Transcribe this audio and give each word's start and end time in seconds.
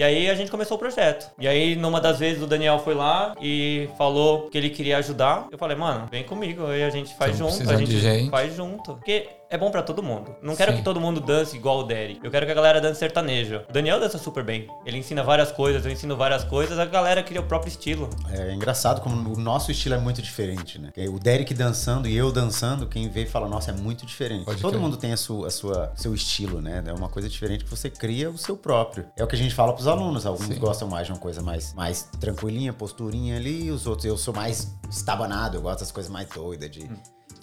E 0.00 0.02
aí 0.02 0.30
a 0.30 0.34
gente 0.34 0.50
começou 0.50 0.78
o 0.78 0.80
projeto. 0.80 1.30
E 1.38 1.46
aí, 1.46 1.76
numa 1.76 2.00
das 2.00 2.18
vezes, 2.18 2.42
o 2.42 2.46
Daniel 2.46 2.78
foi 2.78 2.94
lá 2.94 3.34
e 3.38 3.86
falou 3.98 4.48
que 4.48 4.56
ele 4.56 4.70
queria 4.70 4.96
ajudar. 4.96 5.46
Eu 5.52 5.58
falei, 5.58 5.76
mano, 5.76 6.08
vem 6.10 6.24
comigo. 6.24 6.64
Aí 6.68 6.82
a 6.82 6.88
gente 6.88 7.14
faz 7.14 7.36
junto, 7.36 7.70
a 7.70 7.76
gente. 7.76 8.30
faz 8.30 8.56
junto. 8.56 8.94
Porque 8.94 9.28
é 9.50 9.58
bom 9.58 9.68
pra 9.68 9.82
todo 9.82 10.00
mundo. 10.00 10.36
Não 10.40 10.54
quero 10.54 10.70
Sim. 10.70 10.78
que 10.78 10.84
todo 10.84 11.00
mundo 11.00 11.20
dance 11.20 11.56
igual 11.56 11.80
o 11.80 11.82
Derek. 11.82 12.20
Eu 12.22 12.30
quero 12.30 12.46
que 12.46 12.52
a 12.52 12.54
galera 12.54 12.80
dance 12.80 13.00
sertanejo. 13.00 13.62
O 13.68 13.72
Daniel 13.72 13.98
dança 13.98 14.16
super 14.16 14.44
bem. 14.44 14.68
Ele 14.86 14.96
ensina 14.96 15.24
várias 15.24 15.50
coisas, 15.50 15.84
eu 15.84 15.90
ensino 15.90 16.16
várias 16.16 16.44
coisas. 16.44 16.78
A 16.78 16.84
galera 16.84 17.20
cria 17.20 17.40
o 17.40 17.44
próprio 17.44 17.68
estilo. 17.68 18.08
É 18.30 18.54
engraçado 18.54 19.00
como 19.00 19.34
o 19.34 19.36
nosso 19.38 19.72
estilo 19.72 19.96
é 19.96 19.98
muito 19.98 20.22
diferente, 20.22 20.78
né? 20.78 20.92
O 21.08 21.18
Derek 21.18 21.52
dançando 21.52 22.06
e 22.06 22.16
eu 22.16 22.30
dançando, 22.30 22.86
quem 22.86 23.08
vê 23.08 23.26
fala, 23.26 23.48
nossa, 23.48 23.72
é 23.72 23.74
muito 23.74 24.06
diferente. 24.06 24.44
Pode 24.44 24.62
Todo 24.62 24.74
crer. 24.74 24.82
mundo 24.82 24.96
tem 24.96 25.12
a 25.12 25.16
sua, 25.16 25.48
a 25.48 25.50
sua 25.50 25.92
seu 25.96 26.14
estilo, 26.14 26.60
né? 26.60 26.84
É 26.86 26.92
uma 26.92 27.08
coisa 27.08 27.28
diferente 27.28 27.64
que 27.64 27.70
você 27.70 27.90
cria 27.90 28.30
o 28.30 28.38
seu 28.38 28.56
próprio. 28.56 29.06
É 29.16 29.24
o 29.24 29.26
que 29.26 29.34
a 29.34 29.38
gente 29.38 29.54
fala 29.54 29.72
pros 29.72 29.88
alunos. 29.88 30.26
Alguns 30.26 30.46
Sim. 30.46 30.60
gostam 30.60 30.86
mais 30.86 31.06
de 31.08 31.12
uma 31.12 31.18
coisa 31.18 31.42
mais, 31.42 31.74
mais 31.74 32.08
tranquilinha, 32.20 32.72
posturinha 32.72 33.36
ali, 33.36 33.64
e 33.64 33.70
os 33.72 33.86
outros, 33.88 34.04
eu 34.04 34.16
sou 34.16 34.32
mais 34.32 34.76
estabanado, 34.88 35.56
eu 35.56 35.62
gosto 35.62 35.80
das 35.80 35.90
coisas 35.90 36.10
mais 36.10 36.28
doidas, 36.28 36.70
de 36.70 36.88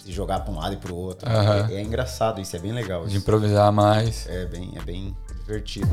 se 0.08 0.12
jogar 0.12 0.40
pra 0.40 0.52
um 0.52 0.56
lado 0.56 0.72
e 0.72 0.76
pro 0.78 0.94
outro. 0.96 1.28
Aham. 1.28 1.68
É, 1.70 1.74
é 1.74 1.82
engraçado 1.82 2.40
isso, 2.40 2.56
é 2.56 2.58
bem 2.58 2.72
legal. 2.72 3.02
De 3.02 3.08
Isso. 3.08 3.18
improvisar 3.18 3.70
mais. 3.70 4.26
É 4.26 4.46
bem, 4.46 4.72
é 4.74 4.80
bem 4.80 5.14
divertido. 5.40 5.88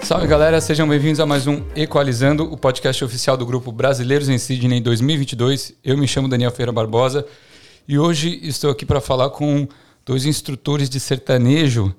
Salve 0.00 0.26
galera, 0.28 0.60
sejam 0.60 0.86
bem-vindos 0.86 1.18
a 1.18 1.26
mais 1.26 1.46
um 1.48 1.64
Equalizando, 1.74 2.44
o 2.44 2.56
podcast 2.56 3.04
oficial 3.04 3.36
do 3.36 3.44
grupo 3.44 3.72
Brasileiros 3.72 4.28
em 4.28 4.38
Sydney 4.38 4.80
2022. 4.80 5.72
Eu 5.82 5.98
me 5.98 6.06
chamo 6.06 6.28
Daniel 6.28 6.52
Feira 6.52 6.70
Barbosa 6.70 7.26
e 7.88 7.98
hoje 7.98 8.38
estou 8.42 8.70
aqui 8.70 8.86
para 8.86 9.00
falar 9.00 9.30
com 9.30 9.66
dois 10.06 10.26
instrutores 10.26 10.88
de 10.88 11.00
sertanejo, 11.00 11.92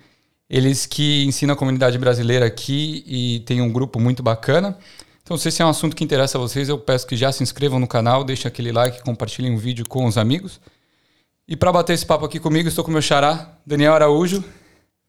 eles 0.49 0.85
que 0.85 1.23
ensinam 1.25 1.53
a 1.53 1.57
comunidade 1.57 1.97
brasileira 1.97 2.45
aqui 2.45 3.03
e 3.07 3.39
tem 3.41 3.61
um 3.61 3.71
grupo 3.71 3.99
muito 3.99 4.21
bacana. 4.21 4.77
Então, 5.23 5.37
se 5.37 5.49
esse 5.49 5.61
é 5.61 5.65
um 5.65 5.69
assunto 5.69 5.95
que 5.95 6.03
interessa 6.03 6.37
a 6.37 6.41
vocês, 6.41 6.69
eu 6.69 6.77
peço 6.77 7.07
que 7.07 7.15
já 7.17 7.31
se 7.31 7.41
inscrevam 7.41 7.79
no 7.79 7.87
canal, 7.87 8.23
deixem 8.23 8.47
aquele 8.47 8.71
like, 8.71 9.01
compartilhem 9.03 9.55
o 9.55 9.57
vídeo 9.57 9.83
com 9.87 10.05
os 10.05 10.17
amigos. 10.17 10.59
E 11.47 11.55
para 11.55 11.71
bater 11.71 11.93
esse 11.93 12.05
papo 12.05 12.25
aqui 12.25 12.39
comigo, 12.39 12.67
estou 12.69 12.83
com 12.83 12.89
o 12.91 12.93
meu 12.93 13.01
xará, 13.01 13.57
Daniel 13.65 13.93
Araújo. 13.93 14.43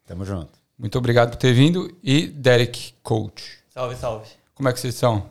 Tamo 0.06 0.25
junto. 0.25 0.52
Muito 0.78 0.97
obrigado 0.98 1.30
por 1.30 1.36
ter 1.36 1.53
vindo. 1.53 1.94
E 2.03 2.27
Derek 2.28 2.94
Coach. 3.03 3.42
Salve, 3.72 3.97
salve. 3.97 4.28
Como 4.55 4.69
é 4.69 4.72
que 4.72 4.80
vocês 4.80 4.94
estão? 4.94 5.28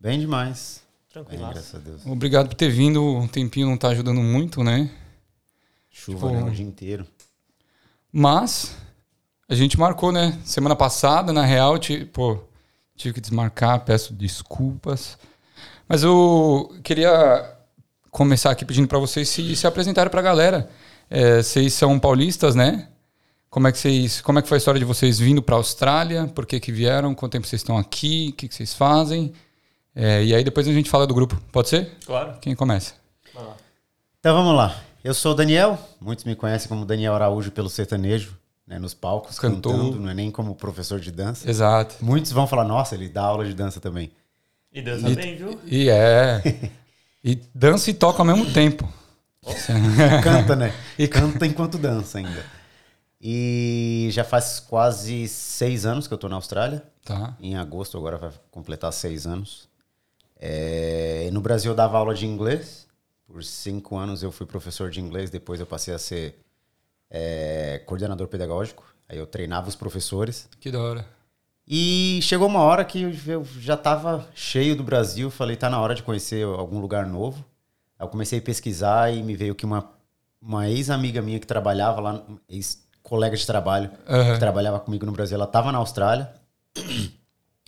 Bem 0.00 0.20
demais. 0.20 0.82
Tranquilo. 1.12 1.48
graças 1.50 1.74
a 1.74 1.78
Deus. 1.78 2.06
Obrigado 2.06 2.48
por 2.48 2.54
ter 2.54 2.70
vindo. 2.70 3.04
Um 3.04 3.28
tempinho 3.28 3.66
não 3.68 3.76
tá 3.76 3.88
ajudando 3.88 4.20
muito, 4.20 4.62
né? 4.64 4.90
Chuva, 5.90 6.28
Tipo- 6.28 6.40
né? 6.44 6.50
O 6.50 6.50
dia 6.50 6.64
inteiro. 6.64 7.06
Mas 8.10 8.74
a 9.52 9.56
gente 9.56 9.78
marcou, 9.78 10.10
né? 10.10 10.38
Semana 10.46 10.74
passada, 10.74 11.30
na 11.30 11.44
real, 11.44 11.78
tipo, 11.78 12.42
tive 12.96 13.12
que 13.12 13.20
desmarcar, 13.20 13.84
peço 13.84 14.14
desculpas. 14.14 15.18
Mas 15.86 16.02
eu 16.02 16.74
queria 16.82 17.54
começar 18.10 18.50
aqui 18.50 18.64
pedindo 18.64 18.88
para 18.88 18.98
vocês 18.98 19.28
se, 19.28 19.54
se 19.54 19.66
apresentarem 19.66 20.10
pra 20.10 20.22
galera. 20.22 20.70
É, 21.10 21.42
vocês 21.42 21.74
são 21.74 21.98
paulistas, 21.98 22.54
né? 22.54 22.88
Como 23.50 23.68
é 23.68 23.72
que 23.72 23.76
vocês, 23.76 24.22
como 24.22 24.38
é 24.38 24.42
que 24.42 24.48
foi 24.48 24.56
a 24.56 24.58
história 24.58 24.78
de 24.78 24.86
vocês 24.86 25.18
vindo 25.18 25.42
para 25.42 25.54
a 25.54 25.58
Austrália? 25.58 26.26
Por 26.28 26.46
que 26.46 26.58
que 26.58 26.72
vieram? 26.72 27.14
Quanto 27.14 27.32
tempo 27.32 27.46
vocês 27.46 27.60
estão 27.60 27.76
aqui? 27.76 28.30
O 28.32 28.36
que, 28.36 28.48
que 28.48 28.54
vocês 28.54 28.72
fazem? 28.72 29.34
É, 29.94 30.24
e 30.24 30.34
aí 30.34 30.42
depois 30.42 30.66
a 30.66 30.72
gente 30.72 30.88
fala 30.88 31.06
do 31.06 31.12
grupo. 31.12 31.38
Pode 31.52 31.68
ser? 31.68 31.90
Claro. 32.06 32.38
Quem 32.40 32.54
começa? 32.54 32.94
Então 34.18 34.34
vamos 34.34 34.56
lá. 34.56 34.82
Eu 35.04 35.12
sou 35.12 35.32
o 35.32 35.34
Daniel, 35.34 35.78
muitos 36.00 36.24
me 36.24 36.34
conhecem 36.34 36.70
como 36.70 36.86
Daniel 36.86 37.14
Araújo 37.14 37.50
pelo 37.50 37.68
sertanejo, 37.68 38.38
né, 38.66 38.78
nos 38.78 38.94
palcos, 38.94 39.38
Cantor. 39.38 39.72
cantando, 39.72 40.00
não 40.00 40.08
é 40.08 40.14
nem 40.14 40.30
como 40.30 40.54
professor 40.54 41.00
de 41.00 41.10
dança. 41.10 41.48
Exato. 41.48 41.96
Muitos 42.00 42.32
vão 42.32 42.46
falar, 42.46 42.64
nossa, 42.64 42.94
ele 42.94 43.08
dá 43.08 43.22
aula 43.22 43.44
de 43.44 43.54
dança 43.54 43.80
também. 43.80 44.10
E 44.72 44.80
dança 44.80 45.08
E- 45.10 45.14
bem, 45.14 45.36
viu? 45.36 45.58
E 45.66 45.88
é. 45.90 46.42
e 47.22 47.34
dança 47.54 47.90
e 47.90 47.94
toca 47.94 48.20
ao 48.20 48.24
mesmo 48.24 48.50
tempo. 48.52 48.88
Canta, 50.22 50.54
né? 50.56 50.72
E 50.98 51.08
Canta 51.08 51.44
enquanto 51.46 51.76
dança 51.78 52.18
ainda. 52.18 52.44
E 53.20 54.08
já 54.12 54.24
faz 54.24 54.58
quase 54.60 55.28
seis 55.28 55.84
anos 55.86 56.06
que 56.08 56.14
eu 56.14 56.18
tô 56.18 56.28
na 56.28 56.36
Austrália. 56.36 56.82
Tá. 57.04 57.36
Em 57.40 57.56
agosto 57.56 57.96
agora 57.98 58.16
vai 58.16 58.30
completar 58.50 58.92
seis 58.92 59.26
anos. 59.26 59.68
É, 60.40 61.28
no 61.32 61.40
Brasil 61.40 61.70
eu 61.72 61.76
dava 61.76 61.98
aula 61.98 62.14
de 62.14 62.26
inglês. 62.26 62.86
Por 63.26 63.42
cinco 63.44 63.96
anos 63.96 64.22
eu 64.22 64.32
fui 64.32 64.46
professor 64.46 64.90
de 64.90 65.00
inglês. 65.00 65.30
Depois 65.30 65.60
eu 65.60 65.66
passei 65.66 65.94
a 65.94 65.98
ser 65.98 66.38
é, 67.14 67.82
coordenador 67.84 68.26
pedagógico. 68.26 68.82
Aí 69.06 69.18
eu 69.18 69.26
treinava 69.26 69.68
os 69.68 69.76
professores. 69.76 70.48
Que 70.58 70.70
da 70.70 70.80
hora. 70.80 71.04
E 71.68 72.18
chegou 72.22 72.48
uma 72.48 72.60
hora 72.60 72.84
que 72.84 73.02
eu 73.26 73.44
já 73.60 73.74
estava 73.74 74.26
cheio 74.34 74.74
do 74.74 74.82
Brasil. 74.82 75.30
Falei, 75.30 75.54
tá 75.54 75.68
na 75.68 75.78
hora 75.78 75.94
de 75.94 76.02
conhecer 76.02 76.44
algum 76.44 76.80
lugar 76.80 77.06
novo. 77.06 77.44
Aí 77.98 78.06
eu 78.06 78.08
comecei 78.08 78.38
a 78.38 78.42
pesquisar 78.42 79.12
e 79.12 79.22
me 79.22 79.36
veio 79.36 79.54
que 79.54 79.66
uma, 79.66 79.90
uma 80.40 80.68
ex-amiga 80.68 81.20
minha 81.20 81.38
que 81.38 81.46
trabalhava 81.46 82.00
lá, 82.00 82.22
ex-colega 82.48 83.36
de 83.36 83.46
trabalho, 83.46 83.90
Aham. 84.08 84.32
que 84.32 84.40
trabalhava 84.40 84.80
comigo 84.80 85.04
no 85.06 85.12
Brasil, 85.12 85.34
ela 85.36 85.44
estava 85.44 85.70
na 85.70 85.78
Austrália. 85.78 86.32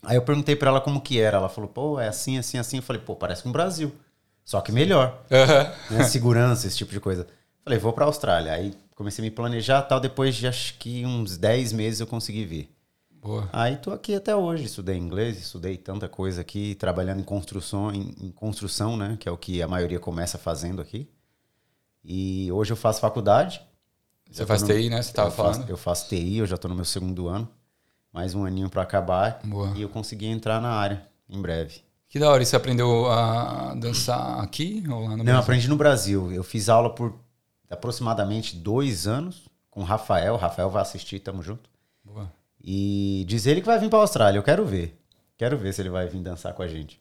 Aí 0.03 0.17
eu 0.17 0.23
perguntei 0.23 0.57
para 0.57 0.71
ela 0.71 0.81
como 0.81 1.01
que 1.01 1.21
era. 1.21 1.37
Ela 1.39 1.49
falou, 1.49 1.69
pô, 1.69 2.01
é 2.01 2.09
assim, 2.09 2.37
assim, 2.39 2.59
assim. 2.59 2.79
Eu 2.79 2.83
falei, 2.83 3.01
pô, 3.01 3.15
parece 3.17 3.43
com 3.43 3.49
o 3.51 3.53
Brasil. 3.53 3.95
Só 4.45 4.61
que 4.61 4.71
melhor 4.73 5.23
Aham. 5.31 5.73
né? 5.91 6.05
Segurança, 6.05 6.67
esse 6.67 6.77
tipo 6.77 6.93
de 6.93 7.01
coisa. 7.01 7.27
Falei, 7.65 7.79
vou 7.79 7.93
pra 7.93 8.05
Austrália. 8.05 8.53
Aí 8.53 8.75
comecei 8.95 9.23
a 9.23 9.27
me 9.27 9.31
planejar 9.31 9.83
tal. 9.83 9.99
Depois 9.99 10.35
de 10.37 10.47
acho 10.47 10.75
que 10.79 11.05
uns 11.07 11.37
10 11.39 11.73
meses 11.73 12.01
eu 12.01 12.07
consegui 12.07 12.45
vir. 12.45 12.71
Boa. 13.11 13.49
Aí 13.53 13.77
tô 13.77 13.91
aqui 13.91 14.15
até 14.15 14.37
hoje. 14.37 14.65
Estudei 14.65 14.97
inglês, 14.99 15.39
estudei 15.39 15.79
tanta 15.79 16.07
coisa 16.09 16.43
aqui, 16.43 16.75
trabalhando 16.75 17.21
em 17.21 17.25
construção, 17.25 17.91
em, 17.91 18.15
em 18.21 18.31
construção, 18.31 18.97
né? 18.99 19.17
Que 19.19 19.29
é 19.29 19.33
o 19.33 19.37
que 19.39 19.63
a 19.63 19.67
maioria 19.69 19.99
começa 19.99 20.37
fazendo 20.37 20.83
aqui. 20.83 21.09
E 22.05 22.53
hoje 22.53 22.73
eu 22.73 22.77
faço 22.77 23.01
faculdade. 23.01 23.63
Você 24.31 24.45
faz 24.45 24.63
no- 24.63 24.69
TI, 24.69 24.91
né? 24.91 25.01
Você 25.01 25.13
tava 25.13 25.29
eu 25.29 25.33
faço, 25.33 25.53
falando. 25.55 25.71
eu 25.71 25.77
faço 25.77 26.09
TI, 26.09 26.39
eu 26.39 26.47
já 26.47 26.57
tô 26.59 26.69
no 26.69 26.75
meu 26.75 26.85
segundo 26.85 27.29
ano. 27.29 27.49
Mais 28.13 28.35
um 28.35 28.45
aninho 28.45 28.69
pra 28.69 28.83
acabar. 28.83 29.41
Boa. 29.43 29.73
E 29.75 29.83
eu 29.83 29.89
consegui 29.89 30.27
entrar 30.27 30.61
na 30.61 30.71
área 30.71 31.07
em 31.29 31.41
breve. 31.41 31.81
Que 32.09 32.19
da 32.19 32.31
hora. 32.31 32.43
E 32.43 32.47
você 32.47 32.55
aprendeu 32.57 33.11
a 33.11 33.75
dançar 33.75 34.41
aqui 34.41 34.85
ou 34.89 35.01
lá 35.05 35.11
no 35.11 35.17
Não, 35.19 35.25
Brasil? 35.25 35.41
aprendi 35.41 35.69
no 35.69 35.77
Brasil. 35.77 36.31
Eu 36.31 36.45
fiz 36.45 36.69
aula 36.69 36.95
por 36.95 37.15
aproximadamente 37.75 38.57
dois 38.57 39.07
anos 39.07 39.49
com 39.71 39.81
o 39.81 39.85
Rafael. 39.85 40.35
O 40.35 40.39
Rafael 40.39 40.71
vai 40.71 40.83
assistir, 40.83 41.21
tamo 41.21 41.43
junto. 41.43 41.69
Boa. 42.03 42.33
E 42.63 43.25
diz 43.29 43.47
ele 43.47 43.61
que 43.61 43.67
vai 43.67 43.79
vir 43.79 43.91
pra 43.91 43.99
Austrália. 43.99 44.39
Eu 44.39 44.43
quero 44.43 44.65
ver. 44.65 44.99
Quero 45.37 45.59
ver 45.59 45.75
se 45.75 45.83
ele 45.83 45.91
vai 45.91 46.07
vir 46.09 46.21
dançar 46.23 46.55
com 46.55 46.63
a 46.63 46.69
gente. 46.69 46.99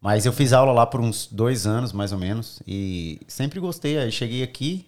Mas 0.00 0.24
eu 0.24 0.32
fiz 0.32 0.52
aula 0.52 0.72
lá 0.72 0.86
por 0.86 1.00
uns 1.00 1.26
dois 1.26 1.66
anos, 1.66 1.92
mais 1.92 2.12
ou 2.12 2.18
menos. 2.18 2.62
E 2.66 3.20
sempre 3.28 3.58
gostei. 3.60 3.98
Aí 3.98 4.10
cheguei 4.12 4.42
aqui 4.42 4.86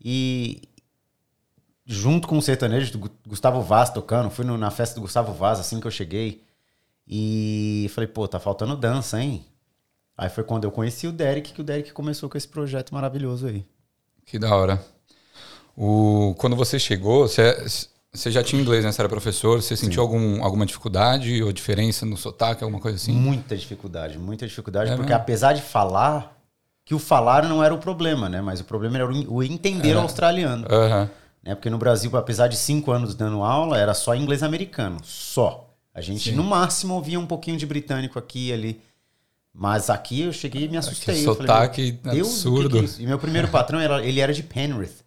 e 0.00 0.62
junto 1.86 2.26
com 2.26 2.38
o 2.38 2.42
sertanejo 2.42 2.92
do 2.92 2.98
Gu- 3.00 3.10
Gustavo 3.28 3.60
Vaz 3.60 3.90
tocando. 3.90 4.30
Fui 4.30 4.44
no- 4.44 4.56
na 4.58 4.70
festa 4.70 4.94
do 4.94 5.00
Gustavo 5.02 5.32
Vaz 5.32 5.60
assim 5.60 5.80
que 5.80 5.86
eu 5.86 5.90
cheguei. 5.90 6.42
E 7.06 7.86
falei, 7.94 8.08
pô, 8.08 8.26
tá 8.26 8.40
faltando 8.40 8.76
dança, 8.76 9.20
hein? 9.22 9.44
Aí 10.16 10.30
foi 10.30 10.42
quando 10.44 10.64
eu 10.64 10.70
conheci 10.70 11.06
o 11.06 11.12
Derek 11.12 11.52
que 11.52 11.60
o 11.60 11.64
Derek 11.64 11.92
começou 11.92 12.28
com 12.30 12.38
esse 12.38 12.48
projeto 12.48 12.94
maravilhoso 12.94 13.46
aí. 13.46 13.66
Que 14.26 14.38
da 14.38 14.54
hora. 14.54 14.84
O, 15.76 16.34
quando 16.38 16.54
você 16.56 16.78
chegou, 16.78 17.26
você, 17.26 17.52
você 18.12 18.30
já 18.30 18.42
tinha 18.42 18.60
inglês, 18.60 18.84
né? 18.84 18.92
Você 18.92 19.00
era 19.00 19.08
professor. 19.08 19.60
Você 19.62 19.76
sentiu 19.76 20.02
algum, 20.02 20.42
alguma 20.42 20.64
dificuldade 20.64 21.42
ou 21.42 21.52
diferença 21.52 22.06
no 22.06 22.16
sotaque, 22.16 22.62
alguma 22.62 22.80
coisa 22.80 22.96
assim? 22.96 23.12
Muita 23.12 23.56
dificuldade, 23.56 24.18
muita 24.18 24.46
dificuldade, 24.46 24.90
É 24.90 24.96
porque 24.96 25.10
mesmo? 25.10 25.20
apesar 25.22 25.52
de 25.52 25.62
falar, 25.62 26.36
que 26.84 26.94
o 26.94 26.98
falar 26.98 27.44
não 27.48 27.62
era 27.62 27.74
o 27.74 27.78
problema, 27.78 28.28
né? 28.28 28.40
Mas 28.40 28.60
o 28.60 28.64
problema 28.64 28.96
era 28.98 29.06
o 29.06 29.12
en- 29.12 29.26
o 29.28 29.42
entender 29.42 29.90
É. 29.92 29.96
o 29.96 30.00
australiano. 30.00 30.66
Aham. 30.70 31.10
Né? 31.42 31.54
Porque 31.54 31.68
no 31.68 31.76
Brasil, 31.78 32.14
apesar 32.16 32.48
de 32.48 32.56
cinco 32.56 32.90
anos 32.90 33.14
dando 33.14 33.42
aula, 33.42 33.76
era 33.78 33.92
só 33.94 34.14
inglês 34.14 34.42
americano. 34.42 34.98
Só. 35.02 35.68
A 35.92 36.00
gente, 36.00 36.30
Sim. 36.30 36.36
no 36.36 36.42
máximo, 36.42 36.94
ouvia 36.94 37.20
um 37.20 37.26
pouquinho 37.26 37.56
de 37.56 37.66
britânico 37.66 38.18
aqui 38.18 38.48
e 38.48 38.52
ali. 38.52 38.80
Mas 39.54 39.88
aqui 39.88 40.22
eu 40.22 40.32
cheguei 40.32 40.64
e 40.64 40.68
me 40.68 40.76
assustei. 40.76 41.22
Falei, 41.22 41.36
sotaque 41.36 41.98
"Meu 42.02 42.14
Deus, 42.14 42.28
o 42.28 42.42
que 42.42 42.48
absurdo." 42.58 42.82
que 42.82 43.00
é? 43.00 43.04
E 43.04 43.06
meu 43.06 43.18
primeiro 43.18 43.46
patrão, 43.48 43.78
era, 43.78 44.04
ele 44.04 44.18
era 44.18 44.32
de 44.34 44.42
Penrith. 44.42 45.04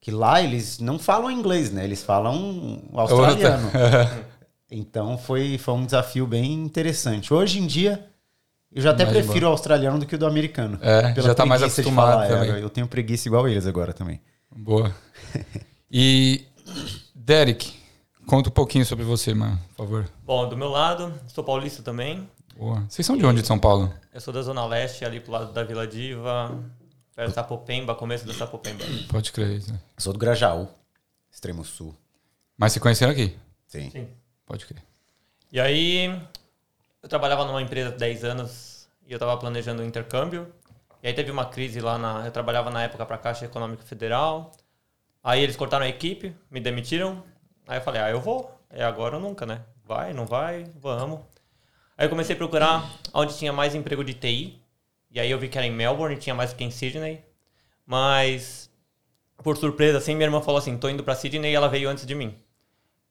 Que 0.00 0.10
lá 0.10 0.40
eles 0.40 0.78
não 0.78 0.98
falam 0.98 1.30
inglês, 1.30 1.70
né? 1.70 1.84
Eles 1.84 2.02
falam 2.02 2.82
australiano. 2.94 3.70
Então 4.68 5.16
foi, 5.16 5.58
foi 5.58 5.74
um 5.74 5.84
desafio 5.84 6.26
bem 6.26 6.52
interessante. 6.52 7.32
Hoje 7.32 7.60
em 7.60 7.66
dia, 7.68 8.04
eu 8.72 8.82
já 8.82 8.90
até 8.90 9.04
Mais 9.04 9.16
prefiro 9.16 9.46
o 9.46 9.50
australiano 9.50 9.98
do 9.98 10.06
que 10.06 10.16
o 10.16 10.18
do 10.18 10.26
americano. 10.26 10.76
É, 10.82 11.14
já 11.20 11.34
tá 11.34 11.46
mais 11.46 11.62
acostumado 11.62 12.28
falar, 12.28 12.46
é, 12.46 12.62
eu 12.62 12.68
tenho 12.68 12.88
preguiça 12.88 13.28
igual 13.28 13.48
eles 13.48 13.64
agora 13.64 13.92
também. 13.92 14.20
Boa. 14.56 14.92
E, 15.88 16.44
Derek, 17.14 17.74
conta 18.26 18.48
um 18.48 18.52
pouquinho 18.52 18.84
sobre 18.84 19.04
você, 19.04 19.32
mano, 19.32 19.56
por 19.68 19.84
favor. 19.84 20.10
Bom, 20.24 20.48
do 20.48 20.56
meu 20.56 20.68
lado, 20.68 21.14
sou 21.28 21.44
paulista 21.44 21.80
também. 21.80 22.28
Boa. 22.56 22.80
Vocês 22.88 23.04
são 23.06 23.16
de 23.16 23.24
onde 23.26 23.42
de 23.42 23.46
São 23.46 23.58
Paulo? 23.58 23.92
Eu 24.12 24.20
sou 24.20 24.32
da 24.32 24.40
Zona 24.42 24.64
Leste, 24.66 25.04
ali 25.04 25.20
pro 25.20 25.32
lado 25.32 25.52
da 25.52 25.62
Vila 25.62 25.86
Diva. 25.86 26.58
Perto 27.14 27.28
da 27.28 27.34
Sapopemba, 27.34 27.94
começo 27.94 28.26
da 28.26 28.32
Sapopemba. 28.34 28.84
Pode 29.08 29.32
crer. 29.32 29.62
né? 29.68 29.78
Sou 29.98 30.12
do 30.12 30.18
Grajaú, 30.18 30.68
extremo 31.30 31.64
sul. 31.64 31.94
Mas 32.56 32.72
se 32.72 32.80
conheceram 32.80 33.12
aqui? 33.12 33.36
Sim. 33.66 33.90
Sim. 33.90 34.08
Pode 34.44 34.66
crer. 34.66 34.82
E 35.52 35.60
aí, 35.60 36.06
eu 37.02 37.08
trabalhava 37.08 37.44
numa 37.44 37.60
empresa 37.62 37.90
de 37.90 37.98
10 37.98 38.24
anos 38.24 38.88
e 39.06 39.12
eu 39.12 39.18
tava 39.18 39.36
planejando 39.36 39.82
um 39.82 39.86
intercâmbio. 39.86 40.52
E 41.02 41.08
aí 41.08 41.14
teve 41.14 41.30
uma 41.30 41.44
crise 41.46 41.80
lá 41.80 41.98
na. 41.98 42.24
Eu 42.26 42.32
trabalhava 42.32 42.70
na 42.70 42.82
época 42.82 43.04
para 43.06 43.16
a 43.16 43.18
Caixa 43.18 43.44
Econômica 43.44 43.82
Federal. 43.84 44.52
Aí 45.22 45.42
eles 45.42 45.56
cortaram 45.56 45.84
a 45.84 45.88
equipe, 45.88 46.34
me 46.50 46.60
demitiram. 46.60 47.22
Aí 47.66 47.78
eu 47.78 47.82
falei, 47.82 48.00
ah, 48.00 48.10
eu 48.10 48.20
vou. 48.20 48.50
É 48.70 48.84
agora 48.84 49.16
ou 49.16 49.22
nunca, 49.22 49.46
né? 49.46 49.62
Vai, 49.84 50.12
não 50.12 50.26
vai, 50.26 50.64
vamos. 50.80 51.20
Aí 51.96 52.06
eu 52.06 52.10
comecei 52.10 52.34
a 52.34 52.38
procurar 52.38 52.90
onde 53.14 53.36
tinha 53.36 53.52
mais 53.52 53.74
emprego 53.74 54.04
de 54.04 54.14
TI. 54.14 54.60
E 55.10 55.20
aí 55.20 55.30
eu 55.30 55.38
vi 55.38 55.48
que 55.48 55.56
era 55.56 55.66
em 55.66 55.72
Melbourne, 55.72 56.16
tinha 56.16 56.34
mais 56.34 56.52
que 56.52 56.62
em 56.64 56.70
Sydney. 56.70 57.22
Mas, 57.86 58.70
por 59.42 59.56
surpresa, 59.56 59.98
assim, 59.98 60.14
minha 60.14 60.26
irmã 60.26 60.42
falou 60.42 60.58
assim, 60.58 60.76
tô 60.76 60.88
indo 60.88 61.02
pra 61.04 61.14
Sydney 61.14 61.52
e 61.52 61.54
ela 61.54 61.68
veio 61.68 61.88
antes 61.88 62.04
de 62.04 62.14
mim. 62.14 62.34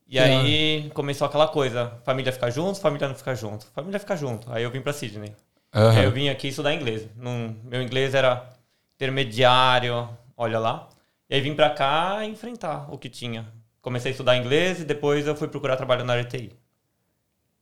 E 0.07 0.19
aí 0.19 0.91
começou 0.93 1.25
aquela 1.25 1.47
coisa, 1.47 1.99
família 2.03 2.31
ficar 2.31 2.51
junto, 2.51 2.79
família 2.79 3.07
não 3.07 3.15
ficar 3.15 3.33
junto. 3.33 3.65
Família 3.73 3.99
ficar 3.99 4.15
junto. 4.15 4.51
Aí 4.51 4.63
eu 4.63 4.69
vim 4.69 4.81
pra 4.81 4.93
Sydney. 4.93 5.33
Aham. 5.73 5.97
Aí 5.99 6.05
eu 6.05 6.11
vim 6.11 6.29
aqui 6.29 6.49
estudar 6.49 6.73
inglês. 6.73 7.07
Num- 7.15 7.55
meu 7.63 7.81
inglês 7.81 8.13
era 8.13 8.47
intermediário, 8.95 10.07
olha 10.37 10.59
lá. 10.59 10.87
E 11.29 11.35
aí 11.35 11.41
vim 11.41 11.55
pra 11.55 11.71
cá 11.71 12.23
enfrentar 12.23 12.87
o 12.93 12.97
que 12.99 13.09
tinha. 13.09 13.47
Comecei 13.81 14.09
a 14.09 14.13
estudar 14.13 14.37
inglês 14.37 14.81
e 14.81 14.85
depois 14.85 15.25
eu 15.25 15.35
fui 15.35 15.47
procurar 15.47 15.75
trabalho 15.75 16.03
na 16.03 16.13
área 16.13 16.25
de 16.25 16.29
TI. 16.37 16.51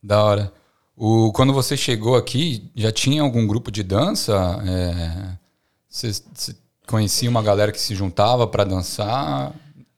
Da 0.02 0.24
hora. 0.24 0.52
O, 0.95 1.31
quando 1.34 1.54
você 1.54 1.75
chegou 1.75 2.16
aqui, 2.16 2.69
já 2.75 2.92
tinha 2.92 3.22
algum 3.22 3.48
grupo 3.48 3.72
de 3.72 3.81
dança? 3.84 4.34
É, 4.68 5.38
você, 5.90 6.12
você 6.34 6.56
conhecia 6.88 7.30
uma 7.30 7.42
galera 7.42 7.72
que 7.72 7.80
se 7.81 7.95
juntava 7.95 8.45
pra 8.48 8.63
dançar? 8.63 9.54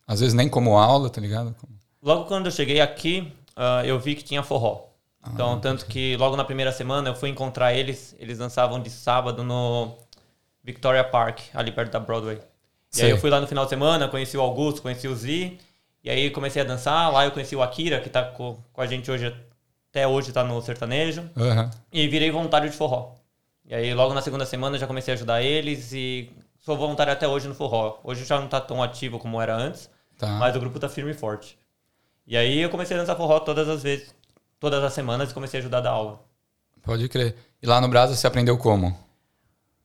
Às 0.07 0.19
vezes 0.19 0.33
nem 0.33 0.47
como 0.47 0.77
aula, 0.77 1.09
tá 1.09 1.19
ligado? 1.19 1.53
Logo 2.01 2.25
quando 2.25 2.45
eu 2.45 2.51
cheguei 2.51 2.79
aqui, 2.79 3.31
ah, 3.55 3.83
eu 3.85 3.99
vi 3.99 4.15
que 4.15 4.23
tinha 4.23 4.43
forró. 4.43 4.85
Ah, 5.21 5.31
Então, 5.33 5.59
tanto 5.59 5.85
que 5.87 6.15
logo 6.17 6.35
na 6.37 6.45
primeira 6.45 6.71
semana 6.71 7.09
eu 7.09 7.15
fui 7.15 7.29
encontrar 7.29 7.73
eles. 7.73 8.15
Eles 8.19 8.37
dançavam 8.37 8.79
de 8.81 8.89
sábado 8.89 9.43
no 9.43 9.91
Victoria 10.63 11.03
Park, 11.03 11.39
ali 11.53 11.71
perto 11.71 11.91
da 11.91 11.99
Broadway. 11.99 12.37
E 12.93 12.97
Sei. 12.97 13.05
aí 13.05 13.11
eu 13.11 13.17
fui 13.17 13.29
lá 13.29 13.41
no 13.41 13.47
final 13.47 13.65
de 13.65 13.69
semana, 13.69 14.07
conheci 14.07 14.37
o 14.37 14.41
Augusto, 14.41 14.81
conheci 14.81 15.07
o 15.07 15.15
Z. 15.15 15.57
E 16.03 16.09
aí 16.09 16.29
comecei 16.29 16.61
a 16.61 16.65
dançar. 16.65 17.11
Lá 17.11 17.25
eu 17.25 17.31
conheci 17.31 17.55
o 17.55 17.61
Akira, 17.63 17.99
que 17.99 18.09
tá 18.09 18.23
co- 18.23 18.57
com 18.71 18.81
a 18.81 18.87
gente 18.87 19.09
hoje, 19.11 19.35
até 19.95 20.05
hoje 20.05 20.33
tá 20.33 20.43
no 20.43 20.61
sertanejo. 20.61 21.29
Aham. 21.37 21.71
E 21.91 22.05
virei 22.09 22.29
voluntário 22.29 22.69
de 22.69 22.75
forró. 22.75 23.13
E 23.65 23.73
aí 23.73 23.93
logo 23.93 24.13
na 24.13 24.21
segunda 24.21 24.45
semana 24.45 24.77
já 24.77 24.85
comecei 24.85 25.13
a 25.13 25.15
ajudar 25.15 25.41
eles 25.41 25.93
e 25.93 26.29
sou 26.59 26.75
voluntário 26.75 27.13
até 27.13 27.25
hoje 27.25 27.47
no 27.47 27.55
forró. 27.55 27.99
Hoje 28.03 28.25
já 28.25 28.37
não 28.39 28.49
tá 28.49 28.59
tão 28.59 28.83
ativo 28.83 29.17
como 29.17 29.41
era 29.41 29.55
antes, 29.55 29.89
Tá. 30.17 30.27
mas 30.27 30.53
o 30.55 30.59
grupo 30.59 30.79
tá 30.79 30.89
firme 30.89 31.11
e 31.11 31.13
forte. 31.13 31.57
E 32.27 32.35
aí 32.35 32.59
eu 32.59 32.69
comecei 32.69 32.97
a 32.97 32.99
dançar 32.99 33.15
forró 33.15 33.39
todas 33.39 33.69
as 33.69 33.83
vezes, 33.83 34.13
todas 34.59 34.83
as 34.83 34.91
semanas 34.91 35.31
e 35.31 35.33
comecei 35.33 35.59
a 35.59 35.61
ajudar 35.61 35.77
a 35.77 35.81
dar 35.81 35.91
aula. 35.91 36.19
Pode 36.81 37.07
crer. 37.07 37.35
E 37.61 37.65
lá 37.65 37.79
no 37.79 37.87
Brasa 37.87 38.15
você 38.15 38.27
aprendeu 38.27 38.57
como? 38.57 38.97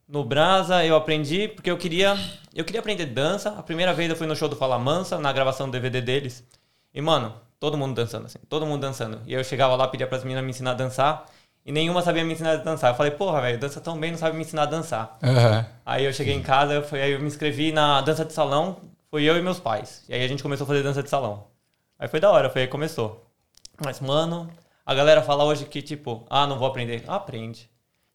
No 0.09 0.25
Brasa 0.25 0.85
eu 0.85 0.97
aprendi 0.97 1.47
porque 1.47 1.71
eu 1.71 1.79
queria, 1.79 2.17
eu 2.53 2.65
queria 2.65 2.81
aprender 2.81 3.07
dança. 3.07 3.51
A 3.51 3.62
primeira 3.62 3.95
vez 3.95 4.11
eu 4.11 4.17
fui 4.17 4.27
no 4.27 4.35
show 4.35 4.49
do 4.49 4.57
Fala 4.57 4.77
Mansa, 4.79 5.19
na 5.21 5.33
gravação 5.33 5.69
do 5.69 5.73
DVD 5.73 6.01
deles. 6.01 6.45
E 6.93 7.01
mano, 7.01 7.33
todo 7.61 7.77
mundo 7.77 7.95
dançando 7.95 8.27
assim, 8.27 8.39
todo 8.49 8.67
mundo 8.67 8.81
dançando. 8.81 9.21
E 9.27 9.35
eu 9.35 9.45
chegava 9.45 9.77
lá, 9.77 9.87
pedia 9.87 10.07
pras 10.07 10.25
meninas 10.25 10.43
me 10.43 10.51
ensinar 10.51 10.73
a 10.73 10.75
dançar, 10.75 11.27
e 11.65 11.71
nenhuma 11.71 12.03
sabia 12.03 12.25
me 12.25 12.33
ensinar 12.33 12.53
a 12.53 12.57
dançar. 12.57 12.91
Eu 12.91 12.97
falei, 12.97 13.12
porra, 13.12 13.43
velho, 13.43 13.59
dança 13.59 13.81
tão 13.81 14.01
bem, 14.01 14.11
não 14.11 14.19
sabe 14.19 14.35
me 14.35 14.43
ensinar 14.43 14.62
a 14.62 14.67
dançar. 14.67 15.19
Aham. 15.23 15.67
Aí 15.85 16.05
eu 16.05 16.12
cheguei 16.12 16.35
em 16.35 16.43
casa, 16.43 16.73
eu, 16.73 16.83
fui, 16.83 17.01
aí 17.01 17.12
eu 17.12 17.21
me 17.21 17.27
inscrevi 17.27 17.71
na 17.71 18.01
dança 18.01 18.25
de 18.25 18.33
salão, 18.33 18.79
fui 19.11 19.25
eu 19.25 19.37
e 19.37 19.43
meus 19.43 19.61
pais. 19.61 20.03
E 20.09 20.15
aí 20.15 20.25
a 20.25 20.29
gente 20.29 20.43
começou 20.43 20.65
a 20.65 20.69
fazer 20.69 20.83
dança 20.83 21.03
de 21.03 21.11
salão. 21.11 21.47
Aí 21.99 22.09
foi 22.09 22.19
da 22.19 22.31
hora, 22.31 22.49
foi 22.49 22.62
aí 22.62 22.67
que 22.67 22.73
começou. 22.73 23.27
Mas, 23.85 24.01
mano, 24.01 24.51
a 24.85 24.95
galera 24.95 25.23
fala 25.23 25.45
hoje 25.45 25.67
que, 25.67 25.83
tipo, 25.83 26.25
ah, 26.31 26.47
não 26.47 26.59
vou 26.59 26.67
aprender. 26.67 27.05
Aprende. 27.07 27.69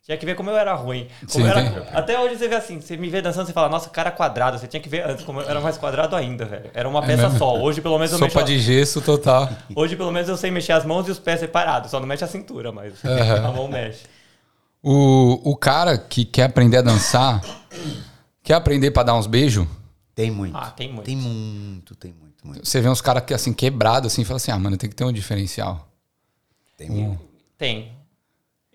Tinha 0.06 0.18
que 0.20 0.26
ver 0.26 0.36
como 0.36 0.52
eu 0.52 0.56
era 0.56 0.76
ruim. 0.76 1.08
Como 1.22 1.32
Sim, 1.32 1.42
eu 1.42 1.48
era- 1.48 1.64
tem. 1.64 1.98
Até 1.98 2.20
hoje 2.20 2.38
você 2.38 2.48
vê 2.48 2.54
assim, 2.54 2.80
você 2.80 2.96
me 2.96 3.10
vê 3.10 3.24
dançando, 3.24 3.48
você 3.48 3.54
fala, 3.54 3.68
nossa, 3.70 3.90
cara 3.90 4.12
quadrado. 4.12 4.60
Você 4.60 4.68
tinha 4.68 4.80
que 4.80 4.88
ver 4.88 5.04
antes, 5.04 5.26
como 5.26 5.42
eu 5.42 5.50
era 5.50 5.60
mais 5.60 5.80
quadrado 5.80 6.16
ainda, 6.16 6.46
velho. 6.46 6.70
Era 6.76 6.88
uma 6.88 7.02
peça 7.02 7.24
mesmo? 7.24 7.40
só. 7.40 7.58
Hoje, 7.60 7.82
pelo 7.82 7.98
menos, 7.98 8.12
eu 8.12 8.20
Sopa 8.20 8.42
mexo... 8.42 8.46
de 8.46 8.60
gesso 8.60 9.02
total. 9.02 9.50
Hoje, 9.76 9.96
pelo 9.96 10.12
menos, 10.12 10.30
eu 10.30 10.38
sei 10.38 10.52
mexer 10.52 10.74
as 10.74 10.86
mãos 10.86 11.08
e 11.08 11.12
os 11.12 11.18
pés 11.18 11.40
separados. 11.40 11.90
Só 11.90 12.00
não 12.00 12.06
mexe 12.06 12.24
a 12.24 12.28
cintura, 12.28 12.72
mas 12.72 12.94
Aham. 13.04 13.48
a 13.50 13.52
mão 13.52 13.68
mexe. 13.68 14.04
O, 14.84 15.42
o 15.52 15.56
cara 15.58 15.98
que 15.98 16.24
quer 16.24 16.44
aprender 16.44 16.78
a 16.78 16.82
dançar, 16.84 17.42
quer 18.44 18.54
aprender 18.54 18.92
pra 18.92 19.02
dar 19.02 19.16
uns 19.16 19.26
beijos, 19.26 19.66
Tem 20.14 20.30
muito. 20.30 20.56
Ah, 20.56 20.70
tem 20.70 20.88
muito. 20.94 21.06
Tem 21.08 21.16
muito, 21.18 21.96
tem 21.96 22.14
muito, 22.14 22.46
muito. 22.46 22.64
você 22.68 22.80
vê 22.80 22.88
uns 22.88 23.02
caras 23.02 23.24
que 23.24 23.34
assim, 23.34 23.52
quebrados 23.52 24.14
assim, 24.14 24.22
e 24.22 24.26
fala 24.26 24.38
assim, 24.38 24.52
ah, 24.52 24.60
mano, 24.60 24.78
tem 24.78 24.88
que 24.88 24.96
ter 24.96 25.04
um 25.04 25.12
diferencial. 25.12 25.88
Tem 26.78 26.92
muito. 26.92 27.20
Tem. 27.58 27.92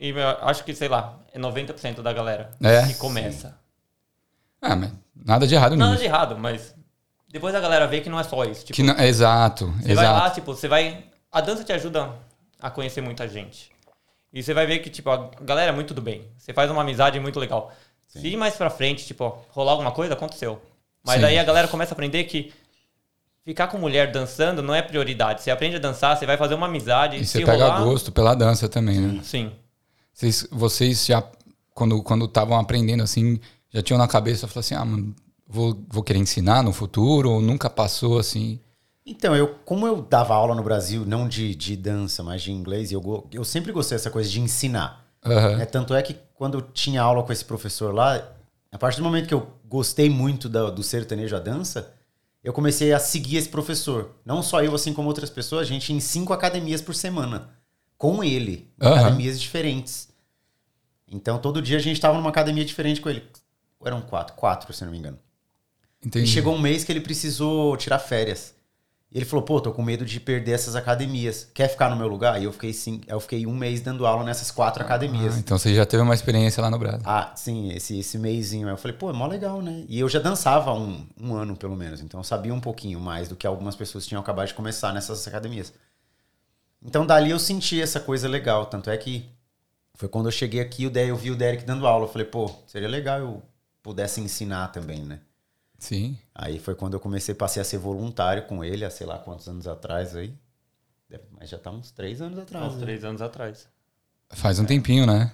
E 0.02 0.14
acho 0.40 0.64
que, 0.64 0.74
sei 0.74 0.88
lá, 0.88 1.18
é 1.32 1.38
90% 1.38 2.00
da 2.00 2.10
galera 2.12 2.50
É? 2.62 2.86
que 2.86 2.94
começa. 2.94 3.54
Ah, 4.62 4.74
mas 4.74 4.90
nada 5.14 5.46
de 5.46 5.54
errado 5.54 5.76
Nada 5.76 5.90
nisso. 5.92 6.02
de 6.02 6.08
errado, 6.08 6.38
mas 6.38 6.74
depois 7.30 7.54
a 7.54 7.60
galera 7.60 7.86
vê 7.86 8.00
que 8.00 8.08
não 8.08 8.18
é 8.18 8.22
só 8.22 8.42
isso. 8.44 8.64
Tipo, 8.64 8.76
Que 8.76 8.82
não- 8.82 8.98
exato, 8.98 9.66
você 9.80 9.94
vai 9.94 10.04
lá, 10.06 10.16
exato. 10.16 10.34
tipo, 10.36 10.54
você 10.54 10.66
vai. 10.68 11.04
A 11.30 11.40
dança 11.42 11.62
te 11.64 11.72
ajuda 11.72 12.12
a 12.60 12.70
conhecer 12.70 13.02
muita 13.02 13.28
gente. 13.28 13.70
E 14.32 14.42
você 14.42 14.54
vai 14.54 14.66
ver 14.66 14.78
que, 14.78 14.88
tipo, 14.88 15.10
a 15.10 15.30
galera 15.42 15.70
é 15.70 15.74
muito 15.74 15.92
do 15.92 16.00
bem. 16.00 16.26
Você 16.38 16.52
faz 16.54 16.70
uma 16.70 16.80
amizade 16.82 17.20
muito 17.20 17.38
legal. 17.38 17.70
Se 18.06 18.26
ir 18.26 18.36
mais 18.36 18.54
pra 18.56 18.70
frente, 18.70 19.04
tipo, 19.06 19.38
rolar 19.50 19.72
alguma 19.72 19.92
coisa, 19.92 20.14
aconteceu. 20.14 20.60
Mas 21.04 21.16
Sim. 21.16 21.20
daí 21.22 21.38
a 21.38 21.44
galera 21.44 21.68
começa 21.68 21.92
a 21.92 21.94
aprender 21.94 22.24
que 22.24 22.52
ficar 23.44 23.68
com 23.68 23.78
mulher 23.78 24.10
dançando 24.12 24.62
não 24.62 24.74
é 24.74 24.82
prioridade. 24.82 25.42
Você 25.42 25.50
aprende 25.50 25.76
a 25.76 25.78
dançar, 25.78 26.16
você 26.16 26.26
vai 26.26 26.36
fazer 26.36 26.54
uma 26.54 26.66
amizade. 26.66 27.16
E 27.16 27.24
se 27.24 27.38
você 27.38 27.44
pega 27.44 27.64
rolar, 27.68 27.84
gosto 27.84 28.10
pela 28.12 28.34
dança 28.34 28.68
também, 28.68 28.98
né? 29.00 29.20
Sim. 29.22 29.52
Vocês, 30.12 30.46
vocês 30.50 31.06
já, 31.06 31.22
quando 31.74 32.02
quando 32.02 32.24
estavam 32.26 32.58
aprendendo 32.58 33.02
assim, 33.02 33.38
já 33.70 33.82
tinham 33.82 33.98
na 33.98 34.08
cabeça, 34.08 34.46
falaram 34.46 34.60
assim, 34.60 34.74
ah, 34.74 34.84
mano, 34.84 35.14
vou, 35.46 35.78
vou 35.88 36.02
querer 36.02 36.18
ensinar 36.18 36.62
no 36.62 36.72
futuro, 36.72 37.30
ou 37.30 37.40
nunca 37.40 37.70
passou 37.70 38.18
assim. 38.18 38.60
Então, 39.06 39.34
eu, 39.34 39.56
como 39.64 39.86
eu 39.86 40.02
dava 40.02 40.34
aula 40.34 40.54
no 40.54 40.62
Brasil, 40.62 41.04
não 41.06 41.26
de, 41.28 41.54
de 41.54 41.76
dança, 41.76 42.22
mas 42.22 42.42
de 42.42 42.52
inglês, 42.52 42.92
eu, 42.92 43.26
eu 43.32 43.44
sempre 43.44 43.72
gostei 43.72 43.96
dessa 43.96 44.10
coisa 44.10 44.28
de 44.28 44.40
ensinar. 44.40 45.04
Né? 45.56 45.64
Tanto 45.66 45.94
é 45.94 46.02
que 46.02 46.16
quando 46.34 46.58
eu 46.58 46.62
tinha 46.62 47.02
aula 47.02 47.22
com 47.22 47.32
esse 47.32 47.44
professor 47.44 47.92
lá, 47.94 48.22
a 48.70 48.78
partir 48.78 48.98
do 48.98 49.04
momento 49.04 49.26
que 49.26 49.34
eu 49.34 49.46
gostei 49.68 50.08
muito 50.08 50.48
da- 50.48 50.70
do 50.70 50.82
sertanejo 50.82 51.34
à 51.34 51.40
dança, 51.40 51.92
eu 52.44 52.52
comecei 52.52 52.92
a 52.92 52.98
seguir 52.98 53.36
esse 53.36 53.48
professor. 53.48 54.10
Não 54.24 54.42
só 54.42 54.62
eu, 54.62 54.74
assim 54.74 54.92
como 54.92 55.08
outras 55.08 55.28
pessoas, 55.30 55.62
a 55.62 55.64
gente 55.68 55.92
em 55.92 56.00
cinco 56.00 56.32
academias 56.32 56.80
por 56.80 56.94
semana. 56.94 57.50
Com 58.00 58.24
ele. 58.24 58.66
em 58.80 58.86
Aham. 58.86 58.98
Academias 58.98 59.38
diferentes. 59.38 60.08
Então, 61.06 61.38
todo 61.38 61.60
dia 61.60 61.76
a 61.76 61.80
gente 61.80 61.96
estava 61.96 62.16
numa 62.16 62.30
academia 62.30 62.64
diferente 62.64 62.98
com 62.98 63.10
ele. 63.10 63.22
Ou 63.78 63.86
eram 63.86 64.00
quatro? 64.00 64.34
Quatro, 64.36 64.72
se 64.72 64.82
não 64.86 64.90
me 64.90 64.96
engano. 64.96 65.18
Entendi. 66.02 66.24
E 66.24 66.26
chegou 66.26 66.54
um 66.54 66.58
mês 66.58 66.82
que 66.82 66.90
ele 66.90 67.02
precisou 67.02 67.76
tirar 67.76 67.98
férias. 67.98 68.54
E 69.12 69.18
ele 69.18 69.26
falou, 69.26 69.44
pô, 69.44 69.60
tô 69.60 69.70
com 69.70 69.82
medo 69.82 70.06
de 70.06 70.18
perder 70.18 70.52
essas 70.52 70.74
academias. 70.74 71.46
Quer 71.52 71.68
ficar 71.68 71.90
no 71.90 71.96
meu 71.96 72.08
lugar? 72.08 72.40
E 72.40 72.44
eu 72.44 72.52
fiquei, 72.54 72.72
sim, 72.72 73.02
eu 73.06 73.20
fiquei 73.20 73.46
um 73.46 73.54
mês 73.54 73.82
dando 73.82 74.06
aula 74.06 74.24
nessas 74.24 74.50
quatro 74.50 74.82
academias. 74.82 75.34
Ah, 75.34 75.38
então 75.38 75.58
você 75.58 75.74
já 75.74 75.84
teve 75.84 76.02
uma 76.02 76.14
experiência 76.14 76.62
lá 76.62 76.70
no 76.70 76.78
Brasil. 76.78 77.02
Ah, 77.04 77.34
sim, 77.36 77.70
esse, 77.70 77.98
esse 77.98 78.16
mêsinho. 78.16 78.66
Aí 78.66 78.72
eu 78.72 78.78
falei, 78.78 78.96
pô, 78.96 79.10
é 79.10 79.12
mó 79.12 79.26
legal, 79.26 79.60
né? 79.60 79.84
E 79.90 80.00
eu 80.00 80.08
já 80.08 80.20
dançava 80.20 80.72
um, 80.72 81.06
um 81.20 81.34
ano, 81.34 81.54
pelo 81.54 81.76
menos. 81.76 82.00
Então 82.00 82.20
eu 82.20 82.24
sabia 82.24 82.54
um 82.54 82.60
pouquinho 82.60 82.98
mais 82.98 83.28
do 83.28 83.36
que 83.36 83.46
algumas 83.46 83.76
pessoas 83.76 84.06
tinham 84.06 84.22
acabado 84.22 84.48
de 84.48 84.54
começar 84.54 84.90
nessas 84.94 85.28
academias. 85.28 85.70
Então 86.82 87.06
dali 87.06 87.30
eu 87.30 87.38
senti 87.38 87.80
essa 87.80 88.00
coisa 88.00 88.28
legal. 88.28 88.66
Tanto 88.66 88.90
é 88.90 88.96
que 88.96 89.28
foi 89.94 90.08
quando 90.08 90.26
eu 90.26 90.32
cheguei 90.32 90.60
aqui, 90.60 90.86
o 90.86 90.90
Der- 90.90 91.08
eu 91.08 91.16
vi 91.16 91.30
o 91.30 91.36
Derek 91.36 91.64
dando 91.64 91.86
aula. 91.86 92.04
Eu 92.06 92.08
falei, 92.12 92.26
pô, 92.26 92.50
seria 92.66 92.88
legal 92.88 93.18
eu 93.18 93.42
pudesse 93.82 94.20
ensinar 94.20 94.68
também, 94.68 95.00
né? 95.04 95.20
Sim. 95.78 96.18
Aí 96.34 96.58
foi 96.58 96.74
quando 96.74 96.94
eu 96.94 97.00
comecei, 97.00 97.34
passei 97.34 97.60
a 97.60 97.64
ser 97.64 97.78
voluntário 97.78 98.42
com 98.46 98.62
ele, 98.64 98.84
há 98.84 98.90
sei 98.90 99.06
lá 99.06 99.18
quantos 99.18 99.48
anos 99.48 99.66
atrás 99.66 100.14
aí. 100.14 100.34
Mas 101.38 101.48
já 101.48 101.58
tá 101.58 101.70
uns 101.70 101.90
três 101.90 102.20
anos 102.20 102.38
atrás. 102.38 102.66
uns 102.66 102.74
né? 102.76 102.80
três 102.82 103.04
anos 103.04 103.20
atrás. 103.22 103.66
Faz 104.30 104.58
um 104.58 104.64
tempinho, 104.64 105.06
né? 105.06 105.32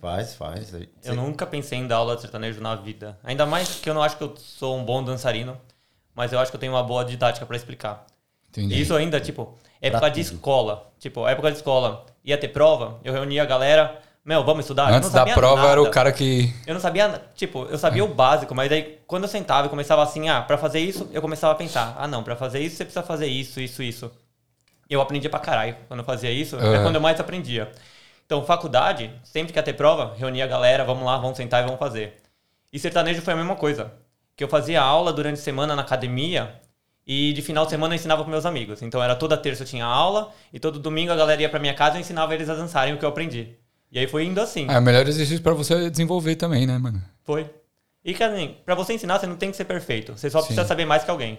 Faz, 0.00 0.34
faz. 0.34 0.74
Aí- 0.74 0.88
Eu 1.02 1.14
nunca 1.16 1.46
pensei 1.46 1.78
em 1.78 1.86
dar 1.86 1.96
aula 1.96 2.14
de 2.16 2.22
sertanejo 2.22 2.60
na 2.60 2.74
vida. 2.74 3.18
Ainda 3.24 3.44
mais 3.46 3.76
que 3.76 3.88
eu 3.88 3.94
não 3.94 4.02
acho 4.02 4.16
que 4.16 4.22
eu 4.24 4.36
sou 4.36 4.76
um 4.78 4.84
bom 4.84 5.02
dançarino, 5.02 5.58
mas 6.14 6.32
eu 6.32 6.38
acho 6.38 6.50
que 6.50 6.56
eu 6.56 6.60
tenho 6.60 6.72
uma 6.72 6.82
boa 6.82 7.04
didática 7.04 7.44
pra 7.46 7.56
explicar. 7.56 8.06
Entendi. 8.50 8.74
E 8.74 8.80
isso 8.80 8.94
ainda, 8.94 9.20
tipo, 9.20 9.56
época 9.80 10.10
de 10.10 10.20
escola. 10.20 10.90
Tipo, 10.98 11.26
época 11.26 11.50
de 11.50 11.56
escola. 11.56 12.04
Ia 12.24 12.36
ter 12.36 12.48
prova, 12.48 12.98
eu 13.04 13.12
reunia 13.12 13.42
a 13.42 13.46
galera. 13.46 14.00
Meu, 14.24 14.44
vamos 14.44 14.64
estudar? 14.64 14.92
Antes 14.92 15.10
da 15.10 15.24
prova 15.24 15.68
era 15.68 15.80
o 15.80 15.84
nada. 15.84 15.94
cara 15.94 16.12
que. 16.12 16.52
Eu 16.66 16.74
não 16.74 16.80
sabia, 16.80 17.22
tipo, 17.34 17.64
eu 17.64 17.78
sabia 17.78 18.04
o 18.04 18.08
básico, 18.08 18.54
mas 18.54 18.70
aí 18.70 18.98
quando 19.06 19.22
eu 19.22 19.28
sentava 19.28 19.66
e 19.66 19.70
começava 19.70 20.02
assim, 20.02 20.28
ah, 20.28 20.42
pra 20.42 20.58
fazer 20.58 20.80
isso, 20.80 21.08
eu 21.12 21.22
começava 21.22 21.54
a 21.54 21.56
pensar, 21.56 21.96
ah, 21.98 22.06
não, 22.06 22.22
pra 22.22 22.36
fazer 22.36 22.60
isso 22.60 22.76
você 22.76 22.84
precisa 22.84 23.02
fazer 23.02 23.26
isso, 23.26 23.60
isso, 23.60 23.82
isso. 23.82 24.10
Eu 24.90 25.00
aprendia 25.00 25.30
pra 25.30 25.38
caralho 25.38 25.76
quando 25.86 26.00
eu 26.00 26.04
fazia 26.04 26.30
isso, 26.30 26.56
é 26.56 26.60
Aham. 26.60 26.82
quando 26.82 26.94
eu 26.96 27.00
mais 27.00 27.18
aprendia. 27.18 27.70
Então, 28.26 28.44
faculdade, 28.44 29.10
sempre 29.24 29.52
que 29.52 29.58
ia 29.58 29.62
ter 29.62 29.72
prova, 29.72 30.14
reunia 30.14 30.44
a 30.44 30.46
galera, 30.46 30.84
vamos 30.84 31.06
lá, 31.06 31.16
vamos 31.16 31.36
sentar 31.36 31.62
e 31.62 31.64
vamos 31.64 31.78
fazer. 31.78 32.20
E 32.70 32.78
sertanejo 32.78 33.22
foi 33.22 33.32
a 33.32 33.36
mesma 33.36 33.56
coisa. 33.56 33.92
Que 34.36 34.44
eu 34.44 34.48
fazia 34.48 34.82
aula 34.82 35.10
durante 35.12 35.38
a 35.38 35.42
semana 35.42 35.74
na 35.74 35.80
academia 35.80 36.60
e 37.08 37.32
de 37.32 37.40
final 37.40 37.64
de 37.64 37.70
semana 37.70 37.94
eu 37.94 37.96
ensinava 37.96 38.22
com 38.22 38.30
meus 38.30 38.44
amigos. 38.44 38.82
Então 38.82 39.02
era 39.02 39.16
toda 39.16 39.34
terça 39.34 39.62
eu 39.62 39.66
tinha 39.66 39.86
aula 39.86 40.30
e 40.52 40.60
todo 40.60 40.78
domingo 40.78 41.10
a 41.10 41.16
galera 41.16 41.40
ia 41.40 41.48
pra 41.48 41.58
minha 41.58 41.72
casa 41.72 41.96
e 41.96 41.96
eu 41.96 42.00
ensinava 42.02 42.34
eles 42.34 42.50
a 42.50 42.54
dançarem 42.54 42.92
o 42.92 42.98
que 42.98 43.04
eu 43.04 43.08
aprendi. 43.08 43.56
E 43.90 43.98
aí 43.98 44.06
foi 44.06 44.26
indo 44.26 44.38
assim. 44.38 44.66
É 44.68 44.78
o 44.78 44.82
melhor 44.82 45.08
exercício 45.08 45.42
pra 45.42 45.54
você 45.54 45.88
desenvolver 45.88 46.36
também, 46.36 46.66
né, 46.66 46.76
mano? 46.76 47.02
Foi. 47.24 47.48
E 48.04 48.12
assim, 48.22 48.56
pra 48.62 48.74
você 48.74 48.92
ensinar, 48.92 49.18
você 49.18 49.26
não 49.26 49.36
tem 49.36 49.50
que 49.50 49.56
ser 49.56 49.64
perfeito. 49.64 50.12
Você 50.12 50.28
só 50.28 50.40
Sim. 50.40 50.48
precisa 50.48 50.66
saber 50.66 50.84
mais 50.84 51.02
que 51.02 51.10
alguém. 51.10 51.38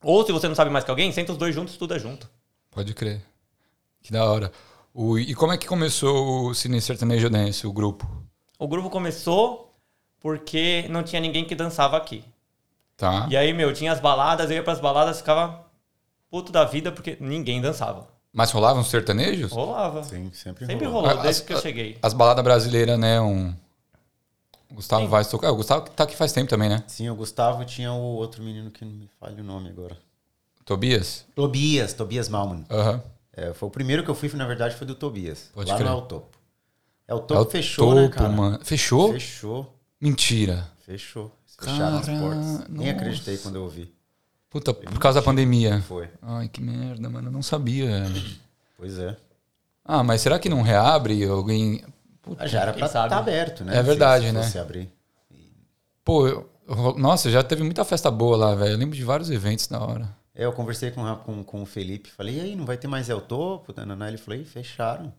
Ou 0.00 0.24
se 0.24 0.30
você 0.30 0.46
não 0.46 0.54
sabe 0.54 0.70
mais 0.70 0.84
que 0.84 0.90
alguém, 0.90 1.10
senta 1.10 1.32
os 1.32 1.38
dois 1.38 1.52
juntos, 1.52 1.72
estuda 1.72 1.98
junto. 1.98 2.30
Pode 2.70 2.94
crer. 2.94 3.20
Que 4.00 4.12
da 4.12 4.24
hora. 4.24 4.52
O, 4.92 5.18
e 5.18 5.34
como 5.34 5.52
é 5.52 5.58
que 5.58 5.66
começou 5.66 6.46
o 6.46 6.54
Cine 6.54 6.80
Sertanejo 6.80 7.28
Dance, 7.28 7.66
o 7.66 7.72
grupo? 7.72 8.08
O 8.56 8.68
grupo 8.68 8.88
começou 8.90 9.74
porque 10.20 10.86
não 10.88 11.02
tinha 11.02 11.20
ninguém 11.20 11.44
que 11.44 11.54
dançava 11.56 11.96
aqui. 11.96 12.24
Tá? 12.96 13.26
E 13.30 13.36
aí, 13.36 13.52
meu, 13.52 13.72
tinha 13.72 13.92
as 13.92 14.00
baladas, 14.00 14.50
eu 14.50 14.56
ia 14.56 14.62
pras 14.62 14.80
baladas, 14.80 15.18
ficava 15.18 15.64
puto 16.30 16.52
da 16.52 16.64
vida 16.64 16.92
porque 16.92 17.16
ninguém 17.20 17.60
dançava. 17.60 18.08
Mas 18.32 18.50
rolavam 18.50 18.82
os 18.82 18.88
sertanejos? 18.88 19.52
Rolava. 19.52 20.02
Sim, 20.04 20.30
sempre, 20.32 20.66
Sempre 20.66 20.86
rolou. 20.86 21.02
rolou, 21.02 21.18
Ah, 21.20 21.22
desde 21.22 21.42
as- 21.42 21.46
que 21.46 21.52
eu 21.54 21.60
cheguei. 21.60 21.98
As 22.02 22.12
baladas 22.12 22.42
brasileiras, 22.42 22.98
né? 22.98 23.20
Um... 23.20 23.54
O 24.70 24.74
Gustavo 24.74 25.02
Sim. 25.04 25.08
vai 25.08 25.24
tocar. 25.24 25.52
O 25.52 25.56
Gustavo 25.56 25.88
tá 25.90 26.02
aqui 26.04 26.16
faz 26.16 26.32
tempo 26.32 26.50
também, 26.50 26.68
né? 26.68 26.82
Sim, 26.88 27.08
o 27.10 27.14
Gustavo 27.14 27.64
tinha 27.64 27.92
o 27.92 28.00
outro 28.16 28.42
menino 28.42 28.70
que 28.72 28.84
não 28.84 28.90
me 28.92 29.08
falha 29.20 29.40
o 29.40 29.44
nome 29.44 29.68
agora. 29.68 29.96
Tobias? 30.64 31.24
Tobias, 31.34 31.92
Tobias 31.92 32.28
Malman. 32.28 32.64
Aham. 32.70 33.02
É, 33.36 33.52
foi 33.52 33.68
o 33.68 33.70
primeiro 33.70 34.02
que 34.02 34.10
eu 34.10 34.14
fui, 34.14 34.28
na 34.34 34.46
verdade, 34.46 34.74
foi 34.74 34.86
do 34.86 34.94
Tobias. 34.94 35.50
Pode 35.52 35.70
lá 35.70 35.76
crer. 35.76 35.90
no 35.90 36.02
Topo. 36.02 36.36
El 37.06 37.18
É 37.18 37.20
Topo 37.20 37.40
o 37.42 37.50
fechou, 37.50 37.88
topo, 37.90 38.00
né, 38.00 38.08
cara? 38.08 38.28
mano. 38.30 38.58
Fechou? 38.64 39.12
Fechou, 39.12 39.74
Mentira. 40.00 40.68
fechou. 40.84 41.30
Fecharam 41.58 41.98
as 41.98 42.06
portas. 42.08 42.68
Nem 42.68 42.90
acreditei 42.90 43.38
quando 43.38 43.56
eu 43.56 43.62
ouvi. 43.62 43.92
Puta, 44.50 44.72
por 44.72 44.98
causa 44.98 45.20
da 45.20 45.24
pandemia. 45.24 45.80
Foi. 45.82 46.08
Ai, 46.22 46.48
que 46.48 46.60
merda, 46.60 47.08
mano. 47.10 47.28
Eu 47.28 47.32
não 47.32 47.42
sabia. 47.42 48.04
Pois 48.76 48.98
é. 48.98 49.16
Ah, 49.84 50.02
mas 50.02 50.20
será 50.20 50.38
que 50.38 50.48
não 50.48 50.62
reabre? 50.62 51.24
Alguém. 51.24 51.84
Puta, 52.22 52.44
Ah, 52.44 52.46
já 52.46 52.60
era 52.62 52.72
pra 52.72 52.86
estar 52.86 53.12
aberto, 53.12 53.64
né? 53.64 53.76
É 53.76 53.82
verdade, 53.82 54.24
se, 54.24 54.30
se 54.30 54.36
né? 54.36 54.42
fosse 54.42 54.58
abrir. 54.58 54.90
Pô, 56.04 56.26
eu- 56.28 56.50
nossa, 56.96 57.30
já 57.30 57.42
teve 57.42 57.62
muita 57.62 57.84
festa 57.84 58.10
boa 58.10 58.36
lá, 58.36 58.54
velho. 58.54 58.72
Eu 58.72 58.78
lembro 58.78 58.96
de 58.96 59.04
vários 59.04 59.30
eventos 59.30 59.66
da 59.66 59.80
hora. 59.80 60.08
É, 60.34 60.44
eu 60.44 60.52
conversei 60.52 60.90
com, 60.90 61.14
com, 61.16 61.44
com 61.44 61.62
o 61.62 61.66
Felipe, 61.66 62.10
falei, 62.10 62.36
e 62.38 62.40
aí, 62.40 62.56
não 62.56 62.64
vai 62.66 62.76
ter 62.76 62.88
mais 62.88 63.08
El 63.08 63.20
Topo? 63.20 63.72
Tananá? 63.72 64.08
Ele 64.08 64.16
falou, 64.18 64.40
"Ih, 64.40 64.44
fecharam. 64.44 65.12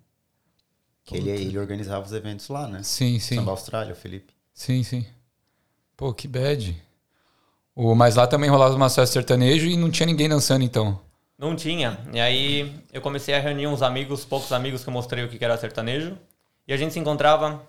Que 1.04 1.18
ele, 1.18 1.30
ele 1.30 1.58
organizava 1.60 2.04
os 2.06 2.12
eventos 2.12 2.48
lá, 2.50 2.68
né? 2.68 2.82
Sim, 2.84 3.20
sim. 3.20 3.36
Samba 3.36 3.52
Austrália, 3.52 3.94
o 3.94 3.96
Felipe. 3.96 4.34
Sim, 4.54 4.82
sim. 4.84 5.06
Pô, 5.98 6.14
que 6.14 6.28
bad. 6.28 6.76
O, 7.76 7.94
mas 7.96 8.16
lá 8.16 8.26
também 8.28 8.50
rolava 8.50 8.76
uma 8.76 8.90
festa 8.90 9.14
sertanejo 9.14 9.68
e 9.68 9.76
não 9.76 9.92
tinha 9.92 10.06
ninguém 10.08 10.30
dançando, 10.30 10.64
então. 10.64 11.00
Não 11.38 11.56
tinha. 11.56 12.00
E 12.14 12.20
aí 12.20 12.74
eu 12.94 13.02
comecei 13.02 13.36
a 13.36 13.40
reunir 13.40 13.68
uns 13.68 13.82
amigos, 13.82 14.24
poucos 14.24 14.52
amigos 14.54 14.84
que 14.84 14.90
eu 14.90 14.94
mostrei 14.94 15.24
o 15.24 15.30
que 15.30 15.38
que 15.38 15.44
era 15.46 15.58
sertanejo. 15.58 16.18
E 16.68 16.74
a 16.74 16.78
gente 16.78 16.94
se 16.94 17.00
encontrava 17.00 17.62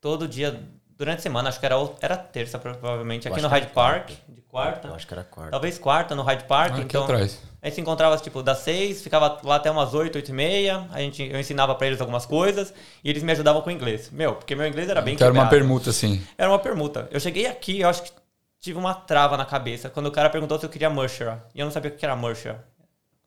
todo 0.00 0.28
dia, 0.28 0.60
durante 1.00 1.20
a 1.20 1.22
semana, 1.22 1.48
acho 1.48 1.58
que 1.58 1.64
era, 1.64 1.76
era 2.02 2.14
terça, 2.14 2.58
provavelmente, 2.58 3.26
aqui 3.26 3.40
no 3.40 3.48
Hyde 3.48 3.68
Park, 3.68 4.08
quarta. 4.08 4.22
de 4.28 4.42
quarta. 4.42 4.88
Eu 4.88 4.94
acho 4.94 5.06
que 5.06 5.14
era 5.14 5.24
quarta. 5.24 5.50
Talvez 5.50 5.78
quarta 5.78 6.14
no 6.14 6.22
Hyde 6.22 6.44
Park. 6.44 6.72
Ah, 6.72 6.74
aqui 6.74 6.82
então, 6.82 7.04
atrás. 7.04 7.40
a 7.62 7.66
gente 7.66 7.74
se 7.76 7.80
encontrava, 7.80 8.18
tipo, 8.18 8.42
das 8.42 8.58
seis, 8.58 9.00
ficava 9.00 9.40
lá 9.42 9.56
até 9.56 9.70
umas 9.70 9.94
oito, 9.94 10.16
oito 10.16 10.28
e 10.28 10.34
meia. 10.34 10.86
A 10.92 11.00
gente, 11.00 11.22
eu 11.22 11.40
ensinava 11.40 11.74
pra 11.74 11.86
eles 11.86 12.02
algumas 12.02 12.26
coisas 12.26 12.74
e 13.02 13.08
eles 13.08 13.22
me 13.22 13.32
ajudavam 13.32 13.62
com 13.62 13.70
o 13.70 13.72
inglês. 13.72 14.10
Meu, 14.12 14.34
porque 14.34 14.54
meu 14.54 14.66
inglês 14.66 14.90
era 14.90 15.00
bem 15.00 15.16
Que 15.16 15.24
era 15.24 15.32
uma 15.32 15.48
permuta, 15.48 15.88
assim. 15.88 16.22
Era 16.36 16.50
uma 16.50 16.58
permuta. 16.58 17.08
Eu 17.10 17.18
cheguei 17.18 17.46
aqui, 17.46 17.80
eu 17.80 17.88
acho 17.88 18.02
que 18.02 18.12
tive 18.60 18.78
uma 18.78 18.92
trava 18.92 19.38
na 19.38 19.46
cabeça 19.46 19.88
quando 19.88 20.06
o 20.06 20.12
cara 20.12 20.28
perguntou 20.28 20.58
se 20.58 20.66
eu 20.66 20.70
queria 20.70 20.90
mushroom. 20.90 21.38
E 21.54 21.60
eu 21.60 21.64
não 21.64 21.72
sabia 21.72 21.90
o 21.90 21.94
que 21.94 22.04
era 22.04 22.14
mushroom. 22.14 22.56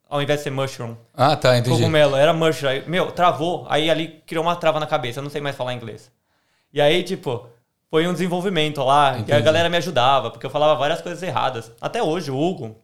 Ao 0.08 0.22
invés 0.22 0.42
de 0.42 0.44
ser 0.44 0.52
mushroom. 0.52 0.96
Ah, 1.12 1.36
tá, 1.36 1.58
entendi. 1.58 1.76
Cogumelo, 1.76 2.16
era 2.16 2.34
mushroom. 2.34 2.84
Meu, 2.86 3.12
travou. 3.12 3.66
Aí 3.68 3.90
ali 3.90 4.22
criou 4.28 4.44
uma 4.44 4.56
trava 4.56 4.80
na 4.80 4.86
cabeça. 4.86 5.18
Eu 5.18 5.24
não 5.24 5.32
sei 5.32 5.42
mais 5.42 5.56
falar 5.56 5.74
inglês. 5.74 6.12
E 6.72 6.82
aí, 6.82 7.04
tipo, 7.04 7.48
foi 7.94 8.08
um 8.08 8.12
desenvolvimento 8.14 8.82
lá. 8.84 9.12
E 9.12 9.16
a 9.18 9.20
Entendi. 9.20 9.42
galera 9.44 9.70
me 9.70 9.78
ajudava, 9.78 10.32
porque 10.32 10.44
eu 10.44 10.50
falava 10.50 10.74
várias 10.74 11.00
coisas 11.00 11.22
erradas. 11.22 11.72
Até 11.80 12.02
hoje, 12.02 12.32
o 12.32 12.36
Hugo, 12.42 12.76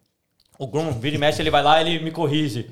o 0.59 0.67
Grum, 0.67 0.91
vira 0.91 1.15
e 1.15 1.17
mexe, 1.17 1.41
ele 1.41 1.49
vai 1.49 1.63
lá 1.63 1.81
e 1.81 1.95
ele 1.95 2.03
me 2.05 2.11
corrige. 2.11 2.69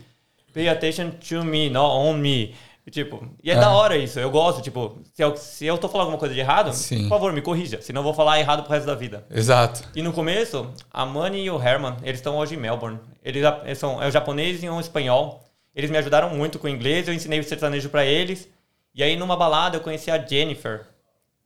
Pay 0.53 0.69
attention 0.69 1.09
to 1.09 1.43
me, 1.43 1.67
not 1.67 1.95
on 1.95 2.13
me. 2.13 2.53
E, 2.85 2.91
tipo, 2.91 3.27
e 3.43 3.49
é, 3.49 3.55
É. 3.55 3.59
da 3.59 3.71
hora 3.71 3.97
isso. 3.97 4.19
Eu 4.19 4.29
gosto, 4.29 4.61
tipo, 4.61 4.99
se 5.15 5.23
eu, 5.23 5.35
se 5.35 5.65
eu 5.65 5.79
tô 5.79 5.89
falando 5.89 6.05
alguma 6.09 6.19
coisa 6.19 6.35
de 6.35 6.39
errado, 6.39 6.71
Sim. 6.73 7.01
por 7.05 7.09
favor, 7.09 7.33
me 7.33 7.41
corrija. 7.41 7.81
Senão 7.81 8.01
eu 8.01 8.03
vou 8.03 8.13
falar 8.13 8.39
errado 8.39 8.61
pro 8.61 8.71
resto 8.71 8.85
da 8.85 8.93
vida. 8.93 9.25
Exato. 9.31 9.83
E 9.95 10.03
no 10.03 10.13
começo, 10.13 10.69
a 10.93 11.07
Manny 11.07 11.39
e 11.45 11.49
o 11.49 11.59
Herman, 11.59 11.95
eles 12.03 12.19
estão 12.19 12.37
hoje 12.37 12.53
em 12.53 12.57
Melbourne. 12.59 12.99
Eles, 13.25 13.41
eles 13.65 13.79
são 13.79 13.99
é 13.99 14.05
um 14.07 14.11
japonês 14.11 14.61
e 14.61 14.69
um 14.69 14.79
espanhol. 14.79 15.43
Eles 15.75 15.89
me 15.89 15.97
ajudaram 15.97 16.29
muito 16.29 16.59
com 16.59 16.67
o 16.67 16.69
inglês, 16.69 17.07
eu 17.07 17.15
ensinei 17.15 17.39
o 17.39 17.43
sertanejo 17.43 17.89
pra 17.89 18.05
eles. 18.05 18.47
E 18.93 19.01
aí 19.01 19.15
numa 19.15 19.35
balada 19.35 19.77
eu 19.77 19.81
conheci 19.81 20.11
a 20.11 20.23
Jennifer. 20.23 20.85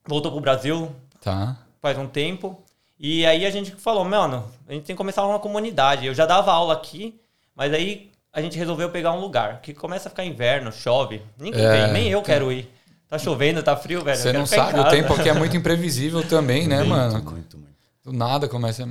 Voltou 0.07 0.31
pro 0.31 0.41
Brasil 0.41 0.91
Tá. 1.21 1.57
faz 1.81 1.97
um 1.97 2.07
tempo. 2.07 2.61
E 2.99 3.25
aí 3.25 3.45
a 3.45 3.49
gente 3.51 3.71
falou, 3.71 4.03
mano, 4.05 4.43
a 4.67 4.73
gente 4.73 4.83
tem 4.85 4.95
que 4.95 4.97
começar 4.97 5.25
uma 5.25 5.39
comunidade. 5.39 6.05
Eu 6.05 6.13
já 6.13 6.25
dava 6.25 6.51
aula 6.51 6.73
aqui, 6.73 7.19
mas 7.55 7.73
aí 7.73 8.11
a 8.33 8.41
gente 8.41 8.57
resolveu 8.57 8.89
pegar 8.89 9.11
um 9.13 9.19
lugar 9.19 9.59
que 9.61 9.73
começa 9.73 10.07
a 10.07 10.11
ficar 10.11 10.23
inverno, 10.23 10.71
chove. 10.71 11.21
Ninguém 11.37 11.63
É, 11.65 11.71
vem, 11.85 11.93
nem 11.93 12.07
eu 12.09 12.21
quero 12.21 12.51
ir. 12.51 12.69
Tá 13.07 13.17
chovendo, 13.17 13.61
tá 13.61 13.75
frio, 13.75 14.03
velho. 14.03 14.17
eu 14.17 14.21
Você 14.21 14.31
não 14.33 14.45
sabe, 14.45 14.79
o 14.79 14.89
tempo 14.89 15.13
aqui 15.13 15.27
é 15.27 15.33
muito 15.33 15.57
imprevisível 15.57 16.25
também, 16.27 16.67
né, 16.67 16.81
mano? 16.83 17.13
Muito, 17.13 17.31
muito, 17.31 17.57
muito. 17.57 17.71
Do 18.05 18.13
nada 18.13 18.47
começa. 18.47 18.87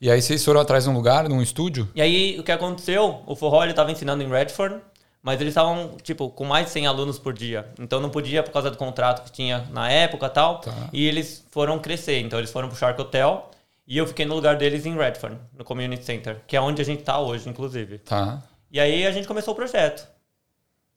E 0.00 0.10
aí 0.10 0.20
vocês 0.20 0.44
foram 0.44 0.60
atrás 0.60 0.82
de 0.84 0.90
um 0.90 0.94
lugar, 0.94 1.28
num 1.28 1.40
estúdio? 1.40 1.88
E 1.94 2.02
aí, 2.02 2.36
o 2.40 2.42
que 2.42 2.50
aconteceu? 2.50 3.22
O 3.24 3.36
forró, 3.36 3.62
ele 3.62 3.72
tava 3.72 3.92
ensinando 3.92 4.20
em 4.22 4.28
Redford, 4.28 4.76
mas 5.22 5.40
eles 5.40 5.52
estavam, 5.52 5.96
tipo, 6.02 6.28
com 6.30 6.44
mais 6.44 6.66
de 6.66 6.72
100 6.72 6.86
alunos 6.88 7.18
por 7.18 7.32
dia. 7.32 7.68
Então 7.78 8.00
não 8.00 8.10
podia 8.10 8.42
por 8.42 8.50
causa 8.50 8.70
do 8.70 8.76
contrato 8.76 9.24
que 9.24 9.30
tinha 9.30 9.66
na 9.70 9.88
época 9.88 10.26
e 10.26 10.30
tal. 10.30 10.58
Tá. 10.58 10.88
E 10.92 11.06
eles 11.06 11.46
foram 11.50 11.78
crescer. 11.78 12.18
Então 12.20 12.40
eles 12.40 12.50
foram 12.50 12.68
pro 12.68 12.76
Shark 12.76 13.00
Hotel 13.00 13.48
e 13.86 13.96
eu 13.96 14.06
fiquei 14.06 14.26
no 14.26 14.34
lugar 14.34 14.56
deles 14.56 14.84
em 14.84 14.96
Redford, 14.96 15.38
no 15.56 15.64
Community 15.64 16.04
Center, 16.04 16.40
que 16.46 16.56
é 16.56 16.60
onde 16.60 16.82
a 16.82 16.84
gente 16.84 17.04
tá 17.04 17.20
hoje, 17.20 17.48
inclusive. 17.48 17.98
Tá. 17.98 18.42
E 18.70 18.80
aí 18.80 19.06
a 19.06 19.12
gente 19.12 19.28
começou 19.28 19.52
o 19.52 19.56
projeto. 19.56 20.08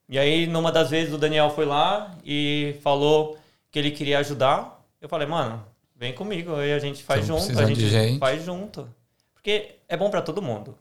E 0.08 0.18
aí, 0.18 0.48
numa 0.48 0.72
das 0.72 0.90
vezes, 0.90 1.14
o 1.14 1.18
Daniel 1.18 1.50
foi 1.50 1.66
lá 1.66 2.16
e 2.24 2.78
falou 2.82 3.38
que 3.72 3.78
ele 3.78 3.92
queria 3.92 4.20
ajudar. 4.20 4.84
Eu 5.02 5.10
falei, 5.10 5.28
mano, 5.28 5.64
vem 5.96 6.14
comigo, 6.14 6.56
aí 6.56 6.74
a 6.74 6.80
gente 6.80 7.04
faz 7.04 7.28
Tamo 7.28 7.40
junto, 7.40 7.60
a 7.60 7.66
gente, 7.66 7.78
de 7.78 7.90
gente. 7.90 8.20
faz 8.20 8.44
junto. 8.44 8.88
Porque 9.34 9.76
é 9.88 9.98
bom 9.98 10.10
pra 10.10 10.22
todo 10.22 10.42
mundo. 10.42 10.78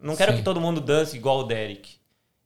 Não 0.00 0.16
quero 0.16 0.32
Sim. 0.32 0.38
que 0.38 0.44
todo 0.44 0.60
mundo 0.60 0.80
dance 0.80 1.16
igual 1.16 1.40
o 1.40 1.44
Derek. 1.44 1.99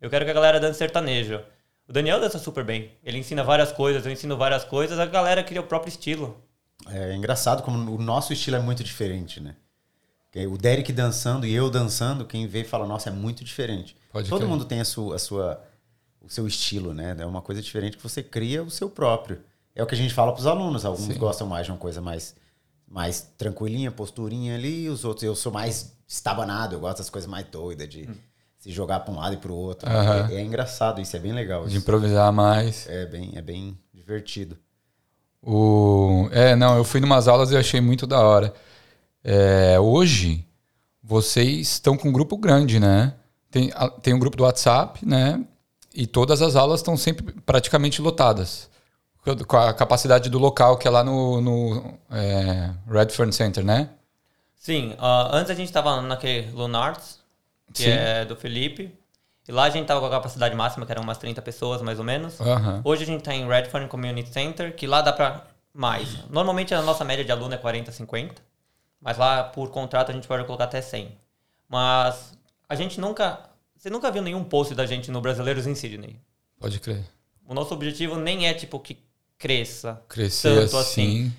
Eu 0.05 0.11
quero 0.11 0.23
que 0.27 0.31
a 0.31 0.35
galera 0.35 0.61
dance 0.61 0.79
sertanejo. 0.79 1.41
O 1.89 1.93
Daniel 1.93 2.21
dança 2.21 2.39
super 2.39 2.63
bem. 2.63 2.91
Ele 3.03 3.17
ensina 3.17 3.43
várias 3.43 3.73
coisas, 3.73 4.05
eu 4.05 4.13
ensino 4.13 4.37
várias 4.37 4.63
coisas, 4.63 4.99
a 4.99 5.07
galera 5.07 5.43
cria 5.43 5.63
o 5.63 5.67
próprio 5.67 5.89
estilo. 5.89 6.37
É 6.87 7.15
engraçado 7.15 7.63
como 7.63 7.91
o 7.91 7.97
nosso 7.97 8.31
estilo 8.31 8.57
é 8.57 8.61
muito 8.61 8.85
diferente, 8.85 9.41
né? 9.41 9.57
Porque 10.27 10.47
O 10.47 10.59
Derek 10.59 10.93
dançando 10.93 11.47
e 11.47 11.55
eu 11.55 11.71
dançando, 11.71 12.27
quem 12.27 12.47
vê 12.47 12.65
fala, 12.65 12.87
nossa, 12.87 13.09
é 13.09 13.13
muito 13.15 13.43
diferente. 13.43 13.97
Pode 14.13 14.29
Todo 14.29 14.41
crer. 14.41 14.51
mundo 14.51 14.67
tem 14.67 14.79
a 14.79 14.85
sua, 14.85 15.17
a 15.17 15.19
sua, 15.19 15.65
o 16.21 16.29
seu 16.29 16.47
estilo, 16.47 16.93
né? 16.93 17.17
É 17.19 17.25
uma 17.25 17.41
coisa 17.41 17.63
diferente 17.63 17.97
que 17.97 18.03
você 18.03 18.23
cria 18.23 18.63
o 18.63 18.71
seu 18.71 18.91
próprio. 18.91 19.41
É 19.75 19.83
o 19.83 19.87
que 19.87 19.95
a 19.95 19.99
gente 19.99 20.13
fala 20.13 20.33
para 20.33 20.41
os 20.41 20.47
alunos. 20.47 20.85
Alguns 20.85 21.15
Sim. 21.15 21.19
gostam 21.19 21.47
mais 21.47 21.65
de 21.65 21.73
uma 21.73 21.79
coisa 21.79 22.03
mais, 22.03 22.37
mais 22.87 23.23
tranquilinha, 23.39 23.91
posturinha 23.91 24.55
ali. 24.55 24.87
Os 24.87 25.03
outros, 25.03 25.23
eu 25.23 25.35
sou 25.35 25.51
mais 25.51 25.97
estabanado. 26.07 26.75
Eu 26.75 26.81
gosto 26.81 26.99
das 26.99 27.09
coisas 27.09 27.31
mais 27.31 27.47
doidas, 27.47 27.89
de 27.89 28.07
se 28.64 28.73
jogar 28.73 29.00
para 29.00 29.12
um 29.12 29.18
lado 29.18 29.35
e 29.35 29.37
para 29.37 29.52
o 29.52 29.54
outro. 29.54 29.87
Aham. 29.87 30.26
É, 30.30 30.37
é 30.37 30.40
engraçado 30.40 30.99
isso, 30.99 31.14
é 31.14 31.18
bem 31.18 31.35
legal. 31.35 31.64
De 31.64 31.68
Isso. 31.68 31.76
improvisar 31.76 32.33
mais. 32.33 32.88
É 32.88 33.04
bem, 33.04 33.33
é 33.35 33.42
bem 33.42 33.78
divertido. 33.92 34.56
O... 35.42 36.30
É, 36.33 36.56
não, 36.56 36.75
eu 36.78 36.83
fui 36.83 36.99
numas 36.99 37.28
aulas 37.28 37.50
e 37.50 37.59
achei 37.59 37.78
muito 37.78 38.06
da 38.06 38.21
hora. 38.21 38.54
É, 39.23 39.78
hoje, 39.78 40.47
vocês 41.02 41.73
estão 41.73 41.94
com 41.94 42.09
um 42.09 42.12
grupo 42.12 42.38
grande, 42.38 42.80
né? 42.80 43.12
Tem, 43.50 43.71
tem 44.00 44.14
um 44.14 44.18
grupo 44.18 44.35
do 44.35 44.44
WhatsApp, 44.44 45.06
né? 45.06 45.44
E 45.94 46.06
todas 46.06 46.40
as 46.40 46.56
aulas 46.56 46.80
estão 46.80 46.97
sempre 46.97 47.35
praticamente 47.44 48.00
lotadas. 48.00 48.71
Com 49.47 49.59
a 49.59 49.75
capacidade 49.75 50.30
do 50.30 50.38
local, 50.38 50.78
que 50.78 50.88
é 50.88 50.90
lá 50.90 51.04
no, 51.04 51.38
no 51.42 51.99
é, 52.11 52.71
Redfern 52.90 53.30
Center, 53.30 53.62
né? 53.62 53.90
Sim, 54.56 54.94
ah, 54.99 55.28
antes 55.35 55.50
a 55.50 55.54
gente 55.54 55.71
tava 55.71 56.00
naquele 56.00 56.50
Lunards, 56.52 57.23
que 57.75 57.83
Sim. 57.83 57.90
é 57.90 58.25
do 58.25 58.35
Felipe. 58.35 58.90
E 59.47 59.52
lá 59.52 59.64
a 59.64 59.71
gente 59.71 59.87
tava 59.87 60.00
com 60.00 60.07
a 60.07 60.11
capacidade 60.11 60.54
máxima, 60.54 60.87
que 60.87 60.93
eram 60.93 61.02
umas 61.02 61.19
30 61.19 61.43
pessoas, 61.43 61.83
mais 61.83 61.99
ou 61.99 62.04
menos. 62.04 62.38
Hoje 62.83 63.02
a 63.02 63.07
gente 63.07 63.23
tá 63.23 63.35
em 63.35 63.47
Redfern 63.47 63.88
Community 63.88 64.31
Center, 64.33 64.75
que 64.75 64.87
lá 64.87 65.02
dá 65.02 65.12
pra 65.12 65.45
mais. 65.75 66.25
Normalmente 66.31 66.73
a 66.75 66.81
nossa 66.81 67.04
média 67.04 67.25
de 67.25 67.31
aluno 67.31 67.52
é 67.52 67.59
40, 67.59 67.93
50. 67.93 68.40
Mas 69.00 69.19
lá, 69.19 69.45
por 69.45 69.71
contrato, 69.71 70.11
a 70.11 70.14
gente 70.14 70.26
pode 70.26 70.45
colocar 70.45 70.64
até 70.64 70.81
100. 70.81 71.12
Mas 71.69 72.33
a 72.66 72.75
gente 72.75 72.99
nunca... 72.99 73.50
Você 73.76 73.90
nunca 73.90 74.11
viu 74.11 74.23
nenhum 74.23 74.43
post 74.43 74.75
da 74.75 74.87
gente 74.87 75.11
no 75.11 75.21
Brasileiros 75.21 75.66
em 75.66 75.75
Sydney. 75.75 76.16
Pode 76.59 76.81
crer. 76.81 77.04
O 77.47 77.52
nosso 77.52 77.75
objetivo 77.75 78.16
nem 78.16 78.47
é, 78.47 78.54
tipo, 78.54 78.81
que 78.81 78.97
cresça 79.37 80.00
Crescer 80.09 80.62
tanto 80.62 80.78
assim. 80.78 81.26
assim. 81.26 81.33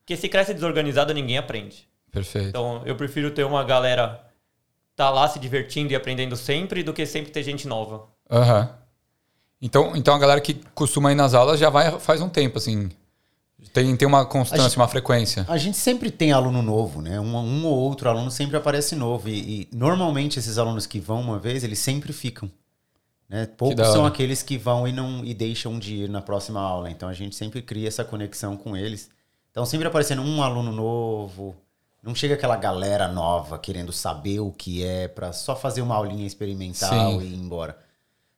Porque 0.00 0.16
se 0.16 0.28
cresce 0.28 0.52
desorganizado, 0.52 1.14
ninguém 1.14 1.38
aprende. 1.38 1.86
Perfeito. 2.10 2.48
Então, 2.48 2.82
eu 2.84 2.96
prefiro 2.96 3.30
ter 3.30 3.44
uma 3.44 3.62
galera 3.62 4.20
tá 4.96 5.10
lá 5.10 5.28
se 5.28 5.38
divertindo 5.38 5.92
e 5.92 5.96
aprendendo 5.96 6.36
sempre 6.36 6.82
do 6.82 6.92
que 6.92 7.04
sempre 7.06 7.30
ter 7.32 7.42
gente 7.42 7.66
nova. 7.66 8.06
Aham. 8.30 8.70
Então, 9.60 9.94
então 9.96 10.14
a 10.14 10.18
galera 10.18 10.40
que 10.40 10.54
costuma 10.74 11.12
ir 11.12 11.14
nas 11.14 11.34
aulas 11.34 11.58
já 11.60 11.70
vai 11.70 11.98
faz 12.00 12.20
um 12.20 12.28
tempo, 12.28 12.58
assim. 12.58 12.90
Tem, 13.72 13.96
tem 13.96 14.08
uma 14.08 14.26
constância, 14.26 14.64
gente- 14.64 14.76
uma 14.76 14.88
frequência. 14.88 15.46
A 15.48 15.56
gente 15.56 15.76
sempre 15.78 16.10
tem 16.10 16.32
aluno 16.32 16.60
novo, 16.62 17.00
né? 17.00 17.20
Um, 17.20 17.36
um 17.36 17.64
ou 17.66 17.78
outro 17.78 18.08
aluno 18.08 18.28
sempre 18.30 18.56
aparece 18.56 18.96
novo. 18.96 19.28
E, 19.28 19.62
e 19.62 19.68
normalmente 19.72 20.38
esses 20.38 20.58
alunos 20.58 20.84
que 20.84 20.98
vão 20.98 21.20
uma 21.20 21.38
vez, 21.38 21.62
eles 21.62 21.78
sempre 21.78 22.12
ficam. 22.12 22.50
Né? 23.28 23.46
Poucos 23.46 23.86
são 23.86 24.04
aqueles 24.04 24.42
que 24.42 24.58
vão 24.58 24.86
e 24.86 24.92
não 24.92 25.24
e 25.24 25.32
deixam 25.32 25.78
de 25.78 25.94
ir 25.94 26.08
na 26.08 26.20
próxima 26.20 26.60
aula. 26.60 26.90
Então 26.90 27.08
a 27.08 27.14
gente 27.14 27.36
sempre 27.36 27.62
cria 27.62 27.86
essa 27.88 28.04
conexão 28.04 28.56
com 28.56 28.76
eles. 28.76 29.08
Então 29.50 29.64
sempre 29.64 29.86
aparecendo 29.86 30.22
um 30.22 30.42
aluno 30.42 30.72
novo. 30.72 31.54
Não 32.02 32.14
chega 32.14 32.34
aquela 32.34 32.56
galera 32.56 33.06
nova 33.08 33.58
querendo 33.58 33.92
saber 33.92 34.40
o 34.40 34.50
que 34.50 34.84
é 34.84 35.06
para 35.06 35.32
só 35.32 35.54
fazer 35.54 35.82
uma 35.82 35.94
aulinha 35.94 36.26
experimental 36.26 37.20
Sim. 37.20 37.20
e 37.20 37.32
ir 37.32 37.36
embora. 37.36 37.78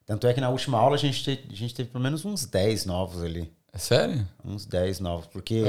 Tanto 0.04 0.26
é 0.26 0.35
que 0.35 0.40
na 0.40 0.50
última 0.50 0.78
aula 0.78 0.97
a 0.97 0.99
gente, 0.99 1.25
te- 1.25 1.47
a 1.50 1.54
gente 1.56 1.75
teve 1.75 1.88
pelo 1.88 2.04
menos 2.04 2.25
uns 2.26 2.44
10 2.44 2.85
novos 2.85 3.23
ali. 3.25 3.50
É 3.73 3.78
sério? 3.78 4.28
Uns 4.44 4.66
10 4.66 5.00
novos. 5.00 5.26
Porque 5.26 5.64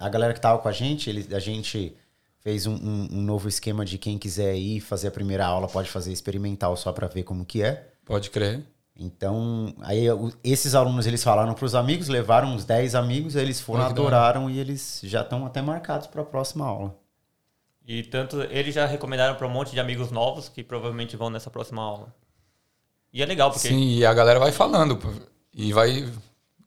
a, 0.00 0.06
a 0.06 0.08
galera 0.10 0.34
que 0.34 0.40
tava 0.40 0.58
com 0.58 0.68
a 0.68 0.72
gente, 0.72 1.08
ele, 1.08 1.34
a 1.34 1.38
gente 1.38 1.96
fez 2.40 2.66
um, 2.66 2.74
um- 2.74 3.08
um 3.12 3.22
novo 3.22 3.48
esquema 3.48 3.82
de 3.84 3.96
quem 3.96 4.18
quiser 4.18 4.54
ir 4.54 4.80
fazer 4.80 5.08
a 5.08 5.10
primeira 5.10 5.46
aula 5.46 5.66
pode 5.68 5.88
fazer 5.88 6.12
experimental 6.12 6.76
só 6.76 6.92
para 6.92 7.06
ver 7.08 7.22
como 7.22 7.46
que 7.46 7.62
é. 7.62 7.88
Pode 8.04 8.28
crer. 8.28 8.62
Então, 9.00 9.72
aí 9.80 10.04
esses 10.42 10.74
alunos 10.74 11.06
eles 11.06 11.22
falaram 11.22 11.54
para 11.54 11.64
os 11.64 11.74
amigos, 11.74 12.08
levaram 12.08 12.48
uns 12.52 12.64
10 12.64 12.94
amigos, 12.96 13.36
eles 13.36 13.60
foram, 13.60 13.84
adoraram 13.84 14.50
e 14.50 14.58
eles 14.58 15.00
já 15.04 15.22
estão 15.22 15.46
até 15.46 15.62
marcados 15.62 16.08
para 16.08 16.20
a 16.22 16.24
próxima 16.24 16.66
aula. 16.66 16.94
E 17.88 18.02
tanto 18.02 18.42
eles 18.42 18.74
já 18.74 18.84
recomendaram 18.84 19.34
para 19.34 19.46
um 19.46 19.50
monte 19.50 19.70
de 19.70 19.80
amigos 19.80 20.10
novos 20.10 20.46
que 20.46 20.62
provavelmente 20.62 21.16
vão 21.16 21.30
nessa 21.30 21.48
próxima 21.48 21.82
aula. 21.82 22.14
E 23.10 23.22
é 23.22 23.26
legal, 23.26 23.50
porque 23.50 23.66
Sim, 23.66 23.96
e 23.96 24.04
a 24.04 24.12
galera 24.12 24.38
vai 24.38 24.52
falando. 24.52 24.98
E 25.54 25.72
vai 25.72 26.06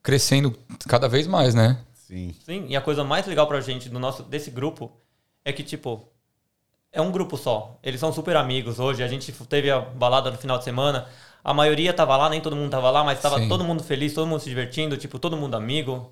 crescendo 0.02 0.58
cada 0.88 1.08
vez 1.08 1.28
mais, 1.28 1.54
né? 1.54 1.78
Sim. 1.94 2.34
Sim, 2.44 2.66
e 2.68 2.76
a 2.76 2.82
coisa 2.82 3.04
mais 3.04 3.28
legal 3.28 3.46
pra 3.46 3.62
gente 3.62 3.88
do 3.88 4.00
nosso 4.00 4.24
desse 4.24 4.50
grupo 4.50 4.92
é 5.46 5.54
que 5.54 5.62
tipo 5.62 6.12
é 6.92 7.00
um 7.00 7.12
grupo 7.12 7.38
só. 7.38 7.80
Eles 7.84 8.00
são 8.00 8.12
super 8.12 8.36
amigos 8.36 8.80
hoje. 8.80 9.04
A 9.04 9.08
gente 9.08 9.32
teve 9.46 9.70
a 9.70 9.80
balada 9.80 10.32
no 10.32 10.40
final 10.40 10.58
de 10.58 10.64
semana. 10.64 11.08
A 11.44 11.54
maioria 11.54 11.94
tava 11.94 12.18
lá, 12.18 12.30
nem 12.30 12.42
todo 12.42 12.56
mundo 12.56 12.72
tava 12.72 12.90
lá, 12.90 13.04
mas 13.04 13.22
tava 13.22 13.38
Sim. 13.38 13.48
todo 13.48 13.64
mundo 13.64 13.84
feliz, 13.84 14.14
todo 14.14 14.28
mundo 14.28 14.40
se 14.40 14.50
divertindo, 14.50 14.98
tipo, 14.98 15.20
todo 15.20 15.38
mundo 15.38 15.56
amigo. 15.56 16.12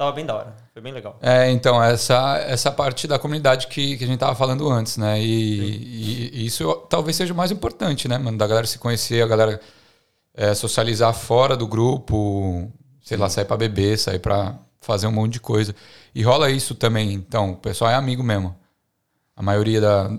Tava 0.00 0.12
bem 0.12 0.24
da 0.24 0.34
hora. 0.34 0.56
Foi 0.72 0.80
bem 0.80 0.94
legal. 0.94 1.18
É, 1.20 1.50
então, 1.50 1.82
essa, 1.84 2.38
essa 2.38 2.72
parte 2.72 3.06
da 3.06 3.18
comunidade 3.18 3.66
que, 3.66 3.98
que 3.98 4.04
a 4.04 4.06
gente 4.06 4.18
tava 4.18 4.34
falando 4.34 4.66
antes, 4.66 4.96
né? 4.96 5.20
E, 5.20 5.26
e- 5.26 6.30
e 6.40 6.46
isso 6.46 6.74
talvez 6.88 7.14
seja 7.16 7.34
o 7.34 7.36
mais 7.36 7.50
importante, 7.50 8.08
né, 8.08 8.16
mano? 8.16 8.38
Da 8.38 8.46
galera 8.46 8.66
se 8.66 8.78
conhecer, 8.78 9.22
a 9.22 9.26
galera 9.26 9.60
é, 10.32 10.54
socializar 10.54 11.12
fora 11.12 11.54
do 11.54 11.66
grupo, 11.68 12.72
sei 13.02 13.18
lá, 13.18 13.28
sair 13.28 13.44
pra 13.44 13.58
beber, 13.58 13.98
sair 13.98 14.18
pra 14.18 14.58
fazer 14.80 15.06
um 15.06 15.12
monte 15.12 15.34
de 15.34 15.40
coisa. 15.40 15.74
E 16.14 16.22
rola 16.22 16.50
isso 16.50 16.74
também, 16.74 17.12
então, 17.12 17.50
o 17.50 17.56
pessoal 17.58 17.90
é 17.90 17.94
amigo 17.94 18.22
mesmo. 18.22 18.56
A 19.36 19.42
maioria 19.42 19.82
da, 19.82 20.18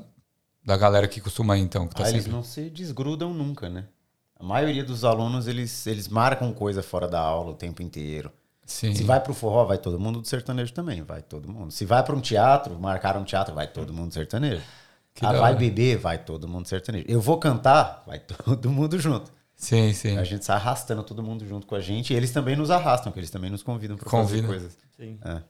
da 0.63 0.77
galera 0.77 1.07
que 1.07 1.19
costuma 1.19 1.57
ir, 1.57 1.61
então, 1.61 1.87
que 1.87 1.95
tá 1.95 2.03
Ah, 2.03 2.09
eles 2.09 2.21
sempre... 2.21 2.35
não 2.37 2.43
se 2.43 2.69
desgrudam 2.69 3.33
nunca, 3.33 3.67
né? 3.67 3.85
A 4.39 4.43
maioria 4.43 4.83
dos 4.83 5.03
alunos, 5.03 5.47
eles, 5.47 5.87
eles 5.87 6.07
marcam 6.07 6.53
coisa 6.53 6.83
fora 6.83 7.07
da 7.07 7.19
aula 7.19 7.49
o 7.49 7.55
tempo 7.55 7.81
inteiro. 7.81 8.31
Sim. 8.71 8.95
Se 8.95 9.03
vai 9.03 9.19
pro 9.19 9.33
forró, 9.33 9.65
vai 9.65 9.77
todo 9.77 9.99
mundo 9.99 10.21
do 10.21 10.27
sertanejo 10.27 10.71
também, 10.71 11.01
vai 11.03 11.21
todo 11.21 11.51
mundo. 11.51 11.71
Se 11.71 11.85
vai 11.85 12.01
para 12.01 12.15
um 12.15 12.21
teatro, 12.21 12.79
marcaram 12.79 13.19
um 13.21 13.23
teatro, 13.25 13.53
vai 13.53 13.67
todo 13.67 13.93
mundo 13.93 14.07
do 14.07 14.13
sertanejo. 14.13 14.61
Que 15.13 15.25
ah, 15.25 15.33
vai 15.33 15.53
beber, 15.53 15.97
vai 15.97 16.17
todo 16.17 16.47
mundo 16.47 16.63
do 16.63 16.69
sertanejo. 16.69 17.03
Eu 17.07 17.19
vou 17.19 17.37
cantar, 17.37 18.01
vai 18.07 18.17
todo 18.23 18.69
mundo 18.71 18.97
junto. 18.97 19.29
Sim, 19.57 19.91
sim. 19.93 20.17
A 20.17 20.23
gente 20.23 20.45
sai 20.45 20.55
arrastando 20.55 21.03
todo 21.03 21.21
mundo 21.21 21.45
junto 21.45 21.67
com 21.67 21.75
a 21.75 21.81
gente 21.81 22.13
e 22.13 22.15
eles 22.15 22.31
também 22.31 22.55
nos 22.55 22.71
arrastam, 22.71 23.11
que 23.11 23.19
eles 23.19 23.29
também 23.29 23.49
nos 23.49 23.61
convidam 23.61 23.97
para 23.97 24.09
fazer 24.09 24.41
coisas. 24.45 24.77
Sim. 24.97 25.19
É. 25.23 25.41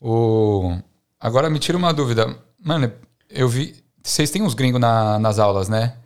O... 0.00 0.76
Agora 1.20 1.50
me 1.50 1.58
tira 1.58 1.76
uma 1.76 1.92
dúvida. 1.92 2.34
Mano, 2.58 2.90
eu 3.28 3.46
vi. 3.46 3.76
Vocês 4.02 4.30
têm 4.30 4.42
uns 4.42 4.54
gringos 4.54 4.80
na- 4.80 5.18
nas 5.18 5.38
aulas, 5.38 5.68
né? 5.68 5.98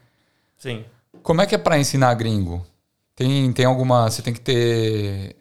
Sim. 0.58 0.84
Como 1.22 1.40
é 1.40 1.46
que 1.46 1.54
é 1.54 1.58
pra 1.58 1.78
ensinar 1.78 2.12
gringo? 2.14 2.66
Tem, 3.14 3.52
tem 3.52 3.64
alguma. 3.64 4.10
Você 4.10 4.22
tem 4.22 4.34
que 4.34 4.40
ter 4.40 5.36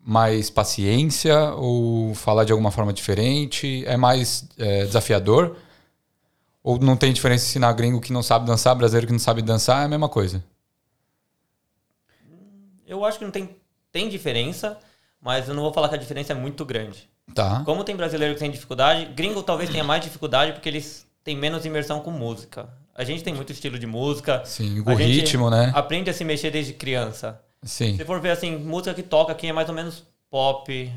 mais 0.00 0.50
paciência 0.50 1.52
ou 1.54 2.14
falar 2.14 2.44
de 2.44 2.52
alguma 2.52 2.70
forma 2.70 2.92
diferente? 2.92 3.84
É 3.86 3.96
mais 3.96 4.48
é, 4.58 4.84
desafiador? 4.84 5.56
Ou 6.62 6.78
não 6.78 6.96
tem 6.96 7.12
diferença 7.12 7.44
ensinar 7.46 7.72
gringo 7.72 8.00
que 8.00 8.12
não 8.12 8.22
sabe 8.22 8.46
dançar, 8.46 8.74
brasileiro 8.74 9.06
que 9.06 9.12
não 9.12 9.20
sabe 9.20 9.42
dançar? 9.42 9.82
É 9.82 9.84
a 9.84 9.88
mesma 9.88 10.08
coisa. 10.08 10.44
Eu 12.86 13.04
acho 13.04 13.18
que 13.18 13.24
não 13.24 13.30
tem 13.30 13.48
tem 13.92 14.08
diferença, 14.08 14.78
mas 15.20 15.48
eu 15.48 15.54
não 15.54 15.62
vou 15.62 15.72
falar 15.72 15.88
que 15.88 15.94
a 15.94 15.98
diferença 15.98 16.32
é 16.32 16.36
muito 16.36 16.64
grande. 16.64 17.08
Tá. 17.34 17.62
Como 17.64 17.84
tem 17.84 17.96
brasileiro 17.96 18.34
que 18.34 18.40
tem 18.40 18.50
dificuldade, 18.50 19.06
gringo 19.14 19.42
talvez 19.42 19.70
tenha 19.70 19.84
mais 19.84 20.02
dificuldade 20.02 20.52
porque 20.52 20.68
eles 20.68 21.06
têm 21.22 21.36
menos 21.36 21.64
imersão 21.64 22.00
com 22.00 22.10
música. 22.10 22.68
A 22.94 23.04
gente 23.04 23.22
tem 23.22 23.32
muito 23.34 23.52
estilo 23.52 23.78
de 23.78 23.86
música. 23.86 24.42
Sim, 24.44 24.80
o 24.80 24.94
ritmo, 24.94 25.48
né? 25.50 25.72
Aprende 25.74 26.10
a 26.10 26.12
se 26.14 26.24
mexer 26.24 26.50
desde 26.50 26.72
criança. 26.72 27.40
Sim. 27.62 27.96
Se 27.96 28.04
for 28.04 28.20
ver 28.20 28.30
assim, 28.30 28.56
música 28.56 28.94
que 28.94 29.02
toca 29.02 29.32
aqui 29.32 29.48
é 29.48 29.52
mais 29.52 29.68
ou 29.68 29.74
menos 29.74 30.04
pop, 30.30 30.92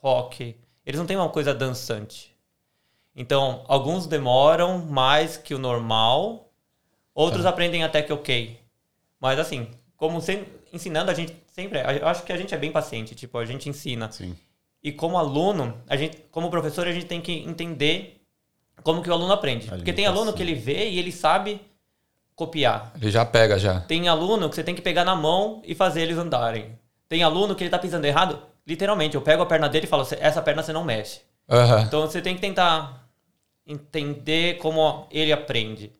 rock. 0.00 0.56
Eles 0.84 0.98
não 0.98 1.06
têm 1.06 1.16
uma 1.16 1.28
coisa 1.28 1.54
dançante. 1.54 2.34
Então, 3.14 3.64
alguns 3.68 4.06
demoram 4.06 4.78
mais 4.86 5.36
que 5.36 5.54
o 5.54 5.58
normal, 5.58 6.50
outros 7.14 7.42
Tá. 7.44 7.50
aprendem 7.50 7.82
até 7.82 8.02
que 8.02 8.12
ok. 8.12 8.58
Mas 9.20 9.38
assim, 9.38 9.68
como 9.96 10.20
sem- 10.20 10.44
ensinando, 10.72 11.10
a 11.10 11.14
gente 11.14 11.34
sempre. 11.52 11.78
é- 11.78 11.98
Eu 12.02 12.06
acho 12.08 12.22
que 12.22 12.32
a 12.32 12.36
gente 12.36 12.54
é 12.54 12.58
bem 12.58 12.70
paciente, 12.70 13.14
tipo, 13.14 13.38
a 13.38 13.44
gente 13.44 13.68
ensina. 13.68 14.10
Sim. 14.12 14.36
E 14.82 14.92
como 14.92 15.18
aluno, 15.18 15.82
a 15.88 15.96
gente, 15.96 16.18
como 16.30 16.50
professor, 16.50 16.86
a 16.86 16.92
gente 16.92 17.06
tem 17.06 17.20
que 17.20 17.32
entender 17.32 18.20
como 18.82 19.02
que 19.02 19.08
o 19.10 19.12
aluno 19.12 19.32
aprende. 19.32 19.66
Porque 19.68 19.92
tem 19.92 20.06
aluno 20.06 20.32
que 20.32 20.42
ele 20.42 20.54
vê 20.54 20.90
e 20.90 20.98
ele 20.98 21.10
sabe 21.10 21.60
copiar. 22.36 22.92
Ele 23.00 23.10
já 23.10 23.24
pega 23.24 23.58
já. 23.58 23.80
Tem 23.80 24.06
aluno 24.08 24.48
que 24.48 24.54
você 24.54 24.62
tem 24.62 24.74
que 24.74 24.82
pegar 24.82 25.04
na 25.04 25.16
mão 25.16 25.62
e 25.64 25.74
fazer 25.74 26.02
eles 26.02 26.18
andarem. 26.18 26.78
Tem 27.08 27.22
aluno 27.22 27.54
que 27.54 27.64
ele 27.64 27.70
tá 27.70 27.78
pisando 27.78 28.06
errado, 28.06 28.40
literalmente, 28.66 29.14
eu 29.16 29.22
pego 29.22 29.42
a 29.42 29.46
perna 29.46 29.68
dele 29.68 29.86
e 29.86 29.88
falo, 29.88 30.06
essa 30.20 30.42
perna 30.42 30.62
você 30.62 30.72
não 30.72 30.84
mexe. 30.84 31.20
Aham. 31.48 31.82
Então 31.82 32.02
você 32.02 32.20
tem 32.20 32.34
que 32.34 32.40
tentar 32.40 33.08
entender 33.66 34.58
como 34.58 35.06
ele 35.10 35.32
aprende. 35.32 35.90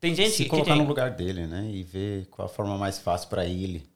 Tem 0.00 0.14
gente 0.14 0.30
Se 0.30 0.44
que 0.44 0.50
colocar 0.50 0.72
tem... 0.72 0.82
no 0.82 0.88
lugar 0.88 1.10
dele, 1.10 1.46
né? 1.46 1.68
E 1.70 1.82
ver 1.82 2.26
qual 2.26 2.46
a 2.46 2.48
forma 2.48 2.76
mais 2.76 2.98
fácil 2.98 3.28
para 3.28 3.46
ele. 3.46 3.88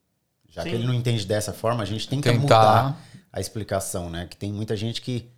Já 0.48 0.62
Sim. 0.62 0.70
que 0.70 0.74
ele 0.76 0.87
não 0.87 0.94
entende 0.94 1.24
dessa 1.26 1.53
forma, 1.53 1.83
a 1.83 1.87
gente 1.87 2.09
tenta 2.09 2.31
Tentar. 2.31 2.40
mudar 2.40 3.00
a 3.33 3.40
explicação, 3.40 4.11
né? 4.11 4.26
Que 4.29 4.37
tem 4.37 4.53
muita 4.53 4.76
gente 4.76 5.00
que, 5.00 5.31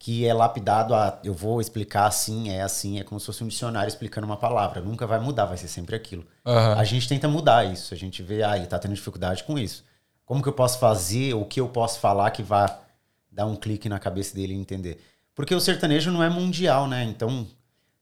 que 0.00 0.26
é 0.26 0.32
lapidado 0.32 0.94
a 0.94 1.18
eu 1.22 1.34
vou 1.34 1.60
explicar 1.60 2.06
assim, 2.06 2.48
é 2.48 2.62
assim, 2.62 2.98
é 2.98 3.04
como 3.04 3.20
se 3.20 3.26
fosse 3.26 3.44
um 3.44 3.48
dicionário 3.48 3.86
explicando 3.86 4.26
uma 4.26 4.36
palavra. 4.36 4.80
Nunca 4.80 5.06
vai 5.06 5.20
mudar, 5.20 5.44
vai 5.44 5.58
ser 5.58 5.68
sempre 5.68 5.94
aquilo. 5.94 6.24
Aham. 6.44 6.80
A 6.80 6.84
gente 6.84 7.06
tenta 7.06 7.28
mudar 7.28 7.70
isso. 7.70 7.92
A 7.92 7.96
gente 7.98 8.22
vê, 8.22 8.42
ah, 8.42 8.56
ele 8.56 8.66
tá 8.66 8.78
tendo 8.78 8.94
dificuldade 8.94 9.44
com 9.44 9.58
isso. 9.58 9.84
Como 10.24 10.42
que 10.42 10.48
eu 10.48 10.54
posso 10.54 10.78
fazer, 10.78 11.34
o 11.34 11.44
que 11.44 11.60
eu 11.60 11.68
posso 11.68 12.00
falar 12.00 12.30
que 12.30 12.42
vá 12.42 12.78
dar 13.30 13.44
um 13.44 13.54
clique 13.54 13.90
na 13.90 13.98
cabeça 13.98 14.34
dele 14.34 14.54
e 14.54 14.56
entender? 14.56 15.04
Porque 15.34 15.54
o 15.54 15.60
sertanejo 15.60 16.10
não 16.10 16.22
é 16.22 16.30
mundial, 16.30 16.88
né? 16.88 17.04
Então, 17.04 17.46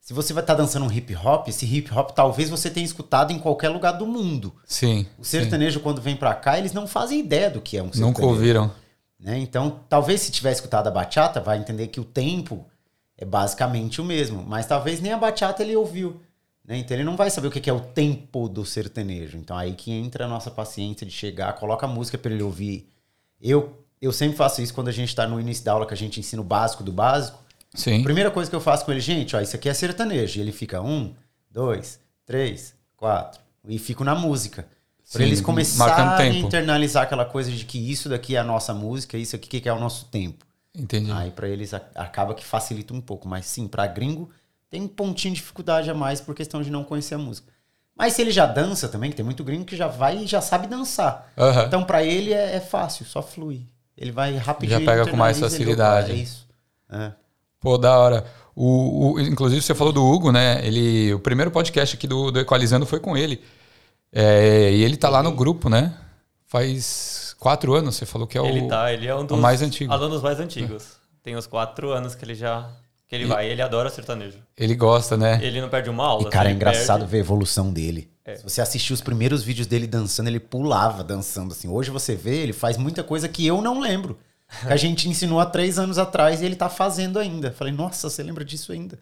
se 0.00 0.12
você 0.12 0.32
vai 0.32 0.44
estar 0.44 0.54
dançando 0.54 0.86
um 0.86 0.92
hip 0.92 1.16
hop, 1.16 1.48
esse 1.48 1.66
hip 1.66 1.92
hop 1.92 2.12
talvez 2.12 2.48
você 2.48 2.70
tenha 2.70 2.86
escutado 2.86 3.32
em 3.32 3.40
qualquer 3.40 3.70
lugar 3.70 3.92
do 3.92 4.06
mundo. 4.06 4.54
Sim. 4.64 5.04
O 5.18 5.24
sertanejo, 5.24 5.80
quando 5.80 6.00
vem 6.00 6.14
pra 6.14 6.32
cá, 6.32 6.58
eles 6.58 6.72
não 6.72 6.86
fazem 6.86 7.18
ideia 7.18 7.50
do 7.50 7.60
que 7.60 7.76
é 7.76 7.82
um 7.82 7.86
sim. 7.86 7.94
sertanejo. 7.94 8.20
Nunca 8.20 8.24
ouviram. 8.24 8.70
Né? 9.18 9.38
Então, 9.38 9.80
talvez 9.88 10.20
se 10.20 10.30
tiver 10.30 10.52
escutado 10.52 10.86
a 10.86 10.90
bachata, 10.90 11.40
vai 11.40 11.58
entender 11.58 11.88
que 11.88 12.00
o 12.00 12.04
tempo 12.04 12.66
é 13.16 13.24
basicamente 13.24 14.00
o 14.00 14.04
mesmo. 14.04 14.44
Mas 14.44 14.66
talvez 14.66 15.00
nem 15.00 15.12
a 15.12 15.18
bachata 15.18 15.62
ele 15.62 15.74
ouviu. 15.74 16.20
Né? 16.64 16.78
Então 16.78 16.96
ele 16.96 17.04
não 17.04 17.16
vai 17.16 17.30
saber 17.30 17.48
o 17.48 17.50
que 17.50 17.68
é 17.68 17.72
o 17.72 17.80
tempo 17.80 18.48
do 18.48 18.64
sertanejo. 18.64 19.36
Então 19.36 19.56
aí 19.56 19.74
que 19.74 19.90
entra 19.90 20.26
a 20.26 20.28
nossa 20.28 20.50
paciência 20.50 21.04
de 21.04 21.12
chegar, 21.12 21.52
coloca 21.54 21.84
a 21.84 21.88
música 21.88 22.16
para 22.16 22.32
ele 22.32 22.42
ouvir. 22.42 22.88
Eu, 23.40 23.84
eu 24.00 24.12
sempre 24.12 24.36
faço 24.36 24.62
isso 24.62 24.72
quando 24.72 24.88
a 24.88 24.92
gente 24.92 25.08
está 25.08 25.26
no 25.26 25.40
início 25.40 25.64
da 25.64 25.72
aula, 25.72 25.86
que 25.86 25.94
a 25.94 25.96
gente 25.96 26.20
ensina 26.20 26.40
o 26.40 26.44
básico 26.44 26.84
do 26.84 26.92
básico. 26.92 27.42
Sim. 27.74 28.02
Primeira 28.02 28.30
coisa 28.30 28.48
que 28.48 28.56
eu 28.56 28.60
faço 28.60 28.84
com 28.84 28.92
ele, 28.92 29.00
gente, 29.00 29.34
ó, 29.34 29.40
isso 29.40 29.56
aqui 29.56 29.68
é 29.68 29.74
sertanejo. 29.74 30.38
E 30.38 30.42
ele 30.42 30.52
fica 30.52 30.80
um, 30.80 31.12
dois, 31.50 32.00
três, 32.24 32.74
quatro. 32.96 33.40
E 33.66 33.78
fico 33.78 34.04
na 34.04 34.14
música. 34.14 34.66
Para 35.10 35.22
Sim, 35.22 35.26
eles 35.28 35.40
começarem 35.40 36.28
a 36.28 36.38
internalizar 36.38 37.04
aquela 37.04 37.24
coisa 37.24 37.50
de 37.50 37.64
que 37.64 37.78
isso 37.78 38.08
daqui 38.10 38.36
é 38.36 38.38
a 38.38 38.44
nossa 38.44 38.74
música, 38.74 39.16
isso 39.16 39.34
aqui 39.34 39.60
que 39.60 39.68
é 39.68 39.72
o 39.72 39.80
nosso 39.80 40.04
tempo. 40.06 40.44
Entendi. 40.76 41.10
Aí 41.10 41.30
para 41.30 41.48
eles 41.48 41.72
acaba 41.72 42.34
que 42.34 42.44
facilita 42.44 42.92
um 42.92 43.00
pouco. 43.00 43.26
Mas 43.26 43.46
sim, 43.46 43.66
para 43.66 43.86
gringo 43.86 44.28
tem 44.68 44.82
um 44.82 44.88
pontinho 44.88 45.32
de 45.34 45.40
dificuldade 45.40 45.90
a 45.90 45.94
mais 45.94 46.20
por 46.20 46.34
questão 46.34 46.60
de 46.62 46.70
não 46.70 46.84
conhecer 46.84 47.14
a 47.14 47.18
música. 47.18 47.50
Mas 47.96 48.12
se 48.12 48.20
ele 48.22 48.30
já 48.30 48.44
dança 48.46 48.86
também, 48.88 49.10
que 49.10 49.16
tem 49.16 49.24
muito 49.24 49.42
gringo 49.42 49.64
que 49.64 49.76
já 49.76 49.88
vai 49.88 50.18
e 50.18 50.26
já 50.26 50.40
sabe 50.42 50.66
dançar. 50.66 51.32
Aham. 51.38 51.64
Então 51.64 51.84
para 51.84 52.02
ele 52.04 52.32
é, 52.32 52.56
é 52.56 52.60
fácil, 52.60 53.06
só 53.06 53.22
flui. 53.22 53.62
Ele 53.96 54.12
vai 54.12 54.36
rapidinho. 54.36 54.78
Já 54.78 54.86
pega 54.86 55.10
com 55.10 55.16
mais 55.16 55.38
ele, 55.38 55.48
facilidade. 55.48 56.10
opa, 56.12 56.18
É 56.18 56.22
isso. 56.22 56.46
É. 56.90 57.12
Pô, 57.58 57.76
da 57.78 57.98
hora. 57.98 58.24
O, 58.54 59.14
o- 59.14 59.20
inclusive, 59.20 59.62
você 59.62 59.74
falou 59.74 59.92
do 59.92 60.04
Hugo, 60.04 60.30
né? 60.30 60.64
Ele, 60.66 61.12
o 61.14 61.18
primeiro 61.18 61.50
podcast 61.50 61.96
aqui 61.96 62.06
do, 62.06 62.30
do 62.30 62.38
Equalizando 62.38 62.86
foi 62.86 63.00
com 63.00 63.16
ele. 63.16 63.42
É, 64.12 64.72
e 64.72 64.82
ele 64.82 64.96
tá 64.96 65.08
lá 65.08 65.22
no 65.22 65.32
grupo, 65.32 65.68
né? 65.68 65.94
Faz 66.46 67.34
quatro 67.38 67.74
anos, 67.74 67.96
você 67.96 68.06
falou 68.06 68.26
que 68.26 68.38
é 68.38 68.40
o. 68.40 68.46
Ele 68.46 68.66
tá, 68.66 68.92
ele 68.92 69.06
é 69.06 69.14
um 69.14 69.24
dos 69.24 69.38
mais 69.38 69.60
antigo. 69.62 69.92
alunos 69.92 70.22
mais 70.22 70.40
antigos. 70.40 70.96
Tem 71.22 71.36
uns 71.36 71.46
quatro 71.46 71.92
anos 71.92 72.14
que 72.14 72.24
ele 72.24 72.34
já 72.34 72.70
que 73.06 73.14
ele 73.14 73.26
vai. 73.26 73.48
Ele 73.48 73.60
adora 73.62 73.90
sertanejo. 73.90 74.38
Ele 74.56 74.74
gosta, 74.74 75.16
né? 75.16 75.38
Ele 75.42 75.60
não 75.60 75.68
perde 75.68 75.90
uma 75.90 76.04
aula. 76.04 76.28
E, 76.28 76.30
cara, 76.30 76.44
se 76.44 76.48
é 76.48 76.50
ele 76.50 76.56
engraçado 76.56 76.98
perde- 77.00 77.12
ver 77.12 77.16
a 77.18 77.20
evolução 77.20 77.72
dele. 77.72 78.10
É. 78.24 78.36
Se 78.36 78.42
você 78.44 78.60
assistir 78.60 78.92
os 78.92 79.00
primeiros 79.00 79.42
vídeos 79.42 79.66
dele 79.66 79.86
dançando, 79.86 80.28
ele 80.28 80.40
pulava 80.40 81.02
dançando 81.02 81.52
assim. 81.52 81.68
Hoje 81.68 81.90
você 81.90 82.14
vê, 82.14 82.36
ele 82.42 82.52
faz 82.52 82.76
muita 82.76 83.02
coisa 83.02 83.28
que 83.28 83.46
eu 83.46 83.60
não 83.62 83.80
lembro. 83.80 84.18
Que 84.66 84.72
a 84.72 84.76
gente 84.76 85.08
ensinou 85.08 85.40
há 85.40 85.46
três 85.46 85.78
anos 85.78 85.98
atrás 85.98 86.40
e 86.40 86.44
ele 86.46 86.56
tá 86.56 86.68
fazendo 86.70 87.18
ainda. 87.18 87.52
Falei, 87.52 87.72
nossa, 87.72 88.08
você 88.08 88.22
lembra 88.22 88.44
disso 88.44 88.72
ainda? 88.72 88.98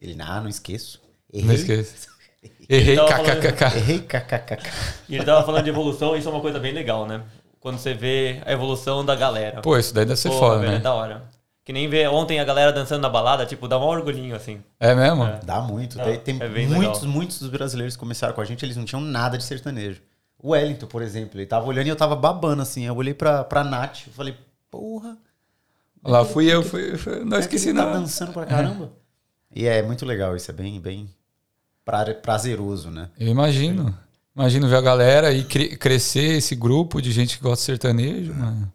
Ele, 0.00 0.16
ah, 0.20 0.40
não 0.40 0.48
esqueço. 0.48 1.00
Errei. 1.32 1.46
Não 1.46 1.54
esqueça. 1.54 2.08
Errei, 2.68 2.96
falando- 2.96 3.24
kkkk. 3.40 3.76
Errei, 3.76 3.98
kkkk. 4.00 4.70
E 5.08 5.16
ele 5.16 5.24
tava 5.24 5.44
falando 5.44 5.64
de 5.64 5.70
evolução, 5.70 6.16
isso 6.16 6.28
é 6.28 6.30
uma 6.32 6.40
coisa 6.40 6.58
bem 6.58 6.72
legal, 6.72 7.06
né? 7.06 7.22
Quando 7.60 7.78
você 7.78 7.94
vê 7.94 8.40
a 8.44 8.52
evolução 8.52 9.04
da 9.04 9.14
galera. 9.14 9.60
Pô, 9.62 9.76
isso 9.78 9.94
daí 9.94 10.04
deve 10.04 10.18
ser 10.20 10.28
Pô, 10.30 10.38
foda, 10.38 10.58
velho, 10.60 10.72
né? 10.72 10.76
É 10.76 10.80
da 10.80 10.94
hora. 10.94 11.22
Que 11.64 11.72
nem 11.72 11.88
ver 11.88 12.08
ontem 12.10 12.38
a 12.38 12.44
galera 12.44 12.70
dançando 12.72 13.00
na 13.00 13.08
balada, 13.08 13.46
tipo, 13.46 13.66
dá 13.66 13.78
um 13.78 13.82
orgulhinho, 13.82 14.36
assim. 14.36 14.62
É 14.78 14.94
mesmo? 14.94 15.24
É. 15.24 15.40
Dá 15.42 15.60
muito. 15.62 15.96
Tem 16.22 16.36
é 16.40 16.48
bem 16.48 16.66
muitos, 16.68 17.00
legal. 17.00 17.14
muitos 17.16 17.38
dos 17.38 17.48
brasileiros 17.48 17.96
que 17.96 18.00
começaram 18.00 18.34
com 18.34 18.40
a 18.42 18.44
gente, 18.44 18.62
eles 18.64 18.76
não 18.76 18.84
tinham 18.84 19.00
nada 19.00 19.38
de 19.38 19.44
sertanejo. 19.44 20.02
O 20.38 20.50
Wellington, 20.50 20.86
por 20.86 21.00
exemplo, 21.00 21.38
ele 21.40 21.46
tava 21.46 21.64
olhando 21.66 21.86
e 21.86 21.88
eu 21.88 21.96
tava 21.96 22.14
babando 22.14 22.60
assim. 22.60 22.84
Eu 22.84 22.94
olhei 22.94 23.14
pra, 23.14 23.44
pra 23.44 23.64
Nath, 23.64 24.08
eu 24.08 24.12
falei, 24.12 24.36
porra. 24.70 25.16
Lá 26.04 26.22
fui 26.22 26.52
eu, 26.52 26.62
fui, 26.62 26.98
fui- 26.98 27.24
não 27.24 27.38
é 27.38 27.40
esqueci 27.40 27.64
que 27.64 27.70
ele 27.70 27.78
tá 27.78 27.86
nada. 27.86 27.98
dançando 27.98 28.32
pra 28.32 28.44
caramba. 28.44 28.92
E 29.56 29.66
é 29.68 29.80
muito 29.82 30.04
legal 30.04 30.34
isso, 30.34 30.50
é 30.50 30.54
bem, 30.54 30.80
bem 30.80 31.08
pra- 31.84 32.14
prazeroso, 32.14 32.90
né? 32.90 33.10
Eu 33.18 33.28
imagino. 33.28 33.96
Imagino 34.34 34.68
ver 34.68 34.76
a 34.76 34.80
galera 34.80 35.32
e 35.32 35.44
cre- 35.44 35.76
crescer 35.76 36.36
esse 36.38 36.56
grupo 36.56 37.00
de 37.00 37.12
gente 37.12 37.36
que 37.38 37.42
gosta 37.44 37.60
de 37.62 37.66
sertanejo, 37.66 38.34
mano. 38.34 38.72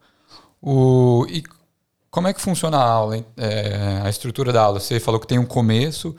O, 0.61 1.25
e 1.29 1.43
como 2.09 2.27
é 2.27 2.33
que 2.33 2.39
funciona 2.41 2.77
a 2.77 2.83
aula? 2.83 3.17
É, 3.35 4.01
a 4.03 4.09
estrutura 4.09 4.53
da 4.53 4.61
aula? 4.61 4.79
Você 4.79 4.99
falou 4.99 5.19
que 5.19 5.27
tem 5.27 5.37
um 5.37 5.45
começo, 5.45 6.15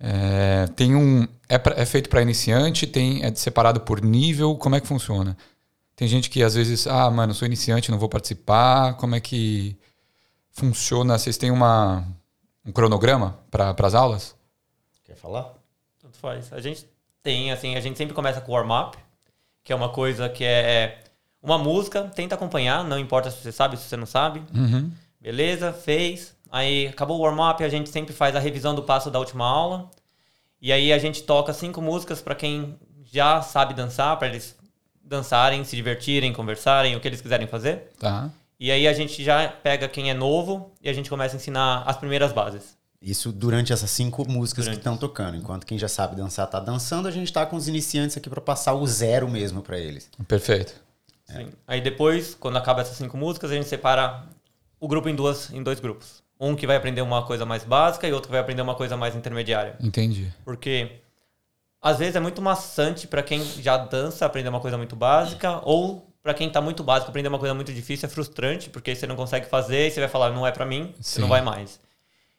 é, 0.00 0.66
tem 0.76 0.94
um. 0.96 1.26
É, 1.48 1.58
pra- 1.58 1.74
é 1.78 1.84
feito 1.84 2.08
para 2.08 2.22
iniciante, 2.22 2.86
tem, 2.86 3.22
é 3.24 3.34
separado 3.34 3.80
por 3.80 4.00
nível, 4.02 4.56
como 4.56 4.76
é 4.76 4.80
que 4.80 4.86
funciona? 4.86 5.36
Tem 5.94 6.08
gente 6.08 6.28
que 6.30 6.42
às 6.42 6.54
vezes, 6.54 6.86
ah, 6.86 7.10
mano, 7.10 7.34
sou 7.34 7.46
iniciante, 7.46 7.90
não 7.90 7.98
vou 7.98 8.08
participar. 8.08 8.94
Como 8.94 9.14
é 9.14 9.20
que 9.20 9.76
funciona? 10.50 11.18
Vocês 11.18 11.36
têm 11.36 11.50
uma, 11.50 12.04
um 12.64 12.72
cronograma 12.72 13.38
para 13.50 13.74
as 13.78 13.94
aulas? 13.94 14.34
Quer 15.04 15.16
falar? 15.16 15.52
Faz. 16.24 16.50
A 16.54 16.60
gente 16.60 16.86
tem, 17.22 17.52
assim, 17.52 17.76
a 17.76 17.80
gente 17.80 17.98
sempre 17.98 18.14
começa 18.14 18.40
com 18.40 18.52
warm-up, 18.52 18.96
que 19.62 19.70
é 19.74 19.76
uma 19.76 19.90
coisa 19.90 20.26
que 20.26 20.42
é 20.42 21.00
uma 21.42 21.58
música, 21.58 22.04
tenta 22.14 22.34
acompanhar, 22.34 22.82
não 22.82 22.98
importa 22.98 23.30
se 23.30 23.42
você 23.42 23.52
sabe, 23.52 23.76
se 23.76 23.84
você 23.84 23.96
não 23.96 24.06
sabe. 24.06 24.42
Uhum. 24.54 24.90
Beleza, 25.20 25.70
fez. 25.70 26.34
Aí 26.50 26.86
acabou 26.86 27.18
o 27.18 27.22
warm-up, 27.22 27.62
a 27.62 27.68
gente 27.68 27.90
sempre 27.90 28.14
faz 28.14 28.34
a 28.34 28.38
revisão 28.38 28.74
do 28.74 28.82
passo 28.82 29.10
da 29.10 29.18
última 29.18 29.46
aula. 29.46 29.90
E 30.62 30.72
aí 30.72 30.94
a 30.94 30.98
gente 30.98 31.24
toca 31.24 31.52
cinco 31.52 31.82
músicas 31.82 32.22
para 32.22 32.34
quem 32.34 32.74
já 33.04 33.42
sabe 33.42 33.74
dançar, 33.74 34.16
para 34.18 34.28
eles 34.28 34.56
dançarem, 35.02 35.62
se 35.62 35.76
divertirem, 35.76 36.32
conversarem, 36.32 36.96
o 36.96 37.00
que 37.00 37.06
eles 37.06 37.20
quiserem 37.20 37.46
fazer. 37.46 37.90
Tá. 37.98 38.30
E 38.58 38.70
aí 38.70 38.88
a 38.88 38.94
gente 38.94 39.22
já 39.22 39.46
pega 39.46 39.86
quem 39.88 40.08
é 40.08 40.14
novo 40.14 40.72
e 40.82 40.88
a 40.88 40.92
gente 40.94 41.10
começa 41.10 41.36
a 41.36 41.38
ensinar 41.38 41.82
as 41.84 41.98
primeiras 41.98 42.32
bases. 42.32 42.78
Isso 43.04 43.30
durante 43.30 43.70
essas 43.70 43.90
cinco 43.90 44.26
músicas 44.26 44.64
Durante. 44.64 44.80
que 44.80 44.80
estão 44.80 44.96
tocando. 44.96 45.36
Enquanto 45.36 45.66
quem 45.66 45.76
já 45.78 45.88
sabe 45.88 46.16
dançar 46.16 46.46
tá 46.46 46.58
dançando, 46.58 47.06
a 47.06 47.10
gente 47.10 47.30
tá 47.30 47.44
com 47.44 47.54
os 47.54 47.68
iniciantes 47.68 48.16
aqui 48.16 48.30
pra 48.30 48.40
passar 48.40 48.72
o 48.72 48.86
zero 48.86 49.28
mesmo 49.28 49.60
pra 49.60 49.78
eles. 49.78 50.08
Perfeito. 50.26 50.74
Sim. 51.26 51.48
Aí 51.66 51.82
depois, 51.82 52.34
quando 52.34 52.56
acaba 52.56 52.80
essas 52.80 52.96
cinco 52.96 53.18
músicas, 53.18 53.50
a 53.50 53.54
gente 53.54 53.68
separa 53.68 54.24
o 54.80 54.88
grupo 54.88 55.08
em, 55.08 55.14
duas, 55.14 55.50
em 55.50 55.62
dois 55.62 55.80
grupos. 55.80 56.22
Um 56.40 56.56
que 56.56 56.66
vai 56.66 56.76
aprender 56.76 57.02
uma 57.02 57.22
coisa 57.26 57.44
mais 57.44 57.62
básica 57.62 58.08
e 58.08 58.12
outro 58.12 58.28
que 58.28 58.32
vai 58.32 58.40
aprender 58.40 58.62
uma 58.62 58.74
coisa 58.74 58.96
mais 58.96 59.14
intermediária. 59.14 59.76
Entendi. 59.80 60.32
Porque 60.42 61.00
às 61.80 61.98
vezes 61.98 62.16
é 62.16 62.20
muito 62.20 62.40
maçante 62.40 63.06
para 63.06 63.22
quem 63.22 63.44
já 63.60 63.76
dança 63.76 64.24
aprender 64.24 64.48
uma 64.48 64.60
coisa 64.60 64.78
muito 64.78 64.96
básica 64.96 65.60
ou 65.64 66.10
para 66.22 66.32
quem 66.32 66.48
tá 66.48 66.58
muito 66.62 66.82
básico 66.82 67.10
aprender 67.10 67.28
uma 67.28 67.38
coisa 67.38 67.54
muito 67.54 67.70
difícil 67.72 68.06
é 68.06 68.10
frustrante 68.10 68.70
porque 68.70 68.94
você 68.96 69.06
não 69.06 69.14
consegue 69.14 69.46
fazer 69.46 69.88
e 69.88 69.90
você 69.90 70.00
vai 70.00 70.08
falar 70.08 70.30
não 70.30 70.46
é 70.46 70.50
para 70.50 70.64
mim, 70.64 70.94
você 70.98 71.16
Sim. 71.16 71.20
não 71.20 71.28
vai 71.28 71.42
mais. 71.42 71.78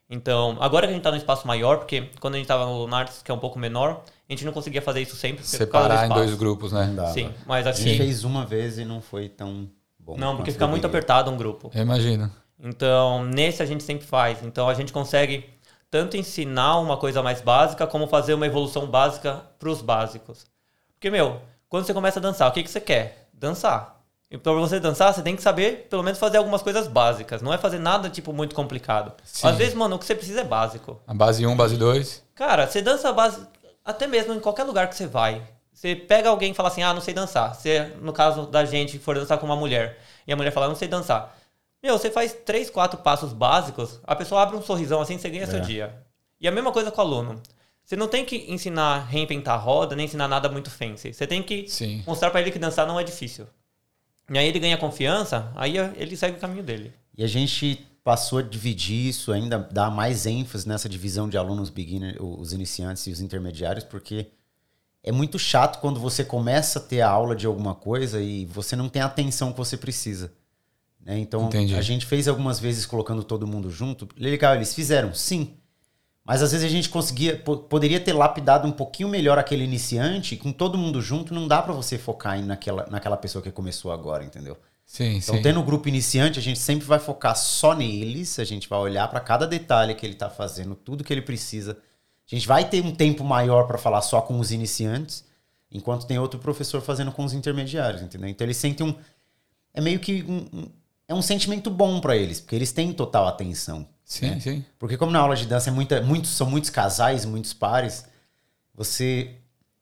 Então, 0.09 0.57
agora 0.59 0.85
que 0.85 0.91
a 0.91 0.95
gente 0.95 1.03
tá 1.03 1.09
num 1.09 1.17
espaço 1.17 1.47
maior, 1.47 1.77
porque 1.77 2.09
quando 2.19 2.35
a 2.35 2.37
gente 2.37 2.47
tava 2.47 2.65
no 2.65 2.87
Narts, 2.87 3.23
que 3.23 3.31
é 3.31 3.33
um 3.33 3.39
pouco 3.39 3.57
menor, 3.57 4.03
a 4.29 4.31
gente 4.33 4.45
não 4.45 4.53
conseguia 4.53 4.81
fazer 4.81 5.01
isso 5.01 5.15
sempre 5.15 5.41
do 5.41 5.47
Separar 5.47 6.05
em 6.05 6.09
dois 6.09 6.35
grupos, 6.35 6.71
né? 6.71 6.91
Dava. 6.95 7.11
Sim, 7.11 7.33
mas 7.45 7.65
A 7.65 7.71
aqui 7.71 7.81
gente 7.81 7.97
fez 7.97 8.23
uma 8.23 8.45
vez 8.45 8.77
e 8.77 8.85
não 8.85 9.01
foi 9.01 9.29
tão 9.29 9.67
bom. 9.97 10.15
não, 10.17 10.35
porque 10.35 10.51
fica 10.51 10.67
muito 10.67 10.85
apertado 10.85 11.31
um 11.31 11.37
grupo. 11.37 11.71
Eu 11.73 11.81
imagino. 11.81 12.31
Então, 12.59 13.25
nesse 13.25 13.63
a 13.63 13.65
gente 13.65 13.83
sempre 13.83 14.05
faz. 14.05 14.43
Então, 14.43 14.69
a 14.69 14.73
gente 14.73 14.93
consegue 14.93 15.49
tanto 15.89 16.17
ensinar 16.17 16.77
uma 16.79 16.97
coisa 16.97 17.23
mais 17.23 17.41
básica, 17.41 17.87
como 17.87 18.07
fazer 18.07 18.33
uma 18.33 18.45
evolução 18.45 18.85
básica 18.85 19.41
para 19.57 19.69
os 19.69 19.81
básicos. 19.81 20.45
Porque, 20.93 21.09
meu, 21.09 21.41
quando 21.67 21.85
você 21.85 21.93
começa 21.93 22.19
a 22.19 22.21
dançar, 22.21 22.49
o 22.49 22.53
que, 22.53 22.63
que 22.63 22.69
você 22.69 22.79
quer? 22.79 23.27
Dançar. 23.33 23.94
E 24.29 24.37
para 24.37 24.51
você 24.53 24.79
dançar, 24.79 25.13
você 25.13 25.21
tem 25.21 25.35
que 25.35 25.41
saber, 25.41 25.87
pelo 25.89 26.01
menos, 26.03 26.17
fazer 26.19 26.37
algumas 26.37 26.61
coisas 26.61 26.87
básicas. 26.87 27.41
Não 27.41 27.53
é 27.53 27.57
fazer 27.57 27.79
nada, 27.79 28.09
tipo, 28.09 28.33
muito 28.33 28.55
complicado. 28.55 29.13
Sim. 29.23 29.47
Às 29.47 29.55
vezes, 29.55 29.73
mano, 29.75 29.95
o 29.95 29.99
que 29.99 30.05
você 30.05 30.15
precisa 30.15 30.41
é 30.41 30.43
básico. 30.43 30.99
A 31.05 31.13
base 31.13 31.45
1, 31.45 31.55
base 31.55 31.77
2. 31.77 32.23
Cara, 32.33 32.67
você 32.67 32.81
dança 32.81 33.13
base, 33.13 33.45
até 33.83 34.07
mesmo 34.07 34.33
em 34.33 34.39
qualquer 34.39 34.63
lugar 34.63 34.89
que 34.89 34.95
você 34.95 35.05
vai. 35.05 35.41
Você 35.71 35.95
pega 35.95 36.29
alguém 36.29 36.51
e 36.51 36.53
fala 36.55 36.69
assim, 36.69 36.81
ah, 36.81 36.93
não 36.93 37.01
sei 37.01 37.13
dançar. 37.13 37.53
Você, 37.53 37.91
no 38.01 38.11
caso 38.13 38.47
da 38.47 38.65
gente, 38.65 38.97
for 38.97 39.15
dançar 39.15 39.37
com 39.37 39.45
uma 39.45 39.55
mulher, 39.55 39.99
e 40.25 40.33
a 40.33 40.35
mulher 40.35 40.51
fala, 40.51 40.67
não 40.67 40.75
sei 40.75 40.87
dançar. 40.87 41.37
Meu, 41.83 41.97
você 41.97 42.09
faz 42.09 42.33
três, 42.33 42.69
quatro 42.69 42.97
passos 42.99 43.31
básicos, 43.31 43.99
a 44.03 44.15
pessoa 44.15 44.41
abre 44.41 44.55
um 44.57 44.61
sorrisão 44.61 45.01
assim, 45.01 45.19
você 45.19 45.29
ganha 45.29 45.45
seu 45.45 45.59
É. 45.59 45.61
dia. 45.61 45.95
E 46.41 46.47
a 46.47 46.51
mesma 46.51 46.71
coisa 46.71 46.89
com 46.89 46.99
o 46.99 47.05
aluno. 47.05 47.41
Você 47.85 47.95
não 47.95 48.07
tem 48.07 48.25
que 48.25 48.51
ensinar 48.51 48.95
a 48.95 48.99
reinventar 48.99 49.53
a 49.53 49.57
roda, 49.57 49.95
nem 49.95 50.05
ensinar 50.05 50.27
nada 50.27 50.49
muito 50.49 50.71
fancy. 50.71 51.13
Você 51.13 51.27
tem 51.27 51.43
que 51.43 51.67
Sim. 51.67 52.03
mostrar 52.07 52.31
pra 52.31 52.41
ele 52.41 52.49
que 52.51 52.57
dançar 52.57 52.87
não 52.87 52.99
é 52.99 53.03
difícil. 53.03 53.45
E 54.31 54.37
aí 54.37 54.47
ele 54.47 54.59
ganha 54.59 54.77
confiança, 54.77 55.51
aí 55.55 55.75
ele 55.95 56.17
segue 56.17 56.37
o 56.37 56.39
caminho 56.39 56.63
dele. 56.63 56.93
E 57.17 57.23
a 57.23 57.27
gente 57.27 57.85
passou 58.03 58.39
a 58.39 58.41
dividir 58.41 59.07
isso, 59.07 59.31
ainda 59.31 59.57
dar 59.57 59.89
mais 59.89 60.25
ênfase 60.25 60.67
nessa 60.67 60.87
divisão 60.87 61.27
de 61.27 61.37
alunos 61.37 61.69
beginner, 61.69 62.17
os 62.21 62.53
iniciantes 62.53 63.07
e 63.07 63.11
os 63.11 63.19
intermediários, 63.19 63.83
porque 63.83 64.27
é 65.03 65.11
muito 65.11 65.37
chato 65.37 65.79
quando 65.79 65.99
você 65.99 66.23
começa 66.23 66.79
a 66.79 66.81
ter 66.81 67.01
a 67.01 67.09
aula 67.09 67.35
de 67.35 67.45
alguma 67.45 67.75
coisa 67.75 68.21
e 68.21 68.45
você 68.45 68.75
não 68.75 68.89
tem 68.89 69.01
a 69.01 69.05
atenção 69.05 69.51
que 69.51 69.57
você 69.57 69.77
precisa. 69.77 70.33
né? 70.99 71.17
Então, 71.19 71.47
Entendi. 71.47 71.75
a 71.75 71.81
gente 71.81 72.05
fez 72.05 72.27
algumas 72.27 72.59
vezes 72.59 72.85
colocando 72.85 73.23
todo 73.23 73.45
mundo 73.47 73.69
junto. 73.69 74.07
Legal, 74.17 74.55
eles 74.55 74.73
fizeram, 74.73 75.13
sim. 75.13 75.55
Mas 76.25 76.41
às 76.41 76.51
vezes 76.51 76.65
a 76.65 76.69
gente 76.69 76.89
conseguia, 76.89 77.37
po- 77.37 77.57
poderia 77.57 77.99
ter 77.99 78.11
lapidado 78.13 78.67
um 78.67 78.71
pouquinho 78.71 79.07
melhor 79.07 79.37
aquele 79.37 79.63
iniciante, 79.63 80.33
e 80.33 80.37
com 80.37 80.51
todo 80.51 80.77
mundo 80.77 80.99
junto, 81.01 81.33
não 81.33 81.47
dá 81.47 81.61
pra 81.61 81.71
você 81.71 81.97
focar 81.99 82.43
naquela, 82.43 82.87
naquela 82.89 83.15
pessoa 83.15 83.43
que 83.43 83.51
começou 83.51 83.91
agora, 83.91 84.23
entendeu? 84.23 84.57
Sim, 84.87 85.17
Então, 85.17 85.35
sim. 85.35 85.41
tendo 85.41 85.59
o 85.59 85.63
grupo 85.63 85.87
iniciante, 85.87 86.39
a 86.39 86.41
gente 86.41 86.59
sempre 86.59 86.85
vai 86.85 86.97
focar 86.99 87.35
só 87.35 87.75
neles, 87.75 88.39
a 88.39 88.43
gente 88.43 88.67
vai 88.67 88.79
olhar 88.79 89.07
para 89.07 89.19
cada 89.19 89.45
detalhe 89.45 89.93
que 89.93 90.05
ele 90.05 90.15
tá 90.15 90.29
fazendo, 90.29 90.75
tudo 90.75 91.03
que 91.03 91.13
ele 91.13 91.21
precisa. 91.21 91.77
A 92.31 92.35
gente 92.35 92.47
vai 92.47 92.67
ter 92.67 92.83
um 92.83 92.93
tempo 92.93 93.23
maior 93.23 93.67
para 93.67 93.77
falar 93.77 94.01
só 94.01 94.19
com 94.21 94.39
os 94.39 94.51
iniciantes, 94.51 95.23
enquanto 95.71 96.07
tem 96.07 96.17
outro 96.17 96.39
professor 96.39 96.81
fazendo 96.81 97.11
com 97.11 97.23
os 97.23 97.33
intermediários, 97.33 98.01
entendeu? 98.01 98.29
Então 98.29 98.45
eles 98.45 98.57
sentem 98.57 98.85
um 98.87 98.95
é 99.73 99.81
meio 99.81 99.99
que 99.99 100.23
um, 100.23 100.37
um- 100.59 100.69
é 101.07 101.13
um 101.13 101.21
sentimento 101.21 101.69
bom 101.69 101.99
para 101.99 102.15
eles, 102.15 102.39
porque 102.39 102.55
eles 102.55 102.71
têm 102.71 102.91
total 102.93 103.27
atenção. 103.27 103.87
Sim, 104.05 104.39
sim. 104.39 104.63
Porque 104.77 104.95
como 104.95 105.11
na 105.11 105.19
aula 105.19 105.35
de 105.35 105.45
dança 105.45 105.69
é 105.69 105.73
muita, 105.73 105.99
muitos, 106.01 106.29
são 106.31 106.47
muitos 106.49 106.69
casais, 106.69 107.25
muitos 107.25 107.53
pares, 107.53 108.05
você 108.73 109.31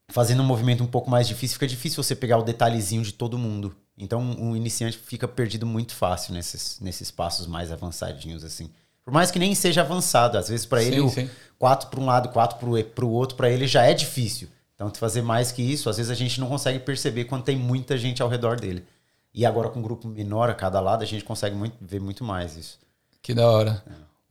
fazendo 0.10 0.42
um 0.42 0.46
movimento 0.46 0.84
um 0.84 0.88
pouco 0.88 1.10
mais 1.10 1.28
difícil, 1.28 1.56
fica 1.56 1.68
difícil 1.68 2.02
você 2.02 2.16
pegar 2.16 2.38
o 2.38 2.44
detalhezinho 2.44 3.04
de 3.04 3.14
todo 3.14 3.38
mundo. 3.38 3.76
Então 3.98 4.22
um 4.22 4.56
iniciante 4.56 4.98
fica 4.98 5.28
perdido 5.28 5.66
muito 5.66 5.94
fácil 5.94 6.34
nesses, 6.34 6.80
nesses 6.80 7.12
passos 7.12 7.46
mais 7.46 7.72
avançadinhos, 7.72 8.44
assim. 8.44 8.70
Por 9.04 9.14
mais 9.14 9.30
que 9.30 9.38
nem 9.38 9.54
seja 9.54 9.82
avançado, 9.82 10.38
às 10.38 10.48
vezes 10.48 10.66
para 10.66 10.82
ele 10.82 11.08
Sim, 11.10 11.26
o 11.26 11.30
quatro 11.60 11.90
para 11.90 12.00
um 12.00 12.06
lado, 12.06 12.30
quatro 12.30 12.58
para 12.58 13.06
o 13.06 13.12
outro, 13.12 13.36
para 13.36 13.50
ele 13.50 13.68
já 13.68 13.84
é 13.84 13.94
difícil. 13.94 14.48
Então, 14.76 14.92
fazer 14.96 15.22
mais 15.22 15.52
que 15.52 15.62
isso, 15.62 15.90
às 15.90 15.98
vezes 15.98 16.10
a 16.10 16.16
gente 16.16 16.40
não 16.40 16.48
consegue 16.48 16.80
perceber 16.80 17.26
quando 17.26 17.44
tem 17.44 17.56
muita 17.56 17.98
gente 17.98 18.22
ao 18.22 18.30
redor 18.30 18.60
dele. 18.60 18.86
E 19.34 19.46
agora 19.46 19.70
com 19.70 19.80
um 19.80 19.84
grupo 19.84 20.08
menor 20.08 20.50
a 20.50 20.54
cada 20.54 20.80
lado, 20.80 21.04
a 21.04 21.06
gente 21.06 21.24
consegue 21.24 21.56
muito- 21.56 21.76
ver 21.80 22.00
muito 22.00 22.24
mais 22.24 22.56
isso. 22.58 22.80
Que 23.22 23.34
da 23.34 23.50
hora. 23.50 23.84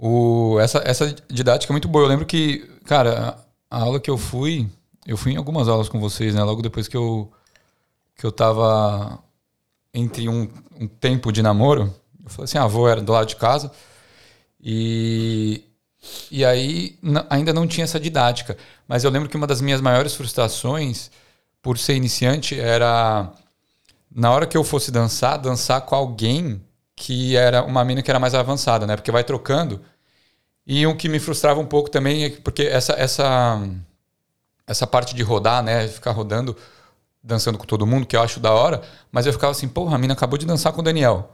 O, 0.05 0.59
essa, 0.59 0.83
essa 0.85 1.15
didática 1.31 1.73
é 1.73 1.75
muito 1.75 1.87
boa. 1.87 2.05
Eu 2.05 2.09
lembro 2.09 2.27
que, 2.27 2.59
cara, 2.85 3.39
a, 3.71 3.79
a 3.79 3.83
aula 3.83 4.01
que 4.01 4.11
eu 4.11 4.19
fui, 4.19 4.69
eu 5.07 5.17
fui 5.17 5.31
em 5.33 5.37
algumas 5.37 5.69
aulas 5.69 5.89
com 5.89 6.01
vocês, 6.01 6.35
né? 6.35 6.43
Logo 6.43 6.61
depois 6.61 6.89
que 6.89 6.97
eu, 6.97 7.31
que 8.17 8.27
eu 8.27 8.33
tava 8.33 9.23
entre 9.95 10.29
um, 10.29 10.49
um 10.81 10.89
tempo 10.89 11.31
de 11.31 11.41
namoro, 11.41 11.95
eu 12.25 12.31
falei 12.31 12.45
assim, 12.45 12.59
ah, 12.59 12.65
avô 12.65 12.89
era 12.89 13.01
do 13.01 13.13
lado 13.13 13.29
de 13.29 13.37
casa. 13.37 13.71
E 14.61 15.63
E 16.33 16.45
aí 16.45 16.99
ainda 17.31 17.53
não 17.53 17.67
tinha 17.67 17.85
essa 17.85 18.01
didática. 18.01 18.57
Mas 18.89 19.05
eu 19.05 19.11
lembro 19.11 19.29
que 19.29 19.37
uma 19.37 19.47
das 19.47 19.61
minhas 19.61 19.81
maiores 19.81 20.15
frustrações 20.15 21.13
por 21.63 21.79
ser 21.79 21.95
iniciante 21.95 22.59
era 22.59 23.31
na 24.13 24.33
hora 24.33 24.47
que 24.47 24.57
eu 24.57 24.65
fosse 24.65 24.91
dançar, 24.91 25.39
dançar 25.39 25.81
com 25.83 25.95
alguém 25.95 26.61
que 26.97 27.37
era 27.37 27.63
uma 27.65 27.85
mina 27.85 28.03
que 28.03 28.11
era 28.11 28.19
mais 28.21 28.35
avançada, 28.35 28.87
né? 28.87 28.97
Porque 28.97 29.13
vai 29.13 29.25
trocando. 29.25 29.81
E 30.67 30.87
o 30.87 30.97
que 30.97 31.09
me 31.09 31.19
frustrava 31.19 31.59
um 31.61 31.67
pouco 31.67 31.91
também 31.91 32.25
é 32.25 32.31
que- 32.31 32.41
porque 32.41 32.63
essa 32.63 32.93
essa 32.95 33.61
essa 34.67 34.87
parte 34.87 35.15
de 35.15 35.23
rodar, 35.23 35.63
né, 35.63 35.89
ficar 35.89 36.13
rodando, 36.13 36.57
dançando 37.23 37.59
com 37.59 37.65
todo 37.67 37.87
mundo, 37.87 38.07
que 38.07 38.17
eu 38.17 38.23
acho 38.23 38.39
da 38.41 38.53
hora, 38.53 38.81
mas 39.11 39.27
eu 39.27 39.33
ficava 39.33 39.51
assim, 39.51 39.69
porra, 39.69 39.97
a 39.97 39.99
mina 39.99 40.13
acabou 40.15 40.39
de 40.39 40.47
dançar 40.47 40.73
com 40.73 40.81
o 40.81 40.85
Daniel, 40.85 41.33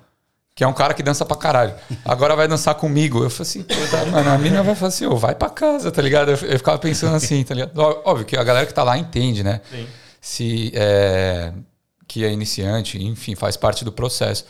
que 0.54 0.64
é 0.64 0.66
um 0.66 0.72
cara 0.72 0.92
que 0.94 1.02
dança 1.02 1.24
pra 1.26 1.36
caralho. 1.36 1.74
Agora 2.04 2.34
vai 2.34 2.48
dançar 2.48 2.74
comigo. 2.74 3.22
Eu 3.22 3.30
falei 3.30 3.42
assim, 3.50 3.62
puta, 3.62 4.04
mano, 4.06 4.30
a 4.30 4.38
mina 4.38 4.62
vai 4.62 4.74
falar 4.74 4.88
assim, 4.88 5.06
ô, 5.06 5.14
vai 5.16 5.34
pra 5.34 5.50
casa, 5.50 5.92
tá 5.92 6.02
ligado? 6.02 6.30
Eu, 6.30 6.36
eu 6.48 6.58
ficava 6.58 6.78
pensando 6.78 7.14
assim, 7.14 7.44
tá 7.44 7.54
ligado? 7.54 7.78
Óbvio 7.78 8.24
que 8.26 8.36
a 8.36 8.42
galera 8.42 8.66
que 8.66 8.74
tá 8.74 8.82
lá 8.82 8.96
entende, 8.98 9.44
né? 9.44 9.60
Sim. 9.70 9.86
se 10.20 10.72
é, 10.74 11.52
que 12.08 12.24
é 12.24 12.32
iniciante, 12.32 13.00
enfim, 13.02 13.34
faz 13.36 13.56
parte 13.56 13.84
do 13.84 13.92
processo. 13.92 14.44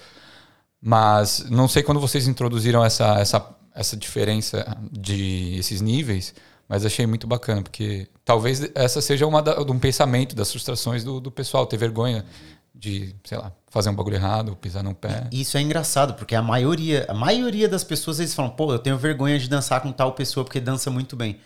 Mas 0.81 1.45
não 1.51 1.67
sei 1.69 1.83
quando 1.83 2.01
vocês 2.01 2.27
introduziram 2.29 2.85
essa, 2.85 3.19
essa, 3.19 3.45
essa 3.79 3.97
diferença 3.97 4.77
de 4.93 5.57
esses 5.59 5.81
níveis, 5.81 6.35
mas 6.69 6.85
achei 6.85 7.07
muito 7.07 7.27
bacana, 7.27 7.63
porque 7.63 8.07
talvez 8.25 8.71
essa 8.75 9.01
seja 9.01 9.27
uma 9.27 9.41
da, 9.41 9.61
um 9.63 9.79
pensamento 9.79 10.35
das 10.37 10.51
frustrações 10.51 11.03
do, 11.05 11.21
do 11.21 11.31
pessoal, 11.31 11.67
ter 11.67 11.77
vergonha 11.79 12.25
de, 12.75 13.15
sei 13.25 13.39
lá, 13.39 13.51
fazer 13.71 13.89
um 13.91 13.95
bagulho 13.95 14.17
errado, 14.17 14.55
pisar 14.57 14.85
no 14.85 14.95
pé. 14.95 15.27
Isso 15.33 15.57
é 15.57 15.61
engraçado, 15.61 16.15
porque 16.15 16.35
a 16.35 16.43
maioria, 16.43 17.07
a 17.09 17.15
maioria 17.15 17.69
das 17.69 17.83
pessoas 17.85 18.21
eles 18.21 18.35
falam, 18.35 18.51
pô, 18.51 18.73
eu 18.73 18.79
tenho 18.79 18.97
vergonha 18.99 19.39
de 19.39 19.49
dançar 19.49 19.81
com 19.81 19.91
tal 19.91 20.13
pessoa 20.13 20.45
porque 20.45 20.61
dança 20.61 20.91
muito 20.91 21.17
bem. 21.17 21.39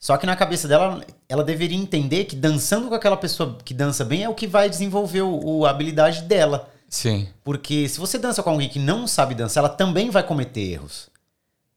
Só 0.00 0.16
que 0.16 0.26
na 0.26 0.36
cabeça 0.36 0.68
dela, 0.68 1.04
ela 1.28 1.42
deveria 1.42 1.76
entender 1.76 2.24
que 2.24 2.36
dançando 2.36 2.88
com 2.88 2.94
aquela 2.94 3.16
pessoa 3.16 3.58
que 3.64 3.74
dança 3.74 4.04
bem 4.04 4.22
é 4.22 4.28
o 4.28 4.34
que 4.34 4.46
vai 4.46 4.70
desenvolver 4.70 5.22
o, 5.22 5.40
o- 5.44 5.66
a 5.66 5.70
habilidade 5.70 6.22
dela. 6.22 6.70
Sim, 6.88 7.28
Porque 7.44 7.86
se 7.88 7.98
você 7.98 8.16
dança 8.16 8.42
com 8.42 8.48
alguém 8.50 8.68
que 8.68 8.78
não 8.78 9.06
sabe 9.06 9.34
dançar, 9.34 9.60
ela 9.64 9.68
também 9.68 10.08
vai 10.08 10.22
cometer 10.22 10.60
erros. 10.60 11.10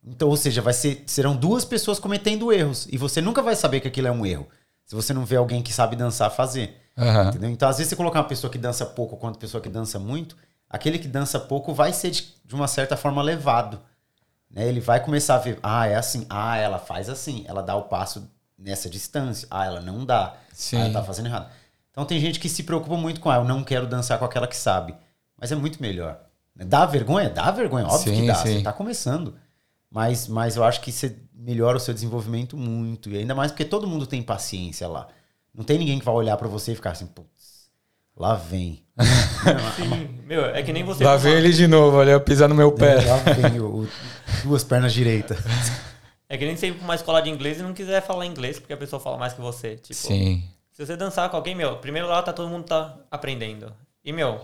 Então, 0.04 0.30
ou 0.30 0.38
seja, 0.38 0.62
vai 0.62 0.74
ser, 0.74 1.04
serão 1.06 1.36
duas 1.36 1.64
pessoas 1.64 2.00
cometendo 2.00 2.52
erros. 2.52 2.88
E 2.92 2.98
você 2.98 3.22
nunca 3.22 3.42
vai 3.42 3.56
saber 3.56 3.80
que 3.80 3.88
aquilo 3.88 4.08
é 4.08 4.12
um 4.12 4.26
erro. 4.26 4.48
Se 4.86 4.96
você 4.96 5.14
não 5.14 5.26
vê 5.26 5.36
alguém 5.36 5.62
que 5.62 5.72
sabe 5.72 5.96
dançar 5.96 6.32
fazer. 6.32 6.76
Aham. 6.98 7.30
Entendeu? 7.30 7.50
Então, 7.50 7.70
às 7.70 7.78
vezes, 7.78 7.90
você 7.90 7.96
colocar 7.96 8.20
uma 8.20 8.28
pessoa 8.28 8.52
que 8.52 8.58
dança 8.58 8.86
pouco 8.86 9.16
quanto 9.18 9.40
pessoa 9.40 9.62
que 9.62 9.70
dança 9.70 10.00
muito, 10.00 10.36
aquele 10.70 10.98
que 10.98 11.08
dança 11.08 11.40
pouco 11.40 11.74
vai 11.74 11.94
ser 11.94 12.12
de, 12.12 12.34
de 12.44 12.56
uma 12.56 12.68
certa 12.68 12.98
forma 12.98 13.22
levado. 13.22 13.80
Né? 14.50 14.68
Ele 14.68 14.80
vai 14.80 15.00
começar 15.00 15.36
a 15.36 15.40
ver, 15.40 15.60
ah, 15.62 15.88
é 15.88 15.96
assim, 15.96 16.26
ah, 16.30 16.58
ela 16.58 16.80
faz 16.80 17.10
assim, 17.10 17.46
ela 17.48 17.62
dá 17.62 17.76
o 17.76 17.84
passo 17.84 18.30
nessa 18.58 18.90
distância, 18.90 19.48
ah, 19.50 19.66
ela 19.66 19.82
não 19.82 20.06
dá, 20.06 20.36
Sim. 20.52 20.78
ah, 20.78 20.80
ela 20.82 20.94
tá 20.94 21.04
fazendo 21.04 21.28
errado. 21.28 21.50
Então 21.92 22.06
tem 22.06 22.20
gente 22.20 22.40
que 22.40 22.50
se 22.50 22.64
preocupa 22.64 22.96
muito 22.96 23.20
com, 23.20 23.30
ah, 23.30 23.38
eu 23.38 23.44
não 23.44 23.64
quero 23.64 23.88
dançar 23.88 24.18
com 24.20 24.26
aquela 24.26 24.48
que 24.48 24.56
sabe. 24.56 24.96
Mas 25.38 25.52
é 25.52 25.56
muito 25.56 25.82
melhor. 25.82 26.20
Dá 26.56 26.86
vergonha? 26.86 27.30
Dá 27.30 27.50
vergonha, 27.50 27.86
óbvio 27.86 28.14
Sim, 28.14 28.22
que 28.22 28.28
dá, 28.28 28.36
sim. 28.36 28.58
você 28.58 28.62
tá 28.62 28.74
começando. 28.74 29.36
Mas, 29.92 30.28
mas 30.28 30.56
eu 30.56 30.64
acho 30.64 30.80
que 30.82 30.92
você 30.92 31.16
melhora 31.34 31.78
o 31.78 31.80
seu 31.80 31.94
desenvolvimento 31.94 32.56
muito. 32.56 33.10
E 33.10 33.18
ainda 33.18 33.36
mais 33.36 33.52
porque 33.52 33.66
todo 33.66 33.86
mundo 33.88 34.08
tem 34.08 34.24
paciência 34.24 34.88
lá. 34.88 35.08
Não 35.54 35.64
tem 35.66 35.78
ninguém 35.78 36.00
que 36.00 36.06
vai 36.06 36.16
olhar 36.16 36.38
pra 36.38 36.48
você 36.48 36.72
e 36.72 36.76
ficar 36.76 36.92
assim, 36.92 37.08
putz, 37.08 37.70
lá 38.16 38.36
vem. 38.36 38.86
Sim. 39.76 40.20
Meu, 40.26 40.46
é 40.46 40.64
que 40.64 40.72
nem 40.72 40.84
você. 40.84 41.04
Lá 41.04 41.18
vem 41.18 41.34
ele 41.34 41.52
de 41.52 41.68
novo, 41.68 41.98
olha, 41.98 42.20
pisar 42.20 42.48
no 42.48 42.56
meu 42.56 42.72
pé. 42.72 42.96
Lá 43.06 43.18
vem 43.18 43.60
o, 43.60 43.82
o- 43.84 43.88
duas 44.44 44.64
pernas 44.64 44.94
direitas. 44.94 45.38
É 46.30 46.38
que 46.38 46.46
nem 46.46 46.56
você 46.56 46.68
ir 46.68 46.76
pra 46.76 46.86
uma 46.86 46.96
escola 46.96 47.22
de 47.22 47.30
inglês 47.30 47.60
e 47.60 47.64
não 47.64 47.74
quiser 47.74 48.02
falar 48.02 48.26
inglês 48.26 48.58
porque 48.58 48.72
a 48.72 48.78
pessoa 48.78 49.00
fala 49.02 49.18
mais 49.18 49.34
que 49.34 49.42
você. 49.42 49.76
Tipo, 49.76 49.94
Sim, 50.00 50.42
se 50.72 50.86
você 50.86 50.96
dançar 50.96 51.30
com 51.30 51.36
alguém, 51.36 51.54
meu, 51.54 51.76
primeiro 51.78 52.08
lá 52.08 52.22
tá 52.22 52.32
todo 52.32 52.48
mundo 52.50 52.64
tá 52.64 52.98
aprendendo. 53.12 53.74
E, 54.06 54.14
meu, 54.14 54.40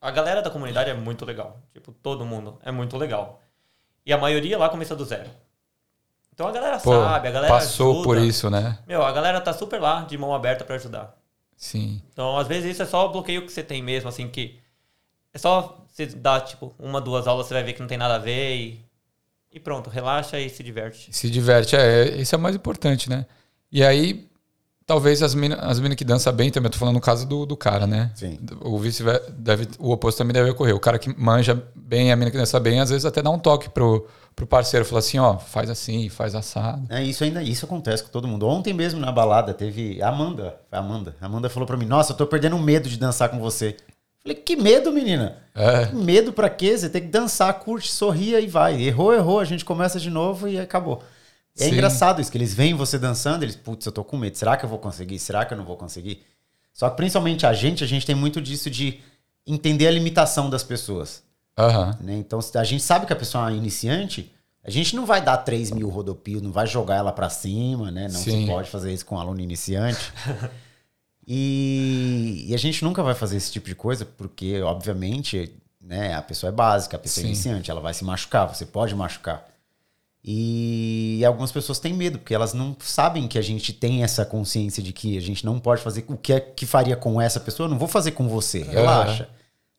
a 0.00 0.10
galera 0.10 0.40
da 0.40 0.48
comunidade 0.50 0.88
é 0.88 0.94
muito 0.94 1.26
legal. 1.26 1.60
Tipo, 1.74 1.92
todo 1.92 2.24
mundo 2.24 2.58
é 2.62 2.72
muito 2.72 2.96
legal. 2.96 3.42
E 4.04 4.12
a 4.12 4.18
maioria 4.18 4.58
lá 4.58 4.68
começa 4.68 4.94
do 4.94 5.04
zero. 5.04 5.30
Então 6.32 6.48
a 6.48 6.52
galera 6.52 6.78
pô, 6.78 6.90
sabe, 6.90 7.28
a 7.28 7.30
galera 7.30 7.52
passou 7.52 7.92
ajuda. 7.92 8.04
por 8.04 8.18
isso, 8.18 8.50
né? 8.50 8.78
Meu, 8.86 9.02
a 9.02 9.12
galera 9.12 9.40
tá 9.40 9.52
super 9.52 9.80
lá, 9.80 10.02
de 10.02 10.18
mão 10.18 10.34
aberta 10.34 10.64
pra 10.64 10.74
ajudar. 10.74 11.16
Sim. 11.56 12.02
Então, 12.12 12.36
às 12.36 12.48
vezes, 12.48 12.72
isso 12.72 12.82
é 12.82 12.86
só 12.86 13.06
o 13.06 13.12
bloqueio 13.12 13.42
que 13.42 13.52
você 13.52 13.62
tem 13.62 13.80
mesmo, 13.82 14.08
assim, 14.08 14.28
que 14.28 14.58
é 15.32 15.38
só 15.38 15.84
você 15.88 16.06
dar, 16.06 16.40
tipo, 16.40 16.74
uma, 16.78 17.00
duas 17.00 17.26
aulas, 17.26 17.46
você 17.46 17.54
vai 17.54 17.62
ver 17.62 17.72
que 17.72 17.80
não 17.80 17.86
tem 17.86 17.96
nada 17.96 18.16
a 18.16 18.18
ver 18.18 18.56
e, 18.56 18.84
e 19.52 19.60
pronto, 19.60 19.88
relaxa 19.88 20.38
e 20.38 20.50
se 20.50 20.62
diverte. 20.62 21.08
Se 21.12 21.30
diverte, 21.30 21.76
é, 21.76 22.16
isso 22.16 22.34
é 22.34 22.38
o 22.38 22.40
mais 22.40 22.56
importante, 22.56 23.08
né? 23.08 23.24
E 23.70 23.84
aí, 23.84 24.28
talvez 24.86 25.22
as 25.22 25.34
minas 25.34 25.58
as 25.62 25.80
mina 25.80 25.96
que 25.96 26.04
dançam 26.04 26.32
bem 26.32 26.50
também, 26.50 26.68
eu 26.68 26.72
tô 26.72 26.78
falando 26.78 26.94
no 26.94 27.00
caso 27.00 27.26
do, 27.26 27.46
do 27.46 27.56
cara, 27.56 27.86
né? 27.86 28.10
Sim. 28.14 28.38
O 28.60 28.78
vice 28.78 29.02
deve, 29.36 29.68
o 29.78 29.90
oposto 29.90 30.18
também 30.18 30.32
deve 30.32 30.50
ocorrer. 30.50 30.74
O 30.74 30.80
cara 30.80 30.98
que 30.98 31.14
manja 31.18 31.62
bem, 31.74 32.12
a 32.12 32.16
mina 32.16 32.30
que 32.30 32.36
dança 32.36 32.58
bem, 32.60 32.80
às 32.80 32.90
vezes 32.90 33.04
até 33.04 33.22
dá 33.22 33.30
um 33.30 33.38
toque 33.38 33.68
pro, 33.68 34.06
pro 34.34 34.46
parceiro, 34.46 34.84
fala 34.84 34.98
assim, 34.98 35.18
ó, 35.18 35.38
faz 35.38 35.70
assim, 35.70 36.08
faz 36.08 36.34
assado. 36.34 36.86
É, 36.88 37.02
isso 37.02 37.24
ainda 37.24 37.42
isso 37.42 37.64
acontece 37.64 38.02
com 38.02 38.10
todo 38.10 38.28
mundo. 38.28 38.46
Ontem 38.46 38.72
mesmo 38.72 39.00
na 39.00 39.12
balada 39.12 39.54
teve 39.54 40.02
a 40.02 40.08
Amanda. 40.08 40.56
A 40.70 40.78
Amanda. 40.78 41.16
A 41.20 41.26
Amanda 41.26 41.48
falou 41.48 41.66
pra 41.66 41.76
mim: 41.76 41.86
Nossa, 41.86 42.12
eu 42.12 42.16
tô 42.16 42.26
perdendo 42.26 42.58
medo 42.58 42.88
de 42.88 42.98
dançar 42.98 43.28
com 43.28 43.38
você. 43.38 43.76
Falei: 44.22 44.36
Que 44.36 44.56
medo, 44.56 44.92
menina? 44.92 45.38
É, 45.54 45.86
Que 45.86 45.94
medo 45.94 46.32
pra 46.32 46.48
quê? 46.50 46.76
Você 46.76 46.88
tem 46.88 47.02
que 47.02 47.08
dançar, 47.08 47.52
curte, 47.60 47.90
sorria 47.90 48.40
e 48.40 48.46
vai. 48.46 48.82
Errou, 48.82 49.14
errou, 49.14 49.38
a 49.40 49.44
gente 49.44 49.64
começa 49.64 50.00
de 50.00 50.10
novo 50.10 50.48
e 50.48 50.58
acabou. 50.58 51.02
É 51.58 51.64
Sim. 51.66 51.72
engraçado 51.72 52.20
isso, 52.20 52.30
que 52.32 52.36
eles 52.38 52.52
veem 52.52 52.74
você 52.74 52.98
dançando, 52.98 53.44
eles, 53.44 53.54
putz, 53.54 53.86
eu 53.86 53.92
tô 53.92 54.02
com 54.02 54.16
medo. 54.16 54.36
Será 54.36 54.56
que 54.56 54.64
eu 54.64 54.68
vou 54.68 54.78
conseguir? 54.78 55.18
Será 55.18 55.44
que 55.44 55.54
eu 55.54 55.58
não 55.58 55.64
vou 55.64 55.76
conseguir? 55.76 56.22
Só 56.72 56.90
que 56.90 56.96
principalmente 56.96 57.46
a 57.46 57.52
gente, 57.52 57.84
a 57.84 57.86
gente 57.86 58.04
tem 58.04 58.14
muito 58.14 58.40
disso 58.40 58.68
de 58.68 59.00
entender 59.46 59.86
a 59.86 59.90
limitação 59.90 60.50
das 60.50 60.64
pessoas. 60.64 61.22
aham. 61.56 61.96
né? 62.00 62.16
Então, 62.16 62.40
se 62.42 62.56
a 62.58 62.64
gente 62.64 62.82
sabe 62.82 63.06
que 63.06 63.12
a 63.12 63.16
pessoa 63.16 63.50
é 63.52 63.54
iniciante, 63.54 64.32
a 64.64 64.70
gente 64.70 64.96
não 64.96 65.06
vai 65.06 65.22
dar 65.22 65.36
3 65.36 65.70
mil 65.70 65.88
rodopios, 65.90 66.42
não 66.42 66.50
vai 66.50 66.66
jogar 66.66 66.96
ela 66.96 67.12
pra 67.12 67.30
cima, 67.30 67.90
né? 67.90 68.08
Não 68.10 68.18
Sim. 68.20 68.40
se 68.40 68.46
pode 68.46 68.68
fazer 68.70 68.92
isso 68.92 69.06
com 69.06 69.14
um 69.14 69.20
aluno 69.20 69.40
iniciante. 69.40 70.12
e, 71.26 72.46
e 72.48 72.54
a 72.54 72.58
gente 72.58 72.82
nunca 72.82 73.02
vai 73.02 73.14
fazer 73.14 73.36
esse 73.36 73.52
tipo 73.52 73.66
de 73.68 73.74
coisa, 73.74 74.04
porque, 74.04 74.60
obviamente, 74.62 75.52
né, 75.80 76.14
a 76.14 76.22
pessoa 76.22 76.48
é 76.48 76.52
básica, 76.52 76.96
a 76.96 77.00
pessoa 77.00 77.22
Sim. 77.22 77.28
é 77.28 77.32
iniciante, 77.32 77.70
ela 77.70 77.80
vai 77.80 77.94
se 77.94 78.04
machucar, 78.04 78.46
você 78.52 78.66
pode 78.66 78.94
machucar. 78.94 79.46
E 80.26 81.22
algumas 81.26 81.52
pessoas 81.52 81.78
têm 81.78 81.92
medo, 81.92 82.18
porque 82.18 82.34
elas 82.34 82.54
não 82.54 82.74
sabem 82.80 83.28
que 83.28 83.38
a 83.38 83.42
gente 83.42 83.74
tem 83.74 84.02
essa 84.02 84.24
consciência 84.24 84.82
de 84.82 84.90
que 84.90 85.18
a 85.18 85.20
gente 85.20 85.44
não 85.44 85.60
pode 85.60 85.82
fazer 85.82 86.02
o 86.08 86.16
que 86.16 86.32
é 86.32 86.40
que 86.40 86.64
faria 86.64 86.96
com 86.96 87.20
essa 87.20 87.38
pessoa, 87.38 87.66
eu 87.66 87.70
não 87.70 87.78
vou 87.78 87.88
fazer 87.88 88.12
com 88.12 88.26
você, 88.26 88.62
relaxa. 88.62 89.28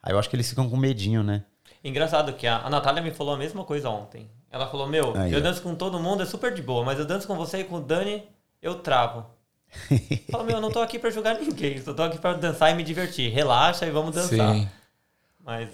Aí 0.03 0.13
eu 0.13 0.19
acho 0.19 0.29
que 0.29 0.35
eles 0.35 0.47
ficam 0.47 0.69
com 0.69 0.77
medinho, 0.77 1.23
né? 1.23 1.43
Engraçado 1.83 2.31
que 2.33 2.45
a, 2.45 2.59
a 2.59 2.69
Natália 2.69 3.01
me 3.01 3.09
falou 3.09 3.33
a 3.33 3.37
mesma 3.37 3.63
coisa 3.63 3.89
ontem. 3.89 4.29
Ela 4.51 4.67
falou, 4.67 4.87
meu, 4.87 5.17
Aí, 5.17 5.33
eu 5.33 5.41
danço 5.41 5.63
com 5.63 5.73
todo 5.73 5.99
mundo, 5.99 6.21
é 6.21 6.25
super 6.27 6.53
de 6.53 6.61
boa, 6.61 6.85
mas 6.85 6.99
eu 6.99 7.05
danço 7.05 7.25
com 7.25 7.35
você 7.35 7.61
e 7.61 7.63
com 7.63 7.77
o 7.77 7.81
Dani, 7.81 8.23
eu 8.61 8.75
travo. 8.75 9.25
Fala, 10.29 10.43
meu, 10.43 10.57
eu 10.57 10.61
não 10.61 10.69
tô 10.69 10.79
aqui 10.79 10.99
pra 10.99 11.09
jogar 11.09 11.39
ninguém, 11.39 11.81
só 11.81 11.91
tô 11.91 12.03
aqui 12.03 12.19
pra 12.19 12.33
dançar 12.33 12.71
e 12.71 12.75
me 12.75 12.83
divertir. 12.83 13.31
Relaxa 13.31 13.87
e 13.87 13.91
vamos 13.91 14.13
dançar. 14.13 14.53
Sim. 14.53 14.69
Mas 15.43 15.69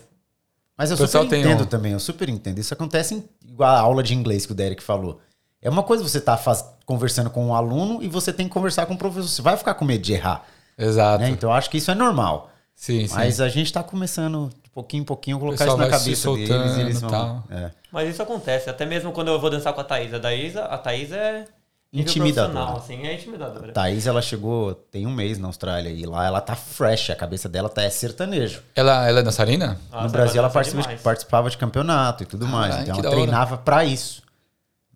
Mas 0.82 0.90
eu 0.90 0.98
super 1.08 1.24
entendo 1.26 1.62
um- 1.62 1.66
também, 1.68 1.92
eu 1.92 2.00
super 2.00 2.28
entendo. 2.28 2.58
Isso 2.58 2.74
acontece 2.74 3.14
em, 3.14 3.24
igual 3.48 3.70
a 3.70 3.80
aula 3.80 4.02
de 4.02 4.16
inglês 4.16 4.48
que 4.48 4.52
o 4.52 4.56
Derek 4.56 4.82
falou. 4.82 5.22
É 5.62 5.70
uma 5.70 5.84
coisa 5.84 6.02
você 6.04 6.18
estar 6.18 6.42
conversando 6.88 7.30
com 7.30 7.46
um 7.46 7.54
aluno 7.54 8.02
e 8.02 8.08
você 8.08 8.34
tem 8.34 8.48
que 8.48 8.52
conversar 8.54 8.88
com 8.88 8.96
o 8.96 8.98
professor. 8.98 9.28
Você 9.28 9.42
vai 9.44 9.56
ficar 9.56 9.76
com 9.76 9.86
medo 9.86 10.02
de 10.02 10.14
errar. 10.14 10.44
Exato. 10.76 11.22
né? 11.24 11.30
Então 11.30 11.52
eu 11.52 11.54
acho 11.54 11.70
que 11.70 11.78
isso 11.78 11.92
é 11.92 11.94
normal. 11.96 12.50
Sim, 12.76 13.06
sim. 13.08 13.14
Mas 13.14 13.40
a 13.40 13.48
gente 13.48 13.72
tá 13.72 13.84
começando 13.84 14.50
de 14.64 14.70
pouquinho 14.72 15.02
em 15.02 15.06
pouquinho 15.06 15.38
colocar 15.38 15.68
isso 15.68 15.78
na 15.78 15.88
cabeça 15.88 16.04
deles 16.06 16.20
soltando 16.50 16.78
e 16.78 16.82
eles 16.82 17.00
vão. 17.02 17.10
tal. 17.12 17.44
É. 17.52 17.70
Mas 17.92 18.10
isso 18.10 18.24
acontece, 18.24 18.68
até 18.68 18.84
mesmo 18.84 19.12
quando 19.12 19.28
eu 19.28 19.40
vou 19.40 19.52
dançar 19.52 19.74
com 19.74 19.82
a 19.82 19.84
Thaís. 19.84 20.12
A 20.12 20.20
Thaís, 20.20 20.58
a 20.58 20.78
Thaís 20.80 21.12
é 21.12 21.46
Intimidadora. 21.94 22.78
assim, 22.78 23.06
é 23.06 23.16
intimidadora. 23.16 23.74
Thaís, 23.74 24.08
ela 24.08 24.22
chegou 24.22 24.74
tem 24.74 25.06
um 25.06 25.12
mês 25.12 25.38
na 25.38 25.48
Austrália 25.48 25.90
e 25.90 26.06
lá 26.06 26.26
ela 26.26 26.40
tá 26.40 26.56
fresh, 26.56 27.10
a 27.10 27.16
cabeça 27.16 27.50
dela 27.50 27.68
tá 27.68 27.84
é 27.84 27.90
sertanejo. 27.90 28.62
Ela, 28.74 29.08
ela 29.10 29.20
é 29.20 29.24
dançarina? 29.24 29.78
Nossa, 29.92 30.06
no 30.06 30.12
Brasil 30.12 30.40
ela 30.40 30.50
participa 30.50 30.84
de- 30.84 31.02
participava 31.02 31.50
de 31.50 31.58
campeonato 31.58 32.24
e 32.24 32.26
tudo 32.26 32.48
mais. 32.48 32.78
Então 32.80 32.98
ela 32.98 33.10
treinava 33.10 33.58
pra 33.58 33.84
isso. 33.84 34.24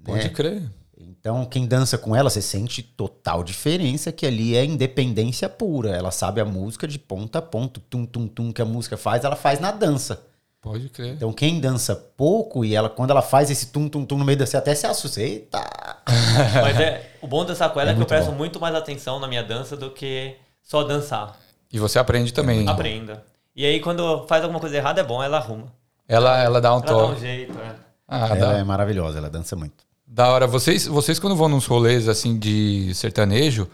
Pode 0.04 0.24
né? 0.24 0.30
crer. 0.30 0.64
Então, 0.98 1.44
quem 1.44 1.66
dança 1.66 1.98
com 1.98 2.16
ela, 2.16 2.30
você 2.30 2.42
sente 2.42 2.82
total 2.84 3.44
diferença 3.44 4.12
que 4.12 4.26
ali 4.26 4.56
é 4.56 4.64
independência 4.64 5.50
pura. 5.50 5.90
Ela 5.90 6.12
sabe 6.12 6.40
a 6.40 6.46
música 6.46 6.88
de 6.88 7.00
ponta 7.00 7.40
a 7.40 7.42
ponta, 7.42 7.82
tum 7.90 8.06
tum 8.06 8.28
tum 8.28 8.54
que 8.54 8.62
a 8.62 8.66
música 8.66 8.96
faz, 8.96 9.24
ela 9.24 9.36
faz 9.36 9.60
na 9.60 9.72
dança. 9.72 10.22
Pode 10.66 10.90
crer. 10.90 11.14
Então, 11.14 11.32
quem 11.32 11.60
dança 11.60 11.96
pouco 11.96 12.66
e 12.66 12.74
ela 12.74 12.90
quando 12.90 13.12
ela 13.12 13.22
faz 13.22 13.52
esse 13.52 13.68
tum 13.68 13.88
tum 13.88 14.04
tum 14.04 14.18
no 14.18 14.26
meio 14.26 14.36
da 14.36 14.48
você 14.48 14.58
até 14.58 14.74
se 14.74 14.88
assusta. 14.88 15.22
Eita! 15.22 15.64
Mas 16.60 16.80
é, 16.80 17.12
o 17.22 17.28
bom 17.28 17.46
dançar 17.46 17.72
com 17.72 17.80
ela 17.80 17.92
É 17.92 17.94
é, 17.94 17.96
que 17.96 18.02
eu 18.02 18.08
presto 18.08 18.32
bom. 18.32 18.38
muito 18.38 18.60
mais 18.60 18.74
atenção 18.74 19.20
na 19.20 19.28
minha 19.28 19.44
dança 19.44 19.78
do 19.78 19.92
que 19.92 20.36
só 20.64 20.82
dançar. 20.84 21.38
E 21.72 21.78
você 21.78 22.00
aprende 22.00 22.34
também. 22.34 22.68
Aprenda. 22.68 23.24
E 23.56 23.64
aí, 23.64 23.80
quando 23.80 24.26
faz 24.28 24.42
alguma 24.42 24.60
coisa 24.60 24.76
errada, 24.76 25.02
é 25.02 25.04
bom, 25.04 25.22
ela 25.22 25.38
arruma. 25.38 25.72
Ela, 26.08 26.42
ela 26.42 26.60
dá 26.60 26.76
um 26.76 26.80
Ela 26.80 26.86
dá 26.86 26.96
um 26.96 27.10
toque. 27.10 27.22
jeito, 27.22 27.54
é. 27.60 27.76
Ah, 28.08 28.26
ela 28.28 28.36
dá. 28.36 28.58
é 28.58 28.64
maravilhosa, 28.64 29.20
ela 29.20 29.30
dança 29.30 29.56
muito. 29.56 29.84
Da 30.08 30.30
hora. 30.30 30.48
Vocês, 30.48 30.88
vocês 30.88 31.20
quando 31.20 31.36
vão 31.36 31.48
nos 31.48 31.68
rolês 31.68 32.10
assim 32.10 32.40
de 32.40 32.92
sertanejo, 32.96 33.68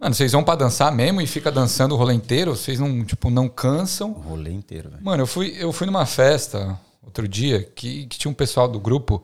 mano, 0.00 0.14
vocês 0.14 0.32
vão 0.32 0.42
pra 0.42 0.54
dançar 0.54 0.90
mesmo 0.90 1.20
e 1.20 1.26
fica 1.26 1.52
dançando 1.52 1.94
o 1.94 1.98
rolê 1.98 2.14
inteiro? 2.14 2.56
Vocês 2.56 2.80
não, 2.80 3.04
tipo, 3.04 3.28
não 3.30 3.48
cansam? 3.48 4.10
O 4.12 4.20
rolê 4.20 4.50
inteiro, 4.50 4.90
velho. 4.90 5.04
Mano, 5.04 5.22
eu 5.22 5.26
fui, 5.26 5.54
eu 5.58 5.72
fui 5.72 5.86
numa 5.86 6.06
festa 6.06 6.78
outro 7.02 7.28
dia 7.28 7.62
que, 7.62 8.06
que 8.06 8.18
tinha 8.18 8.30
um 8.30 8.34
pessoal 8.34 8.66
do 8.66 8.80
grupo 8.80 9.22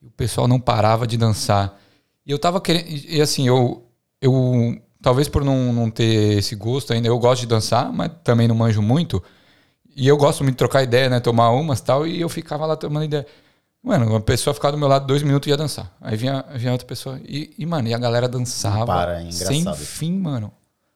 e 0.00 0.06
o 0.06 0.10
pessoal 0.10 0.46
não 0.46 0.60
parava 0.60 1.06
de 1.06 1.16
dançar. 1.16 1.78
E 2.24 2.30
eu 2.30 2.38
tava 2.38 2.60
querendo. 2.60 2.86
E 2.88 3.16
e, 3.16 3.20
assim, 3.20 3.46
eu. 3.48 3.84
eu 4.20 4.80
talvez 5.00 5.28
por 5.28 5.44
não, 5.44 5.72
não 5.72 5.90
ter 5.90 6.38
esse 6.38 6.54
gosto 6.54 6.92
ainda, 6.92 7.08
eu 7.08 7.18
gosto 7.18 7.40
de 7.40 7.48
dançar, 7.48 7.92
mas 7.92 8.12
também 8.22 8.46
não 8.46 8.54
manjo 8.54 8.80
muito. 8.80 9.22
E 9.94 10.06
eu 10.06 10.16
gosto 10.16 10.42
muito 10.44 10.54
de 10.54 10.58
trocar 10.58 10.82
ideia, 10.82 11.10
né? 11.10 11.20
Tomar 11.20 11.50
umas 11.50 11.80
e 11.80 11.84
tal. 11.84 12.06
E 12.06 12.20
eu 12.20 12.28
ficava 12.28 12.64
lá 12.64 12.76
tomando 12.76 13.04
ideia. 13.04 13.26
Mano, 13.82 14.06
uma 14.10 14.20
pessoa 14.20 14.54
ficava 14.54 14.72
do 14.72 14.78
meu 14.78 14.86
lado 14.88 15.06
dois 15.06 15.22
minutos 15.22 15.46
e 15.48 15.50
ia 15.50 15.56
dançar. 15.56 15.92
Aí 16.00 16.16
vinha, 16.16 16.44
vinha 16.54 16.70
outra 16.72 16.86
pessoa. 16.86 17.20
E, 17.24 17.52
e, 17.58 17.66
mano, 17.66 17.88
e 17.88 17.94
a 17.94 17.98
galera 17.98 18.28
dançava. 18.28 18.78
Não 18.78 18.86
para, 18.86 19.18
é 19.18 19.22
engraçado 19.22 19.46
sem 19.52 19.74
fim, 19.74 20.12
mano. 20.18 20.52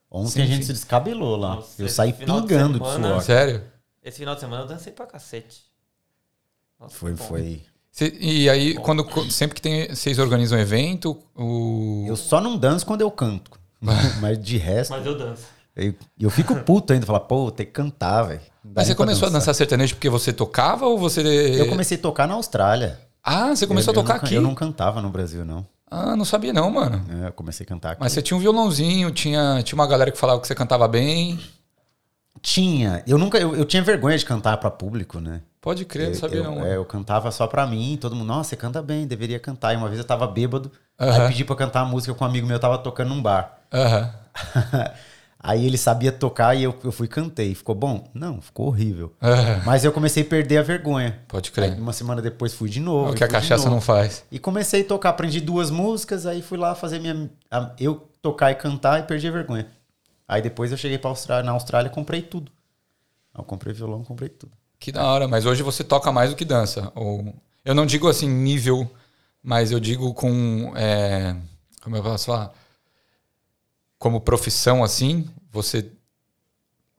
Ontem 0.09 0.31
Sim, 0.31 0.43
a 0.43 0.47
gente 0.47 0.61
sim. 0.61 0.67
se 0.69 0.73
descabelou 0.75 1.37
lá. 1.37 1.57
Nossa, 1.57 1.83
eu 1.83 1.89
saí 1.89 2.13
de 2.13 2.19
pingando 2.19 2.79
de, 2.79 2.85
semana- 2.87 3.09
suor. 3.09 3.23
Sério? 3.23 3.65
Esse 4.05 4.19
final 4.19 4.35
de 4.35 4.41
semana 4.41 4.63
eu 4.63 4.69
dancei 4.69 4.93
pra 4.93 5.05
cacete. 5.05 5.63
Nossa, 6.79 6.95
Foi, 6.95 7.13
bom. 7.13 7.25
foi. 7.25 7.63
Cê- 7.91 8.17
e 8.21 8.49
aí, 8.49 8.75
quando, 8.75 9.05
sempre 9.33 9.57
que 9.57 9.63
tem, 9.63 9.89
vocês 9.89 10.19
organizam 10.21 10.59
evento, 10.59 11.19
o. 11.35 12.05
Eu 12.07 12.15
só 12.15 12.41
não 12.41 12.57
danço 12.57 12.87
quando 12.87 13.01
eu 13.01 13.11
canto. 13.11 13.51
Mas 14.21 14.39
de 14.41 14.59
resto, 14.59 14.91
Mas 14.93 15.05
eu 15.05 15.19
danço. 15.19 15.43
Eu, 15.77 15.95
eu 16.19 16.31
fico 16.31 16.55
puto 16.57 16.93
ainda. 16.93 17.05
Falar, 17.07 17.21
pô, 17.21 17.51
tem 17.51 17.67
que 17.67 17.73
cantar, 17.73 18.23
velho. 18.23 18.41
Não 18.65 18.73
Mas 18.75 18.87
você 18.89 18.95
começou 18.95 19.29
a 19.29 19.31
dançar 19.31 19.55
sertanejo 19.55 19.95
porque 19.95 20.09
você 20.11 20.33
tocava 20.33 20.87
ou 20.87 20.99
você. 20.99 21.21
Eu 21.61 21.69
comecei 21.69 21.97
a 21.97 22.01
tocar 22.01 22.27
na 22.27 22.35
Austrália. 22.35 22.99
Ah, 23.23 23.55
você 23.55 23.67
começou 23.67 23.93
Eu- 23.95 24.01
a 24.01 24.03
tocar 24.03 24.15
eu 24.15 24.19
não, 24.21 24.25
aqui? 24.27 24.35
Eu 24.37 24.43
não 24.43 24.55
cantava 24.55 25.01
no 25.03 25.11
Brasil, 25.11 25.45
não. 25.45 25.67
Ah, 25.91 26.17
não 26.17 26.25
sabia 26.25 26.53
não, 26.53 26.69
mano. 26.71 27.05
É, 27.25 27.29
eu 27.29 27.33
comecei 27.33 27.65
a 27.65 27.69
cantar 27.69 27.93
aqui. 27.93 28.01
Mas 28.01 28.13
você 28.13 28.21
tinha 28.23 28.37
um 28.37 28.41
violãozinho, 28.41 29.11
tinha, 29.13 29.63
tinha 29.63 29.77
uma 29.79 29.87
galera 29.87 30.11
que 30.11 30.19
falava 30.19 30.41
que 30.41 30.47
você 30.47 30.55
cantava 30.55 30.89
bem. 30.89 31.39
Tinha. 32.43 33.03
Eu 33.07 33.19
nunca. 33.19 33.39
Eu, 33.39 33.55
eu 33.57 33.65
tinha 33.65 33.83
vergonha 33.83 34.17
de 34.17 34.25
cantar 34.25 34.57
pra 34.59 34.71
público, 34.71 35.21
né? 35.21 35.41
Pode 35.61 35.85
crer, 35.85 36.07
não 36.09 36.13
Eu- 36.15 36.19
sabia 36.21 36.39
eu, 36.39 36.45
não. 36.45 36.65
é, 36.65 36.77
eu 36.77 36.85
cantava 36.85 37.31
só 37.33 37.47
pra 37.47 37.67
mim, 37.67 37.99
todo 38.01 38.15
mundo, 38.15 38.29
nossa, 38.29 38.51
você 38.51 38.57
canta 38.57 38.81
bem, 38.83 39.07
deveria 39.07 39.39
cantar. 39.41 39.73
E 39.75 39.77
uma 39.77 39.89
vez 39.89 39.99
eu 39.99 40.05
tava 40.07 40.27
bêbado, 40.27 40.71
Aham. 41.01 41.23
aí 41.23 41.29
pedi 41.29 41.45
pra 41.45 41.57
cantar 41.57 41.81
a 41.81 41.85
música 41.85 42.15
com 42.15 42.25
um 42.25 42.29
amigo 42.29 42.47
meu, 42.47 42.59
tava 42.61 42.79
tocando 42.79 43.09
num 43.09 43.21
bar. 43.23 43.59
Aham. 43.73 44.11
aí 45.49 45.65
ele 45.67 45.79
sabia 45.79 46.11
tocar 46.13 46.55
e 46.55 46.63
eu, 46.65 46.75
eu 46.85 46.91
fui 46.93 47.07
e 47.07 47.09
cantei. 47.09 47.55
Ficou 47.55 47.75
bom? 47.75 48.09
Não, 48.13 48.41
ficou 48.41 48.67
horrível. 48.67 49.13
Aham. 49.23 49.63
Mas 49.65 49.85
eu 49.85 49.93
comecei 49.93 50.23
a 50.23 50.27
perder 50.27 50.59
a 50.59 50.63
vergonha. 50.63 51.21
Pode 51.29 51.49
Aí, 51.51 51.55
crer. 51.55 51.79
uma 51.79 51.93
semana 51.93 52.21
depois 52.21 52.53
fui 52.55 52.69
de 52.69 52.79
É 52.79 52.83
novo. 52.83 53.13
o 53.13 53.15
que 53.15 53.25
a 53.25 53.29
cachaça 53.29 53.71
não 53.71 53.81
faz. 53.81 54.25
E 54.31 54.39
comecei 54.39 54.83
a 54.83 54.85
tocar, 54.85 55.11
aprendi 55.11 55.41
duas 55.41 55.71
músicas, 55.71 56.27
aí 56.27 56.43
fui 56.43 56.59
lá 56.59 56.75
fazer 56.75 56.99
minha. 56.99 57.31
a- 57.51 57.71
eu 57.79 58.09
tocar 58.21 58.51
e 58.51 58.55
cantar 58.55 59.01
e 59.01 59.03
perdi 59.05 59.29
a 59.29 59.31
vergonha. 59.33 59.67
Aí 60.29 60.43
depois 60.43 60.73
eu 60.73 60.77
cheguei 60.79 60.99
pra 60.99 61.11
Austrália, 61.11 61.45
na 61.45 61.53
Austrália 61.53 61.89
comprei 61.91 62.21
tudo. 62.23 62.51
Eu 63.37 63.45
comprei 63.45 63.73
violão, 63.73 64.03
comprei 64.03 64.29
tudo. 64.29 64.53
Que 64.79 64.91
da 64.91 65.05
hora, 65.05 65.29
mas 65.29 65.47
hoje 65.47 65.63
você 65.63 65.85
toca 65.85 66.11
mais 66.11 66.31
do 66.31 66.37
que 66.37 66.45
dança. 66.45 66.91
Ou, 66.95 67.33
eu 67.65 67.75
não 67.75 67.87
digo 67.87 68.09
assim 68.09 68.29
nível, 68.29 68.91
mas 69.43 69.71
eu 69.71 69.79
digo 69.79 70.13
com. 70.15 70.73
é, 70.77 71.37
como 71.83 71.97
eu 71.97 72.03
posso 72.03 72.27
falar? 72.27 72.53
Como 73.99 74.21
profissão 74.21 74.85
assim, 74.85 75.29
você 75.51 75.91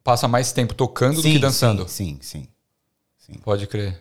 passa 0.03 0.27
mais 0.27 0.51
tempo 0.51 0.73
tocando 0.73 1.17
do 1.17 1.21
que 1.21 1.37
dançando. 1.39 1.87
Sim, 1.87 2.17
sim, 2.21 2.47
sim. 3.17 3.33
Pode 3.43 3.67
crer. 3.67 3.99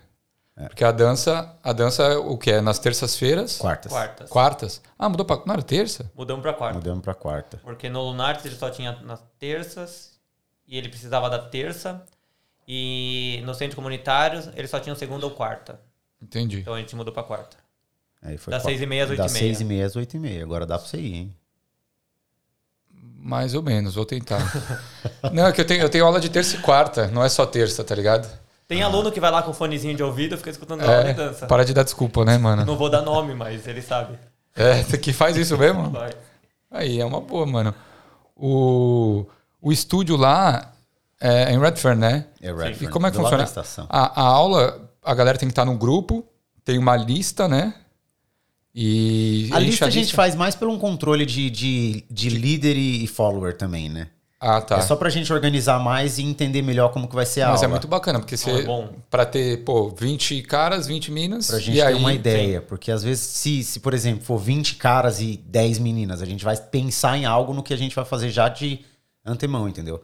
Porque 0.69 0.83
a 0.83 0.91
dança, 0.91 1.55
a 1.63 1.73
dança 1.75 2.03
é 2.05 2.17
o 2.17 2.39
que? 2.39 2.51
É 2.51 2.61
nas 2.63 2.79
terças-feiras? 2.79 3.59
Quartas. 3.59 3.93
Quartas. 3.93 4.31
Quartas? 4.31 4.83
Ah, 4.99 5.07
mudou 5.09 5.27
pra. 5.27 5.43
Não 5.45 5.53
era 5.53 5.63
terça? 5.63 6.11
Mudamos 6.17 6.41
pra 6.43 6.55
quarta. 6.55 6.79
Mudamos 6.79 7.03
pra 7.05 7.13
quarta. 7.15 7.59
Porque 7.63 7.91
no 7.91 8.03
Lunartes 8.03 8.47
ele 8.47 8.57
só 8.57 8.71
tinha 8.71 8.93
nas 9.03 9.23
terças 9.39 10.19
e 10.67 10.79
ele 10.79 10.89
precisava 10.89 11.29
da 11.29 11.39
terça. 11.39 12.03
E 12.67 13.43
no 13.45 13.55
centro 13.55 13.77
comunitário 13.77 14.43
ele 14.57 14.67
só 14.67 14.81
tinha 14.81 14.97
segunda 14.97 15.27
ou 15.27 15.33
quarta. 15.33 15.79
Entendi. 16.23 16.61
Então 16.61 16.73
a 16.73 16.79
gente 16.79 16.97
mudou 16.97 17.13
pra 17.13 17.23
quarta. 17.23 17.59
Aí 18.23 18.39
foi 18.39 18.51
Das 18.51 18.63
qua- 18.63 18.71
seis 18.71 18.81
e 18.81 18.87
meia 18.87 19.05
às 19.05 19.11
oito 19.11 19.19
Das 19.19 19.31
e 19.31 19.35
meia. 19.35 19.45
seis 19.45 19.61
e 19.61 19.65
meia 19.65 19.87
às 19.87 19.95
oito 19.95 20.17
e 20.17 20.19
meia. 20.19 20.43
Agora 20.43 20.65
dá 20.65 20.79
pra 20.79 20.89
você 20.89 20.97
ir, 20.97 21.15
hein? 21.15 21.37
Mais 23.19 23.55
ou 23.55 23.63
menos, 23.63 23.95
vou 23.95 24.05
tentar. 24.07 24.41
não, 25.33 25.47
é 25.47 25.53
que 25.53 25.61
eu 25.61 25.67
tenho, 25.67 25.83
eu 25.83 25.89
tenho 25.89 26.05
aula 26.05 26.21
de 26.21 26.29
terça 26.29 26.57
e 26.57 26.61
quarta, 26.61 27.09
não 27.09 27.25
é 27.25 27.29
só 27.29 27.45
terça, 27.45 27.83
tá 27.83 27.95
ligado? 27.95 28.29
Tem 28.69 28.83
aluno 28.83 29.13
que 29.13 29.21
vai 29.21 29.31
lá 29.31 29.43
com 29.43 29.53
fonezinho 29.53 29.97
de 29.97 30.03
ouvido, 30.03 30.37
fica 30.37 30.51
escutando 30.51 30.83
aula 30.83 31.05
de 31.05 31.11
É, 31.11 31.15
dança. 31.15 31.47
para 31.47 31.65
de 31.65 31.73
dar 31.73 31.85
desculpa, 31.85 32.25
né, 32.25 32.37
mano? 32.39 32.65
Não 32.65 32.77
vou 32.77 32.91
dar 32.91 33.03
nome, 33.03 33.35
mas 33.35 33.67
ele 33.67 33.83
sabe. 33.83 34.19
É, 34.55 34.83
que 34.97 35.13
faz 35.13 35.37
isso 35.37 35.57
mesmo? 35.57 35.91
Vai. 35.91 36.11
Aí, 36.71 37.01
é 37.01 37.05
uma 37.05 37.21
boa, 37.21 37.47
mano. 37.47 37.75
O, 38.35 39.25
o 39.61 39.73
estúdio 39.73 40.17
lá 40.17 40.73
é 41.21 41.53
em 41.53 41.59
Redfern, 41.59 41.99
né? 41.99 42.27
É 42.41 42.53
Redford. 42.53 42.85
E 42.85 42.89
como 42.89 43.07
é 43.07 43.11
que 43.11 43.17
do 43.17 43.23
funciona? 43.23 43.49
A, 43.89 44.21
a 44.21 44.25
aula, 44.25 44.91
a 45.03 45.15
galera 45.15 45.39
tem 45.39 45.49
que 45.49 45.53
estar 45.53 45.65
num 45.65 45.77
grupo, 45.79 46.25
tem 46.65 46.79
uma 46.79 46.97
lista, 46.97 47.47
né? 47.49 47.75
E 48.79 49.49
A 49.53 49.59
lista 49.59 49.87
a 49.87 49.91
gente 49.91 50.13
faz 50.15 50.35
mais 50.35 50.55
pelo 50.55 50.71
um 50.71 50.79
controle 50.79 51.25
de, 51.25 51.49
de, 51.49 52.05
de 52.11 52.29
líder 52.29 52.77
e 52.77 53.07
follower 53.07 53.57
também, 53.57 53.89
né? 53.89 54.09
Ah, 54.39 54.61
tá. 54.61 54.77
É 54.77 54.81
só 54.83 54.95
pra 54.95 55.09
gente 55.09 55.33
organizar 55.33 55.79
mais 55.81 56.19
e 56.19 56.23
entender 56.23 56.61
melhor 56.61 56.93
como 56.93 57.09
que 57.09 57.15
vai 57.15 57.25
ser 57.25 57.41
a 57.41 57.49
Mas 57.53 57.63
é 57.63 57.65
aula. 57.65 57.77
muito 57.77 57.89
bacana, 57.89 58.19
porque 58.21 58.35
Ah, 58.35 58.39
você. 58.39 58.51
é 58.51 58.63
bom. 58.65 58.91
Pra 59.11 59.25
ter, 59.25 59.65
pô, 59.65 59.89
20 59.99 60.43
caras, 60.43 60.87
20 60.87 61.11
minas. 61.11 61.47
Pra 61.47 61.59
gente 61.59 61.71
e 61.71 61.81
ter 61.81 61.87
aí, 61.87 61.95
uma 61.95 62.13
ideia. 62.13 62.61
Porque 62.61 62.93
às 62.93 63.03
vezes, 63.03 63.25
se, 63.25 63.65
se, 63.65 63.81
por 63.81 63.95
exemplo, 63.95 64.23
for 64.27 64.37
20 64.37 64.75
caras 64.75 65.23
e 65.23 65.39
10 65.47 65.79
meninas, 65.79 66.21
a 66.21 66.27
gente 66.27 66.45
vai 66.45 66.55
pensar 66.55 67.17
em 67.17 67.25
algo 67.25 67.55
no 67.55 67.63
que 67.63 67.73
a 67.73 67.79
gente 67.79 67.97
vai 67.97 68.05
fazer 68.05 68.29
já 68.29 68.47
de 68.51 68.81
antemão, 69.25 69.67
entendeu? 69.67 70.03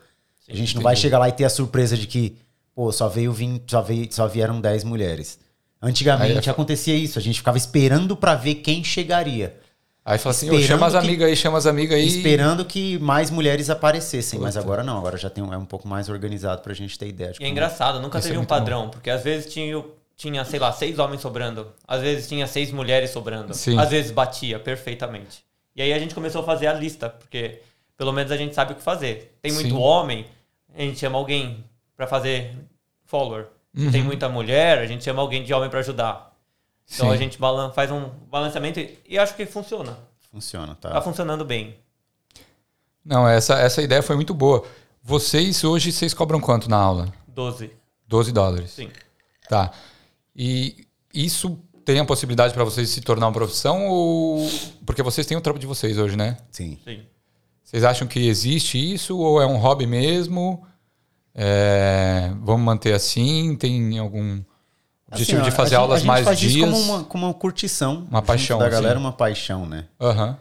a 0.48 0.56
gente 0.56 0.74
não 0.74 0.82
vai 0.82 0.96
chegar 0.96 1.18
lá 1.18 1.28
e 1.28 1.32
ter 1.32 1.44
a 1.44 1.50
surpresa 1.50 1.96
de 1.96 2.06
que, 2.06 2.36
pô, 2.74 2.90
só 2.90 3.08
veio 3.08 3.32
20, 3.32 3.70
só, 3.70 3.80
veio, 3.82 4.08
só 4.10 4.26
vieram 4.26 4.60
10 4.62 4.82
mulheres. 4.82 5.38
Antigamente 5.82 6.38
Aí 6.38 6.46
é- 6.46 6.50
acontecia 6.50 6.94
isso, 6.94 7.18
a 7.18 7.22
gente 7.22 7.38
ficava 7.38 7.58
esperando 7.58 8.16
pra 8.16 8.34
ver 8.36 8.56
quem 8.56 8.84
chegaria. 8.84 9.58
Aí 10.04 10.18
fala 10.18 10.34
assim, 10.34 10.62
chama 10.62 10.86
as 10.86 10.94
amigas 10.94 11.28
aí, 11.28 11.36
chama 11.36 11.58
as 11.58 11.66
amigas 11.66 11.96
aí. 11.96 12.06
Esperando 12.06 12.64
que 12.64 12.98
mais 12.98 13.30
mulheres 13.30 13.70
aparecessem. 13.70 14.38
Mas 14.38 14.54
Puta. 14.54 14.64
agora 14.64 14.82
não, 14.82 14.98
agora 14.98 15.16
já 15.16 15.30
tem 15.30 15.42
um, 15.44 15.52
é 15.52 15.56
um 15.56 15.64
pouco 15.64 15.86
mais 15.86 16.08
organizado 16.08 16.60
pra 16.60 16.74
gente 16.74 16.98
ter 16.98 17.06
ideia. 17.08 17.32
de 17.32 17.40
E 17.42 17.44
é 17.44 17.48
engraçado, 17.48 18.00
nunca 18.00 18.18
Isso 18.18 18.28
é 18.28 18.30
teve 18.30 18.42
um 18.42 18.44
padrão, 18.44 18.88
porque 18.88 19.08
às 19.10 19.22
vezes 19.22 19.52
tinha, 19.52 19.84
tinha, 20.16 20.44
sei 20.44 20.58
lá, 20.58 20.72
seis 20.72 20.98
homens 20.98 21.20
sobrando, 21.20 21.68
às 21.86 22.00
vezes 22.00 22.28
tinha 22.28 22.46
seis 22.48 22.72
mulheres 22.72 23.10
sobrando, 23.10 23.54
Sim. 23.54 23.78
às 23.78 23.90
vezes 23.90 24.10
batia 24.10 24.58
perfeitamente. 24.58 25.44
E 25.74 25.80
aí 25.82 25.92
a 25.92 25.98
gente 26.00 26.14
começou 26.16 26.42
a 26.42 26.44
fazer 26.44 26.66
a 26.66 26.72
lista, 26.72 27.08
porque 27.08 27.60
pelo 27.96 28.12
menos 28.12 28.32
a 28.32 28.36
gente 28.36 28.54
sabe 28.56 28.72
o 28.72 28.76
que 28.76 28.82
fazer. 28.82 29.36
Tem 29.40 29.52
muito 29.52 29.70
Sim. 29.70 29.76
homem, 29.76 30.26
a 30.76 30.80
gente 30.80 30.98
chama 30.98 31.16
alguém 31.16 31.64
pra 31.96 32.08
fazer 32.08 32.56
follower. 33.04 33.46
Se 33.74 33.84
Uhum. 33.86 33.90
Tem 33.90 34.02
muita 34.02 34.28
mulher, 34.28 34.78
a 34.78 34.86
gente 34.86 35.02
chama 35.04 35.22
alguém 35.22 35.42
de 35.42 35.52
homem 35.54 35.70
pra 35.70 35.78
ajudar. 35.80 36.32
Então 36.94 37.08
Sim. 37.08 37.12
a 37.14 37.16
gente 37.16 37.38
faz 37.74 37.90
um 37.90 38.08
balanceamento 38.30 38.78
e, 38.80 38.98
e 39.08 39.18
acho 39.18 39.34
que 39.34 39.46
funciona. 39.46 39.98
Funciona, 40.30 40.74
Tá 40.74 40.90
tá? 40.90 41.02
funcionando 41.02 41.44
bem. 41.44 41.76
Não, 43.04 43.26
essa, 43.28 43.54
essa 43.58 43.82
ideia 43.82 44.02
foi 44.02 44.14
muito 44.16 44.34
boa. 44.34 44.64
Vocês 45.02 45.64
hoje, 45.64 45.90
vocês 45.90 46.14
cobram 46.14 46.40
quanto 46.40 46.68
na 46.68 46.76
aula? 46.76 47.12
12, 47.28 47.70
12 48.06 48.32
dólares. 48.32 48.70
sim. 48.70 48.90
Tá. 49.48 49.70
E 50.34 50.86
isso 51.12 51.58
tem 51.84 51.98
a 51.98 52.04
possibilidade 52.04 52.54
para 52.54 52.64
vocês 52.64 52.88
se 52.88 53.00
tornar 53.00 53.26
uma 53.26 53.32
profissão 53.32 53.86
ou. 53.88 54.48
Porque 54.86 55.02
vocês 55.02 55.26
têm 55.26 55.36
o 55.36 55.40
trampo 55.40 55.58
de 55.58 55.66
vocês 55.66 55.98
hoje, 55.98 56.16
né? 56.16 56.38
Sim. 56.50 56.78
sim. 56.84 57.02
Vocês 57.64 57.84
acham 57.84 58.06
que 58.06 58.26
existe 58.28 58.78
isso 58.78 59.18
ou 59.18 59.42
é 59.42 59.46
um 59.46 59.56
hobby 59.56 59.86
mesmo? 59.86 60.66
É, 61.34 62.30
Vamos 62.42 62.64
manter 62.64 62.92
assim? 62.94 63.56
Tem 63.56 63.98
algum 63.98 64.40
objetivo 65.10 65.40
Assim, 65.40 65.50
de 65.50 65.54
fazer 65.54 65.76
aulas 65.76 66.00
gente 66.00 66.08
mais 66.08 66.24
faz 66.24 66.38
isso 66.42 66.48
dias? 66.50 66.70
como 66.70 66.80
uma, 66.82 67.04
como 67.04 67.26
uma 67.26 67.34
curtição. 67.34 68.06
Uma 68.10 68.22
paixão, 68.22 68.58
Da 68.58 68.68
galera, 68.68 68.94
assim. 68.94 69.04
uma 69.04 69.12
paixão, 69.12 69.66
né? 69.66 69.86
Aham. 70.00 70.38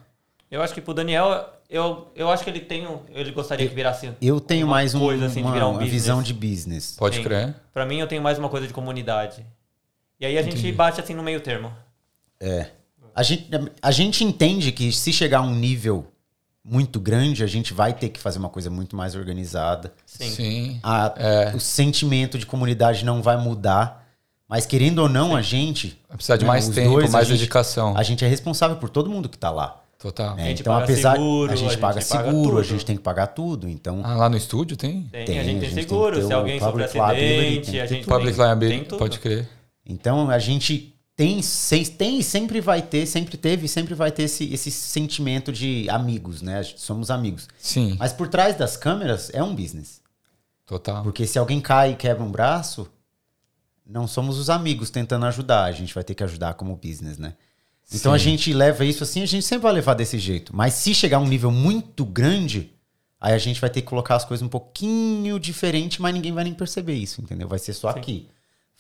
Eu 0.50 0.62
acho 0.62 0.74
que 0.74 0.82
pro 0.82 0.94
Daniel, 0.94 1.50
eu, 1.70 2.08
eu 2.16 2.30
acho 2.30 2.44
que 2.44 2.50
ele 2.50 2.60
tem, 2.60 2.86
um- 2.86 3.00
ele 3.10 3.32
gostaria 3.32 3.68
que 3.68 3.74
virasse 3.74 4.12
Eu 4.22 4.40
tenho 4.42 4.66
uma 4.66 4.72
mais 4.76 4.94
um, 4.94 5.00
coisa 5.00 5.28
assim 5.28 5.36
de 5.42 5.46
uma, 5.46 5.54
virar 5.54 5.68
um 5.68 5.72
uma 5.72 5.80
business. 5.80 5.94
visão 6.02 6.22
de 6.24 6.34
business. 6.34 6.96
Pode 6.98 7.18
Sim. 7.18 7.24
crer. 7.24 7.56
Pra 7.74 7.86
mim, 7.86 8.00
eu 8.00 8.08
tenho 8.08 8.22
mais 8.22 8.38
uma 8.38 8.50
coisa 8.50 8.68
de 8.68 8.74
comunidade. 8.74 9.46
E 10.20 10.26
aí 10.26 10.38
a 10.38 10.42
gente 10.44 10.70
bate 10.74 11.00
assim 11.00 11.14
no 11.16 11.24
meio 11.24 11.40
termo. 11.40 11.72
A 13.16 13.24
gente, 13.24 13.50
a 13.82 13.92
gente 13.92 14.24
entende 14.24 14.72
que 14.72 14.92
se 14.92 15.12
chegar 15.12 15.40
a 15.40 15.42
um 15.42 15.54
nível 15.56 16.11
muito 16.64 17.00
grande, 17.00 17.44
a 17.44 17.48
gente 17.48 17.74
vai 17.74 17.94
ter 17.94 18.10
que 18.10 18.20
fazer 18.20 18.38
uma 18.40 18.50
coisa 18.50 18.70
muito 18.70 18.96
mais 18.96 19.16
organizada. 19.16 19.92
Sim. 20.06 20.30
Sim. 20.30 20.80
A- 20.84 21.14
É. 21.18 21.56
O 21.56 21.60
sentimento 21.60 22.38
de 22.38 22.46
comunidade 22.46 23.04
não 23.04 23.22
vai 23.22 23.38
mudar. 23.38 24.00
Mas 24.48 24.66
querendo 24.66 25.00
ou 25.00 25.08
não, 25.10 25.36
a 25.36 25.42
gente. 25.42 25.98
Vai 26.10 26.18
precisar 26.18 26.36
de 26.36 26.44
né, 26.44 26.48
mais 26.50 26.68
tempo, 26.68 26.92
dois, 26.92 27.10
a 27.10 27.14
mais 27.14 27.28
gente- 27.28 27.38
dedicação. 27.38 27.96
A 27.98 28.04
gente 28.04 28.24
é 28.26 28.28
responsável 28.28 28.76
por 28.78 28.90
todo 28.90 29.10
mundo 29.10 29.30
que 29.30 29.38
tá 29.38 29.50
lá. 29.50 29.78
Total. 29.98 30.36
né? 30.36 30.44
A 30.44 30.46
gente 30.48 30.62
Então, 30.62 30.74
paga 30.74 30.84
apesar. 30.86 31.12
seguro, 31.14 31.52
a 31.52 31.56
gente 31.56 31.68
a 31.68 31.70
gente 31.72 31.80
paga 31.80 31.94
paga 31.94 32.02
seguro, 32.26 32.58
a 32.58 32.62
tudo. 32.62 32.64
gente 32.64 32.86
tem 32.86 32.96
que 32.98 33.02
pagar 33.04 33.28
tudo. 33.28 33.70
Então. 33.70 34.02
Ah, 34.04 34.16
lá 34.16 34.30
no 34.30 34.36
estúdio 34.36 34.76
tem? 34.76 35.04
Tem, 35.04 35.26
Tem, 35.26 35.40
a 35.40 35.44
gente 35.44 35.58
a 35.58 35.60
tem 35.60 35.70
gente 35.70 35.76
tem 35.76 35.84
que 35.86 35.90
seguro. 35.90 36.16
ter 36.20 36.26
Se 36.26 36.34
alguém 36.34 36.60
sofrer 36.60 36.86
acidente, 36.86 37.72
tem 37.72 37.82
a 37.82 37.86
gente. 37.86 38.06
Public 38.08 38.36
tem, 38.36 38.46
liability, 38.46 38.78
tem 38.80 38.88
tudo. 38.90 38.98
pode 39.00 39.20
crer. 39.20 39.48
Então 39.86 40.30
a 40.30 40.40
gente 40.40 40.96
tem, 41.24 41.42
se- 41.42 41.92
tem 41.92 42.20
e 42.20 42.24
sempre 42.24 42.60
vai 42.62 42.82
ter, 42.82 43.06
sempre 43.06 43.38
teve, 43.38 43.66
e 43.66 43.70
sempre 43.70 43.94
vai 43.94 44.12
ter 44.12 44.24
esse, 44.24 44.52
esse 44.54 44.72
sentimento 44.72 45.52
de 45.52 45.88
amigos, 45.90 46.42
né? 46.42 46.64
Somos 46.64 47.12
amigos. 47.12 47.48
Sim, 47.60 47.96
Mas 48.00 48.12
por 48.12 48.28
trás 48.28 48.58
das 48.58 48.76
câmeras 48.76 49.30
é 49.34 49.44
um 49.44 49.54
business. 49.56 50.02
total. 50.66 51.04
Porque 51.04 51.28
se 51.28 51.38
alguém 51.38 51.62
cai 51.62 51.92
e 51.92 51.96
quebra 51.96 52.24
um 52.24 52.32
braço, 52.32 52.88
não 53.86 54.08
somos 54.08 54.38
os 54.40 54.50
amigos 54.50 54.90
tentando 54.90 55.26
ajudar, 55.26 55.66
a 55.66 55.72
gente 55.72 55.94
vai 55.94 56.04
ter 56.04 56.16
que 56.16 56.24
ajudar 56.24 56.54
como 56.56 56.76
business, 56.76 57.18
né? 57.18 57.34
Então 57.94 58.14
a 58.14 58.18
Sim. 58.18 58.24
gente 58.26 58.54
leva 58.54 58.86
isso 58.86 59.04
assim, 59.04 59.22
a 59.22 59.26
gente 59.26 59.44
sempre 59.46 59.64
vai 59.64 59.74
levar 59.74 59.94
desse 59.96 60.18
jeito. 60.18 60.56
Mas 60.56 60.74
se 60.76 60.94
chegar 60.96 61.18
a 61.18 61.20
um 61.20 61.28
nível 61.28 61.52
muito 61.52 62.06
grande, 62.06 62.72
aí 63.20 63.34
a 63.34 63.38
gente 63.38 63.60
vai 63.60 63.70
ter 63.70 63.82
que 63.82 63.88
colocar 63.88 64.16
as 64.16 64.24
coisas 64.24 64.42
um 64.46 64.50
pouquinho 64.50 65.38
diferente, 65.38 66.02
mas 66.02 66.14
ninguém 66.14 66.32
vai 66.32 66.46
nem 66.46 66.54
perceber 66.54 66.94
isso, 66.96 67.22
entendeu? 67.22 67.48
Vai 67.50 67.60
ser 67.60 67.74
só 67.74 67.92
Sim. 67.92 68.00
aqui. 68.00 68.30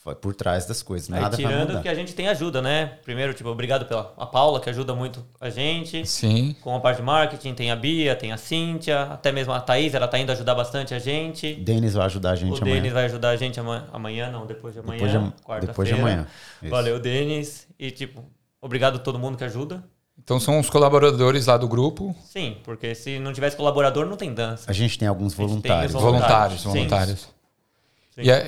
Foi 0.03 0.15
por 0.15 0.33
trás 0.33 0.65
das 0.65 0.81
coisas, 0.81 1.11
Aí, 1.11 1.21
nada 1.21 1.37
tirando 1.37 1.67
mudar. 1.69 1.81
que 1.83 1.87
a 1.87 1.93
gente 1.93 2.15
tem 2.15 2.27
ajuda, 2.27 2.59
né? 2.59 2.97
Primeiro, 3.03 3.35
tipo, 3.35 3.47
obrigado 3.49 3.85
pela 3.85 4.11
a 4.17 4.25
Paula, 4.25 4.59
que 4.59 4.67
ajuda 4.67 4.95
muito 4.95 5.23
a 5.39 5.47
gente. 5.51 6.07
Sim, 6.07 6.55
Com 6.59 6.75
a 6.75 6.79
parte 6.79 6.97
de 6.97 7.03
marketing, 7.03 7.53
tem 7.53 7.69
a 7.69 7.75
Bia, 7.75 8.15
tem 8.15 8.31
a 8.31 8.37
Cíntia, 8.37 9.03
até 9.03 9.31
mesmo 9.31 9.53
a 9.53 9.59
Thaís, 9.59 9.93
ela 9.93 10.07
tá 10.07 10.17
indo 10.17 10.31
ajudar 10.31 10.55
bastante 10.55 10.95
a 10.95 10.97
gente. 10.99 11.53
Denis 11.53 11.93
vai 11.93 12.05
ajudar 12.07 12.31
a 12.31 12.35
gente 12.35 12.53
o 12.59 12.63
amanhã. 12.63 12.75
Denis 12.77 12.93
vai 12.93 13.05
ajudar 13.05 13.29
a 13.29 13.35
gente 13.35 13.59
ama- 13.59 13.87
amanhã, 13.93 14.31
não, 14.31 14.47
depois 14.47 14.73
de 14.73 14.79
amanhã. 14.79 14.97
Depois 14.97 15.11
de 15.11 15.17
quarta-feira. 15.43 15.67
depois 15.67 15.87
de 15.87 15.93
amanhã. 15.93 16.27
Isso. 16.63 16.71
Valeu, 16.71 16.99
Denis. 16.99 17.67
E, 17.77 17.91
tipo, 17.91 18.23
obrigado 18.59 18.95
a 18.95 18.99
todo 18.99 19.19
mundo 19.19 19.37
que 19.37 19.43
ajuda. 19.43 19.83
então 20.17 20.39
são 20.39 20.59
os 20.59 20.67
colaboradores 20.67 21.45
lá 21.45 21.57
do 21.57 21.67
grupo, 21.67 22.15
Sim, 22.25 22.57
porque 22.63 22.95
se 22.95 23.19
não 23.19 23.33
tivesse 23.33 23.55
colaborador, 23.55 24.07
não 24.07 24.17
tem 24.17 24.33
dança. 24.33 24.63
A 24.69 24.73
gente 24.73 24.97
tem 24.97 25.07
alguns 25.07 25.35
tem 25.35 25.45
os 25.45 25.51
voluntários. 25.51 25.91
Voluntários, 25.93 26.63
voluntários, 26.63 27.29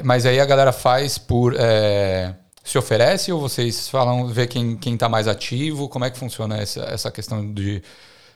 mas 0.03 0.26
aí 0.26 0.39
a 0.39 0.45
galera 0.45 0.72
faz 0.72 1.18
por. 1.18 1.55
é, 1.57 2.36
se 2.64 2.78
oferece 2.78 3.32
ou 3.32 3.41
vocês 3.41 3.89
falam, 3.89 4.28
ver 4.28 4.47
quem, 4.47 4.78
quem 4.78 4.97
tá 4.97 5.09
mais 5.09 5.28
ativo? 5.28 5.89
Como 5.89 6.05
é 6.05 6.09
que 6.09 6.18
funciona 6.18 6.57
essa, 6.57 6.82
essa 6.84 7.11
questão 7.11 7.53
de 7.53 7.84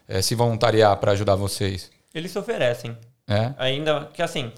é, 0.08 0.22
se 0.22 0.36
voluntariar 0.36 0.98
para 0.98 1.14
ajudar 1.14 1.36
vocês? 1.36 1.90
Eles 2.14 2.32
se 2.32 2.38
oferecem. 2.38 2.98
É? 3.28 3.54
Ainda 3.58 4.10
que, 4.14 4.22
assim, 4.22 4.52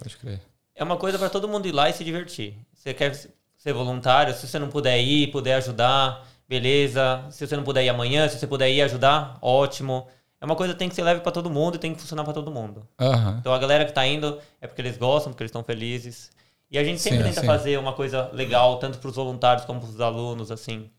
é 0.75 0.83
uma 0.83 0.97
coisa 0.97 1.19
para 1.19 1.29
todo 1.29 1.47
mundo 1.47 1.67
ir 1.67 1.71
lá 1.71 1.89
e 1.89 1.93
se 1.93 2.03
divertir. 2.03 2.55
Você 2.73 2.93
quer 2.93 3.13
ser 3.57 3.73
voluntário, 3.73 4.33
se 4.33 4.47
você 4.47 4.57
não 4.57 4.69
puder 4.69 4.99
ir, 4.99 5.27
puder 5.27 5.55
ajudar, 5.55 6.25
beleza. 6.47 7.25
Se 7.29 7.45
você 7.45 7.55
não 7.55 7.63
puder 7.63 7.83
ir 7.83 7.89
amanhã, 7.89 8.27
se 8.27 8.39
você 8.39 8.47
puder 8.47 8.71
ir 8.71 8.81
ajudar, 8.81 9.37
ótimo. 9.41 10.07
É 10.41 10.45
uma 10.45 10.55
coisa 10.55 10.73
que 10.73 10.79
tem 10.79 10.89
que 10.89 10.95
ser 10.95 11.03
leve 11.03 11.21
para 11.21 11.31
todo 11.31 11.49
mundo 11.49 11.75
e 11.75 11.77
tem 11.77 11.93
que 11.93 11.99
funcionar 11.99 12.23
para 12.23 12.33
todo 12.33 12.49
mundo. 12.49 12.87
Aham. 12.99 13.37
Então 13.39 13.53
a 13.53 13.59
galera 13.59 13.85
que 13.85 13.91
tá 13.91 14.07
indo 14.07 14.39
é 14.61 14.67
porque 14.67 14.81
eles 14.81 14.97
gostam, 14.97 15.31
porque 15.31 15.43
eles 15.43 15.49
estão 15.49 15.63
felizes. 15.63 16.31
E 16.71 16.77
a 16.77 16.83
gente 16.83 17.01
sempre 17.01 17.23
Sim, 17.23 17.23
tenta 17.23 17.41
sim. 17.41 17.47
fazer 17.47 17.77
uma 17.79 17.93
coisa 17.93 18.29
legal, 18.33 18.77
tanto 18.79 18.99
para 18.99 19.09
os 19.09 19.15
voluntários 19.15 19.65
como 19.65 19.79
para 19.81 19.89
os 19.89 19.99
alunos, 20.01 20.51
assim. 20.51 20.89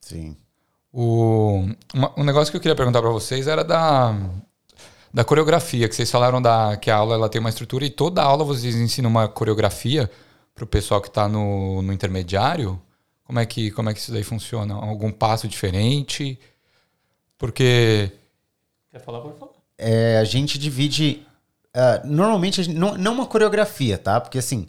Sim. 0.00 0.36
O, 0.92 1.66
uma- 1.94 2.14
um 2.18 2.24
negócio 2.24 2.50
que 2.52 2.56
eu 2.56 2.60
queria 2.60 2.76
perguntar 2.76 3.00
para 3.02 3.10
vocês 3.10 3.46
era 3.48 3.64
da, 3.64 4.14
da 5.12 5.24
coreografia, 5.24 5.88
que 5.88 5.94
vocês 5.94 6.10
falaram 6.10 6.40
da, 6.42 6.76
que 6.76 6.90
a 6.90 6.96
aula 6.96 7.14
ela 7.14 7.28
tem 7.28 7.40
uma 7.40 7.50
estrutura 7.50 7.84
e 7.84 7.90
toda 7.90 8.22
aula 8.22 8.44
vocês 8.44 8.74
ensinam 8.76 9.10
uma 9.10 9.28
coreografia 9.28 10.10
para 10.54 10.64
o 10.64 10.66
pessoal 10.66 11.00
que 11.00 11.08
está 11.08 11.28
no, 11.28 11.82
no 11.82 11.92
intermediário. 11.92 12.80
Como 13.24 13.38
é, 13.40 13.46
que, 13.46 13.70
como 13.70 13.90
é 13.90 13.94
que 13.94 14.00
isso 14.00 14.12
daí 14.12 14.22
funciona? 14.24 14.74
Algum 14.74 15.10
passo 15.10 15.48
diferente? 15.48 16.38
Porque. 17.38 18.10
Quer 18.90 19.00
falar, 19.00 19.20
por 19.20 19.32
favor? 19.32 19.54
É, 19.78 20.18
a 20.18 20.24
gente 20.24 20.58
divide. 20.58 21.26
ah, 21.74 22.02
normalmente, 22.04 22.60
a 22.60 22.64
gente- 22.64 22.76
não, 22.78 22.96
não 22.96 23.14
uma 23.14 23.26
coreografia, 23.26 23.98
tá? 23.98 24.20
Porque 24.20 24.38
assim, 24.38 24.68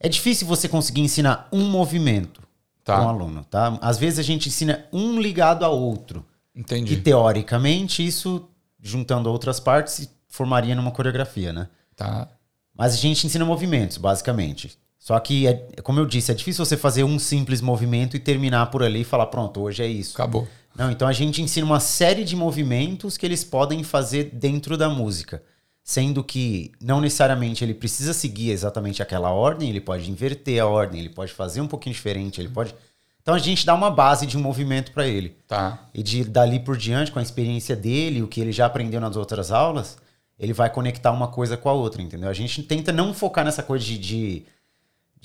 é 0.00 0.08
difícil 0.08 0.46
você 0.46 0.68
conseguir 0.68 1.00
ensinar 1.00 1.48
um 1.52 1.64
movimento 1.68 2.42
Tá. 2.84 2.96
para 2.96 3.06
um 3.06 3.08
aluno, 3.08 3.44
tá? 3.44 3.78
Às 3.80 3.96
vezes 3.96 4.18
a 4.18 4.22
gente 4.22 4.48
ensina 4.48 4.84
um 4.92 5.18
ligado 5.18 5.64
ao 5.64 5.78
outro. 5.78 6.24
Entendi. 6.54 6.92
E 6.92 6.96
teoricamente, 6.98 8.06
isso, 8.06 8.46
juntando 8.80 9.30
outras 9.30 9.58
partes, 9.58 10.06
formaria 10.28 10.74
numa 10.74 10.90
coreografia, 10.90 11.50
né? 11.50 11.68
Tá. 11.96 12.28
Mas 12.76 12.92
a 12.92 12.96
gente 12.96 13.26
ensina 13.26 13.44
movimentos, 13.44 13.96
basicamente. 13.96 14.76
Só 14.98 15.18
que, 15.18 15.46
é, 15.46 15.54
como 15.82 15.98
eu 15.98 16.04
disse, 16.06 16.30
é 16.30 16.34
difícil 16.34 16.64
você 16.64 16.76
fazer 16.76 17.04
um 17.04 17.18
simples 17.18 17.60
movimento 17.62 18.16
e 18.16 18.20
terminar 18.20 18.66
por 18.66 18.82
ali 18.82 19.00
e 19.00 19.04
falar, 19.04 19.26
pronto, 19.26 19.60
hoje 19.60 19.82
é 19.82 19.86
isso. 19.86 20.14
Acabou. 20.14 20.46
Não, 20.76 20.90
então 20.90 21.06
a 21.08 21.12
gente 21.12 21.40
ensina 21.40 21.64
uma 21.64 21.80
série 21.80 22.24
de 22.24 22.34
movimentos 22.36 23.16
que 23.16 23.24
eles 23.24 23.44
podem 23.44 23.82
fazer 23.82 24.30
dentro 24.32 24.76
da 24.76 24.88
música. 24.88 25.42
Sendo 25.86 26.24
que 26.24 26.72
não 26.80 26.98
necessariamente 26.98 27.62
ele 27.62 27.74
precisa 27.74 28.14
seguir 28.14 28.50
exatamente 28.50 29.02
aquela 29.02 29.30
ordem, 29.30 29.68
ele 29.68 29.82
pode 29.82 30.10
inverter 30.10 30.62
a 30.62 30.66
ordem, 30.66 30.98
ele 30.98 31.10
pode 31.10 31.30
fazer 31.30 31.60
um 31.60 31.68
pouquinho 31.68 31.94
diferente, 31.94 32.40
ele 32.40 32.48
pode. 32.48 32.74
Então 33.20 33.34
a 33.34 33.38
gente 33.38 33.66
dá 33.66 33.74
uma 33.74 33.90
base 33.90 34.26
de 34.26 34.38
um 34.38 34.40
movimento 34.40 34.92
para 34.92 35.06
ele. 35.06 35.36
Tá. 35.46 35.86
E 35.92 36.02
de 36.02 36.24
dali 36.24 36.58
por 36.58 36.78
diante, 36.78 37.12
com 37.12 37.18
a 37.18 37.22
experiência 37.22 37.76
dele, 37.76 38.22
o 38.22 38.26
que 38.26 38.40
ele 38.40 38.50
já 38.50 38.64
aprendeu 38.64 38.98
nas 38.98 39.14
outras 39.14 39.52
aulas, 39.52 39.98
ele 40.38 40.54
vai 40.54 40.70
conectar 40.70 41.12
uma 41.12 41.28
coisa 41.28 41.54
com 41.54 41.68
a 41.68 41.72
outra, 41.74 42.00
entendeu? 42.00 42.30
A 42.30 42.34
gente 42.34 42.62
tenta 42.62 42.90
não 42.90 43.12
focar 43.12 43.44
nessa 43.44 43.62
coisa 43.62 43.84
de, 43.84 43.98
de, 43.98 44.46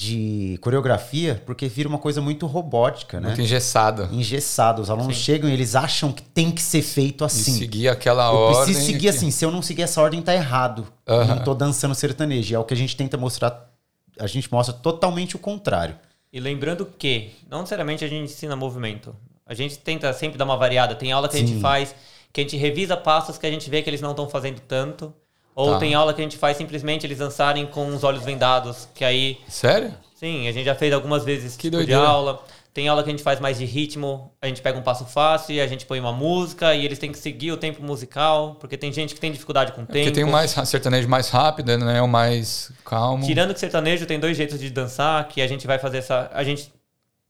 de 0.01 0.57
coreografia, 0.61 1.43
porque 1.45 1.67
vira 1.67 1.89
uma 1.89 1.97
coisa 1.97 2.21
muito 2.21 2.45
robótica, 2.47 3.19
né? 3.19 3.27
Muito 3.27 3.41
engessada. 3.41 4.07
engessado. 4.13 4.81
Os 4.81 4.89
alunos 4.89 5.17
Sim. 5.17 5.23
chegam 5.23 5.49
e 5.49 5.53
eles 5.53 5.75
acham 5.75 6.13
que 6.13 6.21
tem 6.23 6.49
que 6.51 6.61
ser 6.61 6.81
feito 6.81 7.21
E 7.21 7.25
assim. 7.25 7.51
seguir 7.51 7.89
aquela 7.89 8.27
Eu 8.31 8.35
ordem. 8.37 8.63
preciso 8.63 8.85
seguir 8.85 8.99
que- 9.01 9.09
assim. 9.09 9.29
Se 9.29 9.43
eu 9.43 9.51
não 9.51 9.61
seguir 9.61 9.81
essa 9.81 10.01
ordem, 10.01 10.21
tá 10.21 10.33
errado. 10.33 10.87
Eu 11.05 11.15
Aham. 11.15 11.35
não 11.35 11.43
tô 11.43 11.53
dançando 11.53 11.93
sertanejo. 11.93 12.53
E 12.53 12.55
é 12.55 12.59
o 12.59 12.63
que 12.63 12.73
a 12.73 12.77
gente 12.77 12.95
tenta 12.95 13.17
mostrar. 13.17 13.69
A 14.17 14.25
gente 14.25 14.49
mostra 14.49 14.73
totalmente 14.73 15.35
o 15.35 15.39
contrário. 15.39 15.97
E 16.31 16.39
lembrando 16.39 16.85
que, 16.97 17.31
não 17.49 17.59
necessariamente 17.59 18.05
a 18.05 18.07
gente 18.07 18.31
ensina 18.31 18.55
movimento. 18.55 19.13
A 19.45 19.53
gente 19.53 19.77
tenta 19.79 20.13
sempre 20.13 20.37
dar 20.37 20.45
uma 20.45 20.55
variada. 20.55 20.95
Tem 20.95 21.11
aula 21.11 21.27
que 21.27 21.35
a 21.35 21.39
gente 21.41 21.55
Sim. 21.55 21.59
faz, 21.59 21.93
que 22.31 22.39
a 22.39 22.43
gente 22.45 22.55
revisa 22.55 22.95
passos 22.95 23.37
que 23.37 23.45
a 23.45 23.51
gente 23.51 23.69
vê 23.69 23.81
que 23.81 23.89
eles 23.89 23.99
não 23.99 24.11
estão 24.11 24.29
fazendo 24.29 24.61
tanto. 24.61 25.13
Ou 25.59 25.71
Tá. 25.73 25.79
tem 25.79 25.93
aula 25.93 26.13
que 26.13 26.21
a 26.21 26.23
gente 26.23 26.37
faz 26.37 26.55
simplesmente 26.55 27.05
eles 27.05 27.17
dançarem 27.17 27.65
com 27.65 27.87
os 27.89 28.03
olhos 28.05 28.23
vendados, 28.23 28.87
que 28.95 29.03
aí, 29.03 29.39
Sério? 29.47 29.93
sim, 30.15 30.47
a 30.47 30.53
gente 30.53 30.63
já 30.63 30.73
fez 30.73 30.93
algumas 30.93 31.25
vezes 31.25 31.57
Que 31.57 31.69
tipo 31.69 31.85
de 31.85 31.93
aula. 31.93 32.41
Tem 32.73 32.87
aula 32.87 33.03
que 33.03 33.09
a 33.09 33.11
gente 33.11 33.23
faz 33.23 33.41
mais 33.41 33.57
de 33.57 33.65
ritmo, 33.65 34.31
a 34.41 34.47
gente 34.47 34.61
pega 34.61 34.77
um 34.79 34.81
passo 34.81 35.03
fácil 35.05 35.55
e 35.55 35.59
a 35.59 35.67
gente 35.67 35.85
põe 35.85 35.99
uma 35.99 36.13
música 36.13 36.73
e 36.75 36.85
eles 36.85 36.97
têm 36.97 37.11
que 37.11 37.17
seguir 37.17 37.51
o 37.51 37.57
tempo 37.57 37.83
musical, 37.83 38.55
porque 38.59 38.77
tem 38.77 38.93
gente 38.93 39.13
que 39.13 39.19
tem 39.19 39.31
dificuldade 39.33 39.73
com 39.73 39.81
o 39.81 39.85
tempo. 39.85 39.97
É 39.97 40.03
Porque 40.03 40.15
tem 40.15 40.23
o 40.23 40.31
mais 40.31 40.51
sertanejo 40.51 41.09
mais 41.09 41.29
rápido, 41.29 41.77
né? 41.77 42.01
O 42.01 42.07
mais 42.07 42.71
calmo. 42.85 43.25
Tirando 43.25 43.53
que 43.53 43.59
sertanejo 43.59 44.05
tem 44.05 44.17
dois 44.19 44.37
jeitos 44.37 44.59
de 44.59 44.69
dançar, 44.69 45.27
que 45.27 45.41
a 45.41 45.47
gente 45.47 45.67
vai 45.67 45.77
fazer 45.77 45.97
essa. 45.97 46.29
A 46.33 46.43
gente 46.43 46.71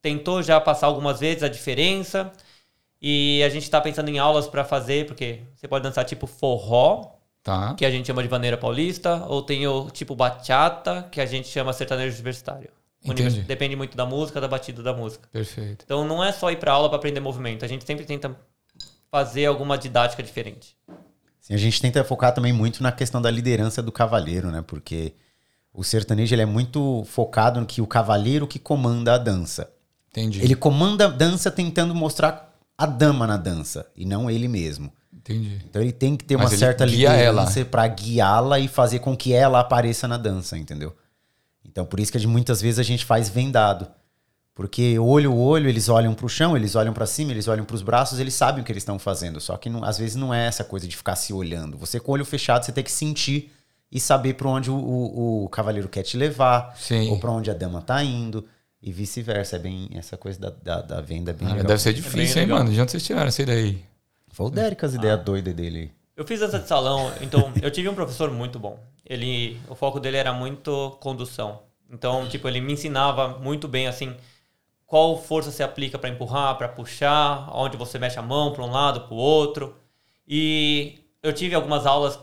tentou 0.03 0.43
já 0.43 0.59
passar 0.61 0.85
algumas 0.85 1.19
vezes 1.19 1.41
a 1.41 1.47
diferença. 1.47 2.31
E 3.01 3.41
a 3.43 3.49
gente 3.49 3.67
tá 3.71 3.79
pensando 3.81 4.09
em 4.09 4.19
aulas 4.19 4.45
pra 4.47 4.63
fazer, 4.63 5.05
porque 5.07 5.39
você 5.55 5.67
pode 5.67 5.81
dançar 5.83 6.03
tipo 6.05 6.27
forró, 6.27 7.05
Tá. 7.41 7.73
que 7.73 7.85
a 7.85 7.89
gente 7.89 8.05
chama 8.05 8.21
de 8.21 8.27
vaneira 8.27 8.57
paulista, 8.57 9.25
ou 9.27 9.41
tem 9.41 9.65
o 9.65 9.89
tipo 9.89 10.13
bachata, 10.15 11.07
que 11.09 11.21
a 11.21 11.25
gente 11.25 11.47
chama 11.47 11.71
sertanejo 11.71 12.13
universitário. 12.15 12.69
Entendi. 13.03 13.41
Depende 13.41 13.75
muito 13.75 13.95
da 13.95 14.05
música, 14.05 14.41
da 14.41 14.47
batida 14.47 14.83
da 14.83 14.93
música. 14.93 15.27
Perfeito. 15.31 15.85
Então 15.85 16.05
não 16.05 16.23
é 16.23 16.31
só 16.31 16.51
ir 16.51 16.57
pra 16.57 16.73
aula 16.73 16.89
pra 16.89 16.97
aprender 16.97 17.21
movimento, 17.21 17.63
a 17.63 17.67
gente 17.67 17.85
sempre 17.85 18.05
tenta 18.05 18.35
fazer 19.09 19.45
alguma 19.45 19.77
didática 19.77 20.21
diferente. 20.21 20.75
Assim, 21.41 21.53
a 21.53 21.57
gente 21.57 21.81
tenta 21.81 22.03
focar 22.03 22.33
também 22.33 22.53
muito 22.53 22.83
na 22.83 22.91
questão 22.91 23.21
da 23.21 23.31
liderança 23.31 23.81
do 23.81 23.91
cavaleiro, 23.91 24.51
né? 24.51 24.61
Porque 24.61 25.13
o 25.73 25.83
sertanejo 25.83 26.35
ele 26.35 26.41
é 26.41 26.45
muito 26.45 27.03
focado 27.05 27.59
no 27.59 27.65
que 27.65 27.81
o 27.81 27.87
cavaleiro 27.87 28.47
que 28.47 28.59
comanda 28.59 29.15
a 29.15 29.17
dança. 29.17 29.71
Entendi. 30.11 30.43
Ele 30.43 30.55
comanda 30.55 31.05
a 31.05 31.09
dança 31.09 31.49
tentando 31.49 31.95
mostrar 31.95 32.53
a 32.77 32.85
dama 32.85 33.25
na 33.25 33.37
dança 33.37 33.89
e 33.95 34.05
não 34.05 34.29
ele 34.29 34.47
mesmo. 34.47 34.91
Entendi. 35.29 35.61
Então 35.69 35.81
ele 35.81 35.91
tem 35.91 36.15
que 36.17 36.25
ter 36.25 36.37
Mas 36.37 36.51
uma 36.51 36.57
certa 36.57 36.85
guia 36.85 37.09
liderança 37.11 37.63
para 37.65 37.87
guiá-la 37.87 38.59
e 38.59 38.67
fazer 38.67 38.99
com 38.99 39.15
que 39.15 39.33
ela 39.33 39.59
apareça 39.59 40.07
na 40.07 40.17
dança, 40.17 40.57
entendeu? 40.57 40.95
Então 41.63 41.85
por 41.85 41.99
isso 41.99 42.11
que 42.11 42.27
muitas 42.27 42.61
vezes 42.61 42.79
a 42.79 42.83
gente 42.83 43.05
faz 43.05 43.29
vendado. 43.29 43.87
Porque 44.55 44.99
olho 44.99 45.31
a 45.31 45.35
olho, 45.35 45.69
eles 45.69 45.87
olham 45.87 46.13
pro 46.13 46.27
chão, 46.27 46.57
eles 46.57 46.75
olham 46.75 46.91
para 46.91 47.05
cima, 47.05 47.31
eles 47.31 47.47
olham 47.47 47.63
pros 47.63 47.81
braços, 47.81 48.19
eles 48.19 48.33
sabem 48.33 48.61
o 48.61 48.65
que 48.65 48.71
eles 48.71 48.81
estão 48.81 48.99
fazendo. 48.99 49.39
Só 49.39 49.55
que 49.55 49.69
não- 49.69 49.85
às 49.85 49.97
vezes 49.97 50.17
não 50.17 50.33
é 50.33 50.47
essa 50.47 50.65
coisa 50.65 50.85
de 50.85 50.97
ficar 50.97 51.15
se 51.15 51.31
olhando. 51.31 51.77
Você 51.77 51.97
com 51.97 52.11
o 52.11 52.15
olho 52.15 52.25
fechado, 52.25 52.65
você 52.65 52.71
tem 52.73 52.83
que 52.83 52.91
sentir 52.91 53.53
e 53.89 53.99
saber 54.01 54.33
para 54.33 54.49
onde 54.49 54.69
o, 54.69 54.75
o, 54.75 55.45
o 55.45 55.49
cavaleiro 55.49 55.87
quer 55.87 56.03
te 56.03 56.17
levar, 56.17 56.75
Sim. 56.77 57.09
ou 57.09 57.17
para 57.19 57.31
onde 57.31 57.49
a 57.49 57.53
dama 57.53 57.81
tá 57.81 58.03
indo, 58.03 58.45
e 58.83 58.91
vice-versa. 58.91 59.55
É 59.55 59.59
bem 59.59 59.89
essa 59.93 60.17
coisa 60.17 60.37
da, 60.37 60.49
da, 60.49 60.81
da 60.81 61.01
venda 61.01 61.31
é 61.31 61.33
bem 61.33 61.47
Ah, 61.47 61.51
legal. 61.51 61.67
deve 61.67 61.81
ser 61.81 61.93
bem 61.93 62.01
difícil, 62.01 62.37
hein, 62.41 62.47
legal. 62.47 62.57
mano? 62.59 62.71
De 62.73 62.81
onde 62.81 62.91
vocês 62.91 63.03
tiraram 63.03 63.27
essa 63.29 63.41
ideia 63.41 63.63
aí? 63.63 63.81
Foi 64.31 64.47
o 64.47 64.49
Derek 64.49 64.83
as 64.83 64.93
ideias 64.93 65.21
doidas 65.23 65.53
dele. 65.53 65.91
Eu 66.15 66.25
fiz 66.25 66.39
dança 66.39 66.59
de 66.59 66.67
salão, 66.67 67.11
então 67.21 67.51
eu 67.61 67.71
tive 67.71 67.87
um 67.89 67.95
professor 67.95 68.29
muito 68.31 68.59
bom. 68.59 68.79
Ele, 69.05 69.59
o 69.67 69.75
foco 69.75 69.99
dele 69.99 70.17
era 70.17 70.33
muito 70.33 70.97
condução. 70.99 71.61
Então, 71.89 72.27
tipo, 72.27 72.47
ele 72.47 72.61
me 72.61 72.73
ensinava 72.73 73.39
muito 73.39 73.67
bem 73.67 73.87
assim 73.87 74.15
qual 74.85 75.21
força 75.21 75.51
se 75.51 75.61
aplica 75.61 75.97
para 75.99 76.09
empurrar, 76.09 76.57
para 76.57 76.67
puxar, 76.67 77.49
onde 77.53 77.77
você 77.77 77.99
mexe 77.99 78.17
a 78.17 78.21
mão 78.21 78.51
para 78.51 78.63
um 78.63 78.71
lado, 78.71 79.01
para 79.01 79.13
o 79.13 79.17
outro. 79.17 79.75
E 80.27 80.99
eu 81.21 81.31
tive 81.31 81.55
algumas 81.55 81.85
aulas 81.85 82.19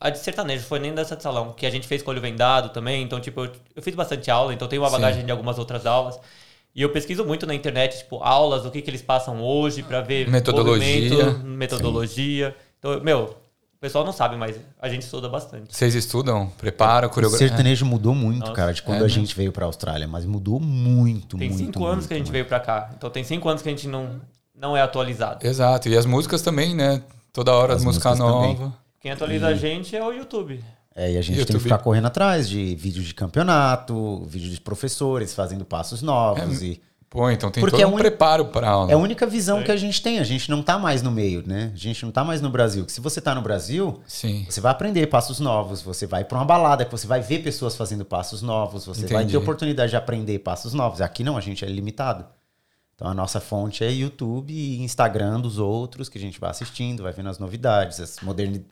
a 0.00 0.10
de 0.10 0.18
sertanejo, 0.18 0.64
foi 0.64 0.78
nem 0.78 0.94
dança 0.94 1.16
de 1.16 1.22
salão, 1.22 1.52
que 1.52 1.64
a 1.64 1.70
gente 1.70 1.86
fez 1.86 2.02
com 2.02 2.10
olho 2.10 2.20
vendado 2.20 2.68
também, 2.70 3.02
então 3.02 3.20
tipo, 3.20 3.44
eu, 3.44 3.52
eu 3.74 3.82
fiz 3.82 3.94
bastante 3.94 4.30
aula, 4.30 4.52
então 4.52 4.68
tenho 4.68 4.82
uma 4.82 4.88
Sim. 4.88 4.96
bagagem 4.96 5.24
de 5.24 5.30
algumas 5.32 5.58
outras 5.58 5.86
aulas. 5.86 6.20
E 6.74 6.82
eu 6.82 6.88
pesquiso 6.90 7.24
muito 7.24 7.46
na 7.46 7.54
internet, 7.54 7.98
tipo, 7.98 8.16
aulas, 8.22 8.64
o 8.66 8.70
que, 8.70 8.82
que 8.82 8.90
eles 8.90 9.02
passam 9.02 9.40
hoje 9.40 9.82
para 9.82 10.00
ver 10.00 10.28
Metodologia. 10.28 11.24
movimento, 11.26 11.46
metodologia. 11.46 12.56
Então, 12.78 13.00
meu, 13.00 13.36
o 13.74 13.78
pessoal 13.80 14.04
não 14.04 14.12
sabe, 14.12 14.36
mas 14.36 14.58
a 14.80 14.88
gente 14.88 15.02
estuda 15.02 15.28
bastante. 15.28 15.74
Vocês 15.74 15.94
estudam, 15.94 16.48
preparam, 16.58 17.06
O 17.08 17.10
coreografia. 17.10 17.46
sertanejo 17.48 17.86
mudou 17.86 18.14
muito, 18.14 18.40
Nossa. 18.40 18.52
cara, 18.52 18.72
de 18.72 18.82
quando 18.82 18.96
É, 18.96 19.00
a 19.00 19.02
né? 19.04 19.08
gente 19.08 19.34
veio 19.36 19.52
pra 19.52 19.66
Austrália, 19.66 20.08
mas 20.08 20.24
mudou 20.24 20.58
muito, 20.58 21.36
Tem 21.36 21.48
muito. 21.48 21.64
cinco 21.64 21.84
anos 21.84 21.96
muito, 21.98 22.08
que 22.08 22.14
a 22.14 22.16
gente 22.16 22.26
muito. 22.26 22.32
veio 22.32 22.44
pra 22.46 22.58
cá. 22.58 22.90
Então 22.96 23.08
tem 23.08 23.22
cinco 23.22 23.48
anos 23.48 23.62
que 23.62 23.68
a 23.68 23.72
gente 23.72 23.86
não, 23.86 24.20
não 24.54 24.76
é 24.76 24.82
atualizado. 24.82 25.46
Exato. 25.46 25.88
E 25.88 25.96
as 25.96 26.06
músicas 26.06 26.42
também, 26.42 26.74
né? 26.74 27.02
Toda 27.32 27.52
hora 27.52 27.72
As 27.74 27.78
as 27.78 27.84
músicas 27.84 28.18
músicas 28.18 28.34
também. 28.40 28.56
novas. 28.56 28.72
Quem 29.00 29.12
atualiza 29.12 29.46
a 29.48 29.54
gente 29.54 29.94
é 29.94 30.02
o 30.04 30.12
YouTube. 30.12 30.64
É, 30.96 31.12
e 31.12 31.16
a 31.18 31.22
gente 31.22 31.34
tem 31.34 31.38
YouTube. 31.40 31.56
que 31.58 31.62
ficar 31.64 31.78
correndo 31.78 32.06
atrás 32.06 32.48
de 32.48 32.74
vídeo 32.76 33.02
de 33.02 33.12
campeonato, 33.14 34.24
vídeo 34.26 34.50
de 34.50 34.60
professores 34.60 35.34
fazendo 35.34 35.64
passos 35.64 36.02
novos 36.02 36.62
e 36.62 36.80
Pô, 37.10 37.30
então 37.30 37.48
tem 37.48 37.60
Porque 37.60 37.76
todo 37.76 37.84
é 37.84 37.86
um 37.86 37.94
um- 37.94 37.98
preparo 37.98 38.46
pra 38.46 38.68
aula. 38.68 38.90
é 38.90 38.94
a 38.94 38.98
única 38.98 39.24
visão 39.24 39.58
Sim. 39.58 39.64
que 39.64 39.70
a 39.70 39.76
gente 39.76 40.02
tem. 40.02 40.18
A 40.18 40.24
gente 40.24 40.50
não 40.50 40.60
tá 40.64 40.76
mais 40.80 41.00
no 41.00 41.12
meio, 41.12 41.44
né? 41.46 41.70
A 41.72 41.76
gente 41.76 42.04
não 42.04 42.10
tá 42.10 42.24
mais 42.24 42.40
no 42.40 42.50
Brasil. 42.50 42.84
Que 42.84 42.90
se 42.90 43.00
você 43.00 43.20
tá 43.20 43.32
no 43.36 43.40
Brasil, 43.40 44.00
Sim. 44.04 44.44
você 44.50 44.60
vai 44.60 44.72
aprender 44.72 45.06
passos 45.06 45.38
novos, 45.38 45.80
você 45.80 46.08
vai 46.08 46.24
pra 46.24 46.36
uma 46.36 46.44
balada 46.44 46.84
que 46.84 46.90
você 46.90 47.06
vai 47.06 47.20
ver 47.20 47.38
pessoas 47.44 47.76
fazendo 47.76 48.04
passos 48.04 48.42
novos, 48.42 48.84
você 48.84 49.06
vai 49.06 49.22
Entendi. 49.22 49.30
ter 49.30 49.36
oportunidade 49.38 49.90
de 49.90 49.96
aprender 49.96 50.40
passos 50.40 50.74
novos. 50.74 51.00
Aqui 51.00 51.22
não, 51.22 51.36
a 51.36 51.40
gente 51.40 51.64
é 51.64 51.68
limitado. 51.68 52.26
Então 52.96 53.06
a 53.06 53.14
nossa 53.14 53.38
fonte 53.38 53.84
é 53.84 53.92
YouTube 53.92 54.52
e 54.52 54.82
Instagram 54.82 55.40
dos 55.40 55.56
outros 55.58 56.08
que 56.08 56.18
a 56.18 56.20
gente 56.20 56.40
vai 56.40 56.50
assistindo, 56.50 57.04
vai 57.04 57.12
vendo 57.12 57.28
as 57.28 57.38
novidades, 57.38 58.00
as 58.00 58.18
moderni... 58.22 58.66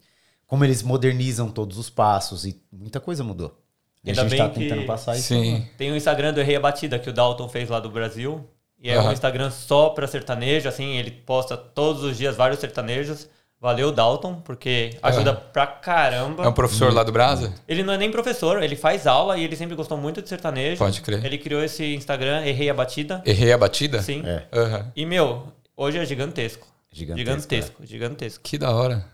como 0.53 0.67
eles 0.67 0.83
modernizam 0.83 1.49
todos 1.49 1.79
os 1.79 1.89
passos 1.89 2.45
e 2.45 2.61
muita 2.71 3.01
coisa 3.01 3.25
mudou. 3.25 3.59
E 4.05 4.11
Ainda 4.11 4.21
a 4.21 4.25
gente 4.29 4.33
bem 4.33 4.39
tá 4.47 4.51
que- 4.53 4.61
tentando 4.61 4.85
passar 4.85 5.17
isso. 5.17 5.29
Sim. 5.29 5.67
Tem 5.79 5.91
o 5.91 5.97
Instagram 5.97 6.35
do 6.35 6.41
Errei 6.41 6.57
a 6.57 6.61
Batida, 6.61 6.99
que 6.99 7.09
o 7.09 7.13
Dalton 7.13 7.49
fez 7.49 7.71
lá 7.71 7.81
do 7.81 7.89
Brasil. 7.89 8.47
E 8.79 8.91
é 8.91 8.97
Aham. 8.99 9.09
um 9.09 9.13
Instagram 9.15 9.51
só 9.51 9.89
pra 9.89 10.07
sertanejo, 10.07 10.69
assim, 10.69 10.99
ele 10.99 11.11
posta 11.11 11.57
todos 11.57 12.03
os 12.03 12.19
dias 12.19 12.37
vários 12.37 12.61
sertanejos. 12.61 13.31
Valeu, 13.59 13.91
Dalton, 13.91 14.43
porque 14.45 14.91
ajuda 15.03 15.33
pra 15.33 15.67
caramba. 15.67 16.45
É 16.45 16.49
um 16.49 16.53
professor 16.53 16.93
lá 16.93 17.03
do 17.03 17.13
Brasa? 17.13 17.55
Ele 17.67 17.83
não 17.83 17.95
é 17.95 17.97
nem 17.97 18.11
professor, 18.11 18.63
ele 18.63 18.77
faz 18.77 19.07
aula 19.07 19.39
e 19.39 19.45
ele 19.45 19.57
sempre 19.57 19.75
gostou 19.75 19.97
muito 19.97 20.21
de 20.21 20.29
sertanejo. 20.29 20.77
Pode 20.77 21.01
crer. 21.01 21.25
Ele 21.25 21.39
criou 21.39 21.65
esse 21.65 21.95
Instagram, 21.95 22.45
Errei 22.45 22.69
a 22.69 22.75
Batida. 22.75 23.23
Errei 23.25 23.55
a 23.55 23.57
batida? 23.57 24.03
Sim. 24.03 24.23
É, 24.27 24.45
Aham. 24.53 24.93
E, 24.95 25.07
meu, 25.07 25.47
hoje 25.75 25.97
é 25.97 26.05
gigantesco. 26.05 26.67
gigantesco. 26.93 27.19
Gigantesco, 27.19 27.87
gigantesco. 27.87 28.45
Que 28.45 28.59
da 28.59 28.71
hora. 28.71 29.11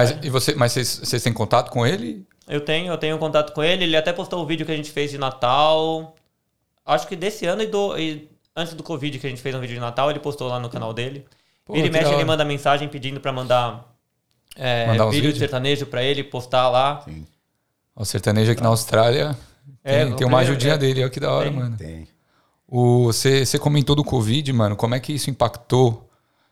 Mas, 0.00 0.24
e 0.24 0.30
você, 0.30 0.54
mas 0.54 0.72
vocês, 0.72 1.00
vocês 1.04 1.22
têm 1.22 1.32
contato 1.32 1.70
com 1.70 1.86
ele? 1.86 2.26
Eu 2.48 2.60
tenho, 2.60 2.92
eu 2.92 2.98
tenho 2.98 3.18
contato 3.18 3.52
com 3.52 3.62
ele. 3.62 3.84
Ele 3.84 3.96
até 3.96 4.12
postou 4.12 4.42
o 4.42 4.46
vídeo 4.46 4.64
que 4.66 4.72
a 4.72 4.76
gente 4.76 4.90
fez 4.90 5.10
de 5.10 5.18
Natal. 5.18 6.14
Acho 6.84 7.06
que 7.06 7.14
desse 7.14 7.46
ano 7.46 7.62
e, 7.62 7.66
do, 7.66 7.96
e 7.98 8.28
antes 8.56 8.74
do 8.74 8.82
Covid 8.82 9.18
que 9.18 9.26
a 9.26 9.30
gente 9.30 9.40
fez 9.42 9.54
um 9.54 9.60
vídeo 9.60 9.74
de 9.74 9.80
Natal, 9.80 10.10
ele 10.10 10.18
postou 10.20 10.48
lá 10.48 10.58
no 10.58 10.68
canal 10.68 10.92
dele. 10.92 11.24
Pô, 11.64 11.74
Vira 11.74 11.86
e 11.86 11.90
mexe, 11.90 12.12
ele 12.12 12.24
manda 12.24 12.44
mensagem 12.44 12.88
pedindo 12.88 13.20
pra 13.20 13.32
mandar, 13.32 13.94
é, 14.56 14.86
Mandar 14.86 15.04
vídeo 15.06 15.16
vídeos? 15.16 15.34
de 15.34 15.38
sertanejo 15.40 15.86
pra 15.86 16.02
ele, 16.02 16.24
postar 16.24 16.68
lá. 16.68 17.02
Sim, 17.04 17.24
O 17.94 18.04
sertanejo 18.04 18.50
aqui 18.50 18.62
na 18.62 18.70
Austrália 18.70 19.38
É, 19.84 20.04
tem, 20.04 20.12
o 20.12 20.16
tem 20.16 20.26
uma 20.26 20.38
primeiro- 20.38 20.50
ajudinha 20.52 20.74
é, 20.74 20.78
dele. 20.78 21.00
Olha 21.02 21.10
que 21.10 21.20
da 21.20 21.30
hora, 21.32 21.48
tem. 21.50 21.56
mano. 21.58 21.76
tem. 21.76 22.08
O, 22.66 23.04
você, 23.04 23.44
você 23.46 23.58
comentou 23.58 23.94
do 23.94 24.02
Covid, 24.02 24.52
mano. 24.52 24.74
Como 24.76 24.94
é 24.94 25.00
que 25.00 25.12
isso 25.12 25.30
impactou 25.30 26.08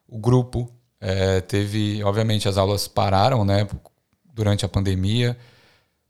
o 0.09 0.19
grupo? 0.19 0.71
É, 1.01 1.41
teve, 1.41 2.03
obviamente, 2.03 2.49
as 2.49 2.57
aulas 2.57 2.89
pararam, 2.89 3.45
né? 3.45 3.67
Durante 4.25 4.65
a 4.65 4.69
pandemia. 4.69 5.37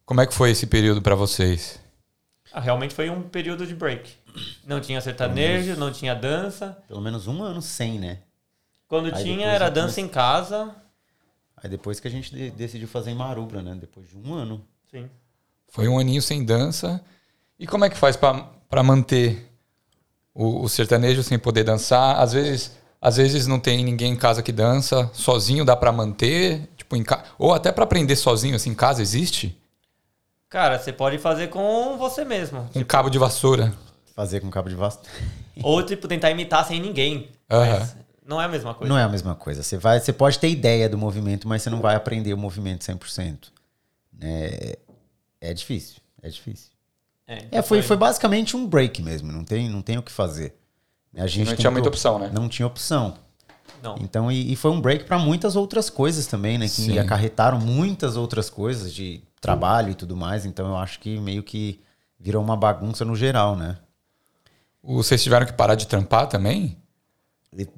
Como 0.04 0.20
é 0.20 0.26
que 0.26 0.34
foi 0.34 0.50
esse 0.50 0.66
período 0.66 1.02
pra 1.02 1.14
vocês? 1.14 1.78
Ah, 2.52 2.60
realmente 2.60 2.94
foi 2.94 3.10
um 3.10 3.22
período 3.22 3.66
de 3.66 3.74
break. 3.74 4.10
Não 4.66 4.80
tinha 4.80 5.00
sertanejo, 5.00 5.76
não 5.76 5.92
tinha 5.92 6.14
dança. 6.14 6.78
Pelo 6.88 7.00
menos 7.00 7.26
um 7.26 7.42
ano 7.42 7.60
sem, 7.60 7.98
né? 7.98 8.18
Quando 8.86 9.14
Aí 9.14 9.22
tinha, 9.22 9.46
era 9.46 9.68
dança 9.70 10.00
em 10.00 10.08
casa. 10.08 10.74
Aí 11.56 11.68
depois 11.68 12.00
que 12.00 12.08
a 12.08 12.10
gente 12.10 12.34
de- 12.34 12.50
decidiu 12.50 12.88
fazer 12.88 13.10
em 13.10 13.14
Marubra, 13.14 13.60
né? 13.60 13.76
Depois 13.78 14.08
de 14.08 14.16
um 14.16 14.32
ano. 14.32 14.64
Sim. 14.90 15.10
Foi 15.68 15.86
um 15.88 15.98
aninho 15.98 16.22
sem 16.22 16.42
dança. 16.44 17.04
E 17.58 17.66
como 17.66 17.84
é 17.84 17.90
que 17.90 17.96
faz 17.96 18.16
pra 18.16 18.48
pra 18.68 18.82
manter 18.82 19.50
o, 20.34 20.62
o 20.62 20.68
sertanejo 20.68 21.22
sem 21.22 21.38
poder 21.38 21.64
dançar? 21.64 22.18
Às 22.20 22.32
vezes, 22.32 22.77
às 23.00 23.16
vezes 23.16 23.46
não 23.46 23.60
tem 23.60 23.84
ninguém 23.84 24.12
em 24.12 24.16
casa 24.16 24.42
que 24.42 24.52
dança. 24.52 25.10
Sozinho 25.12 25.64
dá 25.64 25.76
pra 25.76 25.92
manter? 25.92 26.68
Tipo, 26.76 26.96
em 26.96 27.04
ca... 27.04 27.24
Ou 27.38 27.54
até 27.54 27.70
pra 27.70 27.84
aprender 27.84 28.16
sozinho, 28.16 28.56
assim, 28.56 28.70
em 28.70 28.74
casa 28.74 29.02
existe? 29.02 29.56
Cara, 30.48 30.78
você 30.78 30.92
pode 30.92 31.18
fazer 31.18 31.48
com 31.48 31.96
você 31.98 32.24
mesmo. 32.24 32.68
Um 32.74 32.82
cabo 32.82 33.10
de 33.10 33.18
vassoura. 33.18 33.72
Fazer 34.14 34.40
com 34.40 34.50
cabo 34.50 34.68
de 34.68 34.74
vasco. 34.74 35.04
Ou, 35.62 35.82
tipo, 35.82 36.08
tentar 36.08 36.30
imitar 36.30 36.66
sem 36.66 36.80
ninguém. 36.80 37.28
Mas 37.48 37.96
não 38.26 38.40
é 38.40 38.44
a 38.44 38.48
mesma 38.48 38.74
coisa. 38.74 38.92
Não 38.92 38.98
é 38.98 39.02
a 39.02 39.08
mesma 39.08 39.34
coisa. 39.34 39.62
Você, 39.62 39.76
vai, 39.76 40.00
você 40.00 40.12
pode 40.12 40.38
ter 40.38 40.48
ideia 40.48 40.88
do 40.88 40.98
movimento, 40.98 41.46
mas 41.46 41.62
você 41.62 41.70
não 41.70 41.80
vai 41.80 41.94
aprender 41.94 42.32
o 42.32 42.38
movimento 42.38 42.84
100%. 42.84 43.48
É, 44.20 44.78
é 45.40 45.54
difícil. 45.54 45.96
É 46.22 46.28
difícil. 46.28 46.70
É, 47.26 47.44
É, 47.52 47.62
foi, 47.62 47.82
foi 47.82 47.96
basicamente 47.96 48.56
um 48.56 48.66
break 48.66 49.02
mesmo. 49.02 49.30
Não 49.30 49.44
tem, 49.44 49.68
não 49.68 49.82
tem 49.82 49.98
o 49.98 50.02
que 50.02 50.10
fazer. 50.10 50.54
A 51.16 51.26
gente 51.26 51.48
Não 51.48 51.56
tinha 51.56 51.70
muita 51.70 51.88
opção, 51.88 52.18
né? 52.18 52.30
Não 52.32 52.48
tinha 52.48 52.66
opção. 52.66 53.14
Não. 53.82 53.96
Então, 54.00 54.30
e, 54.30 54.52
e 54.52 54.56
foi 54.56 54.70
um 54.70 54.80
break 54.80 55.04
para 55.04 55.18
muitas 55.18 55.56
outras 55.56 55.88
coisas 55.88 56.26
também, 56.26 56.58
né? 56.58 56.66
Que 56.66 56.72
Sim. 56.72 56.98
acarretaram 56.98 57.58
muitas 57.58 58.16
outras 58.16 58.50
coisas 58.50 58.92
de 58.92 59.22
trabalho 59.40 59.90
e 59.90 59.94
tudo 59.94 60.16
mais. 60.16 60.44
Então, 60.44 60.68
eu 60.68 60.76
acho 60.76 60.98
que 60.98 61.18
meio 61.20 61.42
que 61.42 61.80
virou 62.18 62.42
uma 62.42 62.56
bagunça 62.56 63.04
no 63.04 63.14
geral, 63.14 63.56
né? 63.56 63.78
Vocês 64.82 65.22
tiveram 65.22 65.46
que 65.46 65.52
parar 65.52 65.74
de 65.74 65.86
trampar 65.86 66.28
também? 66.28 66.76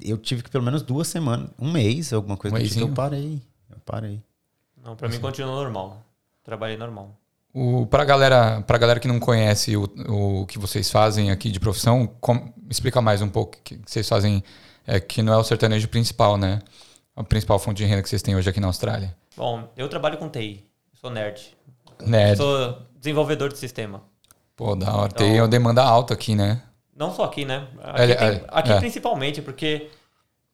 Eu 0.00 0.18
tive 0.18 0.42
que 0.42 0.50
pelo 0.50 0.64
menos 0.64 0.82
duas 0.82 1.08
semanas, 1.08 1.48
um 1.58 1.70
mês, 1.70 2.12
alguma 2.12 2.36
coisa 2.36 2.56
Um 2.56 2.60
do 2.60 2.68
tipo. 2.68 2.80
Eu 2.80 2.88
parei. 2.88 3.40
Eu 3.70 3.78
parei. 3.84 4.22
Não, 4.82 4.96
pra 4.96 5.08
mim 5.08 5.18
continua 5.20 5.54
normal. 5.54 6.02
Trabalhei 6.42 6.76
normal. 6.76 7.14
O, 7.53 7.84
pra, 7.86 8.05
galera, 8.05 8.61
pra 8.62 8.78
galera 8.78 9.01
que 9.01 9.09
não 9.09 9.18
conhece 9.18 9.76
o, 9.76 9.84
o 10.09 10.46
que 10.46 10.59
vocês 10.59 10.90
fazem 10.90 11.30
aqui 11.32 11.51
de 11.51 11.59
profissão, 11.59 12.07
com- 12.20 12.53
explica 12.68 13.01
mais 13.01 13.20
um 13.22 13.28
pouco 13.28 13.57
o 13.57 13.61
que 13.62 13.76
que 13.76 13.90
vocês 13.90 14.09
fazem, 14.09 14.44
é, 14.86 15.01
que 15.01 15.20
não 15.22 15.32
é 15.32 15.36
o 15.36 15.42
sertanejo 15.42 15.88
principal, 15.88 16.36
né? 16.36 16.61
A 17.16 17.24
principal 17.24 17.59
fonte 17.59 17.78
de 17.78 17.84
renda 17.84 18.03
que 18.03 18.09
vocês 18.09 18.22
têm 18.22 18.36
hoje 18.36 18.48
aqui 18.48 18.61
na 18.61 18.68
Austrália. 18.68 19.16
Bom, 19.36 19.68
eu 19.76 19.88
trabalho 19.88 20.16
com 20.16 20.28
TI. 20.28 20.64
Sou 20.94 21.11
nerd. 21.11 21.57
Nerd. 22.07 22.36
Sou 22.36 22.78
desenvolvedor 22.98 23.48
de 23.53 23.59
sistema. 23.59 24.03
Pô, 24.55 24.76
da 24.76 24.94
hora. 24.94 25.12
Tem 25.12 25.40
uma 25.40 25.48
demanda 25.48 25.82
alta 25.82 26.14
aqui, 26.14 26.34
né? 26.36 26.62
Não 26.94 27.12
só 27.12 27.24
aqui, 27.24 27.44
né? 27.44 27.66
Aqui, 27.82 28.03
É, 28.03 28.14
tem- 28.14 28.28
é, 28.28 28.44
aqui 28.48 28.72
é. 28.72 28.78
principalmente, 28.78 29.42
porque, 29.42 29.90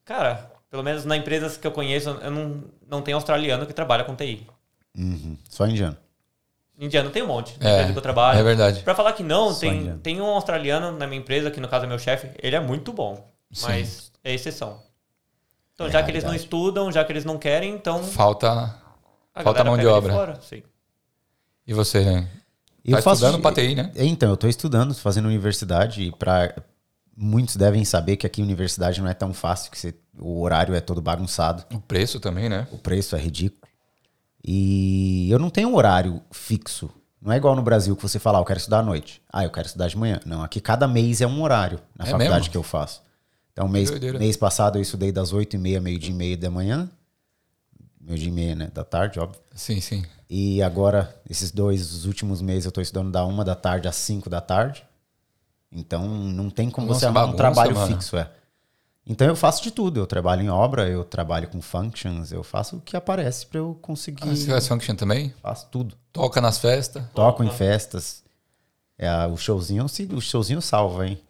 cara, 0.05 0.51
pelo 0.71 0.83
menos 0.83 1.05
nas 1.05 1.19
empresas 1.19 1.57
que 1.59 1.67
eu 1.67 1.73
conheço, 1.73 2.09
eu 2.09 2.31
não, 2.31 2.65
não 2.89 3.03
tem 3.03 3.13
australiano 3.13 3.67
que 3.67 3.73
trabalha 3.75 4.05
com 4.05 4.15
TI. 4.17 4.47
Uhum. 4.97 5.37
Só 5.51 5.67
indiano. 5.67 5.97
Indiano 6.79 7.11
tem 7.11 7.23
um 7.23 7.27
monte, 7.27 7.57
na 7.59 7.69
É, 7.69 7.73
empresa 7.75 7.93
que 7.93 7.99
eu 7.99 8.03
trabalho. 8.03 8.39
é 8.39 8.43
verdade. 8.43 8.83
Pra 8.83 8.95
falar 8.95 9.13
que 9.15 9.23
não, 9.23 9.53
Só 9.53 9.61
tem, 9.61 9.77
indiano. 9.81 9.99
tem 10.01 10.21
um 10.21 10.27
australiano 10.27 10.93
na 10.97 11.07
minha 11.07 11.21
empresa, 11.21 11.51
que 11.51 11.61
no 11.61 11.69
caso 11.69 11.87
é 11.87 11.89
meu 11.89 11.99
chefe, 11.99 12.31
ele 12.43 12.55
é 12.55 12.61
muito 12.61 12.93
bom, 12.93 13.31
Sim. 13.51 13.67
mas 13.67 14.13
é 14.23 14.35
exceção. 14.35 14.83
Então, 15.75 15.87
É 15.87 15.91
já 15.91 16.03
que 16.03 16.11
eles 16.11 16.25
não 16.25 16.35
estudam, 16.35 16.91
já 16.93 17.05
que 17.05 17.13
eles 17.13 17.25
não 17.25 17.39
querem, 17.39 17.75
então 17.75 18.03
Falta. 18.03 18.75
a 19.35 19.43
falta 19.43 19.65
mão 19.65 19.77
de 19.79 19.87
obra. 19.87 20.13
fora. 20.13 20.41
Sim. 20.43 20.63
E 21.67 21.73
você, 21.75 22.05
né? 22.05 22.29
Eu 22.85 22.97
Tá 22.97 23.03
faço- 23.03 23.25
estudando 23.25 23.43
pra 23.43 23.53
TI, 23.53 23.75
né? 23.75 23.91
Então, 23.97 24.29
eu 24.29 24.35
estou 24.35 24.49
estudando, 24.49 24.95
tô 24.95 25.01
fazendo 25.01 25.27
universidade 25.27 26.03
e 26.03 26.13
para 26.13 26.55
muitos 27.17 27.57
devem 27.57 27.85
saber 27.85 28.17
que 28.17 28.27
aqui 28.27 28.41
a 28.41 28.45
universidade 28.45 29.01
não 29.01 29.09
é 29.09 29.15
tão 29.15 29.33
fácil, 29.35 29.71
que 29.73 29.79
você- 29.79 29.95
o 30.19 30.41
horário 30.43 30.75
é 30.75 30.81
todo 30.81 31.01
bagunçado, 31.03 31.65
O 31.75 31.81
preço 31.81 32.21
também, 32.21 32.49
né? 32.49 32.67
o 32.71 32.79
preço 32.79 33.17
é 33.17 33.19
ridículo. 33.19 33.66
E 34.49 35.29
eu 35.29 35.41
não 35.41 35.51
tenho 35.51 35.69
um 35.71 35.75
horário 35.75 36.23
fixo. 36.31 36.89
Não 37.21 37.33
é 37.33 37.37
igual 37.37 37.57
no 37.57 37.63
Brasil 37.63 37.97
que 37.97 38.03
você 38.03 38.21
fala, 38.21 38.39
ah, 38.39 38.41
eu 38.43 38.45
quero 38.45 38.59
estudar 38.59 38.79
à 38.79 38.83
noite. 38.83 39.21
Ah, 39.33 39.43
eu 39.43 39.51
quero 39.51 39.67
estudar 39.67 39.89
de 39.89 39.99
manhã. 39.99 40.21
Não, 40.25 40.43
aqui 40.45 40.61
cada 40.61 40.87
mês 40.87 41.21
é 41.21 41.27
um 41.27 41.43
horário 41.43 41.81
na 41.99 42.05
É 42.05 42.11
faculdade 42.11 42.35
mesmo? 42.35 42.51
que 42.53 42.57
eu 42.57 42.63
faço. 42.63 43.03
Então, 43.53 43.67
mês, 43.67 43.91
mês 43.91 44.37
passado 44.37 44.79
eu 44.79 44.83
estudei 44.83 45.11
das 45.11 45.33
8h30, 45.33 45.81
meio-dia 45.81 46.11
e 46.11 46.15
meia 46.15 46.37
da 46.37 46.49
manhã. 46.51 46.89
Meio-dia 48.01 48.29
e 48.29 48.33
meia, 48.33 48.55
né? 48.55 48.71
Da 48.73 48.85
tarde, 48.85 49.19
óbvio. 49.19 49.41
Sim, 49.55 49.81
sim. 49.81 50.05
E 50.31 50.63
agora, 50.63 51.17
esses 51.29 51.51
dois 51.51 51.93
os 51.93 52.05
últimos 52.05 52.41
meses, 52.41 52.67
eu 52.67 52.71
tô 52.71 52.81
estudando 52.81 53.11
da 53.11 53.25
uma 53.25 53.45
da 53.45 53.57
tarde 53.57 53.89
às 53.89 53.97
5 53.97 54.31
da 54.31 54.41
tarde. 54.41 54.85
Então, 55.73 56.07
não 56.07 56.49
tem 56.51 56.71
como 56.71 56.87
Nossa, 56.87 57.01
você 57.01 57.07
arrumar 57.07 57.25
um 57.27 57.33
trabalho 57.33 57.75
mano. 57.75 57.89
fixo, 57.89 58.17
é. 58.17 58.31
Então, 59.07 59.27
eu 59.27 59.37
faço 59.37 59.63
de 59.63 59.71
tudo. 59.71 60.01
Eu 60.01 60.07
trabalho 60.07 60.43
em 60.43 60.51
obra, 60.51 60.89
eu 60.89 61.05
trabalho 61.05 61.47
com 61.49 61.63
functions, 61.63 62.33
eu 62.33 62.43
faço 62.43 62.77
o 62.77 62.81
que 62.81 62.97
aparece 62.97 63.47
para 63.47 63.59
eu 63.61 63.79
conseguir. 63.81 64.25
Ah, 64.25 64.35
você 64.35 64.51
faz 64.51 64.67
function 64.67 64.97
também? 64.97 65.33
Faço 65.41 65.69
tudo. 65.71 65.95
Toca 66.13 66.41
nas 66.41 66.59
festas? 66.59 67.05
Toco 67.15 67.45
em 67.45 67.51
festas. 67.51 68.25
É, 68.99 69.27
o 69.27 69.37
showzinho, 69.37 69.85
o 69.85 70.21
showzinho 70.21 70.61
salva, 70.61 71.07
hein? 71.07 71.21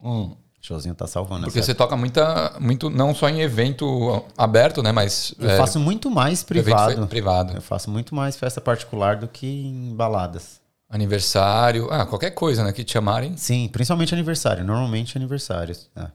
Hum. 0.00 0.36
O 0.62 0.66
showzinho 0.66 0.94
tá 0.94 1.06
salvando. 1.06 1.44
Porque 1.44 1.62
você 1.62 1.74
toca 1.74 1.96
muita, 1.96 2.54
muito, 2.60 2.88
não 2.88 3.14
só 3.14 3.28
em 3.28 3.40
evento 3.40 4.24
aberto, 4.36 4.82
né? 4.82 4.92
Mas 4.92 5.34
Eu 5.38 5.50
é, 5.50 5.56
faço 5.58 5.80
muito 5.80 6.10
mais 6.10 6.42
privado. 6.42 7.06
privado. 7.06 7.52
Eu 7.54 7.62
faço 7.62 7.90
muito 7.90 8.14
mais 8.14 8.36
festa 8.36 8.60
particular 8.60 9.16
do 9.16 9.26
que 9.26 9.46
em 9.46 9.94
baladas. 9.94 10.60
Aniversário. 10.88 11.88
Ah, 11.90 12.06
qualquer 12.06 12.30
coisa, 12.30 12.62
né? 12.62 12.72
Que 12.72 12.84
te 12.84 12.92
chamarem. 12.92 13.36
Sim, 13.36 13.68
principalmente 13.68 14.14
aniversário. 14.14 14.64
Normalmente 14.64 15.18
aniversários. 15.18 15.90
É. 15.96 16.06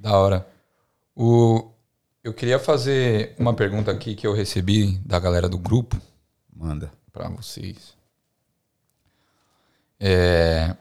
Da 0.00 0.16
hora. 0.18 0.46
O... 1.14 1.70
Eu 2.22 2.32
queria 2.32 2.58
fazer 2.58 3.34
uma 3.38 3.52
pergunta 3.54 3.90
aqui 3.90 4.14
que 4.14 4.26
eu 4.26 4.32
recebi 4.32 4.98
da 4.98 5.18
galera 5.20 5.46
do 5.48 5.58
grupo 5.58 6.00
Manda. 6.54 6.90
para 7.12 7.28
vocês. 7.28 7.94
É, 10.00 10.74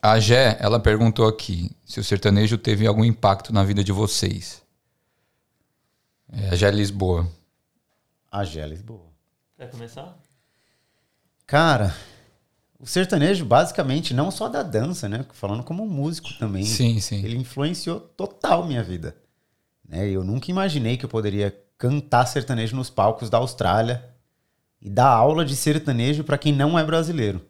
A 0.00 0.18
Gé, 0.20 0.56
ela 0.60 0.78
perguntou 0.78 1.26
aqui 1.26 1.70
se 1.84 1.98
o 1.98 2.04
sertanejo 2.04 2.56
teve 2.56 2.86
algum 2.86 3.04
impacto 3.04 3.52
na 3.52 3.64
vida 3.64 3.82
de 3.82 3.90
vocês. 3.90 4.62
É, 6.32 6.50
a 6.50 6.54
Gé 6.54 6.70
Lisboa. 6.70 7.28
A 8.30 8.44
Gé 8.44 8.64
Lisboa. 8.66 9.06
Quer 9.56 9.68
começar? 9.70 10.16
Cara, 11.46 11.94
o 12.82 12.86
sertanejo, 12.86 13.44
basicamente, 13.44 14.12
não 14.12 14.28
só 14.28 14.48
da 14.48 14.60
dança, 14.60 15.08
né? 15.08 15.24
Falando 15.34 15.62
como 15.62 15.86
músico 15.86 16.28
também. 16.36 16.64
Sim, 16.64 16.98
sim. 16.98 17.24
Ele 17.24 17.36
influenciou 17.36 18.00
total 18.00 18.66
minha 18.66 18.82
vida. 18.82 19.14
Né? 19.88 20.08
Eu 20.08 20.24
nunca 20.24 20.50
imaginei 20.50 20.96
que 20.96 21.04
eu 21.04 21.08
poderia 21.08 21.56
cantar 21.78 22.26
sertanejo 22.26 22.74
nos 22.74 22.90
palcos 22.90 23.30
da 23.30 23.38
Austrália 23.38 24.04
e 24.80 24.90
dar 24.90 25.06
aula 25.10 25.44
de 25.44 25.54
sertanejo 25.54 26.24
para 26.24 26.36
quem 26.36 26.52
não 26.52 26.76
é 26.76 26.82
brasileiro. 26.84 27.40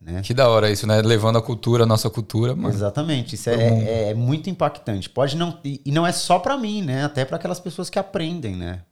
Né? 0.00 0.22
Que 0.22 0.32
da 0.32 0.48
hora 0.48 0.70
isso, 0.70 0.86
né? 0.86 1.02
Levando 1.02 1.36
a 1.36 1.42
cultura, 1.42 1.84
a 1.84 1.86
nossa 1.86 2.08
cultura, 2.08 2.56
mano. 2.56 2.74
Exatamente, 2.74 3.34
isso 3.34 3.50
é, 3.50 3.54
é- 3.54 4.08
é 4.10 4.14
muito 4.14 4.48
impactante. 4.48 5.10
Pode 5.10 5.36
não 5.36 5.58
e 5.62 5.80
e 5.84 5.92
não 5.92 6.06
é 6.06 6.12
só 6.12 6.38
para 6.38 6.56
mim, 6.56 6.80
né? 6.82 7.04
Até 7.04 7.24
para 7.24 7.36
aquelas 7.36 7.60
pessoas 7.60 7.90
que 7.90 7.98
aprendem, 7.98 8.56
né? 8.56 8.82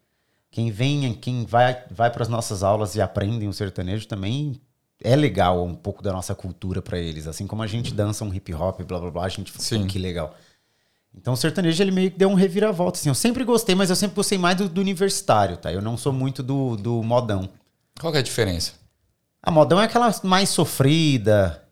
Quem 0.51 0.71
vem, 0.71 1.13
quem 1.15 1.45
vai 1.47 1.83
vai 1.91 2.11
para 2.11 2.23
as 2.23 2.29
nossas 2.29 2.63
aulas 2.63 2.95
e 2.95 3.01
aprendem 3.01 3.49
o 3.49 3.53
sertanejo 3.55 4.07
também 4.07 4.61
é 5.05 5.17
legal 5.17 5.65
um 5.65 5.75
pouco 5.75 6.03
da 6.03 6.13
nossa 6.13 6.35
cultura 6.35 6.81
para 6.83 6.99
eles, 6.99 7.27
assim 7.27 7.47
como 7.47 7.63
a 7.63 7.67
gente 7.67 7.93
dança 7.93 8.25
um 8.25 8.33
hip 8.33 8.53
hop, 8.55 8.81
blá 8.83 8.99
blá 8.99 9.11
blá, 9.11 9.25
a 9.25 9.29
gente 9.29 9.51
fala, 9.51 9.65
Sim. 9.65 9.81
"Pô, 9.83 9.87
que 9.89 9.99
legal. 9.99 10.35
Então 11.15 11.35
o 11.35 11.37
sertanejo 11.37 11.83
ele 11.83 11.91
meio 11.91 12.11
que 12.11 12.19
deu 12.19 12.29
um 12.31 12.35
reviravolta, 12.35 12.99
assim. 12.99 13.09
Eu 13.11 13.15
sempre 13.15 13.45
gostei, 13.45 13.75
mas 13.75 13.91
eu 13.91 13.97
sempre 13.97 14.17
gostei 14.17 14.39
mais 14.39 14.57
do, 14.57 14.69
do 14.69 14.81
universitário, 14.81 15.57
tá? 15.59 15.71
Eu 15.73 15.83
não 15.83 15.97
sou 15.97 16.13
muito 16.13 16.43
do, 16.43 16.77
do 16.77 17.03
modão. 17.03 17.49
Qual 18.01 18.11
que 18.11 18.17
é 18.17 18.21
a 18.21 18.25
diferença? 18.25 18.73
A 19.43 19.51
modão 19.51 19.79
é 19.81 19.85
aquela 19.85 20.15
mais 20.23 20.49
sofrida, 20.49 21.63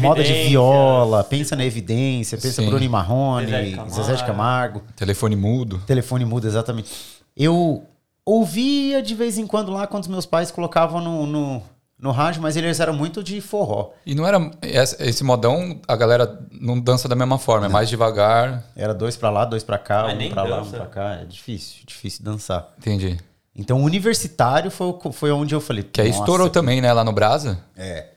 moda 0.00 0.22
de 0.22 0.32
viola, 0.48 1.24
pensa 1.24 1.56
na 1.56 1.64
evidência, 1.64 2.38
pensa 2.38 2.62
Sim. 2.62 2.68
Bruno 2.68 2.84
e 2.84 2.88
Marrone, 2.88 3.46
Zezé 3.46 3.62
de 3.64 3.70
Camargo. 3.74 3.94
Zezé 3.94 4.14
de 4.14 4.24
Camargo, 4.24 4.82
Telefone 4.94 5.34
mudo. 5.36 5.82
telefone 5.86 6.24
muda, 6.24 6.46
exatamente. 6.46 6.92
Eu 7.36 7.84
ouvia 8.24 9.02
de 9.02 9.14
vez 9.14 9.38
em 9.38 9.46
quando 9.46 9.72
lá 9.72 9.86
quando 9.86 10.02
os 10.04 10.08
meus 10.08 10.26
pais 10.26 10.50
colocavam 10.50 11.00
no, 11.00 11.26
no, 11.26 11.62
no 12.06 12.12
rádio, 12.12 12.40
mas 12.40 12.56
eles 12.56 12.80
eram 12.80 12.94
muito 12.94 13.22
de 13.22 13.40
forró. 13.40 13.90
E 14.06 14.14
não 14.14 14.26
era. 14.26 14.50
Esse 14.62 15.22
modão, 15.22 15.80
a 15.86 15.96
galera 15.96 16.40
não 16.50 16.78
dança 16.80 17.08
da 17.08 17.14
mesma 17.14 17.38
forma, 17.38 17.66
é 17.66 17.68
mais 17.68 17.88
devagar. 17.88 18.64
Era 18.74 18.94
dois 18.94 19.16
pra 19.16 19.28
lá, 19.28 19.44
dois 19.44 19.62
pra 19.62 19.78
cá, 19.78 20.04
Mas 20.04 20.14
um 20.14 20.16
nem 20.16 20.30
pra 20.30 20.44
lá, 20.44 20.62
um 20.62 20.70
pra 20.70 20.86
cá. 20.86 21.14
É 21.16 21.24
difícil, 21.24 21.82
difícil 21.86 22.24
dançar. 22.24 22.72
Entendi. 22.78 23.18
Então, 23.54 23.80
o 23.80 23.84
universitário 23.84 24.70
foi, 24.70 24.94
foi 25.12 25.30
onde 25.30 25.54
eu 25.54 25.60
falei. 25.60 25.82
Que 25.82 26.00
aí 26.00 26.08
"Nossa, 26.08 26.20
estourou 26.20 26.50
também, 26.50 26.80
né? 26.80 26.92
Lá 26.92 27.02
no 27.02 27.12
Brasa. 27.12 27.58
É. 27.76 28.10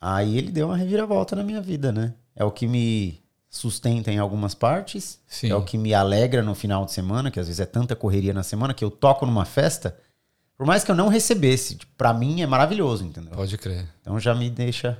Aí 0.00 0.36
ele 0.36 0.50
deu 0.50 0.66
uma 0.66 0.76
reviravolta 0.76 1.36
na 1.36 1.42
minha 1.42 1.60
vida, 1.60 1.92
né? 1.92 2.12
É 2.36 2.44
o 2.44 2.50
que 2.50 2.66
me 2.66 3.22
sustenta 3.48 4.10
em 4.10 4.18
algumas 4.18 4.54
partes. 4.54 5.20
Sim. 5.26 5.50
É 5.50 5.54
o 5.54 5.62
que 5.62 5.78
me 5.78 5.94
alegra 5.94 6.42
no 6.42 6.54
final 6.54 6.84
de 6.84 6.92
semana, 6.92 7.30
que 7.30 7.38
às 7.38 7.46
vezes 7.46 7.60
é 7.60 7.66
tanta 7.66 7.94
correria 7.94 8.34
na 8.34 8.42
semana 8.42 8.74
que 8.74 8.84
eu 8.84 8.90
toco 8.90 9.24
numa 9.24 9.44
festa. 9.44 9.96
Por 10.56 10.66
mais 10.66 10.84
que 10.84 10.90
eu 10.90 10.94
não 10.94 11.08
recebesse, 11.08 11.76
tipo, 11.76 11.92
pra 11.96 12.12
mim 12.14 12.40
é 12.42 12.46
maravilhoso, 12.46 13.04
entendeu? 13.04 13.32
Pode 13.32 13.58
crer. 13.58 13.86
Então 14.00 14.18
já 14.20 14.34
me 14.34 14.48
deixa 14.48 14.98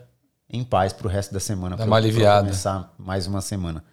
em 0.51 0.65
paz 0.65 0.93
pro 0.93 1.09
resto 1.09 1.33
da 1.33 1.41
semana. 1.41 1.77
Dá 1.77 1.85
uma 1.85 1.97
aliviada. 1.97 2.41
começar 2.47 2.93
mais 2.99 3.27
uma 3.27 3.41
semana. 3.41 3.85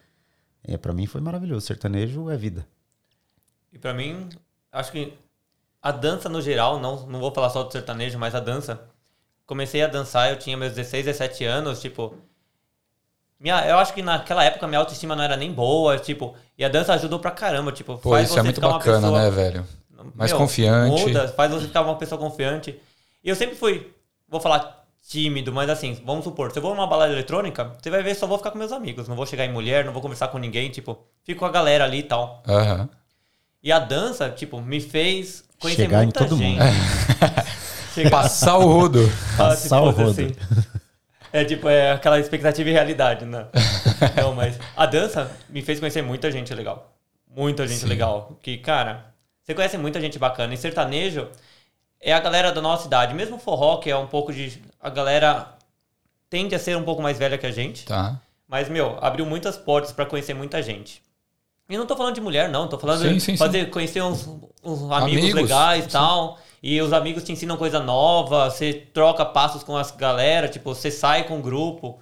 É, 0.63 0.77
para 0.77 0.93
mim 0.93 1.05
foi 1.05 1.21
maravilhoso. 1.21 1.65
Sertanejo 1.65 2.29
é 2.29 2.37
vida. 2.37 2.67
E 3.71 3.77
pra 3.77 3.93
mim, 3.93 4.27
acho 4.71 4.91
que 4.91 5.13
a 5.81 5.91
dança 5.91 6.27
no 6.29 6.41
geral, 6.41 6.79
não, 6.79 7.05
não 7.07 7.19
vou 7.19 7.31
falar 7.31 7.49
só 7.49 7.63
do 7.63 7.71
sertanejo, 7.71 8.17
mas 8.17 8.33
a 8.35 8.39
dança. 8.39 8.81
Comecei 9.45 9.81
a 9.83 9.87
dançar, 9.87 10.29
eu 10.31 10.37
tinha 10.39 10.55
meus 10.57 10.73
16, 10.73 11.05
17 11.05 11.43
anos, 11.45 11.79
tipo. 11.81 12.15
Minha, 13.39 13.65
eu 13.67 13.77
acho 13.79 13.93
que 13.93 14.01
naquela 14.03 14.43
época 14.43 14.67
minha 14.67 14.79
autoestima 14.79 15.15
não 15.15 15.23
era 15.23 15.35
nem 15.35 15.51
boa, 15.51 15.97
tipo, 15.97 16.35
e 16.57 16.63
a 16.63 16.69
dança 16.69 16.93
ajudou 16.93 17.19
pra 17.19 17.31
caramba, 17.31 17.71
tipo, 17.71 17.97
Pô, 17.97 18.17
isso 18.19 18.37
é 18.37 18.43
muito 18.43 18.61
bacana, 18.61 19.01
pessoa- 19.07 19.19
né, 19.23 19.31
velho? 19.31 19.65
Mais 20.15 20.31
confiante. 20.33 21.01
Muda, 21.03 21.27
faz 21.29 21.51
você 21.51 21.67
ficar 21.67 21.81
uma 21.81 21.95
pessoa 21.95 22.19
confiante. 22.19 22.79
E 23.23 23.29
eu 23.29 23.35
sempre 23.35 23.55
fui, 23.55 23.91
vou 24.27 24.39
falar 24.39 24.79
tímido, 25.07 25.51
mas 25.51 25.69
assim, 25.69 25.99
vamos 26.05 26.23
supor, 26.23 26.51
se 26.51 26.59
eu 26.59 26.61
vou 26.63 26.73
numa 26.75 26.87
balada 26.87 27.11
eletrônica, 27.11 27.73
você 27.81 27.89
vai 27.89 28.03
ver, 28.03 28.15
só 28.15 28.27
vou 28.27 28.37
ficar 28.37 28.51
com 28.51 28.57
meus 28.57 28.71
amigos, 28.71 29.07
não 29.07 29.15
vou 29.15 29.25
chegar 29.25 29.45
em 29.45 29.51
mulher, 29.51 29.83
não 29.83 29.91
vou 29.93 30.01
conversar 30.01 30.27
com 30.27 30.37
ninguém, 30.37 30.69
tipo, 30.69 30.97
fico 31.23 31.39
com 31.39 31.45
a 31.45 31.49
galera 31.51 31.83
ali 31.85 31.99
e 31.99 32.03
tal. 32.03 32.41
Aham. 32.47 32.87
E 33.63 33.71
a 33.71 33.79
dança, 33.79 34.29
tipo, 34.29 34.59
me 34.61 34.79
fez 34.79 35.43
conhecer 35.59 35.83
Chegar 35.83 35.99
em 36.01 36.05
muita 36.05 36.19
todo 36.25 36.37
gente. 36.37 36.59
mundo. 36.59 36.71
Chegar, 37.93 38.09
Passar 38.09 38.57
o 38.57 38.65
rodo. 38.65 38.99
ah, 39.35 39.37
Passar 39.37 39.81
o 39.81 39.91
fosse 39.93 40.01
rodo. 40.01 40.11
assim. 40.11 40.35
É 41.33 41.45
tipo, 41.45 41.67
é 41.69 41.91
aquela 41.91 42.19
expectativa 42.19 42.69
e 42.69 42.73
realidade, 42.73 43.25
né? 43.25 43.47
Não, 44.17 44.33
mas 44.33 44.57
a 44.75 44.85
dança 44.85 45.31
me 45.49 45.61
fez 45.61 45.79
conhecer 45.79 46.01
muita 46.01 46.31
gente 46.31 46.53
legal. 46.53 46.93
Muita 47.33 47.67
gente 47.67 47.81
Sim. 47.81 47.87
legal. 47.87 48.37
Que, 48.41 48.57
cara, 48.57 49.10
você 49.51 49.55
conhece 49.55 49.77
muita 49.77 49.99
gente 49.99 50.17
bacana. 50.17 50.53
E 50.53 50.57
sertanejo 50.57 51.27
é 51.99 52.13
a 52.13 52.19
galera 52.19 52.51
da 52.51 52.61
nossa 52.61 52.87
idade. 52.87 53.13
Mesmo 53.13 53.37
forró, 53.37 53.77
que 53.77 53.89
é 53.89 53.97
um 53.97 54.07
pouco 54.07 54.33
de. 54.33 54.61
A 54.79 54.89
galera 54.89 55.53
tende 56.29 56.55
a 56.55 56.59
ser 56.59 56.75
um 56.77 56.83
pouco 56.83 57.01
mais 57.01 57.17
velha 57.17 57.37
que 57.37 57.45
a 57.45 57.51
gente. 57.51 57.85
Tá. 57.85 58.19
Mas, 58.47 58.69
meu, 58.69 58.97
abriu 59.01 59.25
muitas 59.25 59.57
portas 59.57 59.91
pra 59.91 60.05
conhecer 60.05 60.33
muita 60.33 60.61
gente. 60.61 61.01
E 61.69 61.77
não 61.77 61.85
tô 61.85 61.95
falando 61.95 62.15
de 62.15 62.21
mulher, 62.21 62.49
não. 62.49 62.67
Tô 62.67 62.77
falando 62.77 63.01
Sim, 63.01 63.13
de 63.13 63.21
sim, 63.21 63.37
fazer, 63.37 63.69
conhecer 63.69 64.01
uns, 64.01 64.27
uns 64.63 64.91
amigos, 64.91 65.23
Amigos, 65.23 65.33
legais 65.33 65.83
e 65.83 65.85
sim. 65.85 65.91
tal. 65.91 66.39
E 66.61 66.81
os 66.81 66.91
amigos 66.91 67.23
te 67.23 67.31
ensinam 67.31 67.55
coisa 67.55 67.79
nova. 67.79 68.49
Você 68.49 68.73
troca 68.73 69.25
passos 69.25 69.63
com 69.63 69.77
as 69.77 69.91
galera. 69.91 70.49
Tipo, 70.49 70.75
você 70.75 70.91
sai 70.91 71.23
com 71.23 71.39
o 71.39 71.41
grupo. 71.41 71.99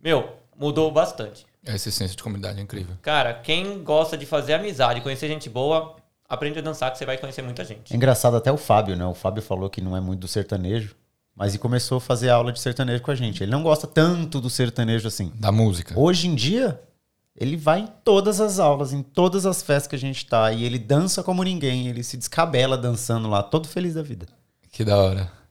Meu, 0.00 0.36
mudou 0.56 0.90
bastante. 0.92 1.44
Essa 1.64 1.88
essência 1.88 2.14
de 2.16 2.22
comunidade 2.22 2.60
é 2.60 2.62
incrível. 2.62 2.94
Cara, 3.02 3.34
quem 3.34 3.82
gosta 3.82 4.16
de 4.16 4.26
fazer 4.26 4.54
amizade, 4.54 5.00
conhecer 5.00 5.28
gente 5.28 5.48
boa, 5.48 5.96
aprende 6.34 6.58
a 6.58 6.62
dançar 6.62 6.92
que 6.92 6.98
você 6.98 7.06
vai 7.06 7.16
conhecer 7.16 7.42
muita 7.42 7.64
gente. 7.64 7.92
É 7.92 7.96
engraçado 7.96 8.36
até 8.36 8.52
o 8.52 8.56
Fábio, 8.56 8.96
né? 8.96 9.06
O 9.06 9.14
Fábio 9.14 9.42
falou 9.42 9.70
que 9.70 9.80
não 9.80 9.96
é 9.96 10.00
muito 10.00 10.20
do 10.20 10.28
sertanejo, 10.28 10.94
mas 11.34 11.52
ele 11.52 11.58
começou 11.58 11.98
a 11.98 12.00
fazer 12.00 12.30
aula 12.30 12.52
de 12.52 12.60
sertanejo 12.60 13.02
com 13.02 13.10
a 13.10 13.14
gente. 13.14 13.42
Ele 13.42 13.50
não 13.50 13.62
gosta 13.62 13.86
tanto 13.86 14.40
do 14.40 14.50
sertanejo 14.50 15.08
assim. 15.08 15.32
Da 15.36 15.50
música. 15.50 15.98
Hoje 15.98 16.28
em 16.28 16.34
dia, 16.34 16.80
ele 17.36 17.56
vai 17.56 17.80
em 17.80 17.88
todas 18.04 18.40
as 18.40 18.58
aulas, 18.58 18.92
em 18.92 19.02
todas 19.02 19.46
as 19.46 19.62
festas 19.62 19.88
que 19.88 19.96
a 19.96 19.98
gente 19.98 20.24
tá, 20.26 20.52
e 20.52 20.64
ele 20.64 20.78
dança 20.78 21.22
como 21.22 21.42
ninguém, 21.42 21.88
ele 21.88 22.02
se 22.02 22.16
descabela 22.16 22.78
dançando 22.78 23.28
lá, 23.28 23.42
todo 23.42 23.66
feliz 23.66 23.94
da 23.94 24.02
vida. 24.02 24.26
Que 24.70 24.84
da 24.84 24.96
hora. 24.96 25.43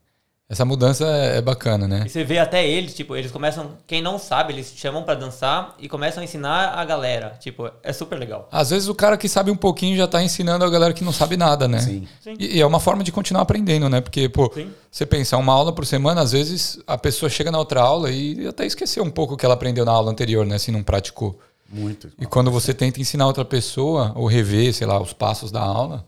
Essa 0.46 0.64
mudança 0.64 1.04
é 1.06 1.38
é 1.38 1.40
bacana, 1.40 1.88
né? 1.88 2.02
E 2.04 2.08
você 2.10 2.22
vê 2.22 2.38
até 2.38 2.66
eles, 2.68 2.94
tipo, 2.94 3.16
eles 3.16 3.30
começam. 3.32 3.72
Quem 3.86 4.02
não 4.02 4.18
sabe, 4.18 4.52
eles 4.52 4.70
te 4.72 4.78
chamam 4.78 5.02
pra 5.02 5.14
dançar 5.14 5.74
e 5.78 5.88
começam 5.88 6.20
a 6.20 6.24
ensinar 6.24 6.74
a 6.78 6.84
galera. 6.84 7.30
Tipo, 7.40 7.70
é 7.82 7.92
super 7.94 8.18
legal. 8.18 8.46
Às 8.52 8.68
vezes 8.70 8.86
o 8.88 8.94
cara 8.94 9.16
que 9.16 9.26
sabe 9.28 9.50
um 9.50 9.56
pouquinho 9.56 9.96
já 9.96 10.06
tá 10.06 10.22
ensinando 10.22 10.62
a 10.64 10.68
galera 10.70 10.92
que 10.92 11.02
não 11.02 11.12
sabe 11.12 11.36
nada, 11.38 11.66
né? 11.66 11.78
Sim. 11.80 12.06
Sim. 12.20 12.34
E, 12.38 12.58
e 12.58 12.60
é 12.60 12.66
uma 12.66 12.78
forma 12.78 13.02
de 13.02 13.10
continuar 13.10 13.42
aprendendo, 13.42 13.88
né? 13.88 14.02
Porque, 14.02 14.28
pô, 14.28 14.50
Sim. 14.54 14.70
você 14.90 15.06
pensa 15.06 15.36
uma 15.38 15.52
aula 15.54 15.72
por 15.72 15.86
semana, 15.86 16.20
às 16.20 16.32
vezes 16.32 16.78
a 16.86 16.98
pessoa 16.98 17.30
chega 17.30 17.50
na 17.50 17.58
outra 17.58 17.80
aula 17.80 18.10
e 18.10 18.46
até 18.46 18.66
esqueceu 18.66 19.02
um 19.02 19.10
pouco 19.10 19.34
o 19.34 19.36
que 19.38 19.46
ela 19.46 19.54
aprendeu 19.54 19.84
na 19.86 19.92
aula 19.92 20.10
anterior, 20.12 20.44
né? 20.44 20.58
Se 20.58 20.70
não 20.70 20.82
praticou. 20.82 21.38
Muito. 21.68 22.12
E 22.20 22.26
quando 22.26 22.50
você 22.50 22.74
tenta 22.74 23.00
ensinar 23.00 23.26
outra 23.26 23.46
pessoa 23.46 24.12
ou 24.14 24.26
rever, 24.26 24.74
sei 24.74 24.86
lá, 24.86 25.00
os 25.00 25.14
passos 25.14 25.50
da 25.50 25.62
aula, 25.62 26.04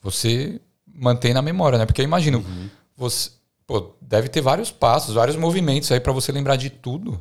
você 0.00 0.60
mantém 0.94 1.34
na 1.34 1.42
memória, 1.42 1.78
né? 1.78 1.84
Porque 1.84 2.00
eu 2.00 2.04
imagino, 2.04 2.38
Uhum. 2.38 2.68
você, 2.96 3.30
pô, 3.72 3.94
deve 4.02 4.28
ter 4.28 4.40
vários 4.42 4.70
passos, 4.70 5.14
vários 5.14 5.36
movimentos 5.36 5.90
aí 5.90 5.98
pra 5.98 6.12
você 6.12 6.30
lembrar 6.30 6.56
de 6.56 6.68
tudo. 6.68 7.18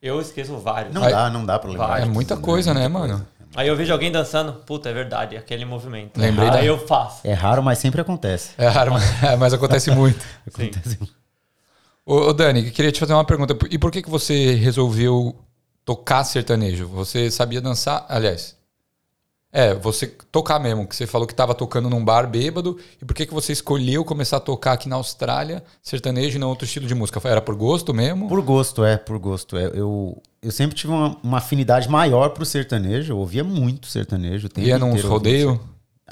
Eu 0.00 0.20
esqueço 0.20 0.56
vários. 0.58 0.94
Não 0.94 1.04
Aí- 1.04 1.12
dá, 1.12 1.28
não 1.30 1.44
dá 1.44 1.58
pra 1.58 1.68
lembrar. 1.70 1.86
Vai, 1.88 2.02
É 2.02 2.04
muita 2.06 2.34
tudo, 2.34 2.44
coisa, 2.44 2.72
né, 2.72 2.88
Muita 2.88 2.98
mano? 2.98 3.14
coisa. 3.14 3.32
Aí 3.54 3.68
eu 3.68 3.76
vejo 3.76 3.92
alguém 3.92 4.10
dançando, 4.10 4.54
puta, 4.54 4.88
é 4.88 4.92
verdade, 4.94 5.36
aquele 5.36 5.66
movimento. 5.66 6.18
Lembrei 6.18 6.48
Aí 6.48 6.54
da- 6.54 6.64
eu 6.64 6.78
faço. 6.86 7.20
É 7.24 7.34
raro, 7.34 7.62
mas 7.62 7.78
sempre 7.78 8.00
acontece. 8.00 8.52
É 8.56 8.66
raro, 8.66 8.92
mas, 8.92 9.02
é, 9.22 9.36
mas 9.36 9.52
acontece 9.52 9.90
muito. 9.94 10.24
Acontece. 10.46 10.98
Ô, 12.06 12.14
ô, 12.28 12.32
Dani, 12.32 12.70
queria 12.70 12.90
te 12.90 12.98
fazer 12.98 13.12
uma 13.12 13.24
pergunta. 13.26 13.54
E 13.70 13.78
por 13.78 13.90
que, 13.92 14.00
que 14.02 14.08
você 14.10 14.54
resolveu 14.54 15.36
tocar 15.84 16.24
sertanejo? 16.24 16.88
Você 16.88 17.30
sabia 17.30 17.60
dançar? 17.60 18.06
Aliás, 18.08 18.56
é, 19.52 19.74
você 19.74 20.06
tocar 20.06 20.58
mesmo, 20.58 20.86
que 20.86 20.96
você 20.96 21.06
falou 21.06 21.26
que 21.26 21.34
estava 21.34 21.54
tocando 21.54 21.90
num 21.90 22.02
bar 22.02 22.26
bêbado. 22.26 22.78
E 23.00 23.04
por 23.04 23.14
que, 23.14 23.26
que 23.26 23.34
você 23.34 23.52
escolheu 23.52 24.02
começar 24.04 24.38
a 24.38 24.40
tocar 24.40 24.72
aqui 24.72 24.88
na 24.88 24.96
Austrália 24.96 25.62
sertanejo 25.82 26.36
e 26.36 26.38
não 26.40 26.48
outro 26.48 26.64
estilo 26.64 26.86
de 26.86 26.94
música? 26.94 27.20
Era 27.28 27.42
por 27.42 27.54
gosto 27.54 27.92
mesmo? 27.92 28.28
Por 28.28 28.40
gosto, 28.40 28.82
é, 28.84 28.96
por 28.96 29.18
gosto. 29.18 29.56
É, 29.58 29.66
eu, 29.74 30.20
eu 30.42 30.50
sempre 30.50 30.74
tive 30.74 30.92
uma, 30.92 31.16
uma 31.22 31.38
afinidade 31.38 31.88
maior 31.88 32.30
pro 32.30 32.46
sertanejo, 32.46 33.12
eu 33.12 33.18
ouvia 33.18 33.44
muito 33.44 33.86
sertanejo. 33.88 34.48
Ia 34.56 34.78
nos 34.78 35.02
rodeio? 35.02 35.60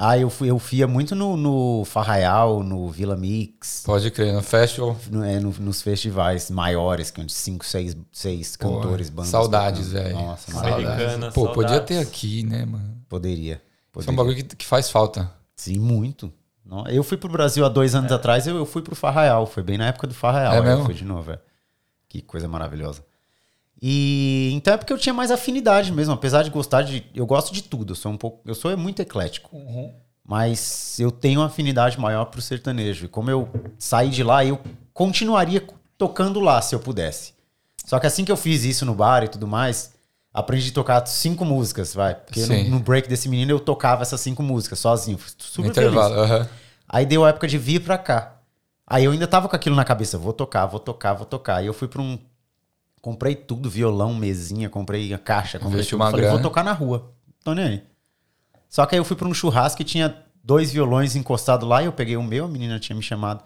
Ah, 0.02 0.16
eu 0.16 0.30
fui, 0.30 0.48
eu 0.48 0.58
fui 0.58 0.86
muito 0.86 1.14
no, 1.14 1.36
no 1.36 1.84
Farraial, 1.84 2.62
no 2.62 2.88
Vila 2.88 3.16
Mix, 3.16 3.82
Pode 3.84 4.10
crer, 4.10 4.32
no 4.32 4.40
festival. 4.42 4.96
no- 5.10 5.22
é, 5.24 5.38
no- 5.38 5.52
nos 5.58 5.82
festivais 5.82 6.50
maiores, 6.50 7.10
que 7.10 7.20
onde 7.20 7.32
cinco, 7.32 7.66
seis, 7.66 7.94
seis 8.10 8.56
cantores, 8.56 9.10
bandas. 9.10 9.30
Saudades, 9.30 9.88
velho. 9.92 10.14
Nossa, 10.14 10.52
Saudades. 10.52 11.34
Pô, 11.34 11.48
podia 11.50 11.68
saudades. 11.70 11.86
ter 11.88 11.98
aqui, 11.98 12.42
né, 12.44 12.64
mano? 12.64 12.89
Poderia. 13.10 13.54
Isso 13.54 13.60
é 13.60 13.92
poderia. 13.92 14.12
um 14.12 14.16
bagulho 14.16 14.36
que, 14.36 14.56
que 14.56 14.64
faz 14.64 14.88
falta. 14.88 15.30
Sim, 15.56 15.78
muito. 15.78 16.32
Não, 16.64 16.86
Eu 16.86 17.02
fui 17.02 17.16
pro 17.18 17.28
Brasil 17.28 17.66
há 17.66 17.68
dois 17.68 17.94
anos 17.94 18.12
atrás, 18.12 18.46
eu, 18.46 18.56
eu 18.56 18.64
fui 18.64 18.80
pro 18.80 18.94
Farraial. 18.94 19.44
Foi 19.46 19.62
bem 19.62 19.76
na 19.76 19.88
época 19.88 20.06
do 20.06 20.14
Farraial. 20.14 20.52
É 20.52 20.56
aí 20.56 20.62
eu 20.62 20.64
mesmo? 20.64 20.84
fui 20.84 20.94
de 20.94 21.04
novo, 21.04 21.32
é. 21.32 21.38
Que 22.08 22.22
coisa 22.22 22.46
maravilhosa. 22.48 23.04
E 23.82 24.50
então 24.54 24.74
é 24.74 24.76
porque 24.76 24.92
eu 24.92 24.98
tinha 24.98 25.12
mais 25.14 25.30
afinidade 25.30 25.90
mesmo, 25.90 26.14
apesar 26.14 26.42
de 26.42 26.50
gostar 26.50 26.82
de. 26.82 27.04
Eu 27.14 27.26
gosto 27.26 27.52
de 27.52 27.62
tudo. 27.62 27.92
Eu 27.92 27.96
sou 27.96 28.12
um 28.12 28.16
pouco. 28.16 28.40
Eu 28.46 28.54
sou 28.54 28.74
muito 28.76 29.02
eclético. 29.02 29.50
Mas 30.24 30.98
eu 31.00 31.10
tenho 31.10 31.40
uma 31.40 31.46
afinidade 31.46 31.98
maior 31.98 32.26
pro 32.26 32.40
sertanejo. 32.40 33.06
E 33.06 33.08
como 33.08 33.30
eu 33.30 33.48
saí 33.78 34.10
de 34.10 34.22
lá, 34.22 34.44
eu 34.44 34.60
continuaria 34.92 35.66
tocando 35.98 36.38
lá 36.38 36.62
se 36.62 36.74
eu 36.74 36.78
pudesse. 36.78 37.34
Só 37.84 37.98
que 37.98 38.06
assim 38.06 38.24
que 38.24 38.30
eu 38.30 38.36
fiz 38.36 38.62
isso 38.62 38.86
no 38.86 38.94
bar 38.94 39.24
e 39.24 39.28
tudo 39.28 39.48
mais, 39.48 39.92
aprendi 40.32 40.70
a 40.70 40.72
tocar 40.72 41.06
cinco 41.06 41.44
músicas, 41.44 41.94
vai. 41.94 42.14
Porque 42.14 42.44
no, 42.46 42.70
no 42.70 42.80
break 42.80 43.08
desse 43.08 43.28
menino 43.28 43.52
eu 43.52 43.60
tocava 43.60 44.02
essas 44.02 44.20
cinco 44.20 44.42
músicas 44.42 44.78
sozinho. 44.78 45.18
Super 45.38 45.72
feliz. 45.74 45.88
intervalo. 45.88 46.14
aham. 46.14 46.48
Aí 46.88 47.06
deu 47.06 47.24
a 47.24 47.28
época 47.28 47.46
de 47.46 47.56
vir 47.58 47.80
pra 47.80 47.96
cá. 47.98 48.36
Aí 48.86 49.04
eu 49.04 49.12
ainda 49.12 49.26
tava 49.26 49.48
com 49.48 49.54
aquilo 49.54 49.76
na 49.76 49.84
cabeça, 49.84 50.18
vou 50.18 50.32
tocar, 50.32 50.66
vou 50.66 50.80
tocar, 50.80 51.14
vou 51.14 51.24
tocar. 51.26 51.56
Aí 51.56 51.66
eu 51.66 51.74
fui 51.74 51.86
pra 51.86 52.02
um. 52.02 52.18
Comprei 53.00 53.34
tudo, 53.34 53.70
violão, 53.70 54.12
mesinha, 54.12 54.68
comprei 54.68 55.14
a 55.14 55.18
caixa, 55.18 55.58
comprei 55.58 55.84
tudo. 55.84 55.96
uma 55.96 56.10
Falei, 56.10 56.26
vou 56.26 56.34
grana. 56.34 56.42
tocar 56.48 56.64
na 56.64 56.72
rua. 56.72 57.12
Tô 57.42 57.54
nem 57.54 57.64
aí. 57.64 57.82
Só 58.68 58.84
que 58.84 58.94
aí 58.94 59.00
eu 59.00 59.04
fui 59.04 59.16
pra 59.16 59.26
um 59.26 59.32
churrasco 59.32 59.80
e 59.80 59.84
tinha 59.84 60.14
dois 60.44 60.70
violões 60.72 61.16
encostados 61.16 61.66
lá, 61.68 61.82
e 61.82 61.86
eu 61.86 61.92
peguei 61.92 62.16
o 62.16 62.22
meu, 62.22 62.44
a 62.44 62.48
menina 62.48 62.78
tinha 62.78 62.94
me 62.94 63.02
chamado. 63.02 63.42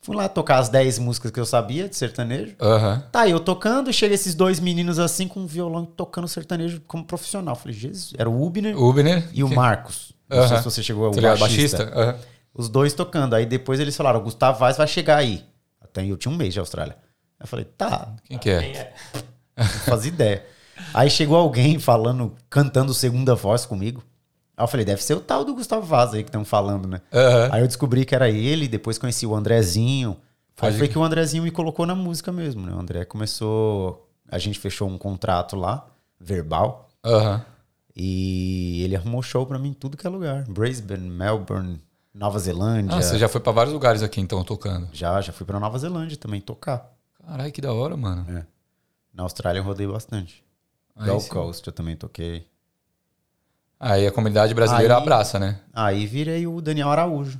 Fui 0.00 0.14
lá 0.16 0.28
tocar 0.28 0.58
as 0.58 0.68
10 0.68 0.98
músicas 1.00 1.30
que 1.30 1.40
eu 1.40 1.44
sabia 1.44 1.88
de 1.88 1.96
sertanejo. 1.96 2.54
Aham. 2.60 3.02
Tá, 3.10 3.28
eu 3.28 3.40
tocando, 3.40 3.90
e 3.90 3.92
chega 3.92 4.14
esses 4.14 4.34
dois 4.34 4.60
meninos 4.60 4.98
assim 4.98 5.26
com 5.28 5.40
um 5.40 5.46
violão 5.46 5.84
tocando 5.84 6.26
sertanejo 6.28 6.80
como 6.86 7.04
profissional. 7.04 7.54
Falei, 7.56 7.76
Jesus, 7.76 8.14
era 8.16 8.30
o 8.30 8.42
Ubner 8.42 8.80
Ubner. 8.80 9.28
e 9.32 9.42
o 9.42 9.48
Marcos. 9.48 10.12
Não 10.28 10.46
sei 10.46 10.58
se 10.58 10.64
você 10.64 10.82
chegou 10.82 11.06
ao 11.06 11.12
ligado? 11.12 11.38
baixista. 11.38 11.78
Baixista? 11.78 12.00
Aham. 12.00 12.16
Os 12.54 12.68
dois 12.68 12.92
tocando. 12.92 13.34
Aí 13.34 13.44
depois 13.46 13.80
eles 13.80 13.96
falaram, 13.96 14.20
o 14.20 14.22
Gustavo 14.22 14.58
Vaz 14.58 14.76
vai 14.76 14.86
chegar 14.86 15.16
aí. 15.16 15.44
Até 15.80 16.04
eu 16.04 16.16
tinha 16.16 16.32
um 16.32 16.36
mês 16.36 16.52
de 16.54 16.60
Austrália. 16.60 16.96
Aí 17.38 17.44
eu 17.44 17.46
falei, 17.46 17.64
tá, 17.64 18.14
Quem 18.24 18.38
que 18.38 18.50
é? 18.50 18.60
Quem 18.60 18.76
é? 18.76 18.92
não 19.56 19.66
fazia 19.66 20.10
ideia. 20.10 20.44
Aí 20.94 21.10
chegou 21.10 21.36
alguém 21.36 21.78
falando, 21.78 22.34
cantando 22.48 22.94
segunda 22.94 23.34
voz 23.34 23.66
comigo. 23.66 24.02
Aí 24.58 24.64
eu 24.64 24.68
falei, 24.68 24.84
deve 24.84 25.00
ser 25.00 25.14
o 25.14 25.20
tal 25.20 25.44
do 25.44 25.54
Gustavo 25.54 25.86
Vaz 25.86 26.12
aí 26.12 26.24
que 26.24 26.30
estão 26.30 26.44
falando, 26.44 26.88
né? 26.88 27.00
Aham. 27.12 27.48
Aí 27.52 27.60
eu 27.60 27.66
descobri 27.68 28.04
que 28.04 28.12
era 28.12 28.28
ele, 28.28 28.66
depois 28.66 28.98
conheci 28.98 29.24
o 29.24 29.32
Andrezinho. 29.32 30.16
Aí 30.60 30.76
foi 30.76 30.88
que 30.88 30.98
o 30.98 31.04
Andrezinho 31.04 31.44
me 31.44 31.52
colocou 31.52 31.86
na 31.86 31.94
música 31.94 32.32
mesmo, 32.32 32.66
né? 32.66 32.72
O 32.72 32.80
André 32.80 33.04
começou. 33.04 34.10
A 34.28 34.36
gente 34.36 34.58
fechou 34.58 34.88
um 34.88 34.98
contrato 34.98 35.54
lá, 35.54 35.86
verbal. 36.18 36.88
Aham. 37.06 37.44
E 37.94 38.82
ele 38.82 38.96
arrumou 38.96 39.22
show 39.22 39.46
pra 39.46 39.60
mim 39.60 39.68
em 39.68 39.74
tudo 39.74 39.96
que 39.96 40.04
é 40.04 40.10
lugar. 40.10 40.42
Brisbane, 40.48 41.08
Melbourne, 41.08 41.80
Nova 42.12 42.40
Zelândia. 42.40 42.96
Ah, 42.96 43.00
você 43.00 43.16
já 43.16 43.28
foi 43.28 43.40
pra 43.40 43.52
vários 43.52 43.72
lugares 43.72 44.02
aqui, 44.02 44.20
então, 44.20 44.42
tocando. 44.42 44.88
Já, 44.92 45.20
já 45.20 45.32
fui 45.32 45.46
pra 45.46 45.60
Nova 45.60 45.78
Zelândia 45.78 46.16
também 46.16 46.40
tocar. 46.40 46.92
Caralho, 47.24 47.52
que 47.52 47.60
da 47.60 47.72
hora, 47.72 47.96
mano. 47.96 48.26
Na 49.14 49.22
Austrália 49.22 49.60
eu 49.60 49.64
rodei 49.64 49.86
bastante. 49.86 50.44
Aí 50.96 51.06
Gold 51.08 51.22
sim. 51.22 51.30
Coast 51.30 51.64
eu 51.64 51.72
também 51.72 51.96
toquei. 51.96 52.44
Aí 53.80 54.06
a 54.06 54.12
comunidade 54.12 54.52
brasileira 54.54 54.96
Aí- 54.96 55.02
abraça, 55.02 55.38
né? 55.38 55.58
Aí 55.72 56.06
virei 56.06 56.46
o 56.46 56.60
Daniel 56.60 56.90
Araújo. 56.90 57.38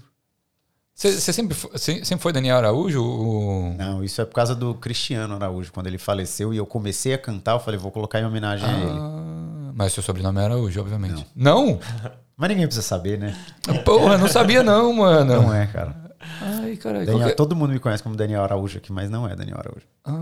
Você 0.95 1.32
sempre, 1.32 1.57
sempre 1.78 2.18
foi 2.18 2.32
Daniel 2.32 2.57
Araújo? 2.57 3.01
O... 3.05 3.74
Não, 3.78 4.03
isso 4.03 4.20
é 4.20 4.24
por 4.24 4.34
causa 4.34 4.53
do 4.55 4.74
Cristiano 4.74 5.36
Araújo. 5.36 5.72
Quando 5.72 5.86
ele 5.86 5.97
faleceu 5.99 6.53
e 6.53 6.57
eu 6.57 6.66
comecei 6.66 7.14
a 7.14 7.18
cantar, 7.18 7.53
eu 7.53 7.61
falei, 7.61 7.78
vou 7.78 7.93
colocar 7.93 8.18
em 8.20 8.24
homenagem 8.24 8.68
a 8.68 8.72
ele. 8.72 8.99
Ah, 8.99 9.70
mas 9.74 9.93
seu 9.93 10.03
sobrenome 10.03 10.41
é 10.41 10.45
Araújo, 10.45 10.80
obviamente. 10.80 11.24
Não? 11.36 11.78
Mas 12.41 12.51
ninguém 12.51 12.66
precisa 12.66 12.86
saber, 12.86 13.18
né? 13.18 13.36
Porra, 13.84 14.16
não 14.16 14.28
sabia 14.28 14.62
não, 14.62 14.93
mano. 14.93 15.43
Não 15.43 15.53
é, 15.53 15.66
cara. 15.66 15.97
Ai, 16.41 16.76
caralho. 16.76 17.05
Daniel- 17.05 17.18
qual 17.18 17.26
que 17.26 17.32
é- 17.32 17.34
Todo 17.34 17.57
mundo 17.57 17.72
me 17.72 17.80
conhece 17.80 18.01
como 18.01 18.14
Daniel 18.14 18.45
Araújo 18.45 18.78
aqui, 18.78 18.93
mas 18.93 19.11
não 19.11 19.28
é 19.28 19.34
Daniel 19.34 19.59
Araújo. 19.59 19.84
Ai, 20.05 20.14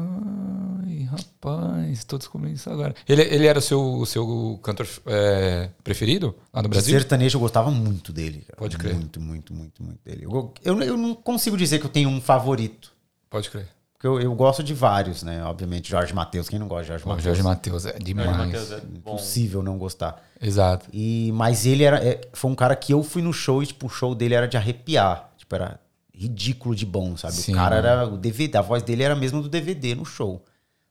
rapaz, 1.16 2.04
tô 2.04 2.18
descobrindo 2.18 2.56
isso 2.56 2.70
agora. 2.70 2.94
Ele, 3.08 3.22
ele 3.22 3.46
era 3.46 3.58
o 3.58 3.62
seu, 3.62 3.80
o 3.80 4.06
seu 4.06 4.58
cantor 4.62 4.86
é, 5.06 5.70
preferido 5.82 6.34
lá 6.52 6.62
no 6.62 6.68
De 6.68 6.74
Brasil? 6.74 6.98
sertanejo 6.98 7.36
eu 7.36 7.40
gostava 7.40 7.70
muito 7.70 8.12
dele. 8.12 8.44
Cara. 8.46 8.56
Pode 8.56 8.76
crer. 8.76 8.94
Muito, 8.94 9.20
muito, 9.20 9.54
muito, 9.54 9.82
muito 9.82 10.00
dele. 10.04 10.24
Eu, 10.24 10.52
eu, 10.64 10.80
eu 10.82 10.96
não 10.96 11.14
consigo 11.14 11.56
dizer 11.56 11.78
que 11.78 11.86
eu 11.86 11.90
tenho 11.90 12.08
um 12.08 12.20
favorito. 12.20 12.92
Pode 13.30 13.50
crer. 13.50 13.68
Porque 13.94 14.06
eu, 14.06 14.20
eu 14.20 14.34
gosto 14.34 14.62
de 14.62 14.74
vários, 14.74 15.22
né? 15.22 15.42
Obviamente, 15.44 15.90
Jorge 15.90 16.12
Matheus. 16.12 16.48
Quem 16.48 16.58
não 16.58 16.68
gosta 16.68 16.82
de 16.82 16.88
Jorge 16.88 17.06
Matheus? 17.06 17.24
Jorge 17.24 17.42
Matheus 17.42 17.86
é 17.86 17.90
Jorge 17.92 18.04
demais. 18.04 18.36
Matheus 18.36 18.72
é 18.72 18.80
bom. 18.80 19.14
Impossível 19.14 19.62
não 19.62 19.78
gostar. 19.78 20.22
Exato. 20.40 20.86
E, 20.92 21.32
mas 21.32 21.64
ele 21.64 21.82
era, 21.82 22.04
é, 22.06 22.20
foi 22.34 22.50
um 22.50 22.54
cara 22.54 22.76
que 22.76 22.92
eu 22.92 23.02
fui 23.02 23.22
no 23.22 23.32
show 23.32 23.62
e, 23.62 23.66
tipo, 23.66 23.86
o 23.86 23.88
show 23.88 24.14
dele 24.14 24.34
era 24.34 24.46
de 24.46 24.56
arrepiar. 24.56 25.32
Tipo, 25.38 25.54
era 25.54 25.80
ridículo 26.12 26.74
de 26.74 26.84
bom, 26.84 27.16
sabe? 27.16 27.34
Sim. 27.34 27.52
O 27.52 27.56
cara 27.56 27.76
era. 27.76 28.06
O 28.06 28.18
DVD, 28.18 28.58
a 28.58 28.62
voz 28.62 28.82
dele 28.82 29.02
era 29.02 29.16
mesmo 29.16 29.42
do 29.42 29.48
DVD 29.48 29.94
no 29.94 30.04
show. 30.04 30.44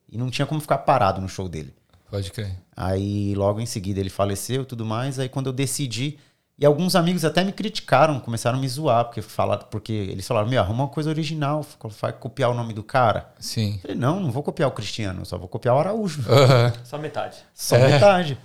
E 0.10 0.18
não 0.18 0.30
tinha 0.30 0.45
como 0.45 0.62
ficar 0.62 0.80
parado 0.80 1.20
no 1.22 1.28
show 1.30 1.47
dele. 1.49 1.74
Pode 2.10 2.32
crer. 2.32 2.51
Aí 2.76 3.34
logo 3.36 3.60
em 3.60 3.66
seguida 3.66 3.99
ele 3.99 4.10
faleceu 4.10 4.62
e 4.62 4.66
tudo 4.66 4.86
mais. 4.86 5.20
Aí 5.20 5.28
quando 5.30 5.47
eu 5.47 5.53
decidi. 5.53 6.18
E 6.58 6.66
alguns 6.66 6.95
amigos 6.95 7.26
até 7.26 7.43
me 7.43 7.51
criticaram, 7.51 8.18
começaram 8.18 8.58
a 8.58 8.62
me 8.62 8.70
zoar, 8.70 9.03
porque, 9.06 9.22
falaram, 9.22 9.68
porque 9.70 9.91
eles 9.91 10.26
falaram: 10.26 10.47
Meu, 10.47 10.62
arruma 10.62 10.84
uma 10.84 10.89
coisa 10.89 11.10
original, 11.10 11.66
vai 11.99 12.14
copiar 12.14 12.49
o 12.49 12.53
nome 12.53 12.74
do 12.74 12.82
cara. 12.82 13.30
Sim. 13.39 13.74
Eu 13.74 13.80
falei: 13.82 13.97
Não, 13.97 14.22
não 14.22 14.32
vou 14.32 14.41
copiar 14.41 14.70
o 14.70 14.72
Cristiano, 14.72 15.20
eu 15.22 15.26
só 15.26 15.38
vou 15.38 15.49
copiar 15.49 15.76
o 15.76 15.80
Araújo. 15.80 16.24
Aham. 16.32 16.72
Só 16.86 16.97
metade. 16.97 17.38
Só 17.53 17.76
É. 17.76 17.91
metade. 17.91 18.38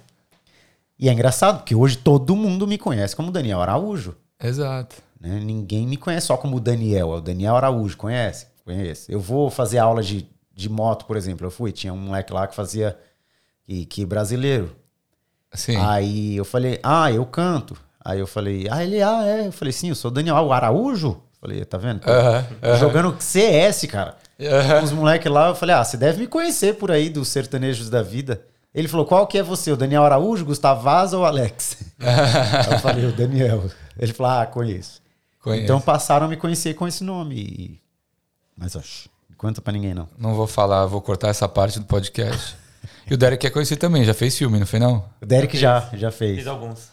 E 0.99 1.09
é 1.09 1.13
engraçado, 1.13 1.59
porque 1.59 1.75
hoje 1.75 1.97
todo 1.99 2.35
mundo 2.35 2.67
me 2.67 2.77
conhece 2.79 3.15
como 3.15 3.31
Daniel 3.31 3.63
Araújo. 3.63 4.17
Exato. 4.43 4.97
né? 5.21 5.39
Ninguém 5.39 5.87
me 5.87 5.97
conhece 5.97 6.27
só 6.27 6.37
como 6.37 6.59
Daniel. 6.59 7.13
É 7.15 7.17
o 7.19 7.21
Daniel 7.21 7.55
Araújo, 7.57 7.97
conhece? 7.97 8.47
Conhece. 8.65 9.11
Eu 9.13 9.21
vou 9.21 9.51
fazer 9.51 9.79
aula 9.79 10.03
de, 10.03 10.27
de 10.61 10.69
moto, 10.69 11.07
por 11.07 11.17
exemplo. 11.17 11.47
Eu 11.47 11.51
fui, 11.51 11.73
tinha 11.73 11.93
um 11.93 11.99
moleque 11.99 12.33
lá 12.33 12.47
que 12.47 12.55
fazia. 12.55 12.97
Que, 13.65 13.87
que 13.87 14.07
brasileiro. 14.07 14.75
Sim. 15.53 15.77
Aí 15.77 16.37
eu 16.37 16.45
falei, 16.45 16.79
ah, 16.83 17.11
eu 17.11 17.25
canto. 17.27 17.77
Aí 18.05 18.19
eu 18.19 18.27
falei, 18.27 18.69
ah, 18.71 18.83
ele, 18.83 19.03
ah, 19.03 19.27
é. 19.27 19.47
Eu 19.47 19.53
falei, 19.53 19.73
sim, 19.73 19.89
eu 19.89 19.95
sou 19.95 20.11
Daniel 20.11 20.53
Araújo. 20.53 21.21
Falei, 21.41 21.65
tá 21.65 21.79
vendo? 21.79 22.07
Aham, 22.07 22.47
aham. 22.63 22.77
Jogando 22.77 23.17
CS, 23.19 23.87
cara. 23.87 24.17
Os 24.83 24.93
moleques 24.93 25.31
lá, 25.31 25.49
eu 25.49 25.55
falei, 25.55 25.75
ah, 25.75 25.85
você 25.85 25.97
deve 25.97 26.19
me 26.21 26.27
conhecer 26.27 26.75
por 26.77 26.91
aí 26.91 27.09
dos 27.09 27.29
sertanejos 27.29 27.89
da 27.91 28.03
vida. 28.03 28.43
Ele 28.75 28.87
falou, 28.87 29.05
qual 29.05 29.27
que 29.27 29.39
é 29.39 29.43
você? 29.43 29.73
O 29.73 29.77
Daniel 29.77 30.05
Araújo, 30.05 30.45
Gustavo 30.45 30.83
Vaz 30.83 31.13
ou 31.13 31.25
Alex? 31.25 31.79
Eu 32.71 32.79
falei, 32.79 33.05
o 33.05 33.13
Daniel. 33.13 33.65
Ele 33.99 34.13
falou, 34.13 34.33
ah, 34.33 34.47
conheço. 34.47 35.03
Conheço. 35.43 35.65
Então 35.65 35.81
passaram 35.81 36.27
a 36.27 36.29
me 36.29 36.37
conhecer 36.37 36.75
com 36.75 36.87
esse 36.87 37.03
nome. 37.03 37.81
Mas, 38.57 38.75
não 38.75 38.83
conta 39.41 39.63
pra 39.63 39.73
ninguém, 39.73 39.95
não. 39.95 40.07
Não 40.19 40.35
vou 40.35 40.47
falar, 40.47 40.85
vou 40.85 41.01
cortar 41.01 41.29
essa 41.29 41.49
parte 41.49 41.79
do 41.79 41.87
podcast. 41.87 42.55
e 43.11 43.15
o 43.15 43.17
Derek 43.17 43.47
é 43.47 43.51
conhecido 43.51 43.79
também, 43.79 44.05
já 44.05 44.13
fez 44.13 44.37
filme, 44.37 44.59
não 44.59 44.67
foi 44.67 44.79
não? 44.79 45.03
O 45.21 45.25
Derek 45.25 45.57
já, 45.57 45.89
já 45.95 46.11
fez. 46.11 46.37
Fiz 46.39 46.47
alguns. 46.47 46.91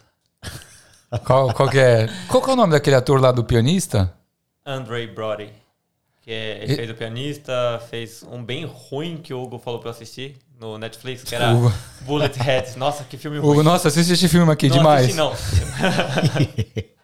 Qual, 1.25 1.53
qual 1.53 1.69
que 1.69 1.77
é? 1.77 2.07
Qual 2.29 2.41
que 2.41 2.49
é 2.49 2.53
o 2.53 2.55
nome 2.55 2.71
daquele 2.71 2.95
ator 2.95 3.19
lá 3.19 3.31
do 3.33 3.43
pianista? 3.43 4.13
Andre 4.65 5.07
Brody. 5.07 5.49
Que 6.21 6.31
é, 6.31 6.63
ele 6.63 6.73
E- 6.73 6.75
fez 6.75 6.89
o 6.89 6.93
pianista, 6.93 7.81
fez 7.89 8.23
um 8.29 8.43
bem 8.43 8.65
ruim 8.65 9.17
que 9.17 9.33
o 9.33 9.41
Hugo 9.41 9.59
falou 9.59 9.79
pra 9.79 9.89
eu 9.89 9.91
assistir 9.93 10.37
no 10.59 10.77
Netflix, 10.77 11.23
que 11.23 11.35
era 11.35 11.53
Hugo. 11.53 11.71
Bullet 12.01 12.37
Heads. 12.39 12.75
Nossa, 12.77 13.03
que 13.03 13.17
filme 13.17 13.39
ruim. 13.39 13.49
Hugo, 13.51 13.63
nossa, 13.63 13.89
assiste 13.89 14.13
esse 14.13 14.27
filme 14.29 14.51
aqui 14.51 14.69
não 14.69 14.77
demais. 14.77 15.17
assisti, 15.17 15.17
não. 15.17 15.33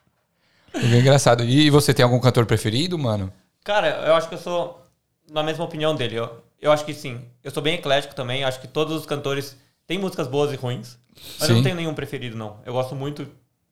É 0.75 0.99
engraçado. 0.99 1.43
E 1.43 1.69
você 1.69 1.93
tem 1.93 2.03
algum 2.03 2.19
cantor 2.19 2.45
preferido, 2.45 2.97
mano? 2.97 3.31
Cara, 3.63 3.89
eu 4.07 4.15
acho 4.15 4.27
que 4.27 4.35
eu 4.35 4.39
sou 4.39 4.82
na 5.31 5.43
mesma 5.43 5.63
opinião 5.65 5.95
dele. 5.95 6.15
Eu, 6.15 6.43
eu 6.61 6.71
acho 6.71 6.85
que 6.85 6.93
sim. 6.93 7.21
Eu 7.43 7.51
sou 7.51 7.61
bem 7.63 7.75
eclético 7.75 8.15
também. 8.15 8.43
Acho 8.43 8.59
que 8.59 8.67
todos 8.67 8.95
os 8.97 9.05
cantores 9.05 9.57
têm 9.87 9.97
músicas 9.99 10.27
boas 10.27 10.51
e 10.51 10.55
ruins. 10.55 10.97
Mas 11.39 11.41
eu 11.41 11.47
Sim. 11.47 11.53
não 11.55 11.63
tenho 11.63 11.75
nenhum 11.75 11.93
preferido, 11.93 12.35
não. 12.37 12.57
Eu 12.65 12.73
gosto 12.73 12.95
muito, 12.95 13.27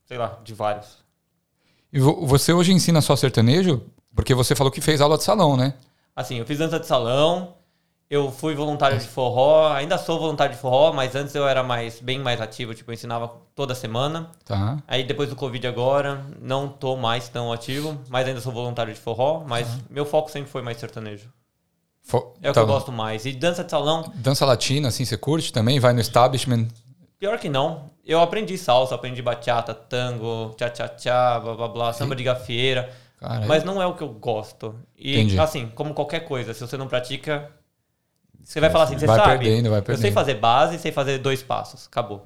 sei 0.05 0.17
lá, 0.17 0.39
de 0.43 0.53
vários. 0.53 0.97
E 1.91 1.99
vo- 1.99 2.25
você 2.25 2.53
hoje 2.53 2.71
ensina 2.71 3.01
só 3.01 3.15
sertanejo? 3.15 3.81
Porque 4.15 4.33
você 4.35 4.55
falou 4.55 4.71
que 4.71 4.79
fez 4.81 5.01
aula 5.01 5.17
de 5.17 5.23
salão, 5.23 5.57
né? 5.57 5.73
Assim, 6.15 6.35
eu 6.37 6.45
fiz 6.45 6.57
dança 6.59 6.79
de 6.79 6.85
salão, 6.85 7.55
eu 8.09 8.31
fui 8.31 8.53
voluntário 8.53 8.97
de 8.99 9.07
forró, 9.07 9.71
ainda 9.73 9.97
sou 9.97 10.19
voluntário 10.19 10.53
de 10.53 10.61
forró, 10.61 10.91
mas 10.93 11.15
antes 11.15 11.33
eu 11.33 11.47
era 11.47 11.63
mais 11.63 11.99
bem 11.99 12.19
mais 12.19 12.39
ativo, 12.41 12.75
tipo, 12.75 12.91
eu 12.91 12.93
ensinava 12.93 13.29
toda 13.55 13.73
semana. 13.73 14.29
Tá. 14.45 14.77
Aí 14.87 15.03
depois 15.03 15.29
do 15.29 15.35
Covid 15.35 15.65
agora, 15.65 16.23
não 16.39 16.67
tô 16.67 16.95
mais 16.97 17.27
tão 17.29 17.51
ativo, 17.51 17.99
mas 18.09 18.27
ainda 18.27 18.39
sou 18.41 18.51
voluntário 18.51 18.93
de 18.93 18.99
forró, 18.99 19.43
mas 19.47 19.67
meu 19.89 20.05
foco 20.05 20.29
sempre 20.29 20.51
foi 20.51 20.61
mais 20.61 20.77
sertanejo. 20.77 21.29
É 22.41 22.49
o 22.49 22.53
tá. 22.53 22.53
que 22.53 22.59
eu 22.59 22.67
gosto 22.67 22.91
mais. 22.91 23.25
E 23.25 23.31
dança 23.31 23.63
de 23.63 23.71
salão, 23.71 24.11
Dança 24.15 24.45
latina, 24.45 24.87
assim, 24.89 25.05
você 25.05 25.17
curte 25.17 25.53
também? 25.53 25.79
Vai 25.79 25.93
no 25.93 26.01
establishment? 26.01 26.67
Pior 27.19 27.37
que 27.39 27.47
não. 27.47 27.89
Eu 28.03 28.19
aprendi 28.19 28.57
salsa, 28.57 28.95
aprendi 28.95 29.21
bachata, 29.21 29.73
tango, 29.73 30.53
tchá-tchá-tchá, 30.57 31.39
blá 31.39 31.53
blá 31.55 31.67
blá, 31.67 31.93
samba 31.93 32.15
de 32.15 32.23
gafieira. 32.23 32.91
Caralho. 33.19 33.47
Mas 33.47 33.63
não 33.63 33.79
é 33.81 33.85
o 33.85 33.93
que 33.93 34.01
eu 34.01 34.09
gosto. 34.09 34.75
E, 34.97 35.13
Entendi. 35.13 35.39
assim, 35.39 35.67
como 35.75 35.93
qualquer 35.93 36.21
coisa, 36.21 36.53
se 36.53 36.59
você 36.61 36.75
não 36.75 36.87
pratica, 36.87 37.51
você 38.43 38.59
vai 38.59 38.71
falar 38.71 38.85
assim, 38.85 38.97
você 38.97 39.05
Vai 39.05 39.17
sabe. 39.19 39.37
perdendo, 39.45 39.69
vai 39.69 39.79
Eu 39.79 39.85
sei 39.85 39.95
perdendo. 39.95 40.13
fazer 40.13 40.33
base, 40.35 40.79
sei 40.79 40.91
fazer 40.91 41.19
dois 41.19 41.43
passos. 41.43 41.85
Acabou. 41.85 42.25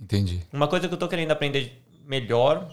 Entendi. 0.00 0.40
Uma 0.52 0.66
coisa 0.66 0.88
que 0.88 0.94
eu 0.94 0.98
tô 0.98 1.06
querendo 1.06 1.30
aprender 1.30 1.84
melhor 2.06 2.68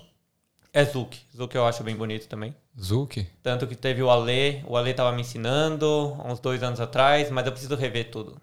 é 0.73 0.83
Zouk. 0.85 1.17
Zouk 1.35 1.55
eu 1.55 1.65
acho 1.65 1.83
bem 1.83 1.95
bonito 1.95 2.27
também. 2.27 2.55
Zuki? 2.79 3.27
Tanto 3.43 3.67
que 3.67 3.75
teve 3.75 4.01
o 4.01 4.09
Ale, 4.09 4.63
o 4.67 4.77
Ale 4.77 4.93
tava 4.93 5.11
me 5.11 5.21
ensinando 5.21 6.17
uns 6.25 6.39
dois 6.39 6.63
anos 6.63 6.79
atrás, 6.79 7.29
mas 7.29 7.45
eu 7.45 7.51
preciso 7.51 7.75
rever 7.75 8.09
tudo. 8.09 8.37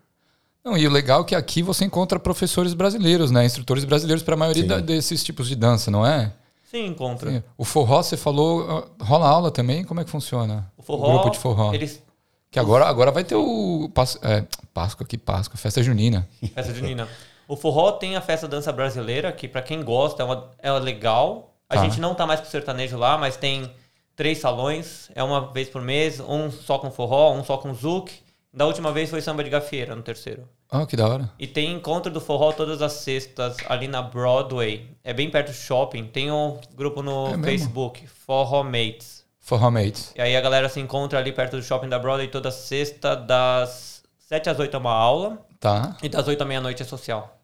Não, 0.64 0.76
e 0.76 0.86
o 0.86 0.90
legal 0.90 1.22
é 1.22 1.24
que 1.24 1.34
aqui 1.34 1.62
você 1.62 1.84
encontra 1.84 2.18
professores 2.18 2.74
brasileiros, 2.74 3.30
né? 3.30 3.44
Instrutores 3.46 3.84
brasileiros 3.84 4.22
para 4.22 4.34
a 4.34 4.36
maioria 4.36 4.64
da- 4.64 4.80
desses 4.80 5.24
tipos 5.24 5.48
de 5.48 5.56
dança, 5.56 5.90
não 5.90 6.04
é? 6.04 6.32
Sim, 6.70 6.86
encontro. 6.88 7.30
Sim. 7.30 7.42
O 7.56 7.64
forró, 7.64 8.02
você 8.02 8.16
falou, 8.16 8.86
ah, 9.00 9.04
rola 9.04 9.26
aula 9.26 9.50
também? 9.50 9.82
Como 9.84 10.00
é 10.00 10.04
que 10.04 10.10
funciona? 10.10 10.70
O 10.76 10.82
forró, 10.82 11.12
grupo 11.12 11.30
de 11.30 11.38
forró. 11.38 11.72
eles... 11.72 12.02
Que 12.50 12.58
agora, 12.58 12.86
agora 12.86 13.10
vai 13.10 13.24
ter 13.24 13.34
o 13.34 13.90
é, 14.22 14.44
Páscoa 14.74 15.04
aqui, 15.04 15.16
Páscoa, 15.18 15.56
festa 15.58 15.82
junina. 15.82 16.28
Festa 16.54 16.74
junina. 16.74 17.08
O 17.46 17.56
forró 17.56 17.92
tem 17.92 18.16
a 18.16 18.20
festa 18.20 18.46
dança 18.48 18.70
brasileira, 18.72 19.32
que 19.32 19.46
pra 19.48 19.62
quem 19.62 19.82
gosta 19.82 20.22
é, 20.22 20.26
uma, 20.26 20.50
é 20.58 20.70
legal. 20.72 21.54
A 21.68 21.76
Tá. 21.76 21.82
gente 21.84 22.00
não 22.00 22.14
tá 22.14 22.26
mais 22.26 22.40
com 22.40 22.46
sertanejo 22.46 22.96
lá, 22.96 23.18
mas 23.18 23.36
tem 23.36 23.70
três 24.16 24.38
salões, 24.38 25.10
é 25.14 25.22
uma 25.22 25.52
vez 25.52 25.68
por 25.68 25.82
mês, 25.82 26.18
um 26.20 26.50
só 26.50 26.78
com 26.78 26.90
forró, 26.90 27.32
um 27.32 27.44
só 27.44 27.56
com 27.58 27.72
zouk. 27.74 28.12
Da 28.52 28.64
última 28.66 28.90
vez 28.90 29.10
foi 29.10 29.20
samba 29.20 29.44
de 29.44 29.50
gafieira, 29.50 29.94
no 29.94 30.02
terceiro. 30.02 30.48
Ah, 30.70 30.86
que 30.86 30.96
da 30.96 31.06
hora. 31.06 31.30
E 31.38 31.46
tem 31.46 31.72
encontro 31.72 32.10
do 32.10 32.20
forró 32.20 32.50
todas 32.52 32.80
as 32.82 32.92
sextas 32.94 33.56
ali 33.68 33.86
na 33.86 34.00
Broadway. 34.02 34.88
É 35.04 35.12
bem 35.12 35.30
perto 35.30 35.48
do 35.48 35.54
shopping. 35.54 36.06
Tem 36.06 36.30
um 36.32 36.58
grupo 36.74 37.02
no 37.02 37.26
É 37.28 37.36
mesmo? 37.36 37.44
Facebook, 37.44 38.06
Forró 38.06 38.62
Mates. 38.64 39.24
Forró 39.38 39.70
Mates. 39.70 40.12
E 40.16 40.20
aí 40.20 40.34
a 40.36 40.40
galera 40.40 40.68
se 40.68 40.80
encontra 40.80 41.18
ali 41.18 41.32
perto 41.32 41.56
do 41.56 41.62
shopping 41.62 41.88
da 41.88 41.98
Broadway 41.98 42.28
toda 42.28 42.50
sexta, 42.50 43.14
das 43.14 44.02
7 44.18 44.48
às 44.50 44.58
8 44.58 44.74
é 44.74 44.78
uma 44.78 44.92
aula 44.92 45.38
Tá. 45.60 45.96
e 46.02 46.08
das 46.08 46.26
8 46.26 46.40
à 46.42 46.44
meia-noite 46.44 46.82
é 46.82 46.86
social. 46.86 47.38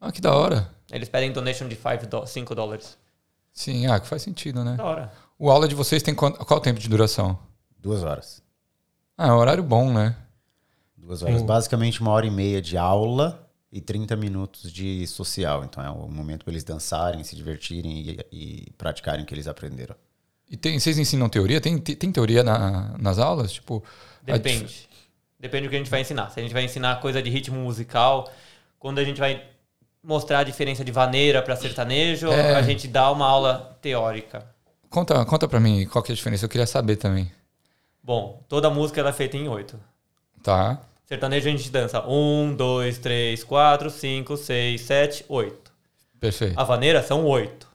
Ah, 0.00 0.12
que 0.12 0.20
da 0.20 0.34
hora. 0.34 0.70
Eles 0.92 1.08
pedem 1.08 1.32
donation 1.32 1.66
de 1.68 1.78
5 2.26 2.54
dólares. 2.54 2.98
Sim, 3.54 3.86
ah, 3.86 3.98
que 4.00 4.06
faz 4.08 4.20
sentido, 4.20 4.62
né? 4.64 4.74
Da 4.76 4.84
hora. 4.84 5.12
O 5.38 5.50
aula 5.50 5.66
de 5.68 5.74
vocês 5.74 6.02
tem 6.02 6.14
quanto- 6.14 6.44
qual 6.44 6.58
o 6.58 6.62
tempo 6.62 6.78
de 6.80 6.88
duração? 6.88 7.38
Duas 7.78 8.02
horas. 8.02 8.42
Ah, 9.16 9.28
é 9.28 9.32
um 9.32 9.36
horário 9.36 9.62
bom, 9.62 9.92
né? 9.92 10.16
Duas 10.96 11.22
horas. 11.22 11.40
Hum. 11.42 11.46
Basicamente 11.46 12.00
uma 12.00 12.10
hora 12.10 12.26
e 12.26 12.30
meia 12.30 12.60
de 12.60 12.76
aula 12.76 13.48
e 13.70 13.80
30 13.80 14.16
minutos 14.16 14.72
de 14.72 15.06
social. 15.06 15.64
Então 15.64 15.82
é 15.84 15.88
o 15.90 16.08
momento 16.08 16.44
para 16.44 16.52
eles 16.52 16.64
dançarem, 16.64 17.22
se 17.22 17.36
divertirem 17.36 17.92
e, 18.10 18.26
e 18.66 18.70
praticarem 18.76 19.22
o 19.22 19.26
que 19.26 19.32
eles 19.34 19.46
aprenderam. 19.46 19.94
E 20.50 20.56
tem, 20.56 20.78
vocês 20.78 20.98
ensinam 20.98 21.28
teoria? 21.28 21.60
Tem, 21.60 21.78
tem, 21.78 22.10
teoria 22.12 22.42
na- 22.42 22.96
nas 22.98 23.18
aulas? 23.18 23.52
Tipo, 23.52 23.82
a 24.26 24.32
Depende. 24.32 24.88
Depende 25.38 25.66
do 25.66 25.70
que 25.70 25.76
a 25.76 25.78
gente 25.78 25.90
vai 25.90 26.00
ensinar. 26.00 26.30
Se 26.30 26.40
a 26.40 26.42
gente 26.42 26.52
vai 26.52 26.64
ensinar 26.64 27.00
coisa 27.00 27.22
de 27.22 27.30
ritmo 27.30 27.58
musical, 27.60 28.30
quando 28.78 28.98
a 28.98 29.04
gente 29.04 29.20
vai 29.20 29.46
mostrar 30.04 30.40
a 30.40 30.44
diferença 30.44 30.84
de 30.84 30.92
vaneira 30.92 31.40
para 31.42 31.56
sertanejo, 31.56 32.28
É. 32.30 32.54
a 32.54 32.62
gente 32.62 32.86
dá 32.86 33.10
uma 33.10 33.26
aula 33.26 33.76
teórica. 33.80 34.46
Conta, 34.90 35.24
conta 35.24 35.48
pra 35.48 35.58
mim 35.58 35.86
qual 35.86 36.02
que 36.02 36.12
é 36.12 36.14
a 36.14 36.16
diferença. 36.16 36.44
Eu 36.44 36.48
queria 36.48 36.66
saber 36.66 36.96
também. 36.96 37.30
Bom, 38.02 38.44
toda 38.48 38.68
música 38.70 39.00
ela 39.00 39.10
é 39.10 39.12
feita 39.12 39.36
em 39.36 39.48
oito. 39.48 39.80
Tá. 40.42 40.78
Sertanejo 41.06 41.48
a 41.48 41.50
gente 41.50 41.70
dança 41.70 42.02
um, 42.06 42.54
dois, 42.54 42.98
três, 42.98 43.42
quatro, 43.42 43.90
cinco, 43.90 44.36
seis, 44.36 44.82
sete, 44.82 45.24
oito. 45.28 45.72
Perfeito. 46.20 46.58
A 46.58 46.64
vaneira 46.64 47.02
são 47.02 47.24
oito. 47.26 47.66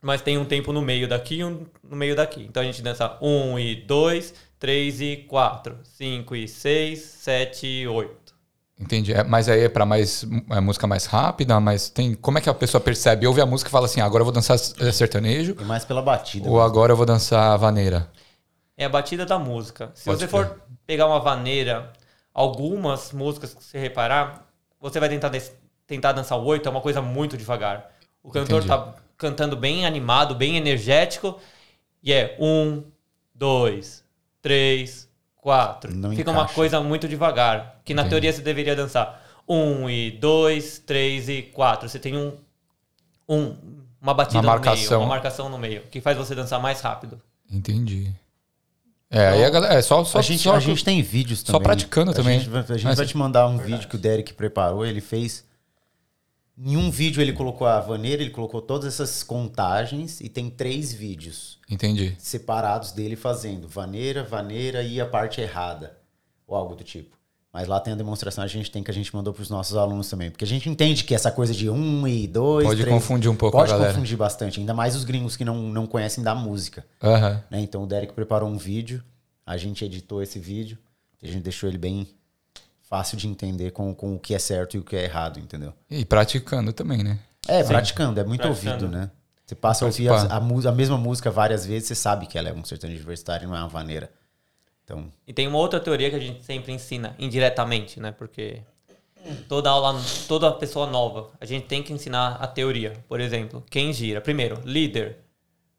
Mas 0.00 0.20
tem 0.20 0.36
um 0.36 0.44
tempo 0.44 0.72
no 0.72 0.82
meio 0.82 1.08
daqui 1.08 1.36
e 1.36 1.44
um 1.44 1.64
no 1.82 1.96
meio 1.96 2.14
daqui. 2.16 2.42
Então 2.42 2.62
a 2.62 2.66
gente 2.66 2.82
dança 2.82 3.16
um 3.22 3.56
e 3.58 3.74
dois, 3.76 4.34
três 4.58 5.00
e 5.00 5.16
quatro, 5.28 5.78
cinco 5.84 6.34
e 6.36 6.46
seis, 6.48 7.00
sete 7.00 7.66
e 7.66 7.86
oito. 7.88 8.21
Entendi. 8.82 9.12
É, 9.12 9.22
mas 9.22 9.48
aí 9.48 9.60
é 9.62 9.68
pra 9.68 9.86
mais 9.86 10.26
é 10.50 10.60
música 10.60 10.86
mais 10.88 11.06
rápida, 11.06 11.58
mas 11.60 11.88
tem. 11.88 12.14
Como 12.14 12.36
é 12.38 12.40
que 12.40 12.50
a 12.50 12.54
pessoa 12.54 12.80
percebe? 12.80 13.26
Ouve 13.26 13.40
a 13.40 13.46
música 13.46 13.68
e 13.68 13.70
fala 13.70 13.86
assim: 13.86 14.00
"Ah, 14.00 14.04
agora 14.04 14.22
eu 14.22 14.24
vou 14.24 14.32
dançar 14.32 14.56
eh, 14.56 14.92
sertanejo 14.92 15.56
E 15.60 15.64
mais 15.64 15.84
pela 15.84 16.02
batida. 16.02 16.48
ou 16.48 16.60
agora 16.60 16.92
eu 16.92 16.96
vou 16.96 17.06
dançar 17.06 17.56
vaneira. 17.58 18.10
É 18.76 18.84
a 18.84 18.88
batida 18.88 19.24
da 19.24 19.38
música. 19.38 19.92
Se 19.94 20.04
Pode 20.04 20.18
você 20.18 20.26
for 20.26 20.60
pegar 20.84 21.06
uma 21.06 21.20
vaneira, 21.20 21.92
algumas 22.34 23.12
músicas 23.12 23.54
que 23.54 23.62
você 23.62 23.78
reparar, 23.78 24.46
você 24.80 24.98
vai 24.98 25.08
tentar, 25.08 25.30
tentar 25.86 26.12
dançar 26.12 26.38
o 26.38 26.44
oito, 26.44 26.68
é 26.68 26.70
uma 26.72 26.80
coisa 26.80 27.00
muito 27.00 27.36
devagar. 27.36 27.88
O 28.22 28.30
cantor 28.30 28.62
Entendi. 28.64 28.68
tá 28.68 28.94
cantando 29.16 29.56
bem 29.56 29.86
animado, 29.86 30.34
bem 30.34 30.56
energético, 30.56 31.38
e 32.02 32.12
é 32.12 32.36
um, 32.40 32.82
dois, 33.32 34.02
três, 34.40 35.08
quatro. 35.42 35.94
Não 35.94 36.14
Fica 36.16 36.30
uma 36.30 36.40
encaixa. 36.42 36.54
coisa 36.54 36.80
muito 36.80 37.06
devagar, 37.06 37.80
que 37.84 37.92
na 37.92 38.00
Entendi. 38.02 38.10
teoria 38.10 38.32
você 38.32 38.40
deveria 38.40 38.74
dançar 38.74 39.20
um 39.46 39.90
e 39.90 40.10
dois, 40.12 40.78
três 40.78 41.28
e 41.28 41.42
quatro. 41.42 41.86
Você 41.88 41.98
tem 41.98 42.16
um, 42.16 42.32
um 43.28 43.54
uma 44.00 44.14
batida 44.14 44.38
Uma 44.38 44.42
no 44.54 44.60
meio, 44.60 44.66
marcação. 44.70 45.00
uma 45.00 45.08
marcação 45.08 45.48
no 45.48 45.58
meio, 45.58 45.82
que 45.90 46.00
faz 46.00 46.16
você 46.16 46.34
dançar 46.34 46.60
mais 46.60 46.80
rápido. 46.80 47.20
Entendi. 47.50 48.10
É, 49.10 49.28
aí 49.28 49.44
a 49.44 49.50
galera. 49.50 49.74
É 49.74 49.82
só. 49.82 50.02
só 50.04 50.18
a, 50.18 50.22
gente, 50.22 50.42
só 50.42 50.54
a 50.56 50.60
gente 50.60 50.82
tem 50.82 51.02
vídeos 51.02 51.40
só 51.40 51.52
também. 51.52 51.62
praticando 51.64 52.10
a 52.12 52.14
também. 52.14 52.38
Gente, 52.40 52.48
vai- 52.48 52.62
a 52.62 52.64
gente 52.64 52.84
Mas- 52.84 52.96
vai 52.96 53.06
te 53.06 53.16
mandar 53.16 53.46
um 53.46 53.58
vídeo 53.58 53.86
que 53.88 53.94
o 53.96 53.98
Derek 53.98 54.32
preparou. 54.32 54.86
Ele 54.86 55.00
fez. 55.02 55.44
Em 56.56 56.76
um 56.76 56.90
vídeo 56.90 57.20
ele 57.22 57.32
colocou 57.32 57.66
a 57.66 57.80
vaneira, 57.80 58.22
ele 58.22 58.30
colocou 58.30 58.60
todas 58.60 58.86
essas 58.86 59.22
contagens 59.22 60.20
e 60.20 60.28
tem 60.28 60.50
três 60.50 60.92
vídeos 60.92 61.58
Entendi. 61.68 62.14
separados 62.18 62.92
dele 62.92 63.16
fazendo 63.16 63.66
vaneira, 63.66 64.22
vaneira 64.22 64.82
e 64.82 65.00
a 65.00 65.06
parte 65.06 65.40
errada. 65.40 65.98
Ou 66.46 66.54
algo 66.54 66.74
do 66.74 66.84
tipo. 66.84 67.16
Mas 67.52 67.68
lá 67.68 67.78
tem 67.80 67.92
a 67.92 67.96
demonstração, 67.96 68.42
a 68.42 68.46
gente 68.46 68.70
tem 68.70 68.82
que 68.82 68.90
a 68.90 68.94
gente 68.94 69.14
mandou 69.14 69.32
para 69.32 69.42
os 69.42 69.50
nossos 69.50 69.76
alunos 69.76 70.08
também. 70.08 70.30
Porque 70.30 70.44
a 70.44 70.48
gente 70.48 70.68
entende 70.70 71.04
que 71.04 71.14
essa 71.14 71.30
coisa 71.30 71.52
de 71.52 71.68
um 71.68 72.06
e 72.08 72.26
dois. 72.26 72.66
Pode 72.66 72.80
três, 72.80 72.94
confundir 72.94 73.30
um 73.30 73.36
pouco 73.36 73.58
pode 73.58 73.70
a 73.70 73.74
galera. 73.74 73.92
confundir 73.92 74.16
bastante, 74.16 74.58
ainda 74.60 74.72
mais 74.72 74.96
os 74.96 75.04
gringos 75.04 75.36
que 75.36 75.44
não, 75.44 75.56
não 75.56 75.86
conhecem 75.86 76.24
da 76.24 76.34
música. 76.34 76.84
Aham. 77.02 77.42
né? 77.50 77.60
Então 77.60 77.82
o 77.82 77.86
Derek 77.86 78.12
preparou 78.14 78.48
um 78.48 78.56
vídeo, 78.56 79.02
a 79.44 79.56
gente 79.58 79.84
editou 79.84 80.22
esse 80.22 80.38
vídeo, 80.38 80.78
a 81.22 81.26
gente 81.26 81.42
deixou 81.42 81.68
ele 81.68 81.78
bem 81.78 82.08
fácil 82.92 83.16
de 83.16 83.26
entender 83.26 83.70
com, 83.70 83.94
com 83.94 84.14
o 84.14 84.18
que 84.18 84.34
é 84.34 84.38
certo 84.38 84.76
e 84.76 84.78
o 84.78 84.84
que 84.84 84.94
é 84.94 85.04
errado, 85.04 85.40
entendeu? 85.40 85.72
E 85.88 86.04
praticando 86.04 86.74
também, 86.74 87.02
né? 87.02 87.18
É, 87.48 87.64
praticando, 87.64 88.20
é 88.20 88.24
muito 88.24 88.42
Praticando. 88.42 88.84
ouvido, 88.84 88.94
né? 88.94 89.10
Você 89.46 89.54
passa 89.54 89.86
a 89.86 89.86
ouvir 89.86 90.10
a, 90.10 90.14
a 90.14 90.36
a 90.36 90.72
mesma 90.72 90.98
música 90.98 91.30
várias 91.30 91.64
vezes, 91.64 91.88
você 91.88 91.94
sabe 91.94 92.26
que 92.26 92.36
ela 92.36 92.50
é 92.50 92.52
um 92.52 92.62
sertanejo 92.62 93.00
universitário, 93.00 93.48
não 93.48 93.56
é 93.56 93.60
uma 93.60 93.68
vaneira. 93.68 94.10
Então, 94.84 95.10
E 95.26 95.32
tem 95.32 95.48
uma 95.48 95.56
outra 95.56 95.80
teoria 95.80 96.10
que 96.10 96.16
a 96.16 96.20
gente 96.20 96.44
sempre 96.44 96.70
ensina 96.70 97.16
indiretamente, 97.18 97.98
né? 97.98 98.12
Porque 98.12 98.60
toda 99.48 99.70
aula, 99.70 99.98
toda 100.28 100.52
pessoa 100.52 100.86
nova, 100.86 101.30
a 101.40 101.46
gente 101.46 101.64
tem 101.64 101.82
que 101.82 101.94
ensinar 101.94 102.36
a 102.42 102.46
teoria. 102.46 102.92
Por 103.08 103.22
exemplo, 103.22 103.64
quem 103.70 103.90
gira? 103.94 104.20
Primeiro, 104.20 104.60
líder. 104.66 105.16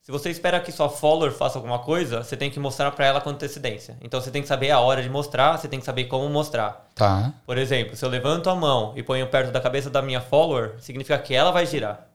Se 0.03 0.11
você 0.11 0.29
espera 0.29 0.59
que 0.59 0.69
sua 0.69 0.89
follower 0.89 1.31
faça 1.31 1.57
alguma 1.57 1.79
coisa, 1.79 2.21
você 2.21 2.35
tem 2.35 2.51
que 2.51 2.59
mostrar 2.59 2.91
para 2.91 3.05
ela 3.05 3.21
com 3.21 3.29
antecedência. 3.29 3.97
Então 4.01 4.19
você 4.19 4.29
tem 4.29 4.41
que 4.41 4.47
saber 4.49 4.69
a 4.69 4.81
hora 4.81 5.01
de 5.01 5.09
mostrar, 5.09 5.57
você 5.57 5.69
tem 5.69 5.79
que 5.79 5.85
saber 5.85 6.03
como 6.05 6.27
mostrar. 6.27 6.89
Tá. 6.93 7.33
Por 7.45 7.57
exemplo, 7.57 7.95
se 7.95 8.03
eu 8.03 8.09
levanto 8.09 8.49
a 8.49 8.55
mão 8.55 8.91
e 8.97 9.01
ponho 9.01 9.25
perto 9.27 9.49
da 9.49 9.61
cabeça 9.61 9.89
da 9.89 10.01
minha 10.01 10.19
follower, 10.19 10.75
significa 10.79 11.17
que 11.17 11.33
ela 11.33 11.51
vai 11.51 11.65
girar. 11.65 12.05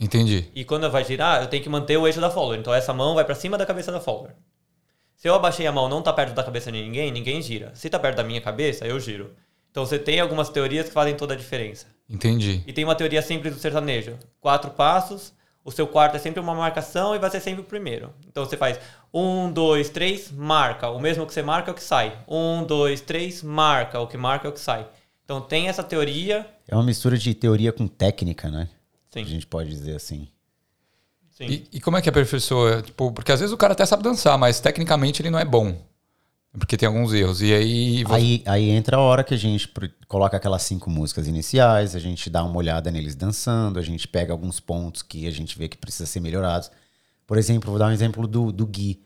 Entendi. 0.00 0.50
E 0.52 0.64
quando 0.64 0.82
ela 0.82 0.92
vai 0.92 1.04
girar, 1.04 1.40
eu 1.40 1.46
tenho 1.46 1.62
que 1.62 1.68
manter 1.68 1.96
o 1.96 2.08
eixo 2.08 2.20
da 2.20 2.28
follower. 2.28 2.58
Então 2.58 2.74
essa 2.74 2.92
mão 2.92 3.14
vai 3.14 3.24
pra 3.24 3.36
cima 3.36 3.56
da 3.56 3.64
cabeça 3.64 3.92
da 3.92 4.00
follower. 4.00 4.32
Se 5.14 5.28
eu 5.28 5.34
abaixei 5.36 5.64
a 5.68 5.70
mão 5.70 5.88
não 5.88 6.02
tá 6.02 6.12
perto 6.12 6.34
da 6.34 6.42
cabeça 6.42 6.72
de 6.72 6.82
ninguém, 6.82 7.12
ninguém 7.12 7.40
gira. 7.40 7.70
Se 7.72 7.88
tá 7.88 8.00
perto 8.00 8.16
da 8.16 8.24
minha 8.24 8.40
cabeça, 8.40 8.84
eu 8.84 8.98
giro. 8.98 9.30
Então 9.70 9.86
você 9.86 9.96
tem 9.96 10.18
algumas 10.18 10.48
teorias 10.48 10.88
que 10.88 10.92
fazem 10.92 11.14
toda 11.14 11.34
a 11.34 11.36
diferença. 11.36 11.86
Entendi. 12.10 12.64
E 12.66 12.72
tem 12.72 12.82
uma 12.82 12.96
teoria 12.96 13.22
simples 13.22 13.54
do 13.54 13.60
sertanejo. 13.60 14.18
Quatro 14.40 14.72
passos, 14.72 15.32
o 15.68 15.70
seu 15.70 15.86
quarto 15.86 16.16
é 16.16 16.18
sempre 16.18 16.40
uma 16.40 16.54
marcação 16.54 17.14
e 17.14 17.18
vai 17.18 17.30
ser 17.30 17.40
sempre 17.40 17.60
o 17.60 17.64
primeiro. 17.64 18.10
Então 18.26 18.42
você 18.44 18.56
faz 18.56 18.80
um, 19.12 19.52
dois, 19.52 19.90
três, 19.90 20.32
marca. 20.32 20.88
O 20.88 20.98
mesmo 20.98 21.26
que 21.26 21.32
você 21.34 21.42
marca 21.42 21.70
é 21.70 21.72
o 21.72 21.74
que 21.74 21.82
sai. 21.82 22.16
Um, 22.26 22.64
dois, 22.64 23.02
três, 23.02 23.42
marca. 23.42 24.00
O 24.00 24.06
que 24.06 24.16
marca 24.16 24.48
é 24.48 24.50
o 24.50 24.52
que 24.54 24.60
sai. 24.60 24.86
Então 25.24 25.42
tem 25.42 25.68
essa 25.68 25.82
teoria. 25.84 26.46
é 26.66 26.74
uma 26.74 26.82
mistura 26.82 27.18
de 27.18 27.34
teoria 27.34 27.70
com 27.70 27.86
técnica, 27.86 28.50
né? 28.50 28.66
Sim, 29.10 29.20
A 29.20 29.24
gente 29.24 29.46
pode 29.46 29.68
dizer 29.68 29.94
assim. 29.94 30.28
sim. 31.30 31.46
E, 31.46 31.68
e 31.74 31.80
como 31.82 31.98
é 31.98 32.02
que 32.02 32.08
a 32.08 32.12
pessoa. 32.12 32.80
Tipo, 32.80 33.12
porque 33.12 33.30
às 33.30 33.40
vezes 33.40 33.52
o 33.52 33.58
cara 33.58 33.74
até 33.74 33.84
sabe 33.84 34.02
dançar, 34.02 34.38
mas 34.38 34.60
tecnicamente 34.60 35.20
ele 35.20 35.28
não 35.30 35.38
é 35.38 35.44
bom. 35.44 35.76
Porque 36.56 36.76
tem 36.76 36.86
alguns 36.86 37.12
erros. 37.12 37.42
E 37.42 37.52
aí. 37.52 38.04
você- 38.04 38.14
Aí, 38.14 38.42
aí 38.46 38.70
entra 38.70 38.96
a 38.96 39.00
hora 39.00 39.22
que 39.22 39.34
a 39.34 39.36
gente 39.36 39.70
coloca 40.06 40.36
aquelas 40.36 40.62
cinco 40.62 40.88
músicas 40.90 41.26
iniciais, 41.28 41.94
a 41.94 41.98
gente 41.98 42.30
dá 42.30 42.42
uma 42.44 42.56
olhada 42.56 42.90
neles 42.90 43.14
dançando, 43.14 43.78
a 43.78 43.82
gente 43.82 44.08
pega 44.08 44.32
alguns 44.32 44.58
pontos 44.60 45.02
que 45.02 45.26
a 45.26 45.30
gente 45.30 45.58
vê 45.58 45.68
que 45.68 45.76
precisa 45.76 46.06
ser 46.06 46.20
melhorados. 46.20 46.70
Por 47.26 47.36
exemplo, 47.36 47.70
vou 47.70 47.78
dar 47.78 47.88
um 47.88 47.92
exemplo 47.92 48.26
do, 48.26 48.50
do 48.50 48.66
Gui. 48.66 49.02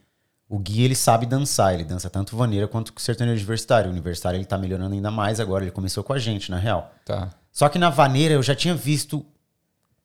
O 0.48 0.58
Gui, 0.58 0.82
ele 0.82 0.94
sabe 0.94 1.26
dançar, 1.26 1.74
ele 1.74 1.82
dança 1.84 2.08
tanto 2.10 2.36
vaneira 2.36 2.68
quanto 2.68 2.92
sertanejo 3.00 3.40
universitário. 3.40 3.88
O 3.88 3.92
universitário, 3.92 4.36
ele 4.38 4.44
tá 4.44 4.56
melhorando 4.56 4.94
ainda 4.94 5.10
mais 5.10 5.40
agora, 5.40 5.64
ele 5.64 5.70
começou 5.70 6.04
com 6.04 6.12
a 6.12 6.18
gente, 6.18 6.50
na 6.50 6.58
real. 6.58 6.92
Tá. 7.04 7.30
Só 7.50 7.68
que 7.68 7.78
na 7.78 7.90
vaneira 7.90 8.34
eu 8.34 8.42
já 8.42 8.54
tinha 8.54 8.74
visto 8.74 9.26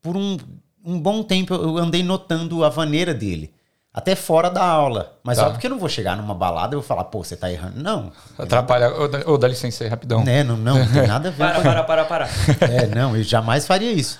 por 0.01 0.15
um, 0.17 0.37
um 0.83 0.99
bom 0.99 1.21
tempo 1.21 1.53
eu 1.53 1.77
andei 1.77 2.01
notando 2.01 2.63
a 2.63 2.69
vaneira 2.69 3.13
dele. 3.13 3.53
Até 3.97 4.15
fora 4.15 4.47
da 4.51 4.63
aula. 4.63 5.17
Mas 5.23 5.39
Tá. 5.39 5.45
só 5.45 5.49
porque 5.49 5.65
eu 5.65 5.71
não 5.71 5.79
vou 5.79 5.89
chegar 5.89 6.15
numa 6.15 6.35
balada 6.35 6.75
e 6.75 6.77
vou 6.77 6.83
falar, 6.83 7.05
pô, 7.05 7.23
você 7.23 7.35
tá 7.35 7.51
errando. 7.51 7.81
Não. 7.81 8.11
Atrapalha. 8.37 8.93
Ô, 8.93 9.07
dá- 9.07 9.23
ô, 9.25 9.39
dá 9.39 9.47
licença 9.47 9.83
aí, 9.83 9.89
rapidão. 9.89 10.23
Né, 10.23 10.43
não, 10.43 10.55
não, 10.55 10.77
não 10.77 10.87
tem 10.93 11.07
nada 11.07 11.29
a 11.29 11.31
ver 11.31 11.37
Para, 11.37 11.61
para, 11.61 11.83
para, 11.83 12.05
para. 12.05 12.29
É, 12.71 12.85
não, 12.85 13.17
eu 13.17 13.23
jamais 13.23 13.65
faria 13.65 13.91
isso. 13.91 14.19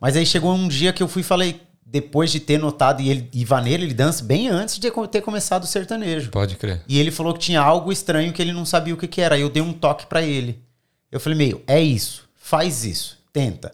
Mas 0.00 0.16
aí 0.16 0.24
chegou 0.24 0.54
um 0.54 0.66
dia 0.66 0.90
que 0.90 1.02
eu 1.02 1.06
fui 1.08 1.20
e 1.20 1.24
falei, 1.24 1.60
depois 1.84 2.32
de 2.32 2.40
ter 2.40 2.58
notado, 2.58 3.02
e 3.02 3.10
ele, 3.10 3.28
e 3.30 3.44
vaneira 3.44 3.82
ele 3.82 3.92
dança 3.92 4.24
bem 4.24 4.48
antes 4.48 4.78
de 4.78 4.90
ter 5.10 5.20
começado 5.20 5.64
o 5.64 5.66
sertanejo. 5.66 6.30
Pode 6.30 6.56
crer. 6.56 6.80
E 6.88 6.98
ele 6.98 7.10
falou 7.10 7.34
que 7.34 7.40
tinha 7.40 7.60
algo 7.60 7.92
estranho 7.92 8.32
que 8.32 8.40
ele 8.40 8.54
não 8.54 8.64
sabia 8.64 8.94
o 8.94 8.96
que, 8.96 9.06
que 9.06 9.20
era. 9.20 9.34
Aí 9.34 9.42
eu 9.42 9.50
dei 9.50 9.62
um 9.62 9.74
toque 9.74 10.06
pra 10.06 10.22
ele. 10.22 10.64
Eu 11.12 11.20
falei, 11.20 11.36
meio, 11.36 11.62
é 11.66 11.78
isso, 11.78 12.22
faz 12.36 12.86
isso, 12.86 13.18
tenta. 13.34 13.70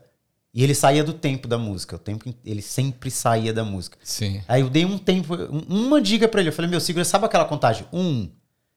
E 0.52 0.64
ele 0.64 0.74
saía 0.74 1.04
do 1.04 1.12
tempo 1.12 1.46
da 1.46 1.56
música. 1.56 1.94
O 1.96 1.98
tempo, 1.98 2.34
ele 2.44 2.60
sempre 2.60 3.10
saía 3.10 3.52
da 3.52 3.62
música. 3.64 3.96
Sim. 4.02 4.42
Aí 4.48 4.62
eu 4.62 4.68
dei 4.70 4.84
um 4.84 4.98
tempo, 4.98 5.34
um- 5.34 5.86
uma 5.86 6.00
dica 6.00 6.26
pra 6.26 6.40
ele. 6.40 6.48
Eu 6.48 6.52
falei, 6.52 6.68
meu, 6.70 6.80
segura, 6.80 7.04
sabe 7.04 7.24
aquela 7.24 7.44
contagem? 7.44 7.86
Um. 7.92 8.28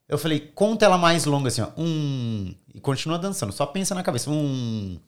Eu 0.08 0.18
falei, 0.18 0.40
conta 0.40 0.86
ela 0.86 0.98
mais 0.98 1.26
longa 1.26 1.48
assim, 1.48 1.62
ó. 1.62 1.70
Um. 1.76 2.54
E 2.74 2.80
continua 2.80 3.18
dançando. 3.18 3.52
Só 3.52 3.66
pensa 3.66 3.96
na 3.96 4.04
cabeça. 4.04 4.30
Um. 4.30 5.00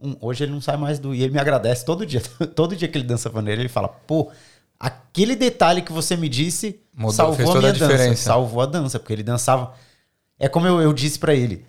Um. 0.00 0.16
Hoje 0.20 0.42
ele 0.44 0.50
não 0.52 0.60
sai 0.60 0.76
mais 0.76 0.98
do. 0.98 1.14
E 1.14 1.22
ele 1.22 1.32
me 1.32 1.38
agradece 1.38 1.84
todo 1.84 2.04
dia. 2.04 2.20
todo 2.54 2.74
dia 2.74 2.88
que 2.88 2.98
ele 2.98 3.06
dança 3.06 3.28
vaneira, 3.28 3.60
ele 3.62 3.68
fala, 3.68 3.86
pô, 3.88 4.32
aquele 4.78 5.36
detalhe 5.36 5.82
que 5.82 5.92
você 5.92 6.16
me 6.16 6.28
disse 6.28 6.80
Mudou, 6.92 7.12
salvou 7.12 7.52
a 7.52 7.58
minha 7.60 7.70
a 7.70 7.72
dança. 7.74 8.16
Salvou 8.16 8.60
a 8.62 8.66
dança, 8.66 8.98
porque 8.98 9.12
ele 9.12 9.22
dançava. 9.22 9.72
É 10.36 10.48
como 10.48 10.66
eu, 10.66 10.80
eu 10.80 10.92
disse 10.92 11.18
pra 11.18 11.32
ele. 11.34 11.64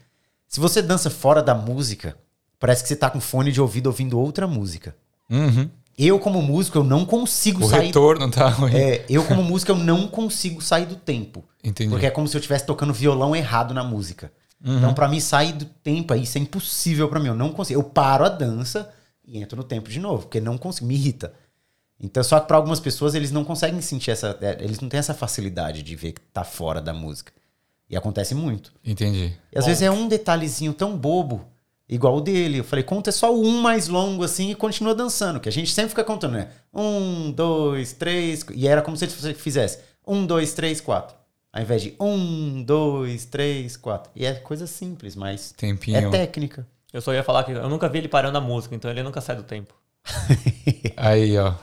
Se 0.48 0.60
você 0.60 0.82
dança 0.82 1.12
fora 1.12 1.44
da 1.44 1.54
música, 1.54 2.18
parece 2.60 2.84
que 2.84 2.90
você 2.90 2.96
tá 2.96 3.10
com 3.10 3.20
fone 3.20 3.52
de 3.52 3.62
ouvido 3.62 3.88
ouvindo 3.88 4.20
outra 4.20 4.48
música. 4.48 4.96
Uhum. 5.30 5.70
Eu, 5.98 6.18
como 6.18 6.42
músico, 6.42 6.78
eu 6.78 6.84
não 6.84 7.06
consigo 7.06 7.66
O 7.66 7.70
sair 7.70 7.88
retorno 7.88 8.30
tá 8.32 8.48
ruim. 8.48 8.74
é, 8.74 9.06
eu 9.10 9.24
como 9.26 9.44
músico 9.44 9.72
eu 9.72 9.76
não 9.76 10.08
consigo 10.08 10.62
sair 10.62 10.86
do 10.86 10.96
tempo. 10.96 11.44
Entendi. 11.64 11.90
Porque 11.90 12.06
é 12.06 12.12
como 12.12 12.28
se 12.28 12.38
eu 12.38 12.40
estivesse 12.40 12.66
tocando 12.66 12.94
violão 12.94 13.36
errado 13.36 13.74
na 13.74 13.84
música. 13.84 14.32
Então 14.64 14.94
pra 14.94 15.08
mim 15.08 15.20
sair 15.20 15.54
do 15.54 15.66
tempo 15.66 16.14
aí, 16.14 16.24
isso 16.24 16.38
é 16.38 16.42
impossível 16.42 17.08
pra 17.08 17.20
mim, 17.20 17.28
eu 17.28 17.36
não 17.36 17.52
consigo. 17.52 17.80
Eu 17.80 17.84
paro 17.84 18.26
a 18.26 18.30
dança 18.30 18.90
e 19.26 19.38
entro 19.42 19.58
no 19.58 19.64
tempo 19.64 19.90
de 19.90 20.00
novo, 20.00 20.24
porque 20.24 20.42
não 20.42 20.58
consigo, 20.58 20.86
me 20.86 20.96
irrita. 20.96 21.34
Então 22.00 22.24
só 22.24 22.40
que 22.40 22.48
pra 22.48 22.58
algumas 22.58 22.80
pessoas 22.80 23.14
eles 23.16 23.32
não 23.32 23.44
conseguem 23.44 23.80
sentir 23.82 24.12
essa, 24.12 24.38
é, 24.42 24.58
eles 24.62 24.80
não 24.80 24.90
têm 24.90 25.00
essa 25.00 25.14
facilidade 25.14 25.82
de 25.84 25.96
ver 25.96 26.14
que 26.14 26.22
tá 26.34 26.44
fora 26.44 26.82
da 26.82 26.94
música. 26.94 27.32
E 27.90 27.96
acontece 27.98 28.36
muito. 28.36 28.72
Entendi. 28.86 29.34
E 29.52 29.58
às 29.58 29.66
vezes 29.66 29.82
é 29.82 29.90
um 29.90 30.08
detalhezinho 30.08 30.74
tão 30.74 30.96
bobo, 30.98 31.46
igual 31.90 32.18
o 32.18 32.22
dele. 32.22 32.60
Eu 32.60 32.64
falei, 32.64 32.84
conta 32.84 33.12
só 33.12 33.34
o 33.34 33.44
um 33.44 33.62
mais 33.62 33.88
longo 33.88 34.24
assim 34.24 34.52
e 34.52 34.56
continua 34.56 34.94
dançando. 34.94 35.40
Que 35.40 35.50
a 35.50 35.52
gente 35.52 35.72
sempre 35.72 35.90
fica 35.90 36.04
contando, 36.04 36.34
né? 36.34 36.50
Um, 36.74 37.32
dois, 37.32 37.94
três. 37.94 38.46
E 38.54 38.68
era 38.68 38.82
como 38.82 38.96
se 38.96 39.08
você 39.08 39.34
fizesse 39.34 39.80
um, 40.06 40.26
dois, 40.26 40.54
três, 40.54 40.80
quatro. 40.80 41.18
Ao 41.52 41.62
invés 41.62 41.82
de 41.82 41.96
um, 42.00 42.62
dois, 42.62 43.26
três, 43.26 43.76
quatro. 43.76 44.12
E 44.16 44.26
é 44.26 44.36
coisa 44.36 44.68
simples, 44.68 45.16
mas 45.16 45.52
Tempinho. 45.52 45.98
é 45.98 46.10
técnica. 46.10 46.66
Eu 46.94 47.02
só 47.02 47.14
ia 47.14 47.24
falar 47.24 47.44
que 47.44 47.52
eu 47.52 47.70
nunca 47.70 47.90
vi 47.90 48.00
ele 48.00 48.08
parando 48.08 48.38
a 48.38 48.42
música, 48.42 48.76
então 48.76 48.90
ele 48.90 49.04
nunca 49.04 49.20
sai 49.20 49.36
do 49.36 49.44
tempo. 49.44 49.74
Aí, 50.96 51.38
ó. 51.38 51.54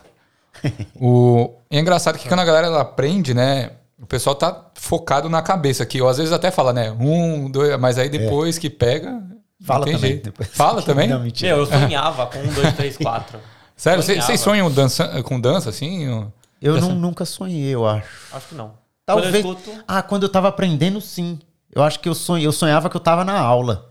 O... 1.01 1.55
É 1.71 1.79
engraçado 1.79 2.19
que 2.19 2.29
quando 2.29 2.41
a 2.41 2.45
galera 2.45 2.67
ela 2.67 2.81
aprende, 2.81 3.35
né? 3.35 3.73
O 4.01 4.07
pessoal 4.07 4.35
tá 4.35 4.71
focado 4.75 5.29
na 5.29 5.43
cabeça 5.43 5.83
aqui. 5.83 6.01
Ou 6.01 6.09
às 6.09 6.19
vezes 6.19 6.33
até 6.33 6.51
fala, 6.51 6.73
né? 6.73 6.91
Um, 6.93 7.51
dois, 7.51 7.79
mas 7.79 7.99
aí 7.99 8.09
depois 8.09 8.59
que 8.59 8.69
pega. 8.69 9.23
Fala 9.61 9.85
também. 9.87 9.99
jeito. 10.01 10.25
depois. 10.25 10.49
Fala 10.51 10.83
também? 10.83 11.09
Não, 11.09 11.21
mentira. 11.21 11.55
Meu, 11.57 11.65
eu 11.65 11.67
sonhava 11.67 12.27
com 12.27 12.39
um, 12.39 12.53
dois, 12.53 12.75
três, 12.75 12.97
quatro. 12.97 13.39
Sério, 13.77 14.03
vocês 14.03 14.41
sonham 14.41 14.71
dança, 14.71 15.23
com 15.23 15.41
dança 15.41 15.71
assim? 15.71 16.09
Ou- 16.09 16.33
Eu 16.61 16.81
não- 16.81 16.95
nunca 16.95 17.25
sonhei, 17.25 17.75
eu 17.75 17.87
acho. 17.87 18.09
Acho 18.33 18.49
que 18.49 18.55
não. 18.55 18.75
Talvez. 19.05 19.43
Quando 19.43 19.59
escuto, 19.59 19.85
Ah, 19.87 20.03
quando 20.03 20.23
eu 20.25 20.29
tava 20.29 20.49
aprendendo, 20.49 21.01
sim. 21.01 21.39
Eu 21.71 21.83
acho 21.83 22.01
que 22.01 22.09
eu 22.09 22.15
sonhei. 22.15 22.47
Eu 22.47 22.53
sonhava 22.53 22.89
que 22.91 22.97
eu 22.97 23.01
tava 23.01 23.25
na 23.25 23.39
aula. 23.39 23.91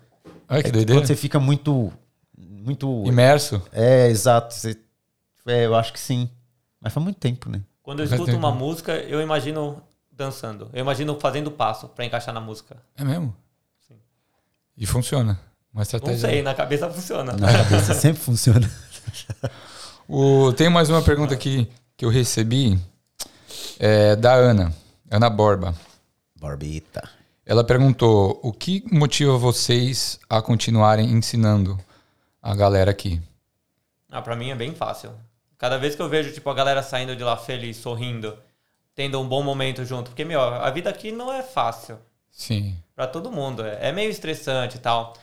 Olha 0.49 0.61
que 0.63 0.69
É 0.69 0.71
doideira. 0.71 0.99
quando 1.01 1.07
você 1.07 1.15
fica 1.15 1.39
muito. 1.39 1.91
Muito. 2.37 3.03
Imerso. 3.05 3.61
É, 3.71 4.07
exato. 4.07 4.53
Você- 4.53 4.77
é, 5.47 5.65
eu 5.65 5.75
acho 5.75 5.93
que 5.93 5.99
sim. 5.99 6.29
Mas 6.81 6.91
faz 6.93 7.03
muito 7.03 7.17
tempo, 7.19 7.49
né? 7.49 7.61
quando 7.83 7.99
eu 7.99 8.07
Faz 8.07 8.13
escuto 8.19 8.31
tempo. 8.35 8.45
uma 8.45 8.51
música, 8.55 8.93
eu 8.93 9.21
imagino 9.21 9.79
dançando. 10.11 10.67
Eu 10.73 10.79
imagino 10.81 11.15
fazendo 11.19 11.51
passo 11.51 11.87
pra 11.89 12.03
encaixar 12.03 12.33
na 12.33 12.41
música. 12.41 12.77
É 12.97 13.03
mesmo? 13.03 13.35
E 14.75 14.85
funciona. 14.87 15.39
Uma 15.75 15.79
Não 15.79 15.81
estratégia. 15.81 16.29
sei, 16.29 16.41
na 16.41 16.55
cabeça 16.55 16.89
funciona. 16.89 17.33
Na 17.33 17.51
cabeça 17.51 17.93
sempre 17.99 18.21
funciona. 18.21 18.71
O, 20.07 20.53
tem 20.53 20.69
mais 20.69 20.89
uma 20.89 21.01
pergunta 21.01 21.33
aqui 21.33 21.69
que 21.97 22.05
eu 22.05 22.09
recebi 22.09 22.79
é, 23.77 24.15
da 24.15 24.33
Ana, 24.35 24.73
Ana 25.11 25.29
Borba. 25.29 25.75
Barbita. 26.39 27.09
Ela 27.45 27.61
perguntou: 27.61 28.39
o 28.41 28.53
que 28.53 28.85
motiva 28.89 29.37
vocês 29.37 30.17
a 30.29 30.41
continuarem 30.41 31.11
ensinando 31.11 31.77
a 32.41 32.55
galera 32.55 32.91
aqui? 32.91 33.21
Ah, 34.09 34.21
pra 34.21 34.33
mim 34.37 34.51
é 34.51 34.55
bem 34.55 34.73
fácil. 34.73 35.11
Cada 35.57 35.77
vez 35.77 35.93
que 35.93 36.01
eu 36.01 36.07
vejo, 36.07 36.31
tipo, 36.31 36.49
a 36.49 36.53
galera 36.53 36.81
saindo 36.81 37.17
de 37.17 37.23
lá 37.23 37.35
feliz, 37.35 37.75
sorrindo, 37.75 38.37
tendo 38.95 39.19
um 39.19 39.27
bom 39.27 39.43
momento 39.43 39.83
junto. 39.83 40.11
Porque, 40.11 40.23
meu, 40.23 40.39
a 40.39 40.69
vida 40.69 40.89
aqui 40.89 41.11
não 41.11 41.33
é 41.33 41.43
fácil. 41.43 41.97
Sim. 42.31 42.77
Pra 42.95 43.07
todo 43.07 43.29
mundo. 43.29 43.61
É 43.65 43.89
é 43.89 43.91
meio 43.91 44.09
estressante 44.09 44.77
e 44.77 44.79
tal. 44.79 45.13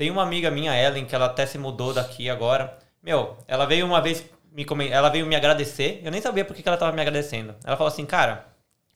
Tem 0.00 0.10
uma 0.10 0.22
amiga 0.22 0.50
minha, 0.50 0.74
Ellen, 0.74 1.04
que 1.04 1.14
ela 1.14 1.26
até 1.26 1.44
se 1.44 1.58
mudou 1.58 1.92
daqui 1.92 2.30
agora. 2.30 2.74
Meu, 3.02 3.36
ela 3.46 3.66
veio 3.66 3.84
uma 3.84 4.00
vez 4.00 4.24
me 4.50 4.64
ela 4.90 5.10
veio 5.10 5.26
me 5.26 5.36
agradecer. 5.36 6.00
Eu 6.02 6.10
nem 6.10 6.22
sabia 6.22 6.42
por 6.42 6.56
que 6.56 6.66
ela 6.66 6.78
tava 6.78 6.90
me 6.90 7.02
agradecendo. 7.02 7.54
Ela 7.62 7.76
falou 7.76 7.92
assim, 7.92 8.06
cara, 8.06 8.46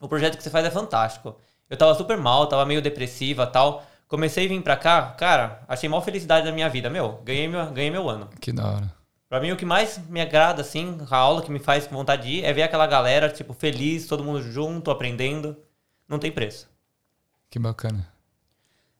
o 0.01 0.09
projeto 0.09 0.39
que 0.39 0.43
você 0.43 0.49
faz 0.49 0.65
é 0.65 0.71
fantástico. 0.71 1.37
Eu 1.69 1.77
tava 1.77 1.95
super 1.95 2.17
mal, 2.17 2.47
tava 2.47 2.65
meio 2.65 2.81
depressiva 2.81 3.47
tal. 3.47 3.85
Comecei 4.09 4.47
a 4.47 4.49
vir 4.49 4.63
pra 4.63 4.79
cá, 4.79 5.15
cara, 5.19 5.63
achei 5.69 5.91
maior 5.91 6.01
felicidade 6.01 6.47
da 6.47 6.53
minha 6.53 6.71
vida. 6.71 6.89
Meu, 6.89 7.21
ganhei 7.23 7.49
meu, 7.49 7.67
ganhei 7.67 7.91
meu 7.91 8.09
ano. 8.09 8.31
Que 8.41 8.51
da 8.51 8.67
hora. 8.67 8.95
Pra 9.29 9.41
mim, 9.41 9.53
o 9.53 9.59
que 9.59 9.67
mais 9.67 9.99
me 10.09 10.23
agrada, 10.23 10.63
assim, 10.63 10.97
a 11.11 11.17
aula 11.19 11.43
que 11.43 11.51
me 11.51 11.59
faz 11.59 11.87
com 11.87 11.95
vontade 11.95 12.23
de 12.23 12.37
ir, 12.37 12.45
é 12.47 12.53
ver 12.55 12.63
aquela 12.63 12.87
galera, 12.87 13.29
tipo, 13.29 13.53
feliz, 13.53 14.07
todo 14.07 14.25
mundo 14.25 14.41
junto, 14.41 14.91
aprendendo. 14.91 15.55
Não 16.09 16.19
tem 16.19 16.33
preço. 16.33 16.67
Que 17.51 17.59
bacana. 17.59 18.14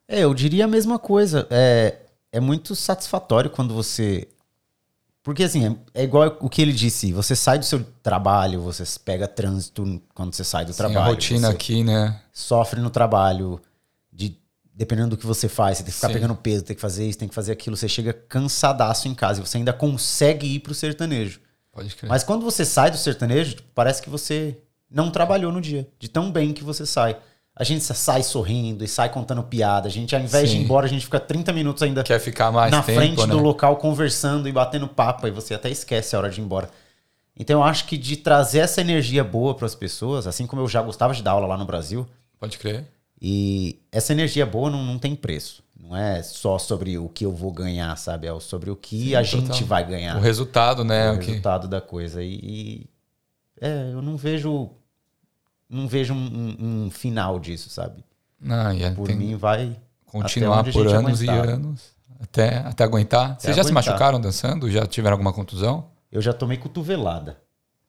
É, 0.09 0.21
eu 0.21 0.35
diria 0.35 0.65
a 0.65 0.69
mesma 0.69 0.99
coisa. 0.99 1.47
É, 1.51 1.97
é 2.33 2.41
muito 2.41 2.75
satisfatório 2.75 3.51
quando 3.51 3.73
você. 3.75 4.29
Porque 5.23 5.45
assim, 5.45 5.67
é, 5.95 6.03
é 6.03 6.05
igual 6.05 6.37
o 6.41 6.49
que 6.49 6.61
ele 6.61 6.73
disse: 6.73 7.13
você 7.13 7.35
sai 7.35 7.59
do 7.59 7.65
seu 7.65 7.85
trabalho, 8.03 8.61
você 8.61 8.85
pega 9.05 9.27
trânsito 9.27 10.03
quando 10.15 10.35
você 10.35 10.45
sai 10.45 10.65
do 10.65 10.73
Sim, 10.73 10.79
trabalho. 10.79 11.01
a 11.01 11.07
rotina 11.07 11.49
você 11.49 11.55
aqui, 11.55 11.85
né? 11.85 12.21
sofre 12.33 12.81
no 12.81 12.91
trabalho, 12.91 13.61
de, 14.13 14.37
dependendo 14.75 15.11
do 15.11 15.17
que 15.17 15.27
você 15.27 15.49
faz, 15.49 15.79
você 15.79 15.85
tem 15.85 15.91
que 15.91 15.97
ficar 15.97 16.09
Sim. 16.09 16.15
pegando 16.15 16.35
peso, 16.35 16.65
tem 16.65 16.77
que 16.77 16.83
fazer 16.83 17.09
isso, 17.09 17.19
tem 17.19 17.29
que 17.29 17.35
fazer 17.35 17.53
aquilo. 17.53 17.77
Você 17.77 17.89
chega 17.89 18.13
cansadaço 18.13 19.09
em 19.09 19.15
casa 19.15 19.41
e 19.41 19.47
você 19.47 19.57
ainda 19.57 19.73
consegue 19.73 20.47
ir 20.47 20.61
pro 20.61 20.75
sertanejo. 20.75 21.41
Pode 21.73 21.95
crer. 21.97 22.09
Mas 22.09 22.23
quando 22.23 22.43
você 22.45 22.65
sai 22.65 22.91
do 22.91 22.99
sertanejo, 22.99 23.57
parece 23.75 24.03
que 24.03 24.11
você 24.11 24.59
não 24.91 25.11
trabalhou 25.11 25.51
no 25.51 25.61
dia, 25.61 25.89
de 25.99 26.09
tão 26.09 26.31
bem 26.31 26.53
que 26.53 26.63
você 26.63 26.85
sai. 26.85 27.17
A 27.57 27.63
gente 27.63 27.85
sa- 27.85 27.95
sai 27.95 28.23
sorrindo 28.23 28.83
e 28.85 28.89
sai 28.89 29.09
contando 29.11 29.43
piada. 29.45 29.87
A 29.87 29.91
gente, 29.91 30.15
ao 30.15 30.21
invés 30.21 30.51
de 30.51 30.57
Sim. 30.57 30.63
ir 30.63 30.65
embora, 30.65 30.87
a 30.87 30.89
gente 30.89 31.05
fica 31.05 31.21
30 31.21 31.53
minutos 31.53 31.83
ainda 31.83 32.03
Quer 32.03 32.19
ficar 32.19 32.51
mais 32.51 32.71
na 32.71 32.83
tempo, 32.83 32.99
frente 33.01 33.21
né? 33.21 33.27
do 33.29 33.39
local 33.39 33.77
conversando 33.77 34.49
e 34.49 34.53
batendo 34.53 34.89
papo, 34.89 35.27
e 35.27 35.31
você 35.31 35.55
até 35.55 35.71
esquece 35.71 36.17
a 36.17 36.19
hora 36.19 36.31
de 36.31 36.41
ir 36.41 36.45
embora. 36.45 36.69
Então 37.39 37.61
eu 37.61 37.65
acho 37.65 37.87
que 37.87 37.97
de 37.97 38.17
trazer 38.17 38.59
essa 38.61 38.81
energia 38.81 39.23
boa 39.23 39.55
para 39.55 39.67
as 39.67 39.75
pessoas, 39.75 40.27
assim 40.27 40.47
como 40.47 40.63
eu 40.63 40.69
já 40.69 40.83
gostava 40.83 41.15
de 41.15 41.23
dar 41.23 41.33
aula 41.33 41.47
lá 41.47 41.57
no 41.57 41.65
Brasil, 41.65 42.07
Pode 42.41 42.59
crer. 42.59 42.87
e 43.21 43.81
essa 43.93 44.13
energia 44.13 44.45
boa 44.47 44.69
não, 44.71 44.83
não 44.85 44.99
tem 44.99 45.15
preço. 45.15 45.63
Não 45.81 45.97
é 45.97 46.23
só 46.23 46.59
sobre 46.59 46.97
o 46.99 47.09
que 47.09 47.25
eu 47.27 47.33
vou 47.33 47.53
ganhar, 47.53 47.95
sabe? 47.99 48.27
É 48.27 48.41
sobre 48.41 48.71
o 48.71 48.77
que 48.77 49.09
Sim, 49.11 49.15
a 49.17 49.23
total. 49.25 49.41
gente 49.41 49.65
vai 49.65 49.87
ganhar 49.87 50.17
O 50.17 50.21
resultado, 50.21 50.83
né? 50.83 51.11
o 51.11 51.17
o 51.17 51.19
que... 51.19 51.27
resultado 51.27 51.69
da 51.69 51.81
coisa. 51.81 52.23
E, 52.23 52.35
e- 52.43 52.87
é, 53.61 53.91
eu 53.93 54.01
não 54.03 54.17
vejo 54.17 54.71
não 55.69 55.87
vejo 55.89 56.15
um, 56.15 56.17
um- 56.59 56.85
um 56.87 56.91
final 56.91 57.39
disso, 57.39 57.71
sabe? 57.71 58.05
Não, 58.41 58.73
e 58.73 58.91
Por 58.93 59.09
mim 59.15 59.37
vai 59.37 59.77
continuar 60.07 60.61
até 60.61 60.73
por 60.73 60.87
anos 60.87 61.21
aguentar. 61.23 61.49
e 61.49 61.51
anos 61.53 61.83
até, 62.21 62.57
até 62.59 62.85
aguentar. 62.85 63.37
Vocês 63.41 63.57
já 63.57 63.63
se 63.63 63.71
aguentar. 63.71 63.93
machucaram 63.93 64.21
dançando? 64.21 64.71
Já 64.71 64.87
tiveram 64.87 65.15
alguma 65.15 65.33
contusão? 65.33 65.87
Eu 66.13 66.21
já 66.23 66.33
tomei 66.33 66.57
cotovelada, 66.59 67.39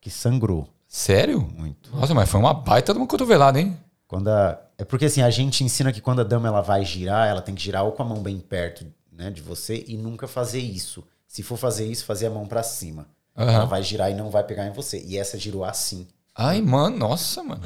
que 0.01 0.09
sangrou 0.09 0.67
Sério? 0.88 1.41
muito. 1.57 1.95
Nossa, 1.95 2.13
mas 2.13 2.30
foi 2.30 2.39
uma 2.39 2.53
baita 2.53 2.93
de 2.93 2.99
uma 2.99 3.07
cotovelada, 3.07 3.59
hein? 3.59 3.78
Quando 4.07 4.30
a- 4.30 4.59
é 4.78 4.84
porque 4.86 5.05
assim, 5.05 5.21
a 5.21 5.30
gente 5.30 5.63
ensina 5.63 5.91
que 5.91 6.01
quando 6.01 6.21
a 6.21 6.23
dama 6.23 6.47
ela 6.47 6.61
vai 6.61 6.84
girar, 6.86 7.28
ela 7.28 7.41
tem 7.41 7.53
que 7.55 7.61
girar 7.61 7.84
ou 7.84 7.91
com 7.91 8.01
a 8.03 8.05
mão 8.05 8.21
bem 8.21 8.39
perto, 8.39 8.86
né, 9.11 9.30
de 9.30 9.41
você 9.41 9.84
e 9.88 9.95
nunca 9.97 10.28
fazer 10.28 10.59
isso. 10.59 11.03
Se 11.28 11.43
for 11.43 11.57
fazer 11.57 11.86
isso, 11.86 12.05
fazer 12.05 12.28
a 12.28 12.30
mão 12.30 12.45
pra 12.45 12.63
cima. 12.63 13.07
Aham. 13.38 13.51
Ela 13.51 13.65
vai 13.65 13.84
girar 13.84 14.09
e 14.09 14.13
não 14.13 14.30
vai 14.30 14.43
pegar 14.43 14.65
em 14.65 14.71
você. 14.71 15.03
E 15.05 15.17
essa 15.17 15.38
girou 15.38 15.65
assim. 15.65 16.07
Ai, 16.36 16.62
mano, 16.62 16.98
nossa, 16.98 17.42
mano. 17.44 17.62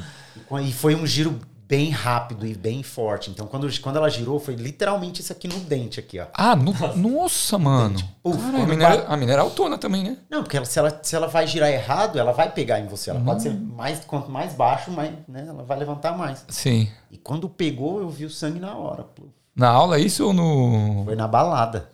E 0.62 0.72
foi 0.72 0.94
um 0.94 1.06
giro 1.06 1.38
bem 1.66 1.90
rápido 1.90 2.44
e 2.44 2.52
bem 2.54 2.82
forte. 2.82 3.30
Então, 3.30 3.46
quando, 3.46 3.68
quando 3.80 3.96
ela 3.96 4.10
girou, 4.10 4.40
foi 4.40 4.56
literalmente 4.56 5.20
isso 5.20 5.32
aqui 5.32 5.46
no 5.46 5.58
dente, 5.60 6.00
aqui, 6.00 6.18
ó. 6.18 6.26
Ah, 6.34 6.56
no- 6.56 6.74
nossa, 6.96 7.56
mano. 7.58 7.96
Cara, 8.24 8.62
a, 8.62 8.66
mineira, 8.66 9.04
vai- 9.06 9.36
a 9.36 9.36
é 9.36 9.38
autona 9.38 9.78
também, 9.78 10.02
né? 10.02 10.16
Não, 10.28 10.42
porque 10.42 10.56
ela- 10.56 10.66
se, 10.66 10.78
ela, 10.80 11.00
se 11.00 11.14
ela 11.14 11.28
vai 11.28 11.46
girar 11.46 11.70
errado, 11.70 12.18
ela 12.18 12.32
vai 12.32 12.50
pegar 12.50 12.80
em 12.80 12.86
você. 12.88 13.10
Ela 13.10 13.20
pode 13.20 13.42
ser 13.42 13.52
mais, 13.54 14.04
quanto 14.04 14.28
mais 14.30 14.52
baixo, 14.54 14.90
mais, 14.90 15.12
né, 15.28 15.44
ela 15.48 15.62
vai 15.62 15.78
levantar 15.78 16.16
mais. 16.16 16.44
Sim. 16.48 16.88
E 17.08 17.16
quando 17.16 17.48
pegou, 17.48 18.00
eu 18.00 18.10
vi 18.10 18.24
o 18.24 18.30
sangue 18.30 18.58
na 18.58 18.74
hora. 18.74 19.06
Na 19.54 19.68
aula 19.68 19.96
é 19.96 20.00
isso 20.00 20.26
ou 20.26 20.32
no. 20.32 21.04
Foi 21.04 21.14
na 21.14 21.28
balada. 21.28 21.88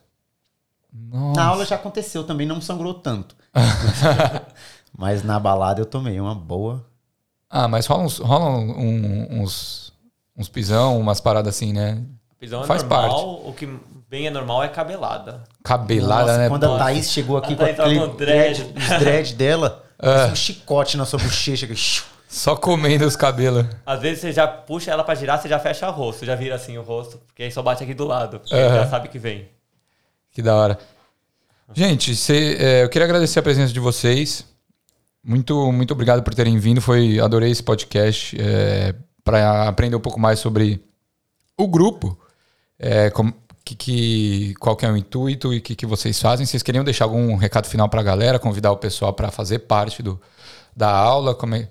Nossa. 0.90 1.38
Na 1.40 1.46
aula 1.48 1.66
já 1.66 1.74
aconteceu 1.76 2.24
também, 2.24 2.46
não 2.46 2.60
sangrou 2.62 2.94
tanto. 2.94 3.36
Mas 4.96 5.22
na 5.22 5.38
balada 5.38 5.80
eu 5.80 5.86
tomei 5.86 6.18
uma 6.20 6.34
boa. 6.34 6.84
Ah, 7.50 7.68
mas 7.68 7.86
rola 7.86 8.02
uns, 8.04 8.18
rola 8.18 8.50
um- 8.50 9.42
uns, 9.42 9.92
uns 10.36 10.48
pisão, 10.48 10.98
umas 10.98 11.20
paradas 11.20 11.54
assim, 11.54 11.72
né? 11.72 12.02
Pisão 12.38 12.62
é 12.62 12.66
Faz 12.66 12.82
normal, 12.82 13.42
o 13.48 13.52
que 13.52 13.68
bem 14.08 14.26
é 14.26 14.30
normal 14.30 14.62
é 14.62 14.68
cabelada. 14.68 15.44
Cabelada, 15.62 16.22
Nossa, 16.26 16.38
né? 16.38 16.48
quando 16.48 16.64
a 16.64 16.68
Nossa. 16.68 16.84
Thaís 16.84 17.10
chegou 17.10 17.36
aqui 17.36 17.52
A 17.54 17.56
com 17.56 17.62
Thaís 17.64 17.78
aquele 17.80 18.06
dread. 18.08 18.64
dread, 18.64 18.98
dread 19.00 19.34
dela, 19.34 19.84
É. 19.98 20.18
fez 20.20 20.32
um 20.32 20.36
chicote 20.36 20.96
na 20.96 21.04
sua 21.06 21.18
bochecha. 21.18 21.66
Só 22.28 22.54
comendo 22.56 23.06
os 23.06 23.16
cabelos. 23.16 23.64
Às 23.86 24.00
vezes 24.00 24.20
você 24.20 24.32
já 24.32 24.46
puxa 24.46 24.90
ela 24.90 25.02
pra 25.04 25.14
girar, 25.14 25.40
você 25.40 25.48
já 25.48 25.58
fecha 25.58 25.88
o 25.88 25.92
rosto, 25.92 26.26
já 26.26 26.34
vira 26.34 26.54
assim 26.56 26.76
o 26.76 26.82
rosto, 26.82 27.18
porque 27.26 27.44
aí 27.44 27.50
só 27.52 27.62
bate 27.62 27.82
aqui 27.84 27.94
do 27.94 28.04
lado, 28.06 28.40
porque 28.40 28.54
já 28.54 28.86
sabe 28.88 29.08
que 29.08 29.18
vem. 29.18 29.48
Que 30.32 30.42
da 30.42 30.54
hora. 30.54 30.78
Gente, 31.72 32.14
cê- 32.14 32.56
é, 32.60 32.84
eu 32.84 32.88
queria 32.88 33.06
agradecer 33.06 33.38
a 33.38 33.42
presença 33.42 33.72
de 33.72 33.80
vocês. 33.80 34.44
Muito, 35.26 35.72
muito 35.72 35.92
obrigado 35.92 36.22
por 36.22 36.34
terem 36.34 36.56
vindo. 36.58 36.80
Foi, 36.80 37.18
adorei 37.18 37.50
esse 37.50 37.62
podcast 37.62 38.36
para 39.24 39.68
aprender 39.68 39.96
um 39.96 40.00
pouco 40.00 40.20
mais 40.20 40.38
sobre 40.38 40.80
o 41.58 41.66
grupo, 41.66 42.16
é, 42.78 43.10
que, 43.64 43.74
que, 43.74 44.54
qual 44.60 44.76
que 44.76 44.86
é 44.86 44.90
o 44.90 44.96
intuito 44.96 45.52
e 45.52 45.58
o 45.58 45.60
que, 45.62 45.74
que 45.74 45.84
vocês 45.86 46.20
fazem. 46.20 46.46
Vocês 46.46 46.62
queriam 46.62 46.84
deixar 46.84 47.06
algum 47.06 47.34
recado 47.34 47.66
final 47.66 47.88
para 47.88 48.00
a 48.00 48.04
galera, 48.04 48.38
convidar 48.38 48.70
o 48.70 48.76
pessoal 48.76 49.12
para 49.12 49.30
fazer 49.32 49.60
parte 49.60 50.00
do, 50.02 50.20
da 50.76 50.88
aula? 50.90 51.34
Como 51.34 51.56
é- 51.56 51.68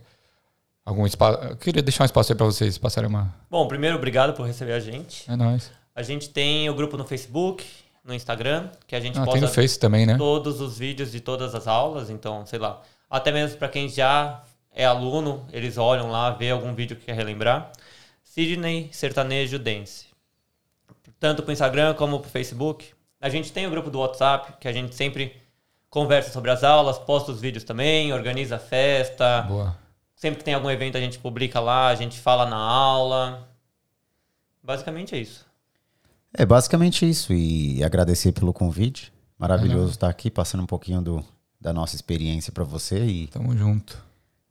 algum 0.85 1.05
espaço? 1.05 1.39
Eu 1.45 1.55
queria 1.55 1.81
deixar 1.81 2.03
um 2.03 2.05
espaço 2.05 2.33
aí 2.33 2.35
para 2.37 2.45
vocês 2.45 2.77
passarem 2.77 3.09
uma. 3.09 3.33
Bom, 3.49 3.65
primeiro, 3.69 3.95
obrigado 3.95 4.33
por 4.33 4.45
receber 4.45 4.73
a 4.73 4.79
gente. 4.81 5.23
É 5.31 5.35
nóis. 5.37 5.71
A 5.95 6.03
gente 6.03 6.29
tem 6.29 6.69
o 6.69 6.73
grupo 6.73 6.97
no 6.97 7.05
Facebook, 7.05 7.63
no 8.03 8.13
Instagram, 8.13 8.69
que 8.85 8.95
a 8.97 8.99
gente 8.99 9.13
Ah, 9.17 9.23
tem 9.23 9.31
posta 9.31 9.47
no 9.47 9.47
Face 9.53 9.79
também, 9.79 10.05
né? 10.05 10.17
todos 10.17 10.59
os 10.59 10.77
vídeos 10.77 11.09
de 11.13 11.21
todas 11.21 11.55
as 11.55 11.67
aulas, 11.67 12.09
então, 12.09 12.45
sei 12.45 12.59
lá, 12.59 12.81
até 13.15 13.31
mesmo 13.31 13.57
para 13.57 13.69
quem 13.69 13.87
já 13.87 14.43
é 14.73 14.85
aluno, 14.85 15.47
eles 15.53 15.77
olham 15.77 16.11
lá, 16.11 16.31
vê 16.31 16.51
algum 16.51 16.75
vídeo 16.75 16.97
que 16.97 17.05
quer 17.05 17.15
relembrar. 17.15 17.71
Sidney 18.21 18.89
Sertanejo 18.91 19.57
Dance. 19.57 20.07
Tanto 21.17 21.41
pro 21.41 21.53
Instagram 21.53 21.93
como 21.93 22.19
pro 22.19 22.29
Facebook. 22.29 22.93
A 23.21 23.29
gente 23.29 23.53
tem 23.53 23.65
o 23.65 23.69
grupo 23.69 23.89
do 23.89 23.99
WhatsApp, 23.99 24.55
que 24.59 24.67
a 24.67 24.73
gente 24.73 24.93
sempre 24.93 25.41
conversa 25.89 26.29
sobre 26.29 26.51
as 26.51 26.61
aulas, 26.61 26.99
posta 26.99 27.31
os 27.31 27.39
vídeos 27.39 27.63
também, 27.63 28.11
organiza 28.11 28.59
festa. 28.59 29.43
Boa. 29.43 29.77
Sempre 30.13 30.39
que 30.39 30.43
tem 30.43 30.53
algum 30.53 30.69
evento 30.69 30.97
a 30.97 31.01
gente 31.01 31.17
publica 31.17 31.61
lá, 31.61 31.87
a 31.87 31.95
gente 31.95 32.19
fala 32.19 32.45
na 32.45 32.57
aula. 32.57 33.47
Basicamente 34.61 35.15
é 35.15 35.19
isso. 35.19 35.45
É 36.33 36.45
basicamente 36.45 37.09
isso. 37.09 37.31
E 37.31 37.81
agradecer 37.81 38.33
pelo 38.33 38.51
convite. 38.51 39.13
Maravilhoso 39.39 39.91
estar 39.91 40.09
aqui, 40.09 40.29
passando 40.29 40.63
um 40.63 40.67
pouquinho 40.67 41.01
do, 41.01 41.25
da 41.65 41.73
nossa 41.73 41.95
experiência 41.95 42.51
para 42.53 42.63
você. 42.63 43.03
E, 43.03 43.25
Tamo 43.27 43.57
junto. 43.57 43.97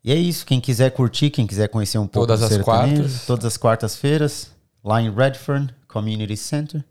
e 0.02 0.10
é 0.10 0.16
isso. 0.16 0.44
Quem 0.44 0.60
quiser 0.60 0.90
curtir, 0.90 1.30
quem 1.30 1.46
quiser 1.46 1.68
conhecer 1.68 1.96
um 1.98 2.08
pouco 2.08 2.26
Todas 2.26 2.40
do 2.40 2.46
as 2.46 2.58
quartas. 2.62 3.24
todas 3.24 3.44
as 3.44 3.56
quartas-feiras, 3.56 4.50
lá 4.82 5.00
em 5.00 5.14
Redfern 5.14 5.70
Community 5.86 6.36
Center. 6.36 6.84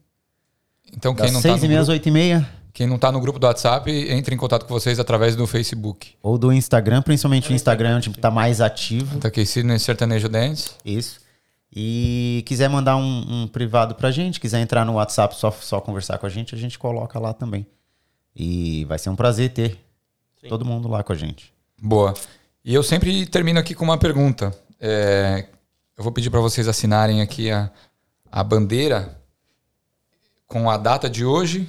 Então, 0.95 1.13
quem 1.13 1.25
Das 1.25 1.33
não, 1.33 1.41
tá 1.41 1.49
seis 1.49 1.63
e 1.63 1.67
meia 1.67 1.81
às 1.81 1.89
oito 1.89 2.07
e 2.07 2.11
meia. 2.11 2.47
quem 2.71 2.87
não 2.87 2.97
tá 2.97 3.11
no 3.11 3.19
grupo 3.19 3.37
do 3.37 3.45
WhatsApp, 3.47 3.91
entre 3.91 4.33
em 4.33 4.37
contato 4.37 4.65
com 4.65 4.73
vocês 4.73 4.97
através 4.97 5.35
do 5.35 5.45
Facebook. 5.45 6.13
Ou 6.23 6.37
do 6.37 6.53
Instagram, 6.53 7.01
principalmente 7.01 7.51
o 7.51 7.53
Instagram, 7.53 7.97
onde 7.97 8.09
tá 8.13 8.31
mais 8.31 8.61
ativo. 8.61 9.19
Tá 9.19 9.27
aqui, 9.27 9.45
Sidney 9.45 9.77
Sertanejo 9.77 10.29
Dance. 10.29 10.71
Isso. 10.85 11.19
E 11.75 12.43
quiser 12.45 12.69
mandar 12.69 12.95
um, 12.95 13.43
um 13.43 13.47
privado 13.47 13.95
pra 13.95 14.09
gente, 14.09 14.39
quiser 14.39 14.61
entrar 14.61 14.85
no 14.85 14.93
WhatsApp 14.93 15.35
só, 15.35 15.51
só 15.51 15.81
conversar 15.81 16.17
com 16.17 16.25
a 16.25 16.29
gente, 16.29 16.55
a 16.55 16.57
gente 16.57 16.79
coloca 16.79 17.19
lá 17.19 17.33
também. 17.33 17.65
E 18.33 18.85
vai 18.85 18.97
ser 18.97 19.09
um 19.09 19.15
prazer 19.17 19.49
ter 19.51 19.77
Sim. 20.43 20.49
todo 20.49 20.65
mundo 20.65 20.89
lá 20.89 21.03
com 21.03 21.13
a 21.13 21.15
gente. 21.15 21.53
Boa. 21.81 22.13
E 22.63 22.73
eu 22.73 22.83
sempre 22.83 23.25
termino 23.25 23.59
aqui 23.59 23.73
com 23.73 23.83
uma 23.85 23.97
pergunta. 23.97 24.53
É, 24.79 25.47
eu 25.97 26.03
vou 26.03 26.11
pedir 26.11 26.29
para 26.29 26.41
vocês 26.41 26.67
assinarem 26.67 27.21
aqui 27.21 27.49
a, 27.49 27.71
a 28.31 28.43
bandeira 28.43 29.17
com 30.47 30.69
a 30.69 30.77
data 30.77 31.09
de 31.09 31.25
hoje, 31.25 31.67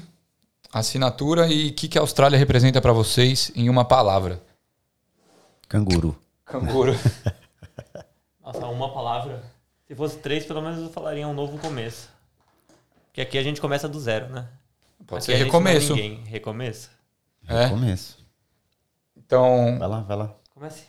a 0.72 0.80
assinatura 0.80 1.46
e 1.46 1.68
o 1.68 1.72
que, 1.74 1.86
que 1.88 1.98
a 1.98 2.00
Austrália 2.00 2.38
representa 2.38 2.80
para 2.80 2.92
vocês 2.92 3.52
em 3.54 3.70
uma 3.70 3.84
palavra. 3.84 4.42
Canguru. 5.68 6.16
Canguru. 6.44 6.94
Nossa, 8.44 8.66
uma 8.66 8.92
palavra. 8.92 9.42
Se 9.86 9.94
fosse 9.94 10.18
três, 10.18 10.44
pelo 10.44 10.60
menos 10.60 10.78
eu 10.80 10.90
falaria 10.90 11.26
um 11.26 11.32
novo 11.32 11.58
começo. 11.58 12.08
Porque 13.06 13.20
aqui 13.20 13.38
a 13.38 13.42
gente 13.42 13.60
começa 13.60 13.88
do 13.88 14.00
zero, 14.00 14.28
né? 14.30 14.48
Pode 15.06 15.18
Aqui 15.18 15.26
ser 15.26 15.32
a 15.34 15.38
gente 15.44 15.52
não 15.52 15.60
é 15.60 15.62
recomeço. 15.72 15.94
ninguém. 15.94 16.24
Recomeço. 16.24 16.90
É. 17.46 17.68
Começo. 17.68 18.23
Então, 19.26 19.78
Vai 19.78 19.88
lá, 19.88 20.00
vai 20.00 20.16
lá. 20.16 20.30
Comece. 20.54 20.84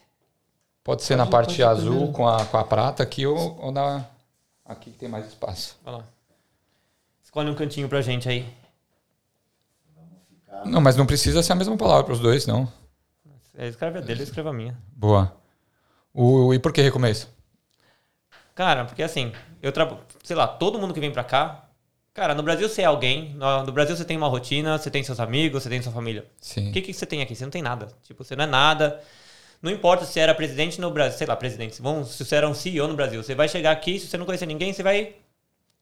pode 0.84 1.04
ser 1.04 1.16
na 1.16 1.26
parte 1.26 1.64
azul 1.64 1.92
primeiro. 1.92 2.14
com 2.14 2.28
a, 2.28 2.46
com 2.46 2.58
a 2.58 2.64
prata 2.64 3.02
aqui 3.04 3.26
ou, 3.26 3.58
ou 3.62 3.72
na. 3.72 4.06
Aqui 4.66 4.92
que 4.92 4.98
tem 4.98 5.10
mais 5.10 5.28
espaço. 5.28 5.78
Vai 5.84 5.94
lá. 5.96 6.04
Escolhe 7.24 7.50
um 7.50 7.56
cantinho 7.56 7.88
pra 7.90 8.02
gente 8.02 8.28
aí. 8.30 8.48
Não, 10.66 10.82
mas 10.82 10.96
não 10.96 11.06
precisa 11.06 11.44
ser 11.44 11.52
a 11.52 11.56
mesma 11.56 11.76
palavra 11.78 12.04
para 12.06 12.14
os 12.14 12.20
dois, 12.20 12.48
não. 12.48 12.72
É, 13.58 13.68
Escreve 13.68 14.00
a 14.00 14.02
dele, 14.02 14.22
eu 14.22 14.24
escrevo 14.24 14.50
a 14.50 14.54
minha. 14.54 14.76
Boa. 14.96 15.36
O, 16.14 16.54
e 16.54 16.60
por 16.60 16.72
que 16.72 16.82
recomeço? 16.82 17.30
Cara, 18.54 18.86
porque 18.86 19.04
assim, 19.04 19.34
eu 19.62 19.72
trabalho, 19.72 20.00
sei 20.24 20.36
lá, 20.36 20.48
todo 20.48 20.80
mundo 20.80 20.94
que 20.94 21.00
vem 21.00 21.12
pra 21.12 21.24
cá, 21.26 21.65
cara, 22.16 22.34
no 22.34 22.42
Brasil 22.42 22.68
você 22.68 22.82
é 22.82 22.86
alguém, 22.86 23.36
no, 23.36 23.64
no 23.64 23.72
Brasil 23.72 23.96
você 23.96 24.06
tem 24.06 24.18
uma 24.18 24.28
rotina, 24.28 24.78
você 24.78 24.90
tem 24.90 25.04
seus 25.04 25.20
amigos, 25.20 25.62
você 25.62 25.70
tem 25.70 25.82
sua 25.82 25.92
família. 25.92 26.26
Sim. 26.40 26.70
O 26.70 26.72
que, 26.72 26.82
que 26.82 26.94
você 26.94 27.06
tem 27.06 27.22
aqui? 27.22 27.36
Você 27.36 27.44
não 27.44 27.52
tem 27.52 27.62
nada. 27.62 27.90
Tipo, 28.02 28.24
você 28.24 28.36
não 28.36 28.46
é 28.46 28.48
nada. 28.48 29.00
Não 29.62 29.70
importa 29.72 30.06
se 30.06 30.20
era 30.20 30.34
presidente 30.34 30.80
no 30.80 30.90
Brasil, 30.90 31.18
sei 31.18 31.28
lá, 31.28 31.36
presidente. 31.36 31.82
Vamos, 31.82 32.10
se 32.12 32.26
você 32.26 32.36
era 32.36 32.48
um 32.48 32.54
CEO 32.54 32.88
no 32.88 32.96
Brasil, 32.96 33.22
você 33.22 33.36
vai 33.36 33.48
chegar 33.50 33.72
aqui, 33.72 34.00
se 34.00 34.08
você 34.08 34.18
não 34.18 34.26
conhecer 34.26 34.46
ninguém, 34.46 34.72
você 34.74 34.82
vai 34.82 35.16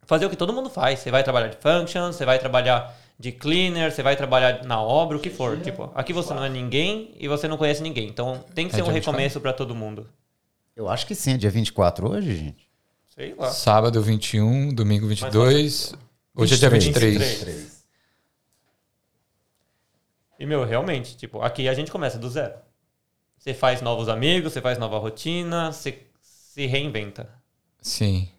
fazer 0.06 0.26
o 0.26 0.30
que 0.30 0.36
todo 0.36 0.52
mundo 0.52 0.70
faz. 0.70 1.00
Você 1.00 1.12
vai 1.12 1.24
trabalhar 1.24 1.48
de 1.50 1.58
functions, 1.58 2.16
você 2.16 2.26
vai 2.26 2.40
trabalhar 2.40 2.94
de 3.20 3.32
cleaner, 3.32 3.92
você 3.92 4.02
vai 4.02 4.16
trabalhar 4.16 4.64
na 4.64 4.82
obra, 4.82 5.18
o 5.18 5.20
que 5.20 5.30
for. 5.30 5.60
Tipo, 5.60 5.92
aqui 5.94 6.12
você 6.14 6.34
não 6.34 6.44
é 6.44 6.50
ninguém 6.50 7.14
e 7.20 7.28
você 7.28 7.48
não 7.48 7.58
conhece 7.58 7.82
ninguém. 7.84 8.08
Então 8.08 8.44
tem 8.56 8.68
que 8.68 8.74
É 8.74 8.78
ser 8.78 8.82
um 8.82 8.86
dia 8.86 8.94
24? 8.94 9.12
recomeço 9.12 9.40
pra 9.40 9.54
todo 9.54 9.76
mundo. 9.76 10.08
Eu 10.76 10.90
acho 10.90 11.06
que 11.06 11.14
sim, 11.14 11.34
é 11.34 11.38
dia 11.38 11.52
24 11.52 12.10
hoje, 12.10 12.36
gente. 12.36 12.70
Sei 13.14 13.36
lá. 13.38 13.52
Sábado 13.52 14.02
21, 14.02 14.74
domingo 14.74 15.08
22. 15.08 15.94
Hoje 16.35 16.55
é 16.55 16.57
dia 16.57 16.69
23. 16.69 17.15
23. 17.15 17.85
E, 20.39 20.45
meu, 20.47 20.65
realmente, 20.65 21.15
tipo, 21.15 21.39
aqui 21.41 21.68
a 21.69 21.73
gente 21.76 21.91
começa 21.91 22.18
do 22.18 22.27
zero. 22.27 22.55
Você 23.38 23.53
faz 23.53 23.81
novos 23.81 24.10
amigos, 24.10 24.51
você 24.51 24.61
faz 24.61 24.80
nova 24.80 24.97
rotina, 24.97 25.72
você 25.72 26.07
se 26.22 26.65
reinventa. 26.65 27.30
Sim. 27.81 28.30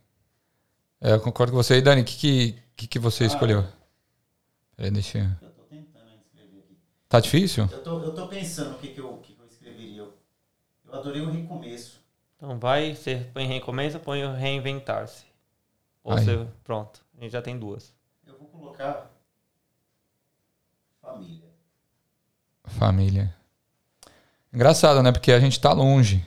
É, 1.00 1.12
eu 1.12 1.20
concordo 1.20 1.52
com 1.52 1.56
você. 1.56 1.76
E 1.76 1.82
Dani, 1.82 2.02
o 2.02 2.04
que, 2.04 2.16
que, 2.16 2.62
que, 2.76 2.86
que 2.88 2.98
você 2.98 3.26
escolheu? 3.26 3.64
Peraí, 4.76 4.90
deixa 4.90 5.18
eu... 5.18 5.24
Eu 5.40 5.50
tô 5.50 5.62
tentando 5.62 6.10
escrever 6.16 6.58
aqui. 6.58 6.76
Tá 7.08 7.20
difícil? 7.20 7.68
Eu 7.70 7.82
tô, 7.82 8.02
eu 8.02 8.12
tô 8.12 8.26
pensando 8.26 8.74
o 8.74 8.78
que, 8.78 8.88
que, 8.88 8.98
eu, 9.00 9.18
que, 9.18 9.34
que 9.34 9.40
eu 9.40 9.46
escreveria. 9.46 9.98
Eu, 9.98 10.14
eu 10.86 10.94
adorei 10.94 11.22
o 11.22 11.30
recomeço. 11.30 12.00
Então 12.36 12.58
vai, 12.58 12.96
você 12.96 13.28
põe 13.32 13.46
recomeço, 13.46 14.00
põe 14.00 14.24
o 14.24 14.32
reinventar-se. 14.34 15.24
Ou 16.02 16.12
Aí. 16.12 16.24
você, 16.24 16.46
pronto, 16.64 17.03
a 17.18 17.22
gente 17.22 17.32
já 17.32 17.42
tem 17.42 17.58
duas. 17.58 17.92
Eu 18.26 18.38
vou 18.38 18.48
colocar 18.48 19.10
família. 21.00 21.50
Família. 22.64 23.34
Engraçado, 24.52 25.02
né? 25.02 25.12
Porque 25.12 25.32
a 25.32 25.40
gente 25.40 25.60
tá 25.60 25.72
longe. 25.72 26.24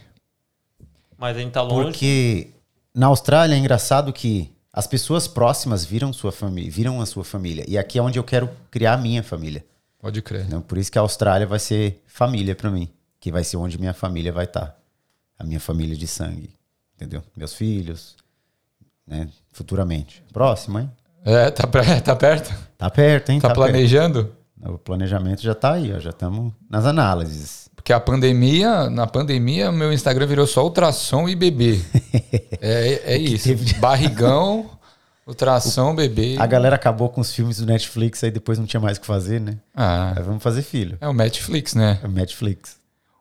Mas 1.17 1.35
a 1.35 1.39
gente 1.39 1.51
tá 1.51 1.61
longe. 1.61 1.83
Porque 1.83 2.51
na 2.93 3.07
Austrália 3.07 3.55
é 3.55 3.57
engraçado 3.57 4.13
que 4.13 4.53
as 4.71 4.85
pessoas 4.85 5.27
próximas 5.27 5.83
viram 5.83 6.13
sua 6.13 6.31
família, 6.31 6.69
viram 6.69 7.01
a 7.01 7.05
sua 7.05 7.23
família. 7.23 7.65
E 7.67 7.77
aqui 7.77 7.97
é 7.97 8.01
onde 8.01 8.19
eu 8.19 8.23
quero 8.23 8.49
criar 8.69 8.93
a 8.93 8.97
minha 8.97 9.23
família. 9.23 9.65
Pode 9.99 10.21
crer. 10.21 10.45
Então, 10.45 10.61
por 10.61 10.77
isso 10.77 10.91
que 10.91 10.99
a 10.99 11.01
Austrália 11.01 11.47
vai 11.47 11.59
ser 11.59 12.03
família 12.05 12.55
pra 12.55 12.69
mim, 12.69 12.87
que 13.19 13.31
vai 13.31 13.43
ser 13.43 13.57
onde 13.57 13.79
minha 13.79 13.93
família 13.93 14.31
vai 14.31 14.45
estar. 14.45 14.77
A 15.39 15.43
minha 15.43 15.59
família 15.59 15.95
de 15.95 16.07
sangue, 16.07 16.51
entendeu? 16.95 17.23
Meus 17.35 17.53
filhos, 17.53 18.15
né? 19.07 19.27
Futuramente. 19.53 20.23
Próximo, 20.33 20.79
hein? 20.79 20.91
É, 21.25 21.49
tá, 21.51 21.63
tá 22.03 22.15
perto? 22.15 22.53
Tá 22.77 22.89
perto, 22.89 23.29
hein? 23.31 23.39
Tá 23.39 23.47
perto. 23.49 23.55
planejando? 23.59 24.31
O 24.65 24.77
planejamento 24.77 25.41
já 25.41 25.53
tá 25.53 25.73
aí, 25.73 25.93
ó, 25.93 25.99
já 25.99 26.09
estamos 26.09 26.51
nas 26.69 26.85
análises. 26.85 27.69
Porque 27.75 27.93
a 27.93 27.99
pandemia, 27.99 28.89
na 28.89 29.05
pandemia, 29.07 29.71
meu 29.71 29.93
Instagram 29.93 30.25
virou 30.25 30.47
só 30.47 30.63
ultrassom 30.63 31.29
e 31.29 31.35
bebê. 31.35 31.79
é, 32.59 33.13
é 33.13 33.17
isso. 33.17 33.45
teve 33.45 33.73
Barrigão, 33.75 34.69
ultrassom, 35.27 35.93
bebê. 35.95 36.35
A 36.39 36.45
galera 36.47 36.75
acabou 36.75 37.07
com 37.09 37.21
os 37.21 37.31
filmes 37.31 37.57
do 37.59 37.65
Netflix, 37.65 38.23
aí 38.23 38.31
depois 38.31 38.57
não 38.57 38.65
tinha 38.65 38.79
mais 38.81 38.97
o 38.97 39.01
que 39.01 39.07
fazer, 39.07 39.39
né? 39.39 39.57
Ah, 39.75 40.13
Aí 40.17 40.23
vamos 40.23 40.41
fazer 40.43 40.63
filho. 40.63 40.97
é 40.99 41.07
o 41.07 41.13
Netflix, 41.13 41.75
né? 41.75 41.99
É 42.03 42.07
o 42.07 42.11
Netflix. 42.11 42.77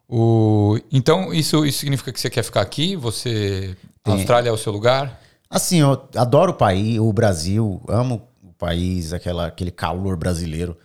O... 0.09 0.79
Então, 0.91 1.33
isso, 1.35 1.65
isso 1.67 1.79
significa 1.81 2.13
que 2.13 2.21
você 2.21 2.31
quer 2.31 2.43
ficar 2.43 2.61
aqui? 2.63 2.97
Você. 2.97 3.77
A 4.05 4.11
Tem- 4.11 4.15
Austrália 4.15 4.49
é 4.49 4.53
o 4.53 4.57
seu 4.57 4.73
lugar? 4.73 5.21
Assim, 5.48 5.81
eu 5.81 6.09
adoro 6.16 6.52
o 6.52 6.55
país, 6.55 6.98
o 6.98 7.12
Brasil, 7.12 7.82
amo 7.89 8.28
o 8.43 8.52
país, 8.52 9.12
aquela, 9.12 9.47
aquele 9.47 9.70
calor 9.70 10.16
brasileiro. 10.16 10.77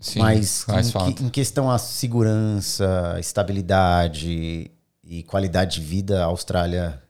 Sim, 0.00 0.18
Mas 0.18 0.66
em, 0.68 1.26
em 1.26 1.28
questão 1.28 1.70
a 1.70 1.78
segurança, 1.78 3.16
estabilidade 3.20 4.70
e 5.04 5.22
qualidade 5.24 5.80
de 5.80 5.86
vida, 5.86 6.22
a 6.22 6.26
Austrália 6.26 7.02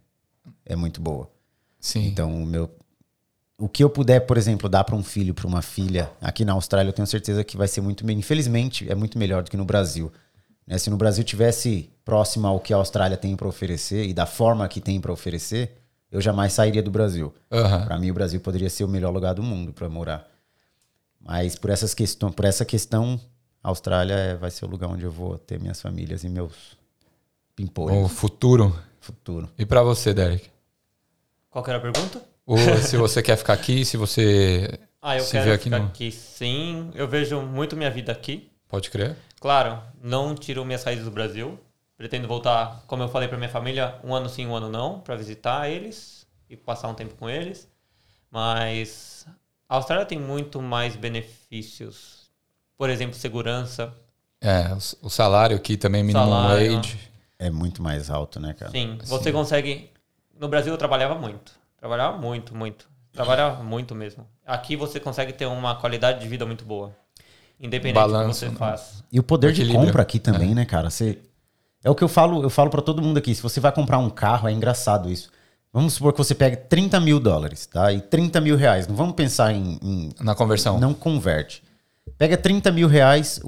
é 0.66 0.74
muito 0.74 1.00
boa. 1.00 1.30
Sim. 1.78 2.06
Então, 2.08 2.42
o 2.42 2.44
meu 2.44 2.68
o 3.60 3.68
que 3.68 3.84
eu 3.84 3.90
puder, 3.90 4.20
por 4.20 4.38
exemplo, 4.38 4.70
dar 4.70 4.84
para 4.84 4.96
um 4.96 5.02
filho, 5.02 5.34
para 5.34 5.46
uma 5.46 5.60
filha, 5.60 6.10
aqui 6.20 6.46
na 6.46 6.54
Austrália, 6.54 6.88
eu 6.88 6.94
tenho 6.94 7.06
certeza 7.06 7.44
que 7.44 7.58
vai 7.58 7.68
ser 7.68 7.82
muito 7.82 8.04
bem. 8.06 8.18
Infelizmente, 8.18 8.90
é 8.90 8.94
muito 8.94 9.18
melhor 9.18 9.42
do 9.42 9.50
que 9.50 9.56
no 9.56 9.66
Brasil. 9.66 10.10
Né? 10.66 10.78
Se 10.78 10.88
no 10.88 10.96
Brasil 10.96 11.22
tivesse 11.22 11.90
próximo 12.02 12.46
ao 12.46 12.58
que 12.58 12.72
a 12.72 12.76
Austrália 12.76 13.18
tem 13.18 13.36
para 13.36 13.46
oferecer 13.46 14.06
e 14.06 14.14
da 14.14 14.24
forma 14.24 14.66
que 14.66 14.80
tem 14.80 14.98
para 14.98 15.12
oferecer, 15.12 15.79
eu 16.10 16.20
jamais 16.20 16.52
sairia 16.52 16.82
do 16.82 16.90
Brasil. 16.90 17.32
Aham. 17.50 17.84
Para 17.86 17.98
mim, 17.98 18.10
o 18.10 18.14
Brasil 18.14 18.40
poderia 18.40 18.68
ser 18.70 18.84
o 18.84 18.88
melhor 18.88 19.10
lugar 19.12 19.34
do 19.34 19.42
mundo 19.42 19.72
para 19.72 19.88
morar. 19.88 20.28
Mas 21.20 21.56
por 21.56 21.70
essas 21.70 21.92
questões, 21.94 22.34
por 22.34 22.44
essa 22.44 22.64
questão, 22.64 23.20
a 23.62 23.68
Austrália 23.68 24.14
é- 24.14 24.34
vai 24.34 24.50
ser 24.50 24.64
o 24.64 24.68
lugar 24.68 24.88
onde 24.88 25.04
eu 25.04 25.10
vou 25.10 25.36
ter 25.38 25.60
minhas 25.60 25.80
famílias 25.80 26.24
e 26.24 26.28
meus 26.28 26.72
O 26.72 26.76
pimpolhos 27.56 28.10
futuro. 28.12 28.74
futuro. 29.00 29.48
E 29.58 29.66
pra 29.66 29.82
você, 29.82 30.14
Derek? 30.14 30.48
Qual 31.50 31.62
que 31.62 31.70
era 31.70 31.78
a 31.78 31.82
pergunta? 31.82 32.22
Ou 32.46 32.56
se 32.82 32.96
você 32.96 33.22
quer 33.22 33.36
ficar 33.36 33.52
aqui, 33.52 33.84
se 33.84 33.96
você. 33.96 34.78
Ah, 35.02 35.16
eu 35.16 35.22
Se 35.24 35.30
quero 35.32 35.44
vê 35.46 35.52
aqui 35.52 35.64
ficar 35.64 35.78
no- 35.78 35.86
aqui 35.86 36.12
sim. 36.12 36.90
Eu 36.94 37.08
vejo 37.08 37.40
muito 37.40 37.74
minha 37.74 37.90
vida 37.90 38.12
aqui. 38.12 38.50
Pode 38.68 38.90
crer? 38.90 39.16
Claro, 39.40 39.82
não 40.02 40.34
tiro 40.34 40.62
minhas 40.62 40.84
raízes 40.84 41.06
do 41.06 41.10
Brasil. 41.10 41.58
Pretendo 42.00 42.26
voltar, 42.26 42.82
como 42.86 43.02
eu 43.02 43.10
falei 43.10 43.28
para 43.28 43.36
minha 43.36 43.50
família, 43.50 43.96
um 44.02 44.14
ano 44.14 44.26
sim, 44.26 44.46
um 44.46 44.56
ano 44.56 44.70
não, 44.70 45.00
para 45.00 45.14
visitar 45.16 45.68
eles 45.68 46.26
e 46.48 46.56
passar 46.56 46.88
um 46.88 46.94
tempo 46.94 47.14
com 47.14 47.28
eles. 47.28 47.68
Mas 48.30 49.26
a 49.68 49.74
Austrália 49.74 50.06
tem 50.06 50.18
muito 50.18 50.62
mais 50.62 50.96
benefícios. 50.96 52.30
Por 52.78 52.88
exemplo, 52.88 53.14
segurança. 53.14 53.92
É, 54.40 54.72
o- 55.02 55.10
salário 55.10 55.54
aqui 55.54 55.76
também, 55.76 56.02
minimum 56.02 56.24
Salário. 56.24 56.76
wage. 56.76 56.98
É 57.38 57.50
muito 57.50 57.82
mais 57.82 58.08
alto, 58.08 58.40
né, 58.40 58.54
cara? 58.54 58.70
Sim, 58.70 58.96
você 59.04 59.30
consegue. 59.30 59.90
No 60.40 60.48
Brasil 60.48 60.72
eu 60.72 60.78
trabalhava 60.78 61.16
muito. 61.16 61.52
Trabalhava 61.76 62.16
muito, 62.16 62.56
muito. 62.56 62.88
Trabalhava 63.12 63.62
muito 63.62 63.94
mesmo. 63.94 64.26
Aqui 64.46 64.74
você 64.74 64.98
consegue 64.98 65.34
ter 65.34 65.44
uma 65.44 65.74
qualidade 65.74 66.20
de 66.20 66.28
vida 66.28 66.46
muito 66.46 66.64
boa. 66.64 66.96
Independente 67.60 67.92
Balanço, 67.92 68.24
do 68.24 68.32
que 68.32 68.38
você 68.38 68.48
né? 68.48 68.56
faz. 68.56 69.04
E 69.12 69.20
o 69.20 69.22
poder 69.22 69.52
de 69.52 69.70
compra 69.70 70.00
aqui 70.00 70.18
também, 70.18 70.54
né, 70.54 70.64
cara? 70.64 70.88
Você 70.88 71.18
é 71.84 71.90
o 71.90 71.94
que 71.94 72.04
eu 72.04 72.08
falo, 72.08 72.42
eu 72.42 72.50
falo 72.50 72.70
para 72.70 72.82
todo 72.82 73.00
mundo 73.02 73.16
aqui. 73.18 73.34
Se 73.34 73.42
você 73.42 73.60
vai 73.60 73.72
comprar 73.72 73.98
um 73.98 74.10
carro, 74.10 74.48
é 74.48 74.52
engraçado 74.52 75.10
isso. 75.10 75.30
Vamos 75.72 75.92
supor 75.94 76.12
que 76.12 76.18
você 76.18 76.34
pegue 76.34 76.56
30 76.56 76.98
mil 77.00 77.20
dólares, 77.20 77.66
tá? 77.66 77.92
E 77.92 78.00
30 78.00 78.40
mil 78.40 78.56
reais. 78.56 78.86
Não 78.88 78.96
vamos 78.96 79.14
pensar 79.14 79.52
em, 79.52 79.78
em- 79.82 80.10
Na 80.20 80.34
conversão. 80.34 80.78
não 80.80 80.92
converte. 80.92 81.62
Pega 82.18 82.36
30 82.36 82.72
mil 82.72 82.88
reais 82.88 83.40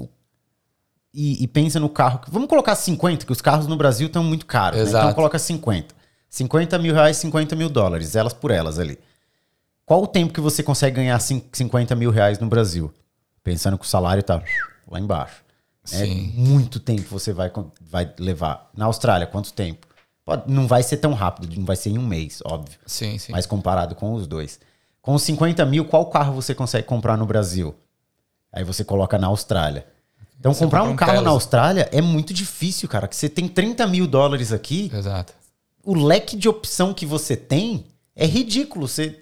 e, 1.13 1.43
e 1.43 1.47
pensa 1.47 1.79
no 1.79 1.89
carro. 1.89 2.21
Vamos 2.29 2.47
colocar 2.47 2.75
50, 2.75 3.25
que 3.25 3.31
os 3.31 3.41
carros 3.41 3.67
no 3.67 3.75
Brasil 3.75 4.07
estão 4.07 4.23
muito 4.23 4.45
caros. 4.45 4.79
Né? 4.79 4.99
Então 5.01 5.13
coloca 5.13 5.37
50. 5.37 5.93
50 6.29 6.79
mil 6.79 6.93
reais, 6.95 7.17
50 7.17 7.55
mil 7.55 7.69
dólares, 7.69 8.15
elas 8.15 8.33
por 8.33 8.49
elas 8.51 8.79
ali. 8.79 8.97
Qual 9.85 10.01
o 10.01 10.07
tempo 10.07 10.33
que 10.33 10.39
você 10.41 10.63
consegue 10.63 10.95
ganhar 10.95 11.19
cin- 11.19 11.43
50 11.51 11.93
mil 11.95 12.09
reais 12.09 12.39
no 12.39 12.47
Brasil? 12.47 12.91
Pensando 13.43 13.77
que 13.77 13.85
o 13.85 13.87
salário 13.87 14.23
tá 14.23 14.41
lá 14.89 14.99
embaixo. 14.99 15.42
É 15.91 16.05
muito 16.05 16.79
tempo 16.79 17.03
você 17.09 17.33
vai, 17.33 17.51
vai 17.81 18.09
levar. 18.17 18.69
Na 18.75 18.85
Austrália, 18.85 19.27
quanto 19.27 19.51
tempo? 19.53 19.85
Pode- 20.25 20.49
não 20.51 20.67
vai 20.67 20.81
ser 20.83 20.97
tão 20.97 21.13
rápido, 21.13 21.53
não 21.57 21.65
vai 21.65 21.75
ser 21.75 21.89
em 21.89 21.97
um 21.97 22.05
mês, 22.07 22.39
óbvio. 22.45 22.79
Sim, 22.85 23.17
sim. 23.17 23.31
Mas 23.31 23.45
comparado 23.45 23.93
com 23.95 24.13
os 24.13 24.25
dois. 24.25 24.59
Com 25.01 25.13
os 25.15 25.21
50 25.23 25.65
mil, 25.65 25.83
qual 25.85 26.05
carro 26.05 26.33
você 26.33 26.55
consegue 26.55 26.87
comprar 26.87 27.17
no 27.17 27.25
Brasil? 27.25 27.75
Aí 28.51 28.63
você 28.63 28.83
coloca 28.85 29.17
na 29.17 29.27
Austrália. 29.27 29.85
Então, 30.39 30.53
Você 30.53 30.63
comprar 30.63 30.79
compra 30.79 30.91
um 30.91 30.93
um 30.93 30.97
carro 30.97 31.11
Tesla. 31.11 31.25
na 31.25 31.31
Austrália 31.31 31.89
é 31.91 32.01
muito 32.01 32.33
difícil, 32.33 32.87
cara. 32.87 33.07
Que 33.07 33.15
você 33.15 33.27
tem 33.27 33.47
30 33.47 33.85
mil 33.87 34.05
dólares 34.07 34.51
aqui, 34.53 34.91
Exato. 34.93 35.33
o 35.83 35.93
leque 35.95 36.35
de 36.37 36.47
opção 36.47 36.93
que 36.93 37.05
você 37.05 37.35
tem 37.35 37.85
é 38.15 38.25
ridículo. 38.25 38.87
Você, 38.87 39.19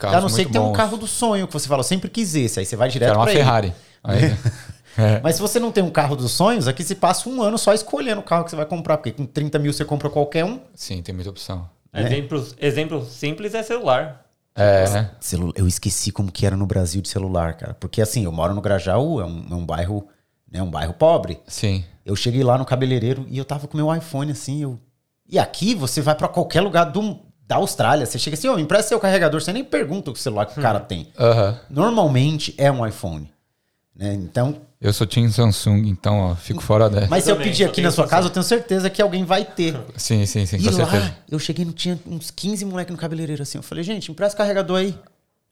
a 0.00 0.20
não 0.20 0.28
ser 0.28 0.46
que 0.46 0.52
tenha 0.52 0.62
um 0.64 0.72
carro 0.72 0.96
do 0.96 1.06
sonho, 1.06 1.46
que 1.46 1.52
você 1.52 1.68
fala, 1.68 1.80
eu 1.80 1.84
sempre 1.84 2.08
quis 2.08 2.34
esse. 2.34 2.58
Aí 2.60 2.66
você 2.66 2.74
vai 2.76 2.88
direto 2.88 3.08
Quero 3.10 3.18
uma 3.20 3.24
pra. 3.26 3.32
Ferrari. 3.34 3.72
Aí, 4.04 4.36
Mas 5.22 5.36
se 5.36 5.40
você 5.40 5.58
não 5.60 5.72
tem 5.72 5.82
um 5.82 5.90
carro 5.90 6.14
dos 6.16 6.32
sonhos, 6.32 6.68
aqui 6.68 6.82
você 6.84 6.94
passa 6.94 7.28
um 7.28 7.42
ano 7.42 7.56
só 7.58 7.72
escolhendo 7.72 8.20
o 8.20 8.24
carro 8.24 8.44
que 8.44 8.50
você 8.50 8.56
vai 8.56 8.66
comprar. 8.66 8.96
Porque 8.98 9.12
com 9.12 9.24
30 9.26 9.58
mil 9.58 9.72
você 9.72 9.84
compra 9.84 10.10
qualquer 10.10 10.44
um. 10.44 10.60
sim, 10.74 11.02
tem 11.02 11.14
muita 11.14 11.30
opção. 11.30 11.68
É. 11.92 12.02
Exemplos, 12.02 12.54
exemplo 12.60 13.04
simples 13.04 13.54
é 13.54 13.62
celular. 13.62 14.24
É, 14.54 15.08
Celu- 15.20 15.52
Eu 15.56 15.66
esqueci 15.66 16.12
como 16.12 16.30
que 16.30 16.44
era 16.44 16.56
no 16.56 16.66
Brasil 16.66 17.00
de 17.00 17.08
celular, 17.08 17.54
cara. 17.56 17.74
Porque 17.74 18.02
assim, 18.02 18.24
eu 18.24 18.32
moro 18.32 18.54
no 18.54 18.60
Grajaú, 18.60 19.20
é 19.20 19.24
um, 19.24 19.46
é 19.50 19.54
um 19.54 19.64
bairro, 19.64 20.06
né, 20.50 20.62
um 20.62 20.70
bairro 20.70 20.92
pobre. 20.94 21.40
sim. 21.46 21.84
Eu 22.04 22.16
cheguei 22.16 22.42
lá 22.42 22.58
no 22.58 22.64
cabeleireiro 22.64 23.24
e 23.30 23.38
eu 23.38 23.44
tava 23.44 23.68
com 23.68 23.76
meu 23.76 23.94
iPhone 23.94 24.32
assim, 24.32 24.60
eu... 24.62 24.76
E 25.28 25.38
aqui 25.38 25.72
você 25.72 26.00
vai 26.00 26.16
pra 26.16 26.26
qualquer 26.26 26.60
lugar 26.60 26.84
do, 26.86 27.16
da 27.46 27.56
Austrália, 27.56 28.04
você 28.04 28.18
chega 28.18 28.34
assim, 28.36 28.48
ô, 28.48 28.58
empresta 28.58 28.88
seu 28.88 28.98
carregador, 28.98 29.40
você 29.40 29.52
nem 29.52 29.62
pergunta 29.62 30.10
o 30.10 30.16
celular 30.16 30.46
que 30.46 30.58
o 30.58 30.62
cara 30.62 30.80
tem. 30.80 31.08
Aham. 31.16 31.56
Normalmente 31.70 32.54
é 32.58 32.70
um 32.72 32.84
iPhone. 32.86 33.30
Né? 33.94 34.14
Então, 34.14 34.62
Eu 34.80 34.92
sou 34.92 35.06
Team 35.06 35.30
Samsung, 35.30 35.86
então 35.88 36.18
ó, 36.18 36.34
fico 36.34 36.62
fora 36.62 36.88
dessa. 36.88 37.08
mas 37.08 37.24
se 37.24 37.30
eu 37.30 37.36
pedir 37.36 37.64
aqui 37.64 37.80
na 37.82 37.90
sua 37.90 38.04
Samsung. 38.04 38.10
casa, 38.10 38.26
eu 38.28 38.32
tenho 38.32 38.42
certeza 38.42 38.88
que 38.88 39.02
alguém 39.02 39.24
vai 39.24 39.44
ter. 39.44 39.78
Sim, 39.96 40.24
sim, 40.24 40.46
sim, 40.46 40.56
E 40.56 40.64
com 40.64 40.70
lá, 40.70 40.90
certeza. 40.90 41.16
eu 41.30 41.38
cheguei, 41.38 41.64
não 41.64 41.72
tinha 41.72 42.00
uns 42.06 42.30
15 42.30 42.64
moleques 42.64 42.90
no 42.92 42.98
cabeleireiro 42.98 43.42
assim. 43.42 43.58
Eu 43.58 43.62
falei, 43.62 43.84
gente, 43.84 44.10
empresta 44.10 44.36
carregador 44.38 44.78
aí. 44.78 44.98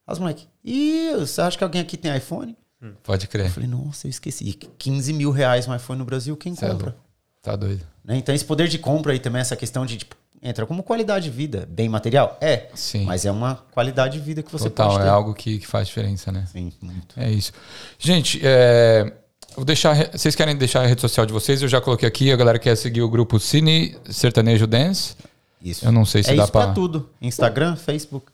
As 0.07 0.19
moleques, 0.19 0.49
ih, 0.65 1.12
você 1.19 1.41
acha 1.43 1.57
que 1.59 1.62
alguém 1.62 1.81
aqui 1.83 1.97
tem 1.97 2.17
iPhone? 2.17 2.57
Pode 3.05 3.29
crer. 3.29 3.47
Eu 3.47 3.51
falei, 3.51 3.69
nossa, 3.69 4.07
eu 4.07 4.11
esqueci. 4.11 4.43
E 4.49 4.53
15 4.55 5.12
mil 5.12 5.31
reais 5.31 5.69
um 5.69 5.75
iPhone 5.77 5.99
no 5.99 6.05
Brasil, 6.07 6.35
quem 6.37 6.55
Cê 6.57 6.65
é 6.65 6.69
compra? 6.71 6.97
Tá 7.43 7.55
doido. 7.55 7.87
Né? 8.03 8.17
Então, 8.17 8.35
esse 8.35 8.45
poder 8.45 8.69
de 8.69 8.79
compra 8.79 9.12
aí 9.12 9.19
também, 9.19 9.41
essa 9.43 9.55
questão 9.55 9.85
de, 9.85 9.99
tipo, 9.99 10.17
entra 10.43 10.65
como 10.67 10.83
qualidade 10.83 11.25
de 11.27 11.31
vida. 11.31 11.67
Bem 11.71 11.89
material? 11.89 12.37
É. 12.41 12.69
Sim. 12.75 13.05
Mas 13.05 13.25
é 13.25 13.31
uma 13.31 13.57
qualidade 13.73 14.19
de 14.19 14.25
vida 14.25 14.43
que 14.43 14.51
você 14.51 14.71
Total, 14.71 14.89
pode 14.91 15.01
é 15.01 15.05
ter. 15.05 15.11
algo 15.11 15.35
que, 15.35 15.59
que 15.59 15.67
faz 15.67 15.89
diferença, 15.89 16.31
né? 16.33 16.47
Sim, 16.51 16.73
muito. 16.81 17.19
É 17.19 17.31
isso. 17.31 17.53
Gente, 17.99 18.41
é, 18.43 19.12
vou 19.55 19.65
deixar. 19.65 20.11
Vocês 20.12 20.35
querem 20.35 20.57
deixar 20.57 20.83
a 20.83 20.87
rede 20.87 21.01
social 21.01 21.27
de 21.27 21.33
vocês? 21.33 21.61
Eu 21.62 21.69
já 21.69 21.81
coloquei 21.81 22.09
aqui. 22.09 22.33
A 22.33 22.37
galera 22.37 22.59
quer 22.59 22.77
seguir 22.77 23.03
o 23.03 23.09
grupo 23.09 23.39
Cine 23.39 23.97
Sertanejo 24.09 24.67
Dance. 24.67 25.15
Isso. 25.62 25.85
Eu 25.85 25.93
não 25.93 26.05
sei 26.07 26.23
se 26.23 26.31
é 26.31 26.35
dá 26.35 26.45
isso 26.45 26.53
pra 26.53 26.73
tudo. 26.73 27.11
Instagram, 27.21 27.77
Facebook. 27.77 28.27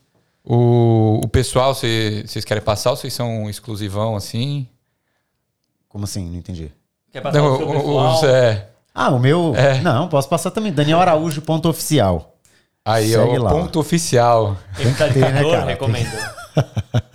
O, 0.44 1.20
o 1.24 1.28
pessoal, 1.28 1.74
cê- 1.74 2.22
vocês 2.24 2.44
querem 2.44 2.62
passar 2.62 2.90
ou 2.90 2.96
vocês 2.96 3.12
são 3.12 3.50
exclusivão 3.50 4.14
assim? 4.14 4.68
Como 5.88 6.04
assim? 6.04 6.24
Não 6.30 6.36
entendi. 6.38 6.70
Quer 7.10 7.20
passar 7.20 7.38
Não, 7.38 7.54
o 7.54 7.56
seu 7.56 7.68
o- 7.68 7.72
pessoal? 7.72 8.14
os- 8.14 8.22
é, 8.22 8.68
Ah, 8.98 9.10
o 9.10 9.18
meu... 9.18 9.52
É. 9.54 9.80
Não, 9.82 10.08
posso 10.08 10.26
passar 10.28 10.50
também. 10.50 10.72
Daniel 10.72 10.98
Araújo, 10.98 11.42
ponto 11.42 11.68
oficial. 11.68 12.34
aí, 12.82 13.10
Segue 13.10 13.18
ó, 13.20 13.40
o 13.40 13.42
lá. 13.42 13.50
ponto 13.50 13.78
oficial. 13.78 14.56
Quem 14.74 14.92
tá 14.94 15.06
né, 15.08 15.64
recomendo. 15.66 16.08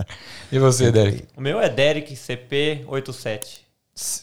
E 0.51 0.59
você, 0.59 0.91
Derek? 0.91 1.23
O 1.37 1.39
meu 1.41 1.61
é 1.61 1.69
Derek 1.69 2.13
CP87. 2.13 3.61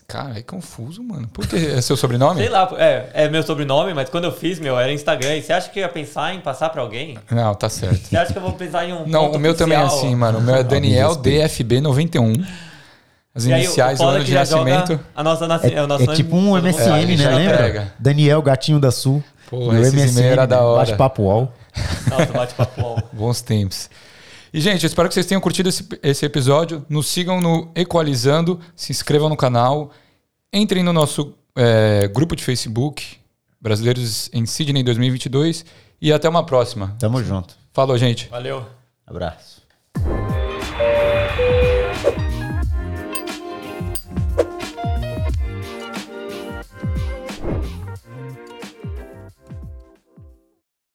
Cara, 0.06 0.39
é 0.39 0.43
confuso, 0.43 1.02
mano. 1.02 1.26
Por 1.28 1.47
que? 1.47 1.56
É 1.56 1.80
seu 1.80 1.97
sobrenome? 1.97 2.40
Sei 2.40 2.48
lá, 2.48 2.68
é, 2.76 3.10
é 3.14 3.28
meu 3.28 3.43
sobrenome, 3.43 3.94
mas 3.94 4.10
quando 4.10 4.24
eu 4.24 4.32
fiz, 4.32 4.59
meu, 4.59 4.78
era 4.78 4.93
Instagram. 4.93 5.36
E 5.36 5.43
você 5.43 5.52
acha 5.52 5.70
que 5.70 5.78
eu 5.78 5.82
ia 5.82 5.89
pensar 5.89 6.35
em 6.35 6.40
passar 6.40 6.68
pra 6.70 6.82
alguém? 6.82 7.16
Não, 7.30 7.55
tá 7.55 7.68
certo. 7.70 8.09
Você 8.09 8.16
acha 8.16 8.32
que 8.32 8.39
eu 8.39 8.43
vou 8.43 8.52
pensar 8.52 8.86
em 8.86 8.93
um 8.93 9.06
Não, 9.06 9.26
ponto 9.26 9.36
o 9.36 9.40
meu 9.40 9.55
também 9.55 9.78
é 9.78 9.82
oficial? 9.82 10.05
assim, 10.05 10.14
mano. 10.14 10.39
O 10.39 10.43
meu 10.43 10.55
é 10.56 10.62
Daniel 10.62 11.14
respeito. 11.14 11.64
DFB91. 11.64 12.47
As 13.39 13.47
E 13.47 13.52
aí, 13.52 13.65
iniciais, 13.65 14.01
o 14.01 14.02
foda 14.02 14.16
ano 14.16 14.23
é 14.23 14.24
de 14.24 14.35
nascimento. 14.35 15.01
A 15.15 15.23
nossa 15.23 15.47
nasci... 15.47 15.66
É, 15.69 15.74
é, 15.74 15.82
o 15.82 15.86
nosso 15.86 16.10
é 16.10 16.15
tipo 16.15 16.36
um 16.36 16.60
MSN, 16.60 16.73
sabe, 16.73 17.16
né? 17.16 17.35
Lembra? 17.36 17.56
pega. 17.56 17.93
Daniel 17.98 18.43
Gatinho 18.43 18.81
da 18.81 18.90
Sul. 18.90 19.23
Pô, 19.48 19.73
esses 19.74 20.16
e-mail 20.16 20.32
era 20.32 20.44
da 20.44 20.60
hora. 20.60 20.85
Bate-papo 20.85 21.23
UOL. 21.23 21.52
Nossa, 22.10 22.32
bate-papo. 22.32 22.81
UOL. 22.82 23.02
Bons 23.12 23.40
tempos. 23.40 23.89
E, 24.52 24.60
gente, 24.60 24.82
eu 24.82 24.89
espero 24.89 25.09
que 25.09 25.15
vocês 25.15 25.24
tenham 25.24 25.40
curtido 25.40 25.69
esse, 25.69 25.86
esse 26.02 26.27
episódio. 26.27 26.85
Nos 26.89 27.06
sigam 27.06 27.40
no 27.40 27.70
Equalizando, 27.77 28.59
se 28.74 28.90
inscrevam 28.90 29.28
no 29.28 29.36
canal, 29.36 29.93
entrem 30.52 30.82
no 30.82 30.93
nosso 30.93 31.32
é, 31.55 32.09
grupo 32.09 32.35
de 32.35 32.43
Facebook, 32.43 33.19
Brasileiros 33.60 34.28
em 34.32 34.44
Sydney 34.47 34.82
2022, 34.82 35.65
e 36.01 36.12
até 36.12 36.28
uma 36.28 36.44
próxima. 36.44 36.97
Tamo 36.98 37.23
junto. 37.23 37.56
Falou, 37.73 37.97
gente. 37.97 38.28
Valeu. 38.28 38.66
Abraço. 39.06 39.57